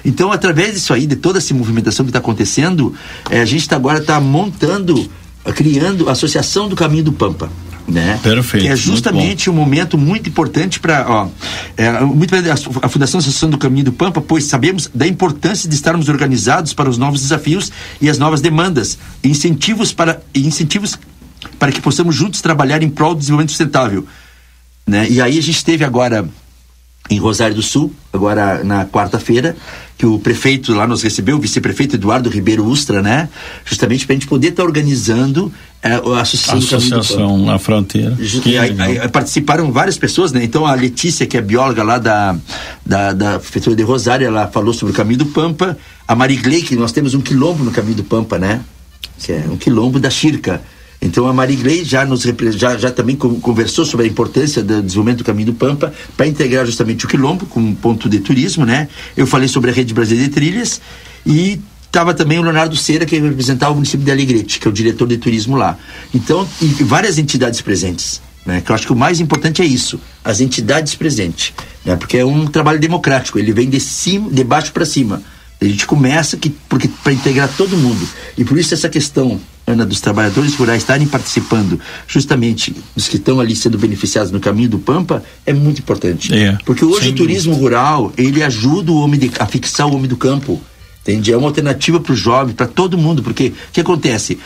Então, 0.05 0.31
através 0.31 0.73
disso 0.73 0.93
aí, 0.93 1.05
de 1.05 1.15
toda 1.15 1.39
essa 1.39 1.53
movimentação 1.53 2.05
que 2.05 2.09
está 2.09 2.19
acontecendo, 2.19 2.93
é, 3.29 3.41
a 3.41 3.45
gente 3.45 3.67
tá, 3.67 3.75
agora 3.75 3.99
está 3.99 4.19
montando, 4.19 5.09
criando 5.55 6.07
a 6.07 6.13
Associação 6.13 6.69
do 6.69 6.75
Caminho 6.75 7.03
do 7.03 7.11
Pampa 7.11 7.49
né? 7.87 8.19
Perfeito. 8.23 8.65
Que 8.65 8.71
é 8.71 8.75
justamente 8.75 9.49
um 9.49 9.53
momento 9.53 9.97
muito 9.97 10.29
importante 10.29 10.79
para, 10.79 11.27
é, 11.75 11.99
muito 12.01 12.33
a 12.81 12.89
Fundação 12.89 13.19
Associação 13.19 13.49
do 13.49 13.57
Caminho 13.57 13.85
do 13.85 13.91
Pampa, 13.91 14.21
pois 14.21 14.45
sabemos 14.45 14.89
da 14.93 15.07
importância 15.07 15.67
de 15.69 15.75
estarmos 15.75 16.09
organizados 16.09 16.73
para 16.73 16.89
os 16.89 16.97
novos 16.97 17.21
desafios 17.21 17.71
e 18.01 18.09
as 18.09 18.17
novas 18.17 18.41
demandas, 18.41 18.97
incentivos 19.23 19.91
para 19.93 20.21
incentivos 20.33 20.97
para 21.59 21.71
que 21.71 21.81
possamos 21.81 22.15
juntos 22.15 22.41
trabalhar 22.41 22.81
em 22.81 22.89
prol 22.89 23.13
do 23.13 23.19
desenvolvimento 23.19 23.49
sustentável, 23.49 24.07
né? 24.87 25.07
E 25.09 25.21
aí 25.21 25.37
a 25.37 25.41
gente 25.41 25.63
teve 25.63 25.83
agora 25.83 26.27
em 27.09 27.19
Rosário 27.19 27.55
do 27.55 27.61
Sul, 27.61 27.93
agora 28.13 28.63
na 28.63 28.85
quarta-feira, 28.85 29.55
que 29.97 30.05
o 30.05 30.19
prefeito 30.19 30.73
lá 30.73 30.87
nos 30.87 31.01
recebeu, 31.01 31.37
o 31.37 31.39
vice-prefeito 31.39 31.95
Eduardo 31.95 32.29
Ribeiro 32.29 32.65
Ustra, 32.65 33.01
né? 33.01 33.29
Justamente 33.63 34.05
para 34.05 34.13
a 34.13 34.17
gente 34.17 34.27
poder 34.27 34.49
estar 34.49 34.63
tá 34.63 34.67
organizando 34.67 35.51
é, 35.81 35.93
a 35.93 36.21
Associação, 36.21 36.77
Associação 36.77 37.45
na 37.45 37.59
Fronteira. 37.59 38.17
E 38.45 38.57
aí, 38.57 38.75
aí, 38.79 39.09
participaram 39.09 39.71
várias 39.71 39.97
pessoas, 39.97 40.31
né? 40.31 40.43
Então 40.43 40.65
a 40.65 40.73
Letícia, 40.73 41.25
que 41.25 41.37
é 41.37 41.41
bióloga 41.41 41.83
lá 41.83 41.97
da, 41.97 42.35
da, 42.85 43.13
da 43.13 43.39
Prefeitura 43.39 43.75
de 43.75 43.83
Rosário, 43.83 44.25
ela 44.25 44.47
falou 44.47 44.73
sobre 44.73 44.93
o 44.93 44.95
caminho 44.95 45.19
do 45.19 45.25
Pampa. 45.27 45.77
A 46.07 46.15
Marigley, 46.15 46.61
que 46.63 46.75
nós 46.75 46.91
temos 46.91 47.13
um 47.13 47.21
quilombo 47.21 47.63
no 47.63 47.71
caminho 47.71 47.95
do 47.95 48.03
Pampa, 48.03 48.39
né? 48.39 48.61
Que 49.19 49.33
é 49.33 49.45
um 49.49 49.57
quilombo 49.57 49.99
da 49.99 50.09
Chirca. 50.09 50.61
Então 51.03 51.27
a 51.27 51.33
Marigley 51.33 51.83
já 51.83 52.05
nos 52.05 52.23
já, 52.55 52.77
já 52.77 52.89
também 52.89 53.15
conversou 53.17 53.85
sobre 53.85 54.05
a 54.05 54.09
importância 54.09 54.63
do 54.63 54.81
desenvolvimento 54.81 55.17
do 55.17 55.23
caminho 55.25 55.47
do 55.47 55.53
Pampa 55.53 55.93
para 56.15 56.25
integrar 56.25 56.65
justamente 56.65 57.05
o 57.05 57.09
quilombo 57.09 57.45
como 57.45 57.75
ponto 57.75 58.07
de 58.07 58.19
turismo, 58.19 58.65
né? 58.65 58.87
Eu 59.15 59.27
falei 59.27 59.49
sobre 59.49 59.69
a 59.69 59.73
rede 59.73 59.93
brasileira 59.93 60.29
de 60.29 60.33
trilhas 60.33 60.79
e 61.25 61.59
estava 61.85 62.13
também 62.13 62.39
o 62.39 62.41
Leonardo 62.41 62.77
Cera 62.77 63.05
que 63.05 63.19
representava 63.19 63.73
o 63.73 63.75
município 63.75 64.05
de 64.05 64.11
Alegrete, 64.11 64.59
que 64.59 64.67
é 64.67 64.71
o 64.71 64.73
diretor 64.73 65.05
de 65.05 65.17
turismo 65.17 65.57
lá. 65.57 65.77
Então, 66.13 66.47
e 66.61 66.67
várias 66.83 67.17
entidades 67.17 67.61
presentes. 67.61 68.21
Né, 68.45 68.59
que 68.59 68.69
eu 68.69 68.75
acho 68.75 68.85
que 68.85 68.91
o 68.91 68.95
mais 68.95 69.21
importante 69.21 69.61
é 69.61 69.65
isso, 69.65 69.97
as 70.21 70.41
entidades 70.41 70.95
presentes, 70.95 71.53
né, 71.85 71.95
porque 71.95 72.17
é 72.17 72.25
um 72.25 72.45
trabalho 72.45 72.77
democrático, 72.77 73.39
ele 73.39 73.53
vem 73.53 73.69
de 73.69 73.79
cima, 73.79 74.29
de 74.29 74.43
baixo 74.43 74.73
para 74.73 74.85
cima. 74.85 75.23
A 75.61 75.65
gente 75.65 75.85
começa 75.85 76.35
que 76.35 76.49
porque 76.49 76.89
para 76.89 77.13
integrar 77.13 77.47
todo 77.55 77.77
mundo. 77.77 78.05
E 78.37 78.43
por 78.43 78.57
isso 78.57 78.73
essa 78.73 78.89
questão, 78.89 79.39
Ana, 79.65 79.85
dos 79.85 80.01
trabalhadores 80.01 80.55
rurais 80.55 80.81
estarem 80.81 81.07
participando, 81.07 81.79
justamente 82.05 82.75
dos 82.95 83.07
que 83.07 83.15
estão 83.15 83.39
ali 83.39 83.55
sendo 83.55 83.77
beneficiados 83.77 84.31
no 84.31 84.39
caminho 84.39 84.69
do 84.69 84.79
Pampa, 84.79 85.23
é 85.45 85.53
muito 85.53 85.79
importante. 85.79 86.33
É, 86.33 86.57
porque 86.65 86.83
hoje 86.83 87.09
o 87.09 87.15
turismo 87.15 87.53
rural, 87.55 88.11
ele 88.17 88.43
ajuda 88.43 88.91
o 88.91 88.97
homem 88.97 89.19
de, 89.19 89.31
a 89.39 89.45
fixar 89.45 89.87
o 89.87 89.95
homem 89.95 90.07
do 90.07 90.17
campo. 90.17 90.61
Entende? 91.01 91.33
É 91.33 91.37
uma 91.37 91.47
alternativa 91.47 91.99
para 91.99 92.13
o 92.13 92.15
jovem, 92.15 92.55
para 92.55 92.65
todo 92.65 92.97
mundo, 92.97 93.21
porque 93.21 93.47
o 93.47 93.73
que 93.73 93.81
acontece? 93.81 94.39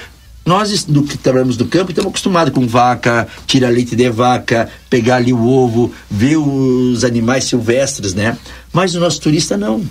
Nós 0.45 0.85
do 0.85 1.03
que 1.03 1.18
trabalhamos 1.18 1.57
no 1.57 1.65
campo 1.65 1.91
estamos 1.91 2.10
acostumados 2.10 2.53
com 2.53 2.65
vaca, 2.65 3.27
tirar 3.45 3.69
leite 3.69 3.95
de 3.95 4.10
vaca, 4.10 4.69
pegar 4.89 5.18
ali 5.18 5.34
o 5.34 5.45
ovo, 5.45 5.91
ver 6.10 6.38
os 6.38 7.03
animais 7.03 7.44
silvestres, 7.44 8.14
né? 8.14 8.38
Mas 8.72 8.95
o 8.95 8.99
nosso 8.99 9.19
turista 9.19 9.57
não. 9.57 9.84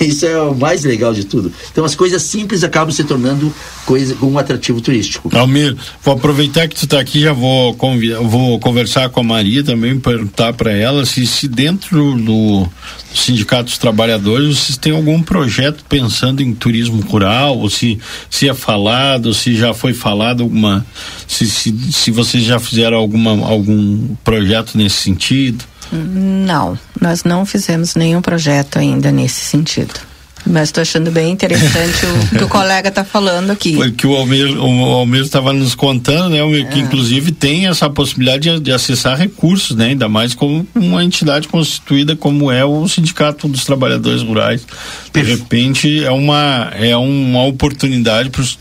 Isso 0.08 0.24
é 0.24 0.40
o 0.40 0.54
mais 0.54 0.84
legal 0.84 1.12
de 1.12 1.24
tudo. 1.24 1.52
Então 1.70 1.84
as 1.84 1.94
coisas 1.94 2.22
simples 2.22 2.64
acabam 2.64 2.90
se 2.90 3.04
tornando 3.04 3.52
coisa, 3.84 4.16
um 4.22 4.38
atrativo 4.38 4.80
turístico. 4.80 5.30
Almir, 5.36 5.76
vou 6.02 6.14
aproveitar 6.14 6.66
que 6.66 6.74
tu 6.74 6.84
está 6.84 6.98
aqui, 6.98 7.20
já 7.20 7.32
vou, 7.32 7.76
vou 8.24 8.58
conversar 8.58 9.10
com 9.10 9.20
a 9.20 9.22
Maria 9.22 9.62
também, 9.62 9.98
perguntar 10.00 10.54
para 10.54 10.72
ela 10.72 11.04
se, 11.04 11.26
se 11.26 11.46
dentro 11.46 12.14
do 12.14 12.66
Sindicato 13.14 13.64
dos 13.64 13.78
Trabalhadores 13.78 14.58
vocês 14.58 14.78
têm 14.78 14.92
algum 14.92 15.22
projeto 15.22 15.84
pensando 15.88 16.42
em 16.42 16.54
turismo 16.54 17.00
rural, 17.02 17.58
ou 17.58 17.68
se, 17.68 17.98
se 18.30 18.48
é 18.48 18.54
falado, 18.54 19.34
se 19.34 19.54
já 19.54 19.74
foi 19.74 19.92
falado 19.92 20.42
alguma, 20.42 20.86
se, 21.26 21.46
se, 21.46 21.74
se 21.92 22.10
vocês 22.10 22.44
já 22.44 22.58
fizeram 22.58 22.96
alguma, 22.96 23.32
algum 23.46 24.14
projeto 24.24 24.78
nesse 24.78 24.96
sentido. 24.96 25.69
Não, 25.92 26.78
nós 27.00 27.24
não 27.24 27.44
fizemos 27.44 27.94
nenhum 27.94 28.22
projeto 28.22 28.78
ainda 28.78 29.10
nesse 29.10 29.40
sentido. 29.40 30.09
Mas 30.46 30.68
estou 30.68 30.80
achando 30.80 31.10
bem 31.10 31.30
interessante 31.30 32.06
o 32.06 32.38
que 32.38 32.44
o 32.44 32.48
colega 32.48 32.88
está 32.88 33.04
falando 33.04 33.50
aqui. 33.50 33.74
Porque 33.74 34.06
o 34.06 34.16
Almir 34.16 34.58
o 34.58 34.92
Almir 34.92 35.22
estava 35.22 35.52
nos 35.52 35.74
contando, 35.74 36.30
né, 36.30 36.40
Almir, 36.40 36.68
que 36.68 36.78
é. 36.78 36.82
inclusive 36.82 37.32
tem 37.32 37.66
essa 37.66 37.90
possibilidade 37.90 38.50
de, 38.50 38.60
de, 38.60 38.72
acessar 38.72 39.18
recursos, 39.18 39.76
né, 39.76 39.88
ainda 39.88 40.08
mais 40.08 40.34
como 40.34 40.66
uma 40.74 41.04
entidade 41.04 41.46
constituída 41.46 42.16
como 42.16 42.50
é 42.50 42.64
o 42.64 42.88
Sindicato 42.88 43.46
dos 43.48 43.64
Trabalhadores 43.64 44.22
Rurais. 44.22 44.66
De 45.12 45.22
repente 45.22 46.02
é 46.02 46.10
uma 46.10 46.70
é 46.74 46.96
uma 46.96 47.44
oportunidade 47.44 48.30
para 48.30 48.40
os 48.40 48.58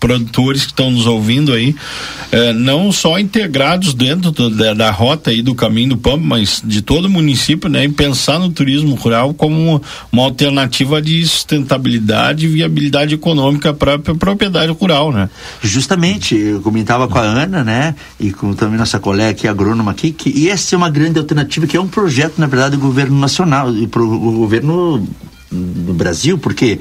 produtores 0.00 0.62
que 0.62 0.72
estão 0.72 0.90
nos 0.90 1.06
ouvindo 1.06 1.52
aí, 1.52 1.74
é, 2.32 2.52
não 2.52 2.90
só 2.90 3.18
integrados 3.18 3.94
dentro 3.94 4.30
do, 4.30 4.50
da, 4.50 4.74
da, 4.74 4.90
rota 4.90 5.30
aí 5.30 5.40
do 5.40 5.54
caminho 5.54 5.90
do 5.90 5.96
Pampa, 5.96 6.24
mas 6.24 6.62
de 6.64 6.82
todo 6.82 7.06
o 7.06 7.10
município, 7.10 7.68
né, 7.68 7.84
e 7.84 7.88
pensar 7.88 8.38
no 8.38 8.50
turismo 8.50 8.94
rural 8.94 9.32
como 9.32 9.80
uma 10.12 10.24
alternativa 10.24 10.47
alternativa 10.48 11.00
de 11.00 11.26
sustentabilidade 11.26 12.46
e 12.46 12.48
viabilidade 12.48 13.14
econômica 13.14 13.72
para 13.72 13.94
a 13.94 13.98
propriedade 13.98 14.72
rural, 14.72 15.12
né? 15.12 15.28
Justamente, 15.62 16.34
eu 16.34 16.60
comentava 16.60 17.06
com 17.06 17.18
a 17.18 17.22
Ana, 17.22 17.62
né, 17.62 17.94
e 18.18 18.32
com 18.32 18.54
também 18.54 18.78
nossa 18.78 18.98
colega 18.98 19.30
aqui, 19.30 19.46
agrônoma 19.46 19.90
aqui, 19.90 20.10
que 20.10 20.48
essa 20.48 20.74
é 20.74 20.76
uma 20.76 20.90
grande 20.90 21.18
alternativa, 21.18 21.66
que 21.66 21.76
é 21.76 21.80
um 21.80 21.88
projeto, 21.88 22.38
na 22.38 22.46
verdade, 22.46 22.76
do 22.76 22.80
governo 22.80 23.18
nacional, 23.18 23.72
e 23.72 23.84
o 23.84 24.32
governo 24.32 25.06
do 25.50 25.94
Brasil, 25.94 26.38
porque 26.38 26.78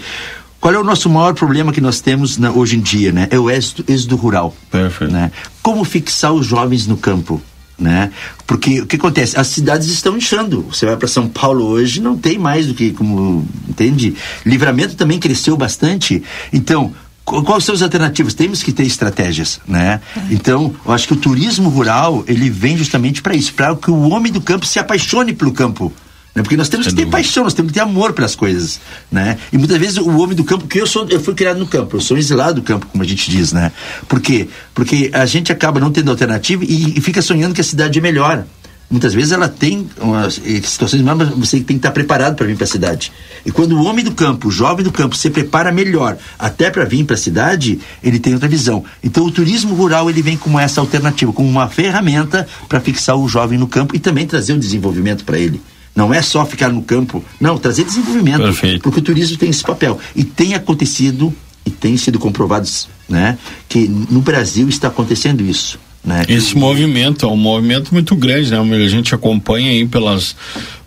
qual 0.60 0.74
é 0.74 0.80
o 0.80 0.84
nosso 0.84 1.10
maior 1.10 1.34
problema 1.34 1.72
que 1.72 1.82
nós 1.82 2.02
temos 2.02 2.38
na, 2.38 2.52
hoje 2.52 2.78
em 2.78 2.82
dia, 2.82 3.12
né? 3.12 3.28
É 3.30 3.38
o 3.38 3.50
êxodo, 3.50 3.86
êxodo 3.88 4.16
rural. 4.16 4.56
Perfeito. 4.72 5.14
Né? 5.14 5.32
Como 5.62 5.84
fixar 5.84 6.34
os 6.34 6.46
jovens 6.46 6.88
no 6.88 6.98
campo? 6.98 7.42
Né? 7.78 8.12
Porque 8.46 8.82
o 8.82 8.86
que 8.86 8.96
acontece? 8.96 9.40
As 9.40 9.48
cidades 9.48 9.88
estão 9.88 10.18
inchando. 10.18 10.64
Você 10.64 10.86
vai 10.86 10.98
para 10.98 11.08
São 11.08 11.28
Paulo 11.28 11.66
hoje, 11.66 12.02
não 12.02 12.18
tem 12.18 12.38
mais 12.38 12.68
do 12.68 12.74
que 12.74 12.92
como, 12.92 13.48
entende? 13.68 14.16
Livramento 14.46 14.96
também 14.96 15.20
cresceu 15.20 15.56
bastante. 15.56 16.24
Então, 16.52 16.94
quais 17.24 17.64
são 17.64 17.76
as 17.76 17.82
alternativas? 17.82 18.34
Temos 18.34 18.64
que 18.64 18.72
ter 18.72 18.84
estratégias, 18.84 19.60
né? 19.68 20.02
Então, 20.32 20.74
eu 20.86 20.92
acho 20.92 21.08
que 21.08 21.14
o 21.14 21.18
turismo 21.18 21.70
rural, 21.70 22.24
ele 22.28 22.50
vem 22.50 22.78
justamente 22.78 23.22
para 23.22 23.36
isso, 23.36 23.54
para 23.54 23.76
que 23.76 23.92
o 23.92 24.10
homem 24.10 24.32
do 24.32 24.42
campo 24.42 24.66
se 24.66 24.80
apaixone 24.80 25.34
pelo 25.34 25.52
campo. 25.52 25.94
Né? 26.38 26.44
Porque 26.44 26.56
nós 26.56 26.70
temos 26.70 26.86
que 26.86 26.94
ter 26.94 27.08
paixão, 27.08 27.44
nós 27.44 27.56
temos 27.56 27.72
que 27.72 27.80
ter 27.80 27.84
amor 27.84 28.14
pelas 28.14 28.36
coisas, 28.36 28.80
né? 29.12 29.40
E 29.52 29.58
muitas 29.58 29.76
vezes 29.80 29.98
o 29.98 30.18
homem 30.20 30.36
do 30.36 30.44
campo, 30.44 30.68
que 30.68 30.80
eu 30.80 30.86
sou, 30.86 31.08
eu 31.10 31.20
fui 31.20 31.34
criado 31.34 31.58
no 31.58 31.66
campo, 31.66 31.98
eu 31.98 32.00
sou 32.00 32.16
exilado 32.16 32.62
do 32.62 32.62
campo, 32.62 32.86
como 32.86 33.04
a 33.04 33.08
gente 33.08 33.32
diz, 33.32 33.52
né? 33.52 33.72
Por 34.08 34.22
quê? 34.22 34.48
Porque 34.72 35.10
a 35.14 35.26
gente 35.26 35.52
acaba 35.52 35.80
não 35.80 35.92
tendo 35.92 36.12
alternativa 36.12 36.64
e, 36.64 36.96
e 36.96 37.02
fica 37.02 37.24
sonhando 37.24 37.56
que 37.56 37.62
a 37.62 37.64
cidade 37.64 37.98
é 37.98 38.02
melhor. 38.04 38.46
Muitas 38.88 39.16
vezes 39.16 39.32
ela 39.32 39.50
tem 39.50 39.90
umas 40.00 40.36
situações, 40.64 41.02
mas 41.02 41.30
você 41.30 41.58
tem 41.58 41.66
que 41.66 41.74
estar 41.74 41.90
preparado 41.90 42.36
para 42.36 42.46
vir 42.46 42.56
para 42.56 42.66
a 42.66 42.68
cidade. 42.68 43.12
E 43.44 43.52
quando 43.52 43.72
o 43.72 43.84
homem 43.84 44.06
do 44.06 44.12
campo, 44.12 44.50
o 44.50 44.52
jovem 44.52 44.84
do 44.84 44.92
campo, 44.92 45.18
se 45.18 45.32
prepara 45.32 45.72
melhor 45.72 46.18
até 46.38 46.70
para 46.70 46.86
vir 46.86 47.04
para 47.04 47.16
a 47.16 47.18
cidade, 47.18 47.80
ele 48.04 48.20
tem 48.20 48.36
outra 48.36 48.48
visão. 48.48 48.86
Então 49.04 49.26
o 49.26 49.32
turismo 49.32 49.74
rural 49.74 50.08
ele 50.08 50.22
vem 50.22 50.38
como 50.38 50.60
essa 50.60 50.80
alternativa, 50.80 51.34
como 51.34 51.50
uma 51.50 51.68
ferramenta 51.68 52.48
para 52.70 52.80
fixar 52.80 53.18
o 53.18 53.28
jovem 53.28 53.58
no 53.58 53.68
campo 53.68 53.96
e 53.96 54.00
também 54.00 54.28
trazer 54.28 54.54
um 54.54 54.60
desenvolvimento 54.60 55.26
para 55.26 55.40
ele. 55.40 55.60
Não 55.98 56.14
é 56.14 56.22
só 56.22 56.46
ficar 56.46 56.70
no 56.70 56.84
campo, 56.84 57.26
não, 57.42 57.58
trazer 57.58 57.84
desenvolvimento. 57.84 58.44
Perfeito. 58.44 58.84
Porque 58.84 59.00
o 59.00 59.02
turismo 59.02 59.36
tem 59.36 59.50
esse 59.50 59.64
papel. 59.64 60.00
E 60.16 60.24
tem 60.24 60.54
acontecido, 60.54 61.34
e 61.66 61.72
tem 61.72 61.98
sido 61.98 62.20
comprovado, 62.20 62.70
né, 63.10 63.36
que 63.68 63.88
no 63.88 64.22
Brasil 64.22 64.70
está 64.70 64.90
acontecendo 64.90 65.42
isso. 65.42 65.80
Né? 66.04 66.24
Esse 66.30 66.54
que... 66.54 66.60
movimento 66.60 67.26
é 67.26 67.30
um 67.30 67.38
movimento 67.38 67.94
muito 67.94 68.16
grande, 68.16 68.52
né? 68.52 68.58
A 68.58 68.88
gente 68.88 69.14
acompanha 69.14 69.72
aí 69.72 69.86
pelas 69.86 70.36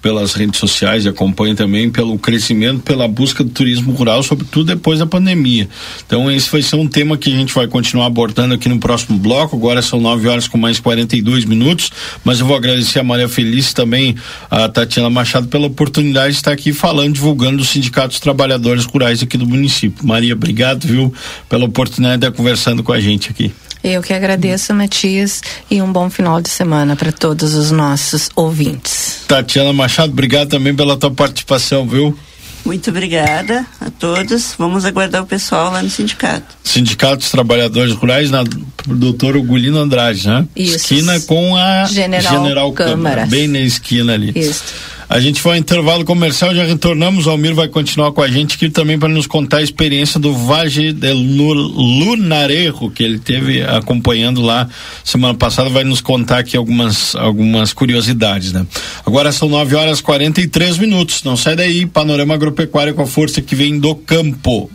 pelas 0.01 0.33
redes 0.33 0.59
sociais 0.59 1.05
e 1.05 1.09
acompanha 1.09 1.55
também 1.55 1.91
pelo 1.91 2.19
crescimento, 2.19 2.81
pela 2.81 3.07
busca 3.07 3.45
do 3.45 3.51
turismo 3.51 3.93
rural, 3.93 4.23
sobretudo 4.23 4.67
depois 4.67 4.99
da 4.99 5.07
pandemia. 5.07 5.69
Então, 6.07 6.31
esse 6.31 6.51
vai 6.51 6.63
ser 6.63 6.77
um 6.77 6.87
tema 6.87 7.17
que 7.17 7.31
a 7.33 7.37
gente 7.37 7.55
vai 7.55 7.67
continuar 7.67 8.07
abordando 8.07 8.55
aqui 8.55 8.69
no 8.69 8.79
próximo 8.79 9.19
bloco. 9.19 9.57
Agora 9.57 9.83
são 9.83 10.01
9 10.01 10.29
horas 10.29 10.49
com 10.49 10.57
mais 10.57 10.81
42 10.81 11.45
minutos, 11.45 11.91
mas 12.25 12.41
eu 12.41 12.47
vou 12.47 12.57
agradecer 12.57 12.99
a 12.99 13.05
Maria 13.05 13.29
Feliz 13.29 13.73
também, 13.73 14.17
a 14.51 14.69
Tatiana 14.69 15.11
Machado, 15.11 15.49
pela 15.49 15.67
oportunidade 15.67 16.33
de 16.33 16.39
estar 16.39 16.53
aqui 16.53 16.73
falando, 16.73 17.15
divulgando 17.15 17.61
os 17.61 17.69
sindicatos 17.69 18.21
trabalhadores 18.21 18.85
rurais 18.85 19.23
aqui 19.23 19.37
do 19.37 19.47
município. 19.47 20.07
Maria, 20.07 20.35
obrigado, 20.35 20.87
viu, 20.87 21.13
pela 21.49 21.65
oportunidade 21.67 22.21
de 22.21 22.27
estar 22.27 22.37
conversando 22.37 22.83
com 22.83 22.93
a 22.93 23.01
gente 23.01 23.31
aqui. 23.31 23.53
Eu 23.83 24.03
que 24.03 24.13
agradeço, 24.13 24.75
Matias, 24.75 25.43
e 25.71 25.81
um 25.81 25.91
bom 25.91 26.11
final 26.11 26.41
de 26.41 26.51
semana 26.51 26.95
para 26.97 27.11
todos 27.11 27.55
os 27.55 27.71
nossos 27.71 28.29
ouvintes. 28.37 29.23
Tatiana 29.27 29.73
Machado, 29.73 30.13
obrigado 30.13 30.49
também 30.49 30.75
pela 30.75 30.97
tua 30.97 31.11
participação, 31.11 31.89
viu? 31.89 32.17
Muito 32.65 32.91
obrigada 32.91 33.65
a 33.81 33.91
todos. 33.91 34.55
Vamos 34.59 34.85
aguardar 34.85 35.23
o 35.23 35.27
pessoal 35.27 35.73
lá 35.73 35.83
no 35.83 35.89
sindicato. 35.89 36.55
Sindicato 36.63 37.17
dos 37.19 37.31
Trabalhadores 37.31 37.95
Rurais, 37.95 38.31
na 38.31 38.45
doutor 38.87 39.35
Ugolino 39.35 39.79
Andrade, 39.79 40.29
né? 40.29 40.47
Isso. 40.55 40.77
Esquina 40.77 41.19
com 41.21 41.57
a 41.57 41.85
General, 41.87 42.33
General 42.33 42.73
Câmara. 42.73 42.93
Câmara. 42.93 43.27
Bem 43.27 43.49
na 43.49 43.61
esquina 43.61 44.13
ali. 44.13 44.33
Isso. 44.35 44.63
A 45.11 45.19
gente 45.19 45.41
foi 45.41 45.55
ao 45.55 45.59
intervalo 45.59 46.05
comercial, 46.05 46.55
já 46.55 46.63
retornamos. 46.63 47.27
O 47.27 47.31
Almir 47.31 47.53
vai 47.53 47.67
continuar 47.67 48.13
com 48.13 48.23
a 48.23 48.29
gente 48.29 48.55
aqui 48.55 48.71
também 48.71 48.97
para 48.97 49.09
nos 49.09 49.27
contar 49.27 49.57
a 49.57 49.63
experiência 49.63 50.21
do 50.21 50.33
Vage 50.33 50.93
del 50.93 51.17
Lunarejo, 51.17 52.89
que 52.93 53.03
ele 53.03 53.19
teve 53.19 53.61
acompanhando 53.61 54.41
lá 54.41 54.69
semana 55.03 55.35
passada. 55.35 55.69
Vai 55.69 55.83
nos 55.83 56.01
contar 56.01 56.39
aqui 56.39 56.57
algumas, 56.57 57.17
algumas 57.17 57.73
curiosidades, 57.73 58.53
né? 58.53 58.65
Agora 59.05 59.33
são 59.33 59.49
9 59.49 59.75
horas 59.75 60.01
43 60.01 60.79
minutos. 60.79 61.25
Não 61.25 61.37
sai 61.37 61.57
daí, 61.57 61.87
Panorama 61.87 62.35
Agropecuário 62.35 62.95
com 62.95 63.03
a 63.03 63.07
força 63.07 63.43
que 63.43 63.57
vem 63.57 63.81
do 63.81 63.97
campo. 63.97 64.71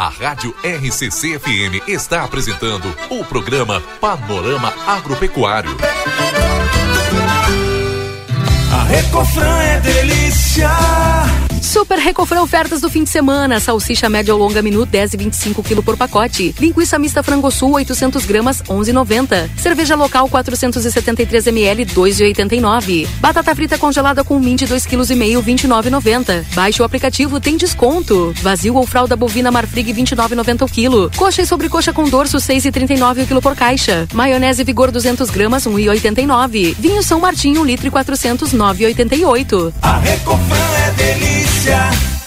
A 0.00 0.08
Rádio 0.08 0.54
RCC-FM 0.64 1.82
está 1.86 2.24
apresentando 2.24 2.88
o 3.10 3.22
programa 3.22 3.82
Panorama 4.00 4.72
Agropecuário. 4.86 5.76
A 8.72 8.82
Recofran 8.84 9.58
é 9.58 9.80
delícia 9.80 10.70
Super 11.60 11.98
Recofran 11.98 12.40
ofertas 12.42 12.80
do 12.80 12.88
fim 12.88 13.04
de 13.04 13.10
semana. 13.10 13.60
Salsicha 13.60 14.08
média 14.08 14.34
ou 14.34 14.40
longa 14.40 14.62
minuto 14.62 14.88
10 14.90 15.14
e 15.14 15.16
25 15.16 15.62
kg 15.62 15.82
por 15.82 15.96
pacote. 15.96 16.54
Linguiça 16.58 16.98
mista 16.98 17.22
frango 17.22 17.50
sul 17.50 17.72
800 17.72 18.24
gramas 18.24 18.62
11,90. 18.62 19.48
Cerveja 19.56 19.94
local 19.94 20.28
473 20.28 21.46
ml 21.46 21.86
2,89. 21.86 23.06
Batata 23.20 23.54
frita 23.54 23.78
congelada 23.78 24.24
com 24.24 24.38
mint 24.38 24.62
2 24.62 24.86
kg 24.86 25.10
e 25.10 25.14
meio 25.14 25.42
29,90. 25.42 26.44
Baixe 26.54 26.82
o 26.82 26.84
aplicativo 26.84 27.38
tem 27.38 27.56
desconto. 27.56 28.34
Vazio 28.40 28.74
ou 28.74 28.86
fralda 28.86 29.14
bovina 29.14 29.50
Marfrig 29.50 29.92
29,90 29.92 30.62
o 30.62 30.66
quilo. 30.66 31.10
Coxa 31.16 31.42
e 31.42 31.46
sobrecoxa 31.46 31.92
com 31.92 32.08
dorso 32.08 32.38
6,39 32.38 33.22
o 33.22 33.26
quilo 33.26 33.42
por 33.42 33.54
caixa. 33.54 34.08
Maionese 34.14 34.64
Vigor 34.64 34.90
200 34.90 35.28
gramas 35.30 35.66
1,89. 35.66 36.74
Vinho 36.78 37.02
São 37.02 37.20
Martinho 37.20 37.60
1 37.60 37.64
litro 37.64 37.86
e 37.86 37.90
400 37.90 38.52
9,88. 38.54 39.72
A 39.82 39.98
Recofran 39.98 40.56
é 40.86 40.90
delícia. 40.92 41.49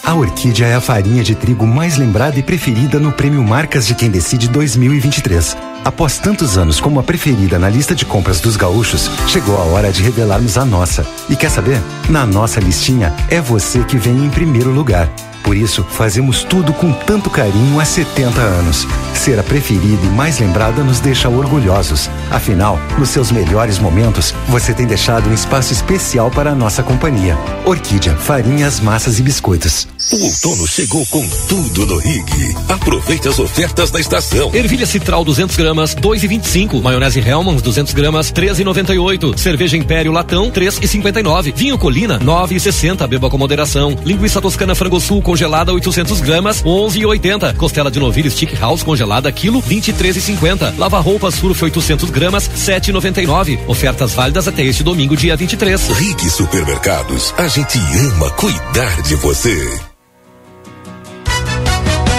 A 0.03 0.13
Orquídea 0.13 0.67
é 0.67 0.75
a 0.75 0.81
farinha 0.81 1.23
de 1.23 1.33
trigo 1.33 1.65
mais 1.65 1.97
lembrada 1.97 2.37
e 2.37 2.43
preferida 2.43 2.99
no 2.99 3.11
Prêmio 3.11 3.41
Marcas 3.43 3.87
de 3.87 3.95
Quem 3.95 4.09
Decide 4.09 4.49
2023. 4.49 5.55
Após 5.85 6.17
tantos 6.19 6.57
anos 6.57 6.79
como 6.79 6.99
a 6.99 7.03
preferida 7.03 7.57
na 7.57 7.69
lista 7.69 7.95
de 7.95 8.05
compras 8.05 8.41
dos 8.41 8.57
gaúchos, 8.57 9.09
chegou 9.27 9.57
a 9.57 9.63
hora 9.63 9.91
de 9.91 10.03
revelarmos 10.03 10.57
a 10.57 10.65
nossa. 10.65 11.05
E 11.29 11.35
quer 11.35 11.49
saber? 11.49 11.81
Na 12.09 12.25
nossa 12.25 12.59
listinha, 12.59 13.13
é 13.29 13.39
você 13.39 13.83
que 13.85 13.97
vem 13.97 14.25
em 14.25 14.29
primeiro 14.29 14.71
lugar. 14.71 15.09
Por 15.43 15.57
isso, 15.57 15.83
fazemos 15.83 16.43
tudo 16.43 16.73
com 16.73 16.91
tanto 16.93 17.29
carinho 17.29 17.79
há 17.79 17.85
70 17.85 18.39
anos. 18.39 18.87
Ser 19.13 19.37
a 19.37 19.43
preferida 19.43 20.05
e 20.05 20.09
mais 20.09 20.39
lembrada 20.39 20.83
nos 20.83 21.01
deixa 21.01 21.27
orgulhosos. 21.27 22.09
Afinal, 22.31 22.79
nos 22.97 23.09
seus 23.09 23.29
melhores 23.31 23.77
momentos, 23.77 24.33
você 24.47 24.73
tem 24.73 24.87
deixado 24.87 25.29
um 25.29 25.33
espaço 25.33 25.73
especial 25.73 26.31
para 26.31 26.51
a 26.51 26.55
nossa 26.55 26.81
companhia. 26.81 27.37
Orquídea, 27.65 28.15
farinhas, 28.15 28.79
massas 28.79 29.19
e 29.19 29.23
biscoitos. 29.23 29.87
O 30.11 30.23
outono 30.23 30.67
chegou 30.67 31.05
com 31.07 31.27
tudo 31.47 31.85
no 31.85 31.97
Rig. 31.97 32.55
Aproveite 32.69 33.27
as 33.27 33.37
ofertas 33.39 33.91
da 33.91 33.99
estação. 33.99 34.49
Ervilha 34.53 34.85
Citral 34.85 35.25
200 35.25 35.55
gramas, 35.57 35.95
2,25. 35.95 36.81
Maionese 36.81 37.19
Hellmann's 37.19 37.61
200 37.61 37.93
gramas, 37.93 38.31
13,98. 38.31 39.37
Cerveja 39.37 39.77
Império 39.77 40.11
Latão, 40.11 40.49
3,59. 40.51 41.53
Vinho 41.53 41.77
Colina, 41.77 42.19
9,60. 42.19 43.07
Beba 43.07 43.29
com 43.29 43.37
moderação. 43.37 43.95
Linguiça 44.05 44.41
Toscana 44.41 44.75
Frango 44.75 44.99
Sul 44.99 45.21
congelada 45.33 45.73
800 45.73 46.21
gramas, 46.21 46.63
11,80. 46.63 47.55
Costela 47.57 47.89
de 47.89 47.99
novilho 47.99 48.29
Stick 48.29 48.53
House 48.59 48.83
congelada 48.83 49.31
quilo, 49.31 49.63
23,50. 49.63 50.77
Lava 50.77 50.99
roupas 50.99 51.33
Surf 51.33 51.63
800 51.63 52.11
gramas, 52.11 52.47
7,99. 52.47 53.59
Ofertas 53.67 54.13
válidas 54.13 54.47
até 54.47 54.63
este 54.63 54.83
domingo, 54.83 55.17
dia 55.17 55.35
23. 55.35 55.87
Rig 55.89 56.29
Supermercados, 56.29 57.33
a 57.35 57.47
gente 57.47 57.79
ama 57.79 58.29
cuidar 58.31 59.01
de 59.01 59.15
você. 59.15 59.81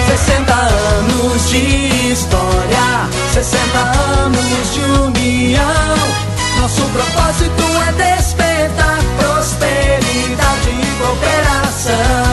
60 0.08 0.52
anos 0.52 1.50
de 1.50 2.12
história, 2.12 3.08
60 3.32 3.78
anos 3.78 4.74
de 4.74 4.80
união. 4.80 5.94
Nosso 6.60 6.82
propósito 6.82 7.62
é 7.88 8.16
despertar 8.16 8.98
prosperidade 9.18 10.70
e 10.70 10.98
cooperação. 10.98 12.23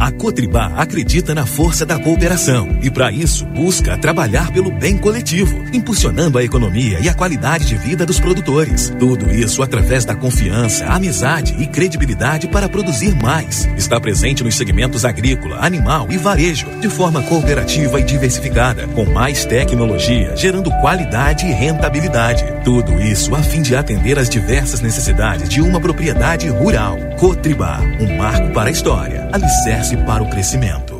A 0.00 0.12
Cotribá 0.12 0.72
acredita 0.76 1.34
na 1.34 1.44
força 1.44 1.84
da 1.84 1.98
cooperação 1.98 2.78
e, 2.80 2.88
para 2.88 3.10
isso, 3.10 3.44
busca 3.46 3.98
trabalhar 3.98 4.52
pelo 4.52 4.70
bem 4.70 4.96
coletivo, 4.96 5.60
impulsionando 5.72 6.38
a 6.38 6.44
economia 6.44 7.00
e 7.00 7.08
a 7.08 7.14
qualidade 7.14 7.66
de 7.66 7.74
vida 7.74 8.06
dos 8.06 8.20
produtores. 8.20 8.92
Tudo 8.96 9.28
isso 9.28 9.60
através 9.60 10.04
da 10.04 10.14
confiança, 10.14 10.86
amizade 10.86 11.56
e 11.60 11.66
credibilidade 11.66 12.46
para 12.46 12.68
produzir 12.68 13.12
mais. 13.16 13.68
Está 13.76 14.00
presente 14.00 14.44
nos 14.44 14.54
segmentos 14.54 15.04
agrícola, 15.04 15.58
animal 15.60 16.06
e 16.10 16.16
varejo, 16.16 16.68
de 16.80 16.88
forma 16.88 17.20
cooperativa 17.22 17.98
e 17.98 18.04
diversificada, 18.04 18.86
com 18.88 19.04
mais 19.04 19.44
tecnologia, 19.46 20.36
gerando 20.36 20.70
qualidade 20.80 21.44
e 21.44 21.50
rentabilidade. 21.50 22.44
Tudo 22.68 23.00
isso 23.00 23.34
a 23.34 23.42
fim 23.42 23.62
de 23.62 23.74
atender 23.74 24.18
às 24.18 24.28
diversas 24.28 24.82
necessidades 24.82 25.48
de 25.48 25.62
uma 25.62 25.80
propriedade 25.80 26.50
rural. 26.50 26.98
Cotribá, 27.18 27.80
um 27.98 28.18
marco 28.18 28.52
para 28.52 28.68
a 28.68 28.70
história, 28.70 29.26
alicerce 29.32 29.96
para 29.96 30.22
o 30.22 30.28
crescimento. 30.28 30.97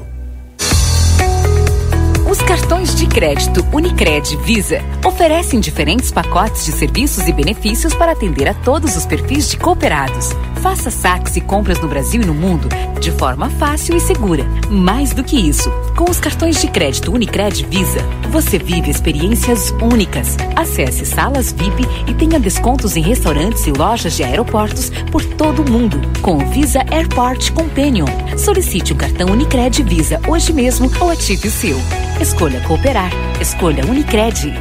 Os 2.29 2.43
cartões 2.43 2.95
de 2.95 3.07
crédito 3.07 3.67
Unicred 3.73 4.37
Visa 4.43 4.83
oferecem 5.03 5.59
diferentes 5.61 6.11
pacotes 6.11 6.67
de 6.67 6.73
serviços 6.73 7.27
e 7.27 7.33
benefícios 7.33 7.95
para 7.95 8.13
atender 8.13 8.47
a 8.47 8.53
todos 8.53 8.95
os 8.99 9.07
perfis 9.07 9.49
de 9.49 9.57
cooperados. 9.57 10.33
Faça 10.61 10.91
saques 10.91 11.37
e 11.37 11.41
compras 11.41 11.81
no 11.81 11.89
Brasil 11.89 12.21
e 12.21 12.27
no 12.27 12.35
mundo 12.35 12.69
de 13.01 13.11
forma 13.13 13.49
fácil 13.49 13.97
e 13.97 14.01
segura. 14.01 14.45
Mais 14.69 15.15
do 15.15 15.25
que 15.25 15.37
isso, 15.37 15.71
com 15.97 16.11
os 16.11 16.21
cartões 16.21 16.61
de 16.61 16.69
crédito 16.69 17.13
Unicred 17.13 17.65
Visa, 17.65 18.01
você 18.31 18.59
vive 18.59 18.91
experiências 18.91 19.71
únicas. 19.81 20.37
Acesse 20.55 21.07
salas 21.07 21.53
VIP 21.53 21.87
e 22.07 22.13
tenha 22.13 22.39
descontos 22.39 22.97
em 22.97 23.01
restaurantes 23.01 23.67
e 23.67 23.73
lojas 23.73 24.15
de 24.15 24.23
aeroportos 24.23 24.91
por 25.11 25.25
todo 25.25 25.63
o 25.63 25.71
mundo 25.71 25.99
com 26.21 26.37
o 26.37 26.47
Visa 26.51 26.85
Airport 26.91 27.53
Companion. 27.53 28.07
Solicite 28.37 28.93
o 28.93 28.97
cartão 28.97 29.31
Unicred 29.31 29.83
Visa 29.83 30.21
hoje 30.29 30.53
mesmo 30.53 30.91
ou 31.01 31.11
ative 31.11 31.49
o 31.49 31.51
seu. 31.51 31.79
Escolha 32.29 32.61
cooperar. 32.61 33.11
Escolha 33.41 33.87
Unicred. 33.87 34.53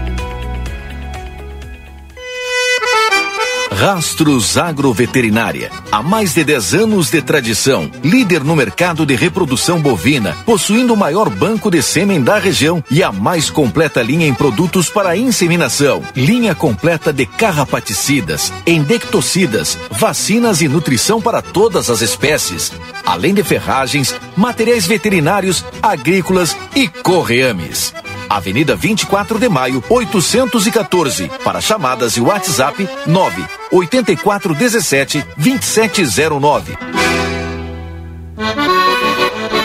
Rastros 3.77 4.57
Agroveterinária. 4.57 5.69
Há 5.91 6.01
mais 6.01 6.33
de 6.33 6.43
10 6.43 6.73
anos 6.73 7.11
de 7.11 7.21
tradição, 7.21 7.91
líder 8.03 8.43
no 8.43 8.55
mercado 8.55 9.05
de 9.05 9.15
reprodução 9.15 9.79
bovina, 9.81 10.35
possuindo 10.45 10.93
o 10.93 10.97
maior 10.97 11.29
banco 11.29 11.69
de 11.69 11.81
sêmen 11.83 12.23
da 12.23 12.39
região 12.39 12.83
e 12.89 13.03
a 13.03 13.11
mais 13.11 13.49
completa 13.51 14.01
linha 14.01 14.25
em 14.25 14.33
produtos 14.33 14.89
para 14.89 15.15
inseminação. 15.15 16.01
Linha 16.15 16.55
completa 16.55 17.11
de 17.11 17.25
carrapaticidas, 17.25 18.51
endectocidas, 18.65 19.77
vacinas 19.91 20.61
e 20.61 20.67
nutrição 20.67 21.21
para 21.21 21.41
todas 21.41 21.89
as 21.89 22.01
espécies, 22.01 22.71
além 23.07 23.33
de 23.33 23.41
ferragens, 23.41 24.13
materiais 24.35 24.85
veterinários, 24.85 25.63
agrícolas 25.81 26.55
e 26.75 26.89
correames. 26.89 27.93
Avenida 28.29 28.75
24 28.75 29.39
de 29.39 29.47
Maio, 29.47 29.81
814. 29.89 31.31
Para 31.41 31.61
chamadas 31.61 32.17
e 32.17 32.21
WhatsApp 32.21 32.87
9 33.05 33.45
8417 33.71 35.25
2709. 35.37 36.77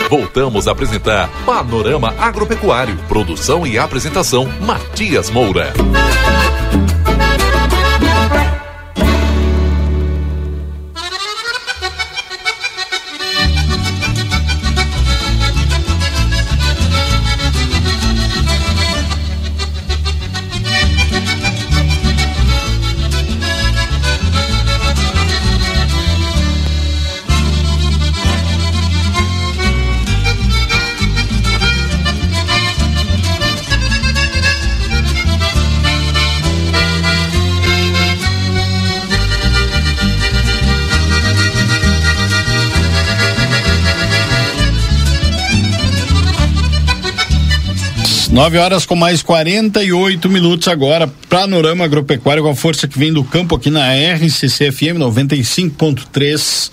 Voltamos 0.09 0.67
a 0.67 0.71
apresentar 0.71 1.29
Panorama 1.45 2.13
Agropecuário. 2.17 2.95
Produção 3.09 3.67
e 3.67 3.77
apresentação 3.77 4.47
Matias 4.61 5.29
Moura. 5.29 5.73
Nove 48.33 48.57
horas 48.57 48.83
com 48.83 48.95
mais 48.95 49.21
48 49.21 50.27
minutos 50.27 50.67
agora. 50.67 51.07
Panorama 51.29 51.85
Agropecuário 51.85 52.41
com 52.41 52.49
a 52.49 52.55
força 52.55 52.87
que 52.87 52.97
vem 52.97 53.13
do 53.13 53.23
campo 53.23 53.55
aqui 53.55 53.69
na 53.69 53.93
RCC 53.93 54.71
FM 54.71 54.97
95.3. 54.97 56.71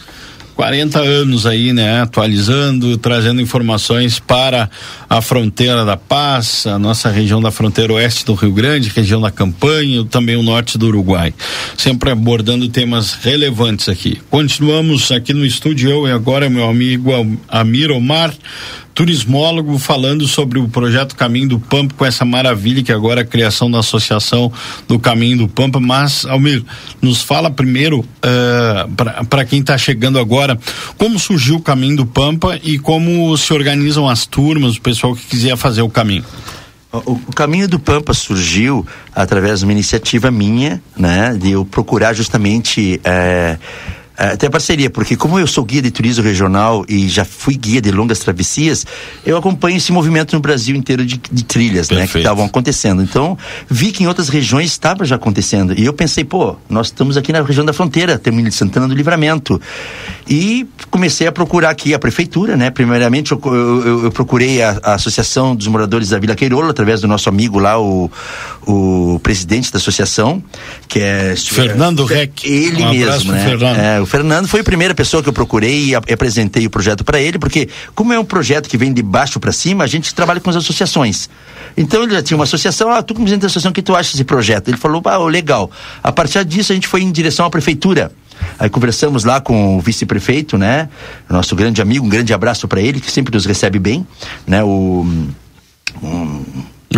40 0.55 1.01
anos 1.01 1.47
aí, 1.47 1.73
né? 1.73 2.01
Atualizando, 2.01 2.97
trazendo 2.97 3.43
informações 3.43 4.19
para 4.19 4.71
a 5.09 5.21
fronteira 5.21 5.85
da 5.85 5.97
Paz, 5.99 6.67
a 6.67 6.79
nossa 6.79 7.11
região 7.11 7.43
da 7.43 7.51
fronteira 7.51 7.93
oeste 7.93 8.25
do 8.25 8.35
Rio 8.35 8.53
Grande, 8.53 8.91
região 8.95 9.21
da 9.21 9.31
Campanha 9.31 10.05
também 10.05 10.37
o 10.37 10.43
norte 10.43 10.79
do 10.79 10.87
Uruguai. 10.87 11.33
Sempre 11.77 12.11
abordando 12.11 12.69
temas 12.69 13.15
relevantes 13.15 13.89
aqui. 13.89 14.19
Continuamos 14.31 15.13
aqui 15.13 15.35
no 15.35 15.45
estúdio, 15.45 15.91
eu 15.91 16.09
e 16.09 16.11
agora 16.11 16.49
meu 16.49 16.69
amigo 16.69 17.11
Amir 17.49 17.91
Omar, 17.91 18.35
turismólogo, 18.95 19.79
falando 19.79 20.27
sobre 20.27 20.59
o 20.59 20.69
projeto 20.69 21.17
Caminho 21.17 21.51
do 21.51 21.59
Pampa, 21.59 21.95
com 21.97 22.05
essa 22.05 22.25
maravilha 22.25 22.83
que 22.83 22.93
agora 22.93 23.21
é 23.21 23.23
a 23.23 23.27
criação 23.27 23.71
da 23.71 23.79
associação 23.79 24.53
do 24.87 24.99
Caminho 24.99 25.39
do 25.39 25.49
Pampa. 25.49 25.81
Mas, 25.81 26.25
Almir, 26.27 26.65
nos 27.01 27.23
fala 27.23 27.51
primeiro, 27.51 28.01
uh, 28.01 29.25
para 29.27 29.45
quem 29.45 29.61
está 29.61 29.77
chegando 29.79 30.19
agora, 30.19 30.59
como 30.99 31.19
surgiu 31.19 31.57
o 31.57 31.63
Caminho 31.63 31.99
do 31.99 32.07
Pampa 32.07 32.59
e 32.63 32.79
como 32.79 33.37
se 33.37 33.53
organizam 33.53 34.09
as 34.09 34.27
turmas, 34.27 34.77
o 34.77 34.81
pessoal 34.81 35.15
que 35.15 35.25
quiser 35.27 35.57
fazer 35.57 35.83
o 35.83 35.89
caminho. 35.89 36.25
O, 36.93 37.33
caminho 37.33 37.69
do 37.69 37.79
Pampa 37.79 38.13
surgiu 38.13 38.85
através 39.15 39.61
de 39.61 39.65
uma 39.65 39.73
iniciativa 39.73 40.29
minha, 40.29 40.83
né, 40.97 41.37
de 41.41 41.53
eu 41.53 41.65
procurar 41.65 42.13
justamente 42.15 43.01
eh, 43.05 43.57
é, 43.57 43.59
tem 44.39 44.49
a 44.49 44.51
parceria, 44.51 44.91
porque 44.91 45.17
como 45.17 45.39
eu 45.39 45.47
sou 45.47 45.65
guia 45.65 45.81
de 45.81 45.91
turismo 45.91 46.23
regional 46.23 46.85
e 46.89 47.09
já 47.09 47.25
fui 47.25 47.57
guia 47.57 47.81
de 47.81 47.91
longas 47.91 48.19
travessias, 48.19 48.87
eu 49.25 49.37
acompanho 49.37 49.77
esse 49.77 49.93
movimento 49.93 50.35
no 50.35 50.41
Brasil 50.41 50.77
inteiro 50.77 51.05
de, 51.05 51.21
de 51.31 51.45
trilhas, 51.45 51.89
Perfeito. 51.89 52.01
né, 52.01 52.13
que 52.13 52.19
estavam 52.19 52.45
acontecendo. 52.45 53.03
Então, 53.03 53.37
vi 53.69 53.93
que 53.93 54.05
em 54.05 54.07
outras 54.07 54.29
regiões 54.29 54.71
estava 54.71 55.05
já 55.05 55.17
acontecendo. 55.17 55.79
E 55.79 55.85
eu 55.85 55.93
pensei, 55.93 56.25
pô, 56.25 56.57
nós 56.69 56.89
estamos 56.89 57.17
aqui 57.17 57.33
na 57.33 57.43
região 57.43 57.65
da 57.65 57.73
fronteira, 57.73 58.19
temos 58.19 58.45
de 58.45 58.53
Santana 58.53 58.87
do 58.87 58.95
Livramento. 58.95 59.61
E 60.29 60.67
comecei 60.91 61.27
a 61.27 61.33
procurar 61.33 61.71
aqui 61.71 61.95
a 61.95 61.99
prefeitura, 61.99 62.57
né? 62.57 62.71
Primeiramente, 62.71 63.33
eu, 63.33 63.41
eu, 63.45 64.05
eu 64.05 64.13
procurei 64.13 64.63
a, 64.63 64.79
a, 64.83 64.95
Associação 64.95 65.57
dos 65.57 65.67
Moradores 65.67 66.11
da 66.11 66.19
Vila 66.19 66.35
Queirola, 66.35 66.71
através 66.71 67.01
do 67.01 67.09
nosso 67.09 67.29
amigo 67.29 67.59
lá, 67.59 67.81
o, 67.81 68.11
o 68.67 69.19
presidente 69.23 69.73
da 69.73 69.79
associação, 69.79 70.43
que 70.87 71.01
é. 71.01 71.35
Fernando 71.37 72.11
é, 72.13 72.15
Reck. 72.15 72.47
Ele 72.47 72.83
um 72.83 72.91
mesmo, 72.91 73.33
né? 73.33 73.45
Fernando. 73.45 73.79
É, 73.79 74.01
o 74.01 74.07
Fernando 74.11 74.49
foi 74.49 74.59
a 74.59 74.65
primeira 74.65 74.93
pessoa 74.93 75.23
que 75.23 75.29
eu 75.29 75.33
procurei 75.33 75.91
e 75.91 75.95
apresentei 75.95 76.67
o 76.67 76.71
projeto 76.71 77.05
para 77.05 77.21
ele, 77.21 77.39
porque 77.39 77.69
como 77.95 78.13
é 78.13 78.19
um 78.19 78.25
projeto 78.25 78.69
que 78.69 78.77
vem 78.77 78.93
de 78.93 79.05
baixo 79.05 79.39
para 79.39 79.53
cima, 79.53 79.85
a 79.85 79.87
gente 79.87 80.13
trabalha 80.13 80.41
com 80.41 80.51
as 80.51 80.57
associações. 80.57 81.31
Então 81.77 82.03
ele 82.03 82.15
já 82.15 82.21
tinha 82.21 82.37
uma 82.37 82.43
associação, 82.43 82.91
ah, 82.91 83.05
tu 83.05 83.15
como 83.15 83.27
presidente 83.27 83.43
da 83.43 83.47
associação, 83.47 83.71
o 83.71 83.75
que 83.75 83.81
tu 83.81 83.95
acha 83.95 84.11
desse 84.11 84.25
projeto? 84.25 84.67
Ele 84.67 84.77
falou, 84.77 85.01
ah, 85.05 85.17
legal. 85.19 85.71
A 86.03 86.11
partir 86.11 86.45
disso 86.45 86.73
a 86.73 86.75
gente 86.75 86.89
foi 86.89 87.03
em 87.03 87.13
direção 87.13 87.47
à 87.47 87.51
prefeitura. 87.51 88.11
Aí 88.59 88.69
conversamos 88.69 89.23
lá 89.23 89.41
com 89.41 89.79
o 89.79 89.81
vice-prefeito, 89.81 90.59
né? 90.59 90.89
Nosso 91.29 91.55
grande 91.55 91.81
amigo, 91.81 92.05
um 92.05 92.09
grande 92.09 92.35
abraço 92.35 92.67
para 92.67 92.81
ele, 92.81 92.99
que 92.99 93.13
sempre 93.13 93.33
nos 93.33 93.47
recebe 93.47 93.79
bem, 93.79 94.05
né? 94.45 94.65
O 94.65 95.07
um, 96.03 96.45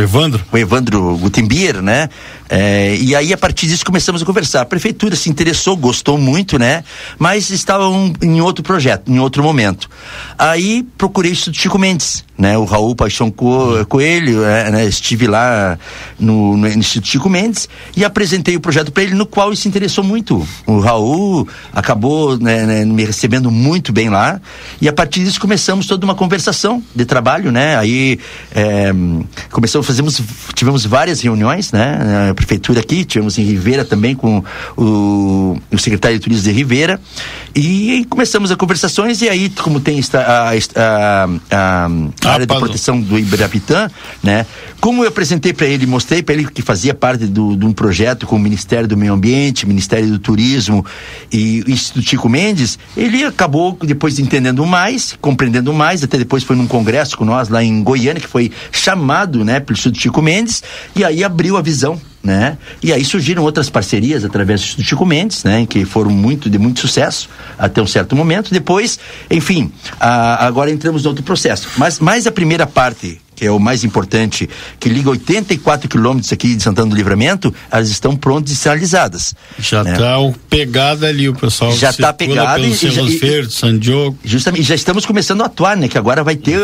Evandro? 0.00 0.42
O 0.50 0.56
Evandro 0.56 1.18
Gutenbier, 1.18 1.82
né? 1.82 2.08
É, 2.48 2.96
e 2.96 3.14
aí, 3.14 3.32
a 3.32 3.36
partir 3.38 3.66
disso, 3.66 3.84
começamos 3.84 4.22
a 4.22 4.26
conversar. 4.26 4.62
A 4.62 4.64
prefeitura 4.64 5.16
se 5.16 5.28
interessou, 5.28 5.76
gostou 5.76 6.16
muito, 6.18 6.58
né? 6.58 6.84
Mas 7.18 7.50
estava 7.50 7.88
um, 7.88 8.12
em 8.22 8.40
outro 8.40 8.62
projeto, 8.62 9.10
em 9.10 9.18
outro 9.18 9.42
momento. 9.42 9.88
Aí, 10.38 10.86
procurei 10.96 11.30
o 11.30 11.32
Instituto 11.32 11.58
Chico 11.58 11.78
Mendes, 11.78 12.24
né? 12.36 12.58
O 12.58 12.64
Raul 12.64 12.94
Paixão 12.94 13.30
Co 13.30 13.84
Coelho, 13.86 14.44
é, 14.44 14.70
né? 14.70 14.84
Estive 14.84 15.26
lá 15.26 15.78
no, 16.18 16.56
no, 16.56 16.68
Instituto 16.68 17.08
Chico 17.08 17.30
Mendes 17.30 17.68
e 17.96 18.04
apresentei 18.04 18.56
o 18.56 18.60
projeto 18.60 18.92
para 18.92 19.02
ele, 19.02 19.14
no 19.14 19.24
qual 19.24 19.48
ele 19.48 19.56
se 19.56 19.68
interessou 19.68 20.04
muito. 20.04 20.46
O 20.66 20.78
Raul 20.78 21.48
acabou 21.72 22.38
né, 22.38 22.66
né, 22.66 22.84
me 22.84 23.04
recebendo 23.04 23.50
muito 23.50 23.92
bem 23.92 24.10
lá. 24.10 24.40
E 24.80 24.88
a 24.88 24.92
partir 24.92 25.24
disso, 25.24 25.40
começamos 25.40 25.86
toda 25.86 26.04
uma 26.04 26.14
conversação 26.14 26.82
de 26.94 27.04
trabalho, 27.04 27.52
né? 27.52 27.76
Aí, 27.76 28.18
é, 28.54 28.90
começamos, 29.50 29.81
fazemos, 29.82 30.20
tivemos 30.54 30.84
várias 30.84 31.20
reuniões, 31.20 31.72
né? 31.72 32.28
A 32.30 32.34
prefeitura 32.34 32.80
aqui, 32.80 33.04
tivemos 33.04 33.38
em 33.38 33.42
Ribeira 33.42 33.84
também 33.84 34.14
com 34.14 34.42
o, 34.76 35.56
o 35.70 35.78
secretário 35.78 36.18
de 36.18 36.22
Turismo 36.22 36.44
de 36.44 36.52
Ribeira. 36.52 37.00
E 37.54 38.06
começamos 38.08 38.50
as 38.50 38.56
conversações 38.56 39.20
e 39.20 39.28
aí, 39.28 39.50
como 39.50 39.78
tem 39.78 40.00
a, 40.14 40.18
a, 40.18 40.50
a, 40.50 41.88
a 42.24 42.30
área 42.30 42.46
de 42.46 42.54
proteção 42.58 43.00
do 43.00 43.18
Ibirapitã, 43.18 43.90
né? 44.22 44.46
Como 44.80 45.04
eu 45.04 45.08
apresentei 45.08 45.52
para 45.52 45.66
ele, 45.66 45.86
mostrei 45.86 46.22
para 46.22 46.34
ele 46.34 46.46
que 46.46 46.62
fazia 46.62 46.94
parte 46.94 47.26
do, 47.26 47.54
de 47.54 47.66
um 47.66 47.72
projeto 47.72 48.26
com 48.26 48.36
o 48.36 48.38
Ministério 48.38 48.88
do 48.88 48.96
Meio 48.96 49.12
Ambiente, 49.12 49.66
Ministério 49.66 50.08
do 50.08 50.18
Turismo 50.18 50.84
e 51.30 51.62
o 51.66 51.70
Instituto 51.70 52.08
Chico 52.08 52.28
Mendes, 52.28 52.78
ele 52.96 53.22
acabou 53.22 53.78
depois 53.82 54.18
entendendo 54.18 54.64
mais, 54.64 55.16
compreendendo 55.20 55.72
mais, 55.74 56.02
até 56.02 56.16
depois 56.16 56.42
foi 56.42 56.56
num 56.56 56.66
congresso 56.66 57.18
com 57.18 57.24
nós 57.24 57.48
lá 57.50 57.62
em 57.62 57.82
Goiânia, 57.82 58.20
que 58.20 58.26
foi 58.26 58.50
chamado, 58.70 59.44
né, 59.44 59.60
pelo 59.60 59.76
Instituto 59.76 60.00
Chico 60.00 60.22
Mendes, 60.22 60.62
e 60.96 61.04
aí 61.04 61.22
abriu 61.22 61.56
a 61.56 61.62
visão 61.62 62.00
né? 62.22 62.56
E 62.82 62.92
aí 62.92 63.04
surgiram 63.04 63.42
outras 63.42 63.68
parcerias 63.68 64.24
através 64.24 64.74
do 64.74 64.82
Chico 64.82 65.04
Mendes, 65.04 65.44
né? 65.44 65.66
Que 65.66 65.84
foram 65.84 66.10
muito 66.10 66.48
de 66.48 66.58
muito 66.58 66.80
sucesso 66.80 67.28
até 67.58 67.82
um 67.82 67.86
certo 67.86 68.14
momento. 68.14 68.52
Depois, 68.52 68.98
enfim, 69.30 69.72
a, 69.98 70.46
agora 70.46 70.70
entramos 70.70 71.02
no 71.02 71.10
outro 71.10 71.24
processo. 71.24 71.68
Mas 71.76 71.98
mais 71.98 72.26
a 72.26 72.32
primeira 72.32 72.66
parte 72.66 73.20
que 73.34 73.46
é 73.46 73.50
o 73.50 73.58
mais 73.58 73.82
importante, 73.82 74.48
que 74.78 74.88
liga 74.88 75.10
84 75.10 75.88
quilômetros 75.88 76.32
aqui 76.32 76.54
de 76.54 76.62
Santana 76.62 76.90
do 76.90 76.94
Livramento, 76.94 77.52
elas 77.72 77.88
estão 77.88 78.14
prontas 78.14 78.52
e 78.52 78.56
sinalizadas. 78.56 79.34
Já 79.58 79.82
está 79.82 80.20
né? 80.20 80.34
pegada 80.48 81.08
ali, 81.08 81.28
o 81.28 81.34
pessoal. 81.34 81.72
Já 81.72 81.90
está 81.90 82.12
pegada 82.12 82.60
e, 82.60 82.70
e, 82.70 83.50
San 83.50 83.78
Diogo. 83.78 84.16
Justamente, 84.22 84.62
já 84.62 84.76
estamos 84.76 85.04
começando 85.04 85.42
a 85.42 85.46
atuar, 85.46 85.76
né? 85.76 85.88
Que 85.88 85.98
agora 85.98 86.22
vai 86.22 86.36
ter 86.36 86.60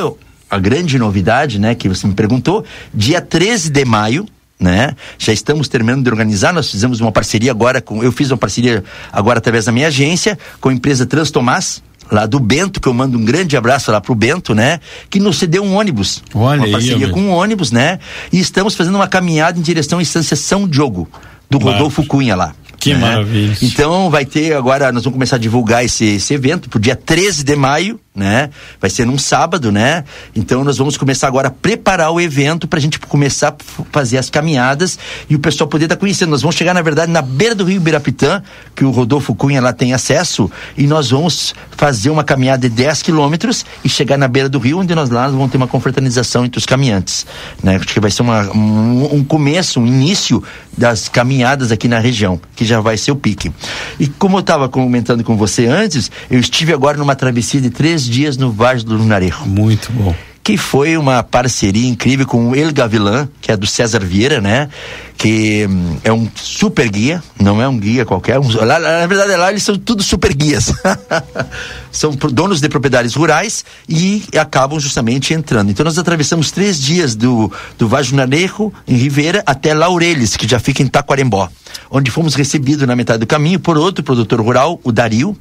a 0.48 0.59
grande 0.59 0.98
novidade, 0.98 1.59
né? 1.59 1.74
Que 1.74 1.89
você 1.89 2.06
me 2.06 2.14
perguntou, 2.14 2.64
dia 2.94 3.20
13 3.20 3.70
de 3.70 3.85
maio, 3.85 4.24
né? 4.59 4.94
Já 5.18 5.32
estamos 5.32 5.68
terminando 5.68 6.02
de 6.05 6.10
organizar, 6.10 6.52
nós 6.52 6.70
fizemos 6.70 7.01
uma 7.01 7.12
parceria 7.12 7.51
agora 7.51 7.80
com, 7.80 8.02
eu 8.02 8.10
fiz 8.10 8.30
uma 8.30 8.36
parceria 8.36 8.82
agora 9.12 9.39
através 9.39 9.66
da 9.66 9.72
minha 9.72 9.86
agência 9.86 10.39
com 10.60 10.68
a 10.68 10.72
empresa 10.72 11.06
Trans 11.06 11.30
Tomás, 11.30 11.82
lá 12.10 12.26
do 12.26 12.40
Bento, 12.40 12.80
que 12.80 12.89
eu 12.89 12.94
mando 12.94 13.18
um 13.18 13.24
grande 13.24 13.56
abraço 13.56 13.90
lá 13.93 14.01
pro 14.01 14.14
Bento, 14.14 14.55
né? 14.55 14.80
Que 15.09 15.20
nos 15.20 15.39
cedeu 15.39 15.62
um 15.62 15.74
ônibus. 15.76 16.22
Olha 16.35 16.62
uma 16.62 16.70
parceria 16.70 17.06
aí, 17.06 17.12
com 17.12 17.20
um 17.20 17.30
ônibus, 17.30 17.70
né? 17.70 17.98
E 18.32 18.39
estamos 18.40 18.74
fazendo 18.74 18.97
uma 18.97 19.06
caminhada 19.06 19.59
em 19.59 19.62
direção 19.62 19.98
à 19.98 20.02
Estância 20.02 20.36
São 20.36 20.66
Diogo, 20.66 21.09
do 21.51 21.59
Rodolfo 21.59 22.05
Cunha 22.06 22.35
lá. 22.35 22.55
Que 22.78 22.94
né? 22.94 23.01
maravilha. 23.01 23.56
Então 23.60 24.09
vai 24.09 24.24
ter 24.24 24.55
agora, 24.55 24.93
nós 24.93 25.05
vamos 25.05 25.16
começar 25.16 25.36
a 25.36 25.39
divulgar 25.39 25.85
esse, 25.85 26.05
esse 26.05 26.32
evento 26.32 26.68
pro 26.68 26.78
dia 26.78 26.94
13 26.94 27.43
de 27.43 27.56
maio, 27.56 28.01
né? 28.18 28.50
Vai 28.80 28.90
ser 28.90 29.06
num 29.06 29.16
sábado, 29.16 29.70
né? 29.70 30.04
Então 30.34 30.64
nós 30.64 30.76
vamos 30.76 30.96
começar 30.96 31.28
agora 31.28 31.48
a 31.48 31.50
preparar 31.50 32.10
o 32.10 32.20
evento 32.20 32.66
para 32.66 32.78
a 32.78 32.82
gente 32.82 32.98
começar 32.98 33.48
a 33.48 33.84
fazer 33.92 34.18
as 34.18 34.28
caminhadas 34.28 34.98
e 35.30 35.34
o 35.34 35.38
pessoal 35.38 35.68
poder 35.68 35.84
estar 35.84 35.96
tá 35.96 36.00
conhecendo. 36.00 36.30
Nós 36.30 36.42
vamos 36.42 36.56
chegar, 36.56 36.74
na 36.74 36.82
verdade, 36.82 37.10
na 37.12 37.22
beira 37.22 37.54
do 37.54 37.64
Rio 37.64 37.80
Birapitã, 37.80 38.42
que 38.74 38.84
o 38.84 38.90
Rodolfo 38.90 39.34
Cunha 39.34 39.60
lá 39.60 39.72
tem 39.72 39.94
acesso, 39.94 40.50
e 40.76 40.86
nós 40.86 41.10
vamos 41.10 41.54
fazer 41.76 42.10
uma 42.10 42.24
caminhada 42.24 42.68
de 42.68 42.74
10 42.74 43.02
quilômetros 43.02 43.64
e 43.84 43.88
chegar 43.88 44.18
na 44.18 44.26
beira 44.26 44.48
do 44.48 44.58
rio, 44.58 44.80
onde 44.80 44.94
nós 44.94 45.10
lá 45.10 45.28
vamos 45.28 45.50
ter 45.50 45.56
uma 45.56 45.68
confraternização 45.68 46.44
entre 46.44 46.58
os 46.58 46.66
caminhantes, 46.66 47.24
né? 47.62 47.76
Acho 47.76 47.86
que 47.86 48.00
vai 48.00 48.10
ser 48.10 48.22
uma, 48.22 48.42
um, 48.52 49.16
um 49.16 49.24
começo, 49.24 49.80
um 49.80 49.86
início 49.86 50.42
das 50.76 51.08
caminhadas 51.08 51.72
aqui 51.72 51.88
na 51.88 51.98
região, 51.98 52.40
que 52.56 52.64
já 52.64 52.80
vai 52.80 52.96
ser 52.96 53.12
o 53.12 53.16
pique. 53.16 53.52
E 53.98 54.06
como 54.06 54.36
eu 54.36 54.40
estava 54.40 54.68
comentando 54.68 55.22
com 55.24 55.36
você 55.36 55.66
antes, 55.66 56.10
eu 56.30 56.38
estive 56.38 56.72
agora 56.72 56.96
numa 56.96 57.14
travessia 57.14 57.60
de 57.60 57.70
três 57.70 58.07
dias 58.09 58.36
no 58.36 58.51
Vale 58.51 58.82
do 58.82 58.97
Lunarejo. 58.97 59.47
Muito 59.47 59.93
bom 59.93 60.14
que 60.48 60.56
foi 60.56 60.97
uma 60.97 61.22
parceria 61.22 61.86
incrível 61.86 62.26
com 62.26 62.48
o 62.48 62.56
El 62.56 62.72
Gavilan, 62.72 63.28
que 63.39 63.52
é 63.52 63.56
do 63.56 63.66
César 63.66 63.98
Vieira, 63.98 64.40
né? 64.40 64.70
Que 65.14 65.66
hum, 65.68 65.98
é 66.02 66.10
um 66.10 66.26
super 66.35 66.89
guia, 66.89 67.22
não 67.39 67.60
é 67.60 67.68
um 67.68 67.78
guia 67.78 68.06
qualquer. 68.06 68.39
Um, 68.39 68.64
lá, 68.64 68.78
na 68.78 69.06
verdade, 69.06 69.36
lá 69.36 69.51
eles 69.51 69.62
são 69.62 69.76
tudo 69.76 70.02
super 70.02 70.32
guias. 70.32 70.72
são 71.93 72.12
donos 72.12 72.62
de 72.62 72.68
propriedades 72.70 73.14
rurais 73.14 73.62
e 73.86 74.22
acabam 74.39 74.80
justamente 74.80 75.35
entrando. 75.35 75.70
Então 75.70 75.85
nós 75.85 75.98
atravessamos 75.98 76.51
três 76.51 76.80
dias 76.80 77.14
do, 77.14 77.52
do 77.76 77.86
Vajunanejo, 77.86 78.72
em 78.86 78.97
Ribeira, 78.97 79.43
até 79.44 79.74
Laureles, 79.74 80.35
que 80.35 80.48
já 80.48 80.59
fica 80.59 80.82
em 80.82 80.86
Taquarembó 80.86 81.51
onde 81.90 82.10
fomos 82.10 82.34
recebidos 82.34 82.86
na 82.86 82.94
metade 82.94 83.20
do 83.20 83.26
caminho 83.26 83.60
por 83.60 83.76
outro 83.76 84.05
produtor 84.05 84.40
rural, 84.40 84.80
o 84.84 84.92
Dario, 84.92 85.36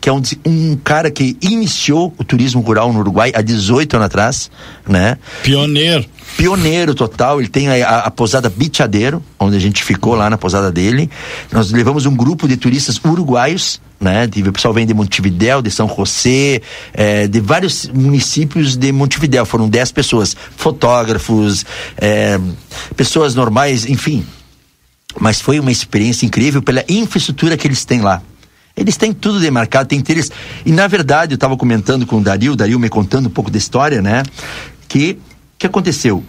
que 0.00 0.08
é 0.08 0.12
um, 0.12 0.22
um 0.44 0.76
cara 0.76 1.10
que 1.10 1.36
iniciou 1.40 2.14
o 2.18 2.24
turismo 2.24 2.60
rural 2.60 2.92
no 2.92 3.00
Uruguai 3.00 3.32
há 3.34 3.42
18 3.42 3.94
anos 3.94 4.06
atrás, 4.06 4.50
né? 4.86 5.18
Pioneiro. 5.42 6.04
Pioneiro 6.36 6.94
total, 6.94 7.40
ele 7.40 7.48
tem 7.48 7.68
a, 7.68 7.98
a, 8.00 8.10
posada 8.10 8.48
Bichadeiro, 8.48 9.22
onde 9.38 9.56
a 9.56 9.60
gente 9.60 9.84
ficou 9.84 10.14
lá 10.14 10.30
na 10.30 10.38
posada 10.38 10.70
dele. 10.70 11.10
Nós 11.50 11.70
levamos 11.70 12.06
um 12.06 12.16
grupo 12.16 12.48
de 12.48 12.56
turistas 12.56 13.00
uruguaios 13.04 13.80
né? 14.02 14.26
De, 14.26 14.42
o 14.42 14.52
pessoal 14.52 14.74
vem 14.74 14.84
de 14.84 14.92
Montevidéu, 14.92 15.62
de 15.62 15.70
São 15.70 15.88
José, 15.88 16.60
é, 16.92 17.28
de 17.28 17.40
vários 17.40 17.88
municípios 17.88 18.76
de 18.76 18.90
Montevidéu. 18.90 19.46
Foram 19.46 19.68
10 19.68 19.92
pessoas, 19.92 20.36
fotógrafos, 20.56 21.64
é, 21.96 22.38
pessoas 22.96 23.34
normais, 23.34 23.86
enfim, 23.86 24.26
mas 25.20 25.40
foi 25.40 25.58
uma 25.60 25.70
experiência 25.70 26.26
incrível 26.26 26.62
pela 26.62 26.84
infraestrutura 26.88 27.56
que 27.56 27.66
eles 27.66 27.84
têm 27.84 28.00
lá. 28.00 28.22
Eles 28.76 28.96
têm 28.96 29.12
tudo 29.12 29.38
demarcado, 29.38 29.88
tem 29.88 30.02
eles. 30.08 30.30
E 30.64 30.72
na 30.72 30.86
verdade, 30.86 31.32
eu 31.32 31.36
estava 31.36 31.56
comentando 31.56 32.06
com 32.06 32.18
o 32.18 32.20
Dario, 32.22 32.52
o 32.52 32.56
Dario 32.56 32.78
me 32.78 32.88
contando 32.88 33.26
um 33.26 33.30
pouco 33.30 33.50
da 33.50 33.58
história, 33.58 34.00
né? 34.00 34.22
Que 34.88 35.18
que 35.58 35.66
aconteceu? 35.66 36.24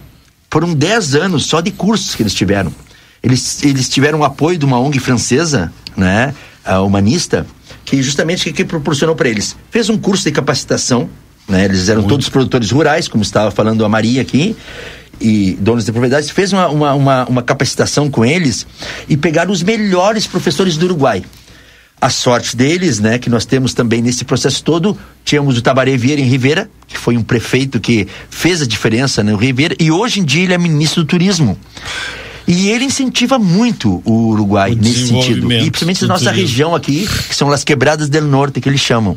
Foram 0.50 0.72
10 0.72 1.16
anos 1.16 1.46
só 1.46 1.60
de 1.60 1.72
cursos 1.72 2.14
que 2.14 2.22
eles 2.22 2.34
tiveram. 2.34 2.72
Eles, 3.20 3.64
eles 3.64 3.88
tiveram 3.88 4.20
o 4.20 4.24
apoio 4.24 4.56
de 4.56 4.64
uma 4.64 4.78
ONG 4.78 5.00
francesa, 5.00 5.72
né? 5.96 6.34
A 6.64 6.80
humanista, 6.80 7.46
que 7.84 8.00
justamente 8.02 8.44
que, 8.44 8.52
que 8.52 8.64
proporcionou 8.64 9.16
para 9.16 9.28
eles? 9.28 9.56
Fez 9.70 9.88
um 9.88 9.98
curso 9.98 10.24
de 10.24 10.30
capacitação 10.30 11.10
né? 11.48 11.64
Eles 11.64 11.88
eram 11.88 12.02
todos 12.02 12.28
produtores 12.28 12.70
rurais, 12.70 13.08
como 13.08 13.22
estava 13.22 13.50
falando 13.50 13.84
a 13.84 13.88
Maria 13.88 14.22
aqui, 14.22 14.56
e 15.24 15.56
donos 15.58 15.86
de 15.86 15.90
propriedades, 15.90 16.28
fez 16.28 16.52
uma, 16.52 16.68
uma, 16.68 16.94
uma, 16.94 17.24
uma 17.26 17.42
capacitação 17.42 18.10
com 18.10 18.24
eles 18.24 18.66
e 19.08 19.16
pegaram 19.16 19.50
os 19.50 19.62
melhores 19.62 20.26
professores 20.26 20.76
do 20.76 20.84
Uruguai. 20.84 21.24
A 21.98 22.10
sorte 22.10 22.54
deles, 22.54 23.00
né, 23.00 23.18
que 23.18 23.30
nós 23.30 23.46
temos 23.46 23.72
também 23.72 24.02
nesse 24.02 24.24
processo 24.26 24.62
todo, 24.62 24.98
tínhamos 25.24 25.56
o 25.56 25.62
Tabaré 25.62 25.96
Vieira 25.96 26.20
em 26.20 26.24
Rivera, 26.24 26.68
que 26.86 26.98
foi 26.98 27.16
um 27.16 27.22
prefeito 27.22 27.80
que 27.80 28.06
fez 28.28 28.60
a 28.60 28.66
diferença 28.66 29.22
no 29.22 29.36
Rivera, 29.36 29.74
e 29.80 29.90
hoje 29.90 30.20
em 30.20 30.24
dia 30.24 30.44
ele 30.44 30.52
é 30.52 30.58
ministro 30.58 31.02
do 31.02 31.06
turismo. 31.06 31.58
E 32.46 32.68
ele 32.68 32.84
incentiva 32.84 33.38
muito 33.38 34.02
o 34.04 34.28
Uruguai 34.28 34.72
O 34.72 34.76
nesse 34.76 35.08
sentido. 35.08 35.50
E 35.50 35.70
principalmente 35.70 36.04
nossa 36.06 36.24
turismo. 36.24 36.40
região 36.46 36.74
aqui, 36.74 37.08
que 37.28 37.34
são 37.34 37.50
as 37.50 37.64
quebradas 37.64 38.08
del 38.08 38.24
norte, 38.24 38.60
que 38.60 38.68
eles 38.68 38.80
chamam. 38.80 39.16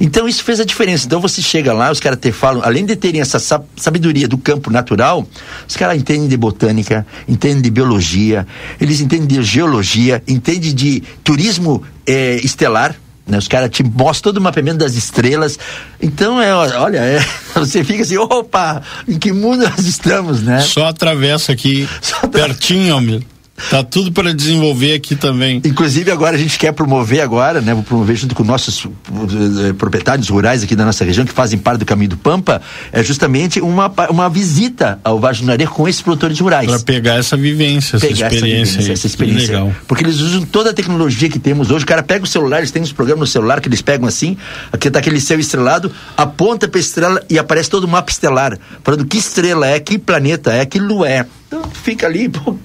Então 0.00 0.26
isso 0.26 0.42
fez 0.42 0.58
a 0.58 0.64
diferença. 0.64 1.06
Então 1.06 1.20
você 1.20 1.40
chega 1.40 1.72
lá, 1.72 1.90
os 1.92 2.00
caras 2.00 2.18
te 2.20 2.32
falam, 2.32 2.62
além 2.64 2.84
de 2.84 2.96
terem 2.96 3.20
essa 3.20 3.38
sa- 3.38 3.62
sabedoria 3.76 4.26
do 4.26 4.36
campo 4.36 4.70
natural, 4.70 5.24
os 5.68 5.76
caras 5.76 5.96
entendem 5.96 6.26
de 6.26 6.36
botânica, 6.36 7.06
entendem 7.28 7.62
de 7.62 7.70
biologia, 7.70 8.46
eles 8.80 9.00
entendem 9.00 9.26
de 9.28 9.42
geologia, 9.44 10.20
entendem 10.26 10.74
de 10.74 11.02
turismo 11.22 11.82
eh, 12.06 12.40
estelar. 12.42 12.96
Né, 13.26 13.38
os 13.38 13.48
caras 13.48 13.70
te 13.70 13.82
mostram 13.82 14.32
todo 14.32 14.38
o 14.38 14.42
mapeamento 14.42 14.78
das 14.78 14.94
estrelas. 14.94 15.58
Então, 16.00 16.40
é, 16.40 16.54
olha, 16.54 16.98
é, 16.98 17.24
você 17.54 17.82
fica 17.82 18.02
assim, 18.02 18.18
opa, 18.18 18.82
em 19.08 19.18
que 19.18 19.32
mundo 19.32 19.64
nós 19.64 19.86
estamos, 19.86 20.42
né? 20.42 20.60
Só 20.60 20.86
atravessa 20.86 21.52
aqui, 21.52 21.88
pertinho, 22.30 23.00
meu. 23.00 23.22
Tá 23.70 23.84
tudo 23.84 24.10
para 24.10 24.34
desenvolver 24.34 24.94
aqui 24.94 25.14
também. 25.14 25.62
Inclusive 25.64 26.10
agora 26.10 26.34
a 26.34 26.38
gente 26.38 26.58
quer 26.58 26.72
promover 26.72 27.20
agora, 27.20 27.60
né? 27.60 27.72
Vou 27.72 27.84
promover 27.84 28.16
junto 28.16 28.34
com 28.34 28.42
nossos 28.42 28.84
eh, 28.84 29.72
proprietários 29.74 30.28
rurais 30.28 30.64
aqui 30.64 30.74
da 30.74 30.84
nossa 30.84 31.04
região 31.04 31.24
que 31.24 31.32
fazem 31.32 31.58
parte 31.58 31.78
do 31.80 31.86
Caminho 31.86 32.10
do 32.10 32.16
Pampa, 32.16 32.60
é 32.92 33.02
justamente 33.02 33.60
uma, 33.60 33.92
uma 34.10 34.28
visita 34.28 34.98
ao 35.04 35.20
Nareiro 35.42 35.70
com 35.72 35.88
esses 35.88 36.02
produtores 36.02 36.38
rurais. 36.40 36.66
Para 36.66 36.80
pegar 36.80 37.14
essa 37.14 37.36
vivência, 37.36 37.96
essa 37.96 38.06
Pegar 38.06 38.32
experiência. 38.32 38.80
aí. 38.80 38.90
essa 38.90 39.06
experiência. 39.06 39.52
Legal. 39.52 39.72
Porque 39.86 40.02
eles 40.02 40.20
usam 40.20 40.42
toda 40.42 40.70
a 40.70 40.74
tecnologia 40.74 41.28
que 41.28 41.38
temos 41.38 41.70
hoje. 41.70 41.84
O 41.84 41.88
cara 41.88 42.02
pega 42.02 42.24
o 42.24 42.26
celular, 42.26 42.58
eles 42.58 42.72
têm 42.72 42.82
uns 42.82 42.92
programas 42.92 43.20
no 43.20 43.26
celular 43.32 43.60
que 43.60 43.68
eles 43.68 43.82
pegam 43.82 44.08
assim, 44.08 44.36
aqui 44.72 44.90
tá 44.90 44.98
aquele 44.98 45.20
céu 45.20 45.38
estrelado, 45.38 45.92
aponta 46.16 46.66
pra 46.66 46.80
estrela 46.80 47.22
e 47.30 47.38
aparece 47.38 47.70
todo 47.70 47.84
o 47.84 47.88
mapa 47.88 48.10
estelar, 48.10 48.58
falando 48.82 49.04
que 49.04 49.16
estrela 49.16 49.66
é, 49.66 49.78
que 49.78 49.96
planeta 49.96 50.52
é, 50.52 50.66
que 50.66 50.78
lua 50.78 51.08
é. 51.08 51.26
Então 51.56 51.70
fica 51.70 52.06
ali, 52.06 52.28
pô. 52.28 52.56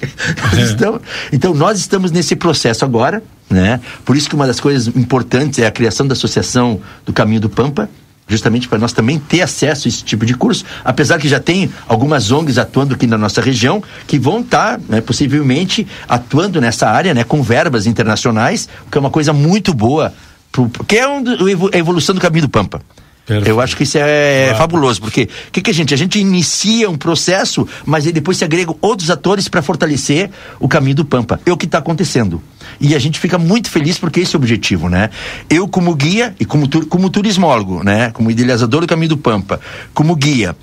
Eles 0.53 0.69
estão- 0.71 0.99
Então 1.31 1.53
nós 1.53 1.79
estamos 1.79 2.11
nesse 2.11 2.35
processo 2.35 2.83
agora, 2.83 3.21
né? 3.49 3.79
Por 4.03 4.17
isso 4.17 4.27
que 4.27 4.35
uma 4.35 4.47
das 4.47 4.59
coisas 4.59 4.87
importantes 4.95 5.59
é 5.59 5.67
a 5.67 5.71
criação 5.71 6.07
da 6.07 6.13
associação 6.13 6.81
do 7.05 7.13
Caminho 7.13 7.41
do 7.41 7.49
Pampa, 7.49 7.87
justamente 8.27 8.67
para 8.67 8.77
nós 8.79 8.91
também 8.91 9.19
ter 9.19 9.41
acesso 9.41 9.87
a 9.87 9.89
esse 9.89 10.03
tipo 10.03 10.25
de 10.25 10.33
curso, 10.33 10.63
apesar 10.83 11.19
que 11.19 11.27
já 11.27 11.39
tem 11.39 11.69
algumas 11.87 12.31
ONGs 12.31 12.57
atuando 12.57 12.95
aqui 12.95 13.05
na 13.05 13.17
nossa 13.17 13.41
região 13.41 13.81
que 14.07 14.17
vão 14.19 14.41
estar, 14.41 14.79
né, 14.89 15.01
possivelmente, 15.01 15.85
atuando 16.07 16.59
nessa 16.61 16.87
área, 16.89 17.13
né, 17.13 17.23
com 17.23 17.41
verbas 17.43 17.85
internacionais, 17.85 18.67
o 18.87 18.89
que 18.91 18.97
é 18.97 19.01
uma 19.01 19.09
coisa 19.11 19.33
muito 19.33 19.73
boa, 19.73 20.13
pro, 20.51 20.69
que 20.87 20.95
é 20.97 21.07
um 21.07 21.23
a 21.73 21.77
evolução 21.77 22.13
do 22.15 22.21
caminho 22.21 22.43
do 22.43 22.49
Pampa. 22.49 22.81
Eu 23.45 23.61
acho 23.61 23.75
que 23.75 23.83
isso 23.83 23.97
é 23.97 24.53
fabuloso, 24.57 25.01
porque 25.01 25.29
o 25.47 25.51
que, 25.51 25.61
que 25.61 25.69
a 25.69 25.73
gente? 25.73 25.93
A 25.93 25.97
gente 25.97 26.19
inicia 26.19 26.89
um 26.89 26.97
processo, 26.97 27.67
mas 27.85 28.05
depois 28.05 28.37
se 28.37 28.43
agregam 28.43 28.75
outros 28.81 29.09
atores 29.09 29.47
para 29.47 29.61
fortalecer 29.61 30.29
o 30.59 30.67
caminho 30.67 30.95
do 30.95 31.05
Pampa. 31.05 31.39
É 31.45 31.51
o 31.51 31.57
que 31.57 31.65
está 31.65 31.77
acontecendo. 31.77 32.41
E 32.79 32.95
a 32.95 32.99
gente 32.99 33.19
fica 33.19 33.37
muito 33.37 33.69
feliz 33.69 33.97
porque 33.97 34.19
esse 34.19 34.35
é 34.35 34.37
o 34.37 34.41
objetivo, 34.41 34.89
né? 34.89 35.09
Eu, 35.49 35.67
como 35.67 35.93
guia 35.95 36.35
e 36.39 36.45
como, 36.45 36.67
como 36.87 37.09
turismólogo, 37.09 37.83
né? 37.83 38.11
Como 38.11 38.31
idealizador 38.31 38.81
do 38.81 38.87
caminho 38.87 39.09
do 39.09 39.17
Pampa, 39.17 39.59
como 39.93 40.15
guia 40.15 40.55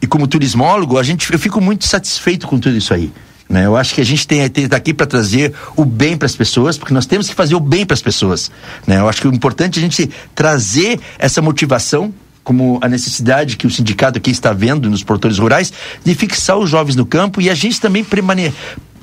e 0.00 0.06
como 0.06 0.26
turismólogo, 0.26 0.98
a 0.98 1.02
gente, 1.02 1.32
eu 1.32 1.38
fico 1.38 1.60
muito 1.60 1.86
satisfeito 1.86 2.46
com 2.46 2.58
tudo 2.58 2.76
isso 2.76 2.92
aí. 2.92 3.10
Né? 3.48 3.66
Eu 3.66 3.76
acho 3.76 3.94
que 3.94 4.00
a 4.00 4.04
gente 4.04 4.26
tem 4.26 4.48
tem- 4.48 4.66
tá 4.68 4.76
aqui 4.76 4.94
para 4.94 5.06
trazer 5.06 5.52
o 5.76 5.84
bem 5.84 6.16
para 6.16 6.26
as 6.26 6.34
pessoas, 6.34 6.78
porque 6.78 6.94
nós 6.94 7.06
temos 7.06 7.28
que 7.28 7.34
fazer 7.34 7.54
o 7.54 7.60
bem 7.60 7.84
para 7.84 7.94
as 7.94 8.02
pessoas. 8.02 8.50
Né? 8.86 8.98
Eu 8.98 9.08
acho 9.08 9.20
que 9.20 9.28
o 9.28 9.34
importante 9.34 9.78
é 9.78 9.82
a 9.82 9.82
gente 9.82 10.10
trazer 10.34 10.98
essa 11.18 11.40
motivação, 11.42 12.12
como 12.42 12.78
a 12.82 12.88
necessidade 12.88 13.56
que 13.56 13.66
o 13.66 13.70
sindicato 13.70 14.18
aqui 14.18 14.30
está 14.30 14.52
vendo 14.52 14.88
nos 14.90 15.02
produtores 15.02 15.38
rurais, 15.38 15.72
de 16.04 16.14
fixar 16.14 16.58
os 16.58 16.68
jovens 16.68 16.96
no 16.96 17.06
campo 17.06 17.40
e 17.40 17.48
a 17.48 17.54
gente 17.54 17.80
também 17.80 18.02
permane- 18.04 18.52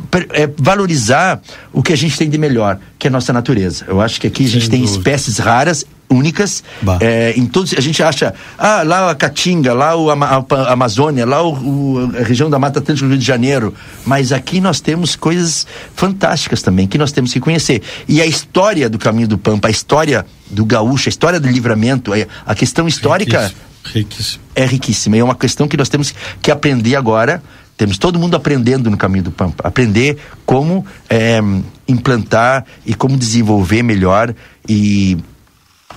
per- 0.10 0.28
é, 0.32 0.50
valorizar 0.58 1.40
o 1.74 1.82
que 1.82 1.94
a 1.94 1.96
gente 1.98 2.18
tem 2.18 2.30
de 2.30 2.38
melhor, 2.38 2.80
que 3.00 3.08
é 3.08 3.10
a 3.10 3.12
nossa 3.12 3.32
natureza. 3.34 3.86
Eu 3.88 4.02
acho 4.02 4.20
que 4.22 4.28
aqui 4.28 4.46
a 4.46 4.50
gente 4.50 4.70
tem 4.70 4.84
espécies 4.84 5.38
raras, 5.38 5.86
únicas, 6.12 6.64
é, 7.02 7.34
em 7.38 7.46
todos, 7.46 7.74
a 7.76 7.82
gente 7.82 8.04
acha, 8.04 8.34
ah, 8.58 8.84
lá 8.84 9.10
a 9.10 9.16
Caatinga, 9.16 9.74
lá 9.74 9.96
o 9.96 10.10
a, 10.12 10.16
a 10.16 10.74
Amazônia, 10.74 11.26
lá 11.26 11.42
o, 11.42 11.54
o- 11.54 12.12
a 12.20 12.24
região 12.24 12.50
da 12.50 12.60
Mata 12.60 12.80
Atlântica 12.80 13.08
do 13.08 13.12
Rio 13.12 13.18
de 13.20 13.26
Janeiro, 13.26 13.74
mas 14.06 14.32
aqui 14.32 14.60
nós 14.60 14.80
temos 14.82 15.16
coisas 15.16 15.66
fantásticas 15.96 16.62
também, 16.62 16.86
que 16.88 16.98
nós 16.98 17.12
temos 17.12 17.32
que 17.34 17.40
conhecer. 17.40 17.82
E 18.08 18.22
a 18.22 18.26
história 18.26 18.90
do 18.90 19.00
Caminho 19.00 19.28
do 19.28 19.38
Pampa, 19.38 19.68
a 19.70 19.72
história 19.72 20.26
do 20.50 20.66
gaúcho, 20.66 21.08
a 21.08 21.12
história 21.12 21.40
do 21.40 21.48
livramento, 21.48 22.12
a- 22.46 22.56
questão 22.56 22.88
histórica 22.88 23.52
Riquíssimo. 23.86 24.44
é 24.54 24.66
riquíssima. 24.66 25.16
E 25.16 25.20
é 25.20 25.24
uma 25.24 25.34
questão 25.36 25.68
que 25.68 25.78
nós 25.78 25.90
temos 25.90 26.14
que 26.42 26.52
aprender 26.52 26.96
agora. 26.96 27.42
Temos 27.78 27.98
todo 27.98 28.20
mundo 28.20 28.36
aprendendo 28.36 28.92
no 28.92 28.98
caminho 28.98 29.24
do 29.24 29.32
Pampa. 29.32 29.68
Aprender 29.68 30.18
como 30.46 30.86
eh, 31.10 31.40
implantar 31.88 32.64
e 32.86 32.94
como 32.94 33.18
desenvolver 33.18 33.82
melhor 33.82 34.36
e 34.70 35.18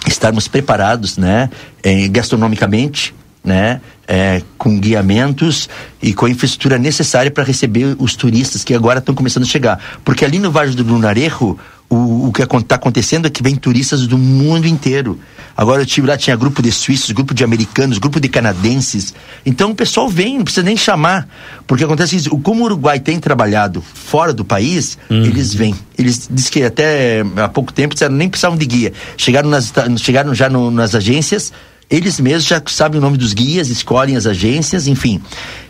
estarmos 0.06 0.48
preparados, 0.48 1.16
né, 1.16 1.50
eh, 1.82 2.08
gastronomicamente, 2.08 3.14
né, 3.42 3.80
eh, 4.08 4.42
com 4.56 4.78
guiamentos 4.78 5.68
e 6.02 6.12
com 6.14 6.26
a 6.26 6.30
infraestrutura 6.30 6.78
necessária 6.78 7.30
para 7.30 7.44
receber 7.44 7.96
os 7.98 8.14
turistas 8.14 8.64
que 8.64 8.74
agora 8.74 8.98
estão 8.98 9.14
começando 9.14 9.44
a 9.44 9.46
chegar. 9.46 9.78
Porque 10.04 10.24
ali 10.24 10.38
no 10.38 10.50
Vale 10.50 10.74
do 10.74 10.82
Lunarejo, 10.82 11.58
o, 11.88 12.28
o 12.28 12.32
que 12.32 12.42
está 12.42 12.74
acontecendo 12.76 13.26
é 13.26 13.30
que 13.30 13.42
vem 13.42 13.54
turistas 13.54 14.06
do 14.06 14.16
mundo 14.16 14.66
inteiro. 14.66 15.18
Agora 15.56 15.82
eu 15.82 15.86
tive 15.86 16.06
lá, 16.06 16.16
tinha 16.16 16.34
grupo 16.34 16.60
de 16.62 16.72
suíços, 16.72 17.10
grupo 17.12 17.32
de 17.32 17.44
americanos, 17.44 17.98
grupo 17.98 18.18
de 18.18 18.28
canadenses. 18.28 19.14
Então 19.46 19.70
o 19.70 19.74
pessoal 19.74 20.08
vem, 20.08 20.36
não 20.38 20.44
precisa 20.44 20.64
nem 20.64 20.76
chamar. 20.76 21.28
Porque 21.66 21.84
acontece 21.84 22.16
isso, 22.16 22.30
como 22.38 22.62
o 22.62 22.64
Uruguai 22.64 22.98
tem 22.98 23.20
trabalhado 23.20 23.80
fora 23.82 24.32
do 24.32 24.44
país, 24.44 24.98
eles 25.08 25.54
vêm. 25.54 25.74
Eles 25.96 26.28
diz 26.30 26.48
que 26.50 26.62
até 26.62 27.22
há 27.36 27.48
pouco 27.48 27.72
tempo 27.72 27.94
disseram, 27.94 28.14
nem 28.14 28.28
precisavam 28.28 28.58
de 28.58 28.66
guia. 28.66 28.92
Chegaram, 29.16 29.48
nas, 29.48 29.72
chegaram 29.98 30.34
já 30.34 30.48
no- 30.48 30.70
nas 30.70 30.94
agências, 30.94 31.52
eles 31.88 32.18
mesmos 32.18 32.44
já 32.46 32.60
sabem 32.66 32.98
o 32.98 33.00
nome 33.02 33.16
dos 33.16 33.32
guias, 33.32 33.68
escolhem 33.68 34.16
as 34.16 34.26
agências, 34.26 34.86
enfim. 34.88 35.20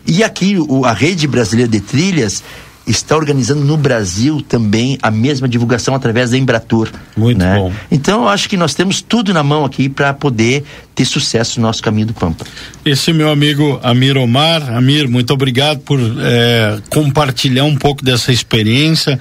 E 0.07 0.23
aqui 0.23 0.57
o- 0.57 0.85
a 0.85 0.93
rede 0.93 1.27
brasileira 1.27 1.69
de 1.69 1.79
trilhas 1.79 2.41
está 2.87 3.15
organizando 3.15 3.63
no 3.63 3.77
Brasil 3.77 4.41
também 4.41 4.97
a 5.01 5.09
mesma 5.09 5.47
divulgação 5.47 5.95
através 5.95 6.31
da 6.31 6.37
Embratur. 6.37 6.89
Muito 7.17 7.43
bom. 7.43 7.71
Então 7.91 8.23
eu 8.23 8.27
acho 8.29 8.47
que 8.47 8.55
nós 8.55 8.73
temos 8.73 9.01
tudo 9.01 9.33
na 9.33 9.43
mão 9.43 9.65
aqui 9.65 9.89
para 9.89 10.13
poder 10.13 10.63
ter 10.93 11.05
sucesso 11.05 11.59
no 11.59 11.67
nosso 11.67 11.81
caminho 11.81 12.07
do 12.07 12.13
Pampa. 12.13 12.45
Esse 12.85 13.11
meu 13.11 13.29
amigo 13.29 13.79
Amir 13.83 14.17
Omar. 14.17 14.73
Amir, 14.73 15.07
muito 15.07 15.33
obrigado 15.33 15.79
por 15.79 15.99
eh, 15.99 16.79
compartilhar 16.89 17.65
um 17.65 17.75
pouco 17.75 18.03
dessa 18.03 18.31
experiência, 18.31 19.19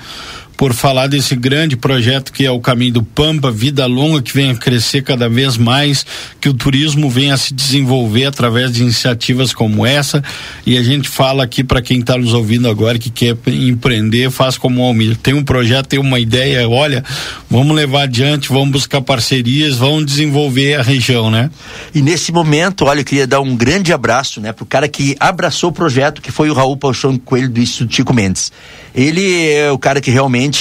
por 0.64 0.72
falar 0.72 1.08
desse 1.08 1.36
grande 1.36 1.76
projeto 1.76 2.32
que 2.32 2.46
é 2.46 2.50
o 2.50 2.58
Caminho 2.58 2.94
do 2.94 3.02
Pampa, 3.02 3.50
vida 3.50 3.84
longa 3.84 4.22
que 4.22 4.32
venha 4.32 4.56
crescer 4.56 5.02
cada 5.02 5.28
vez 5.28 5.58
mais, 5.58 6.06
que 6.40 6.48
o 6.48 6.54
turismo 6.54 7.10
venha 7.10 7.34
a 7.34 7.36
se 7.36 7.52
desenvolver 7.52 8.24
através 8.24 8.72
de 8.72 8.80
iniciativas 8.80 9.52
como 9.52 9.84
essa. 9.84 10.24
E 10.64 10.78
a 10.78 10.82
gente 10.82 11.06
fala 11.06 11.44
aqui 11.44 11.62
para 11.62 11.82
quem 11.82 12.00
está 12.00 12.16
nos 12.16 12.32
ouvindo 12.32 12.66
agora 12.66 12.98
que 12.98 13.10
quer 13.10 13.36
empreender, 13.46 14.30
faz 14.30 14.56
como 14.56 14.80
o 14.80 14.84
Almir. 14.86 15.18
Tem 15.18 15.34
um 15.34 15.44
projeto, 15.44 15.88
tem 15.88 15.98
uma 15.98 16.18
ideia, 16.18 16.66
olha, 16.66 17.04
vamos 17.50 17.76
levar 17.76 18.04
adiante, 18.04 18.48
vamos 18.48 18.70
buscar 18.70 19.02
parcerias, 19.02 19.76
vamos 19.76 20.06
desenvolver 20.06 20.76
a 20.76 20.82
região, 20.82 21.30
né? 21.30 21.50
E 21.94 22.00
nesse 22.00 22.32
momento, 22.32 22.86
olha, 22.86 23.00
eu 23.00 23.04
queria 23.04 23.26
dar 23.26 23.42
um 23.42 23.54
grande 23.54 23.92
abraço, 23.92 24.40
né, 24.40 24.50
pro 24.50 24.64
cara 24.64 24.88
que 24.88 25.14
abraçou 25.20 25.68
o 25.68 25.72
projeto, 25.74 26.22
que 26.22 26.32
foi 26.32 26.48
o 26.48 26.54
Raul 26.54 26.78
Paixão 26.78 27.18
Coelho 27.18 27.50
do 27.50 27.60
Instituto 27.60 27.96
Chico 27.96 28.14
Mendes. 28.14 28.50
Ele 28.94 29.50
é 29.50 29.72
o 29.72 29.78
cara 29.78 30.00
que 30.00 30.10
realmente 30.10 30.53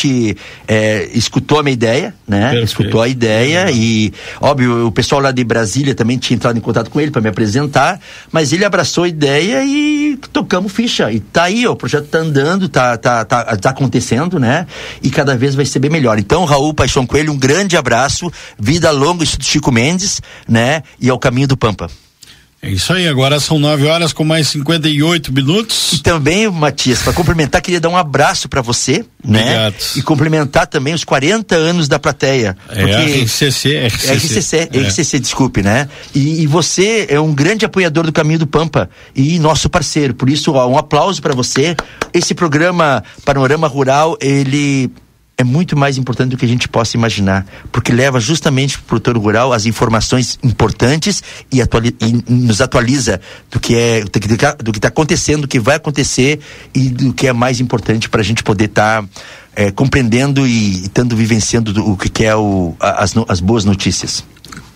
é, 0.68 1.10
escutou 1.14 1.60
a 1.60 1.64
minha 1.64 1.74
ideia, 1.74 2.14
né? 2.28 2.61
Escutou 2.61 3.02
a 3.02 3.07
ideia 3.07 3.70
e, 3.72 4.11
óbvio, 4.41 4.88
o 4.88 4.91
pessoal 4.91 5.22
lá 5.22 5.32
de 5.32 5.44
Brasília 5.44 5.94
também 5.94 6.18
tinha 6.18 6.36
entrado 6.36 6.57
em 6.57 6.61
contato 6.61 6.90
com 6.90 6.99
ele 6.99 7.11
para 7.11 7.22
me 7.22 7.30
apresentar, 7.30 7.99
mas 8.32 8.52
ele 8.53 8.65
abraçou 8.65 9.03
a 9.03 9.07
ideia 9.07 9.64
e 9.64 10.18
tocamos 10.32 10.72
ficha. 10.72 11.11
E 11.11 11.20
tá 11.20 11.44
aí, 11.44 11.65
ó, 11.68 11.72
o 11.72 11.76
projeto 11.76 12.07
tá 12.07 12.20
andando, 12.20 12.68
tá, 12.70 12.98
tá, 12.98 13.26
tá, 13.26 13.44
tá 13.57 13.70
acontecendo, 13.70 14.40
né? 14.40 14.65
E 15.02 15.10
cada 15.10 15.36
vez 15.36 15.56
vai 15.56 15.65
ser 15.65 15.80
bem 15.80 15.91
melhor. 15.91 16.18
Então, 16.18 16.45
Raul 16.45 16.74
Paixão 16.74 17.06
Coelho, 17.06 17.34
um 17.34 17.38
grande 17.38 17.78
abraço, 17.78 18.32
vida 18.57 18.91
longa, 18.91 19.24
Instituto 19.24 19.45
Chico 19.45 19.72
Mendes, 19.72 20.22
né? 20.48 20.84
E 20.99 21.10
ao 21.10 21.20
caminho 21.20 21.48
do 21.48 21.57
Pampa. 21.57 21.90
É 22.65 22.69
isso 22.69 22.94
aí, 22.94 23.10
agora 23.10 23.41
são 23.41 23.60
9 23.60 23.85
horas 23.88 24.14
com 24.14 24.23
mais 24.23 24.48
58 24.48 25.34
minutos. 25.34 25.91
E 25.91 25.99
também, 26.02 26.49
Matias, 26.49 27.02
para 27.02 27.11
complementar, 27.11 27.61
queria 27.61 27.81
dar 27.81 27.90
um 27.90 27.98
abraço 27.98 28.48
para 28.48 28.61
você, 28.61 29.03
né? 29.22 29.41
Obrigado. 29.41 29.76
E 29.98 30.02
complementar 30.02 30.68
também 30.68 30.94
os 30.94 31.03
40 31.03 31.53
anos 31.56 31.90
da 31.90 31.99
plateia. 31.99 32.56
É 32.69 32.84
RCC, 33.23 33.85
RCC. 33.88 34.14
RCC, 34.14 34.69
É. 34.72 34.80
RCC, 34.80 35.19
desculpe, 35.19 35.61
né? 35.61 35.90
E, 36.15 36.41
e 36.41 36.48
você 36.48 37.06
é 37.10 37.19
um 37.19 37.34
grande 37.34 37.65
apoiador 37.65 38.06
do 38.06 38.14
Caminho 38.14 38.40
do 38.40 38.48
Pampa 38.48 38.90
e 39.14 39.38
nosso 39.40 39.69
parceiro. 39.69 40.14
Por 40.14 40.30
isso, 40.30 40.53
ó, 40.53 40.65
um 40.65 40.77
aplauso 40.77 41.22
para 41.22 41.35
você. 41.35 41.76
Esse 42.14 42.34
programa 42.34 43.03
Panorama 43.26 43.68
Rural, 43.68 44.18
ele 44.22 44.90
é 45.38 45.43
muito 45.43 45.76
mais 45.76 45.97
importante 45.97 46.30
do 46.31 46.38
que 46.38 46.45
a 46.45 46.47
gente 46.47 46.68
possa 46.68 46.95
imaginar, 46.95 47.45
porque 47.72 47.91
leva 47.91 48.19
justamente 48.19 48.77
para 48.77 48.84
o 48.84 48.88
produtor 48.88 49.18
rural 49.18 49.51
as 49.51 49.65
informações 49.65 50.38
importantes 50.43 51.23
e, 51.51 51.60
e 51.60 52.31
nos 52.31 52.61
atualiza 52.61 53.19
do 53.51 53.60
que 53.60 53.76
é 53.76 54.03
do 54.03 54.19
que 54.72 54.77
está 54.77 54.88
acontecendo, 54.89 55.41
do 55.41 55.47
que 55.47 55.60
vai 55.60 55.76
acontecer 55.77 56.39
e 56.73 56.89
do 56.89 57.14
que 57.14 57.27
é 57.27 57.34
mais 57.34 57.60
importante 57.60 58.07
para 58.10 58.22
a 58.22 58.23
gente 58.23 58.43
poder 58.43 58.65
estar 58.65 59.03
compreendendo 59.76 60.47
e 60.47 60.84
estando 60.84 61.15
vivenciando 61.15 61.73
do- 61.73 61.91
o 61.91 61.97
que 61.97 62.23
é 62.26 62.35
o, 62.35 62.76
as, 62.80 63.14
as 63.27 63.39
boas 63.39 63.65
notícias. 63.65 64.23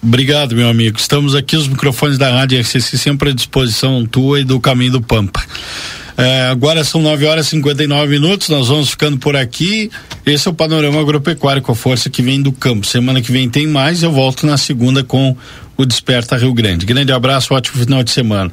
Obrigado, 0.01 0.55
meu 0.55 0.69
amigo. 0.69 0.97
Estamos 0.97 1.35
aqui, 1.35 1.55
os 1.55 1.67
microfones 1.67 2.17
da 2.17 2.31
Rádio 2.31 2.59
RCC 2.59 2.97
sempre 2.97 3.29
à 3.29 3.33
disposição 3.33 4.05
tua 4.05 4.39
e 4.39 4.43
do 4.43 4.59
Caminho 4.59 4.93
do 4.93 5.01
Pampa. 5.01 5.43
É, 6.17 6.47
agora 6.47 6.83
são 6.83 6.99
9 6.99 7.25
horas 7.27 7.45
e 7.45 7.49
59 7.51 8.07
minutos, 8.07 8.49
nós 8.49 8.69
vamos 8.69 8.89
ficando 8.89 9.17
por 9.17 9.35
aqui. 9.35 9.91
Esse 10.25 10.47
é 10.47 10.51
o 10.51 10.53
Panorama 10.53 10.99
Agropecuário 10.99 11.61
com 11.61 11.71
a 11.71 11.75
força 11.75 12.09
que 12.09 12.23
vem 12.23 12.41
do 12.41 12.51
campo. 12.51 12.87
Semana 12.87 13.21
que 13.21 13.31
vem 13.31 13.47
tem 13.47 13.67
mais, 13.67 14.01
eu 14.01 14.11
volto 14.11 14.45
na 14.47 14.57
segunda 14.57 15.03
com 15.03 15.37
o 15.77 15.85
Desperta 15.85 16.35
Rio 16.35 16.53
Grande. 16.53 16.87
Grande 16.87 17.11
abraço, 17.11 17.53
ótimo 17.53 17.77
final 17.77 18.03
de 18.03 18.09
semana. 18.09 18.51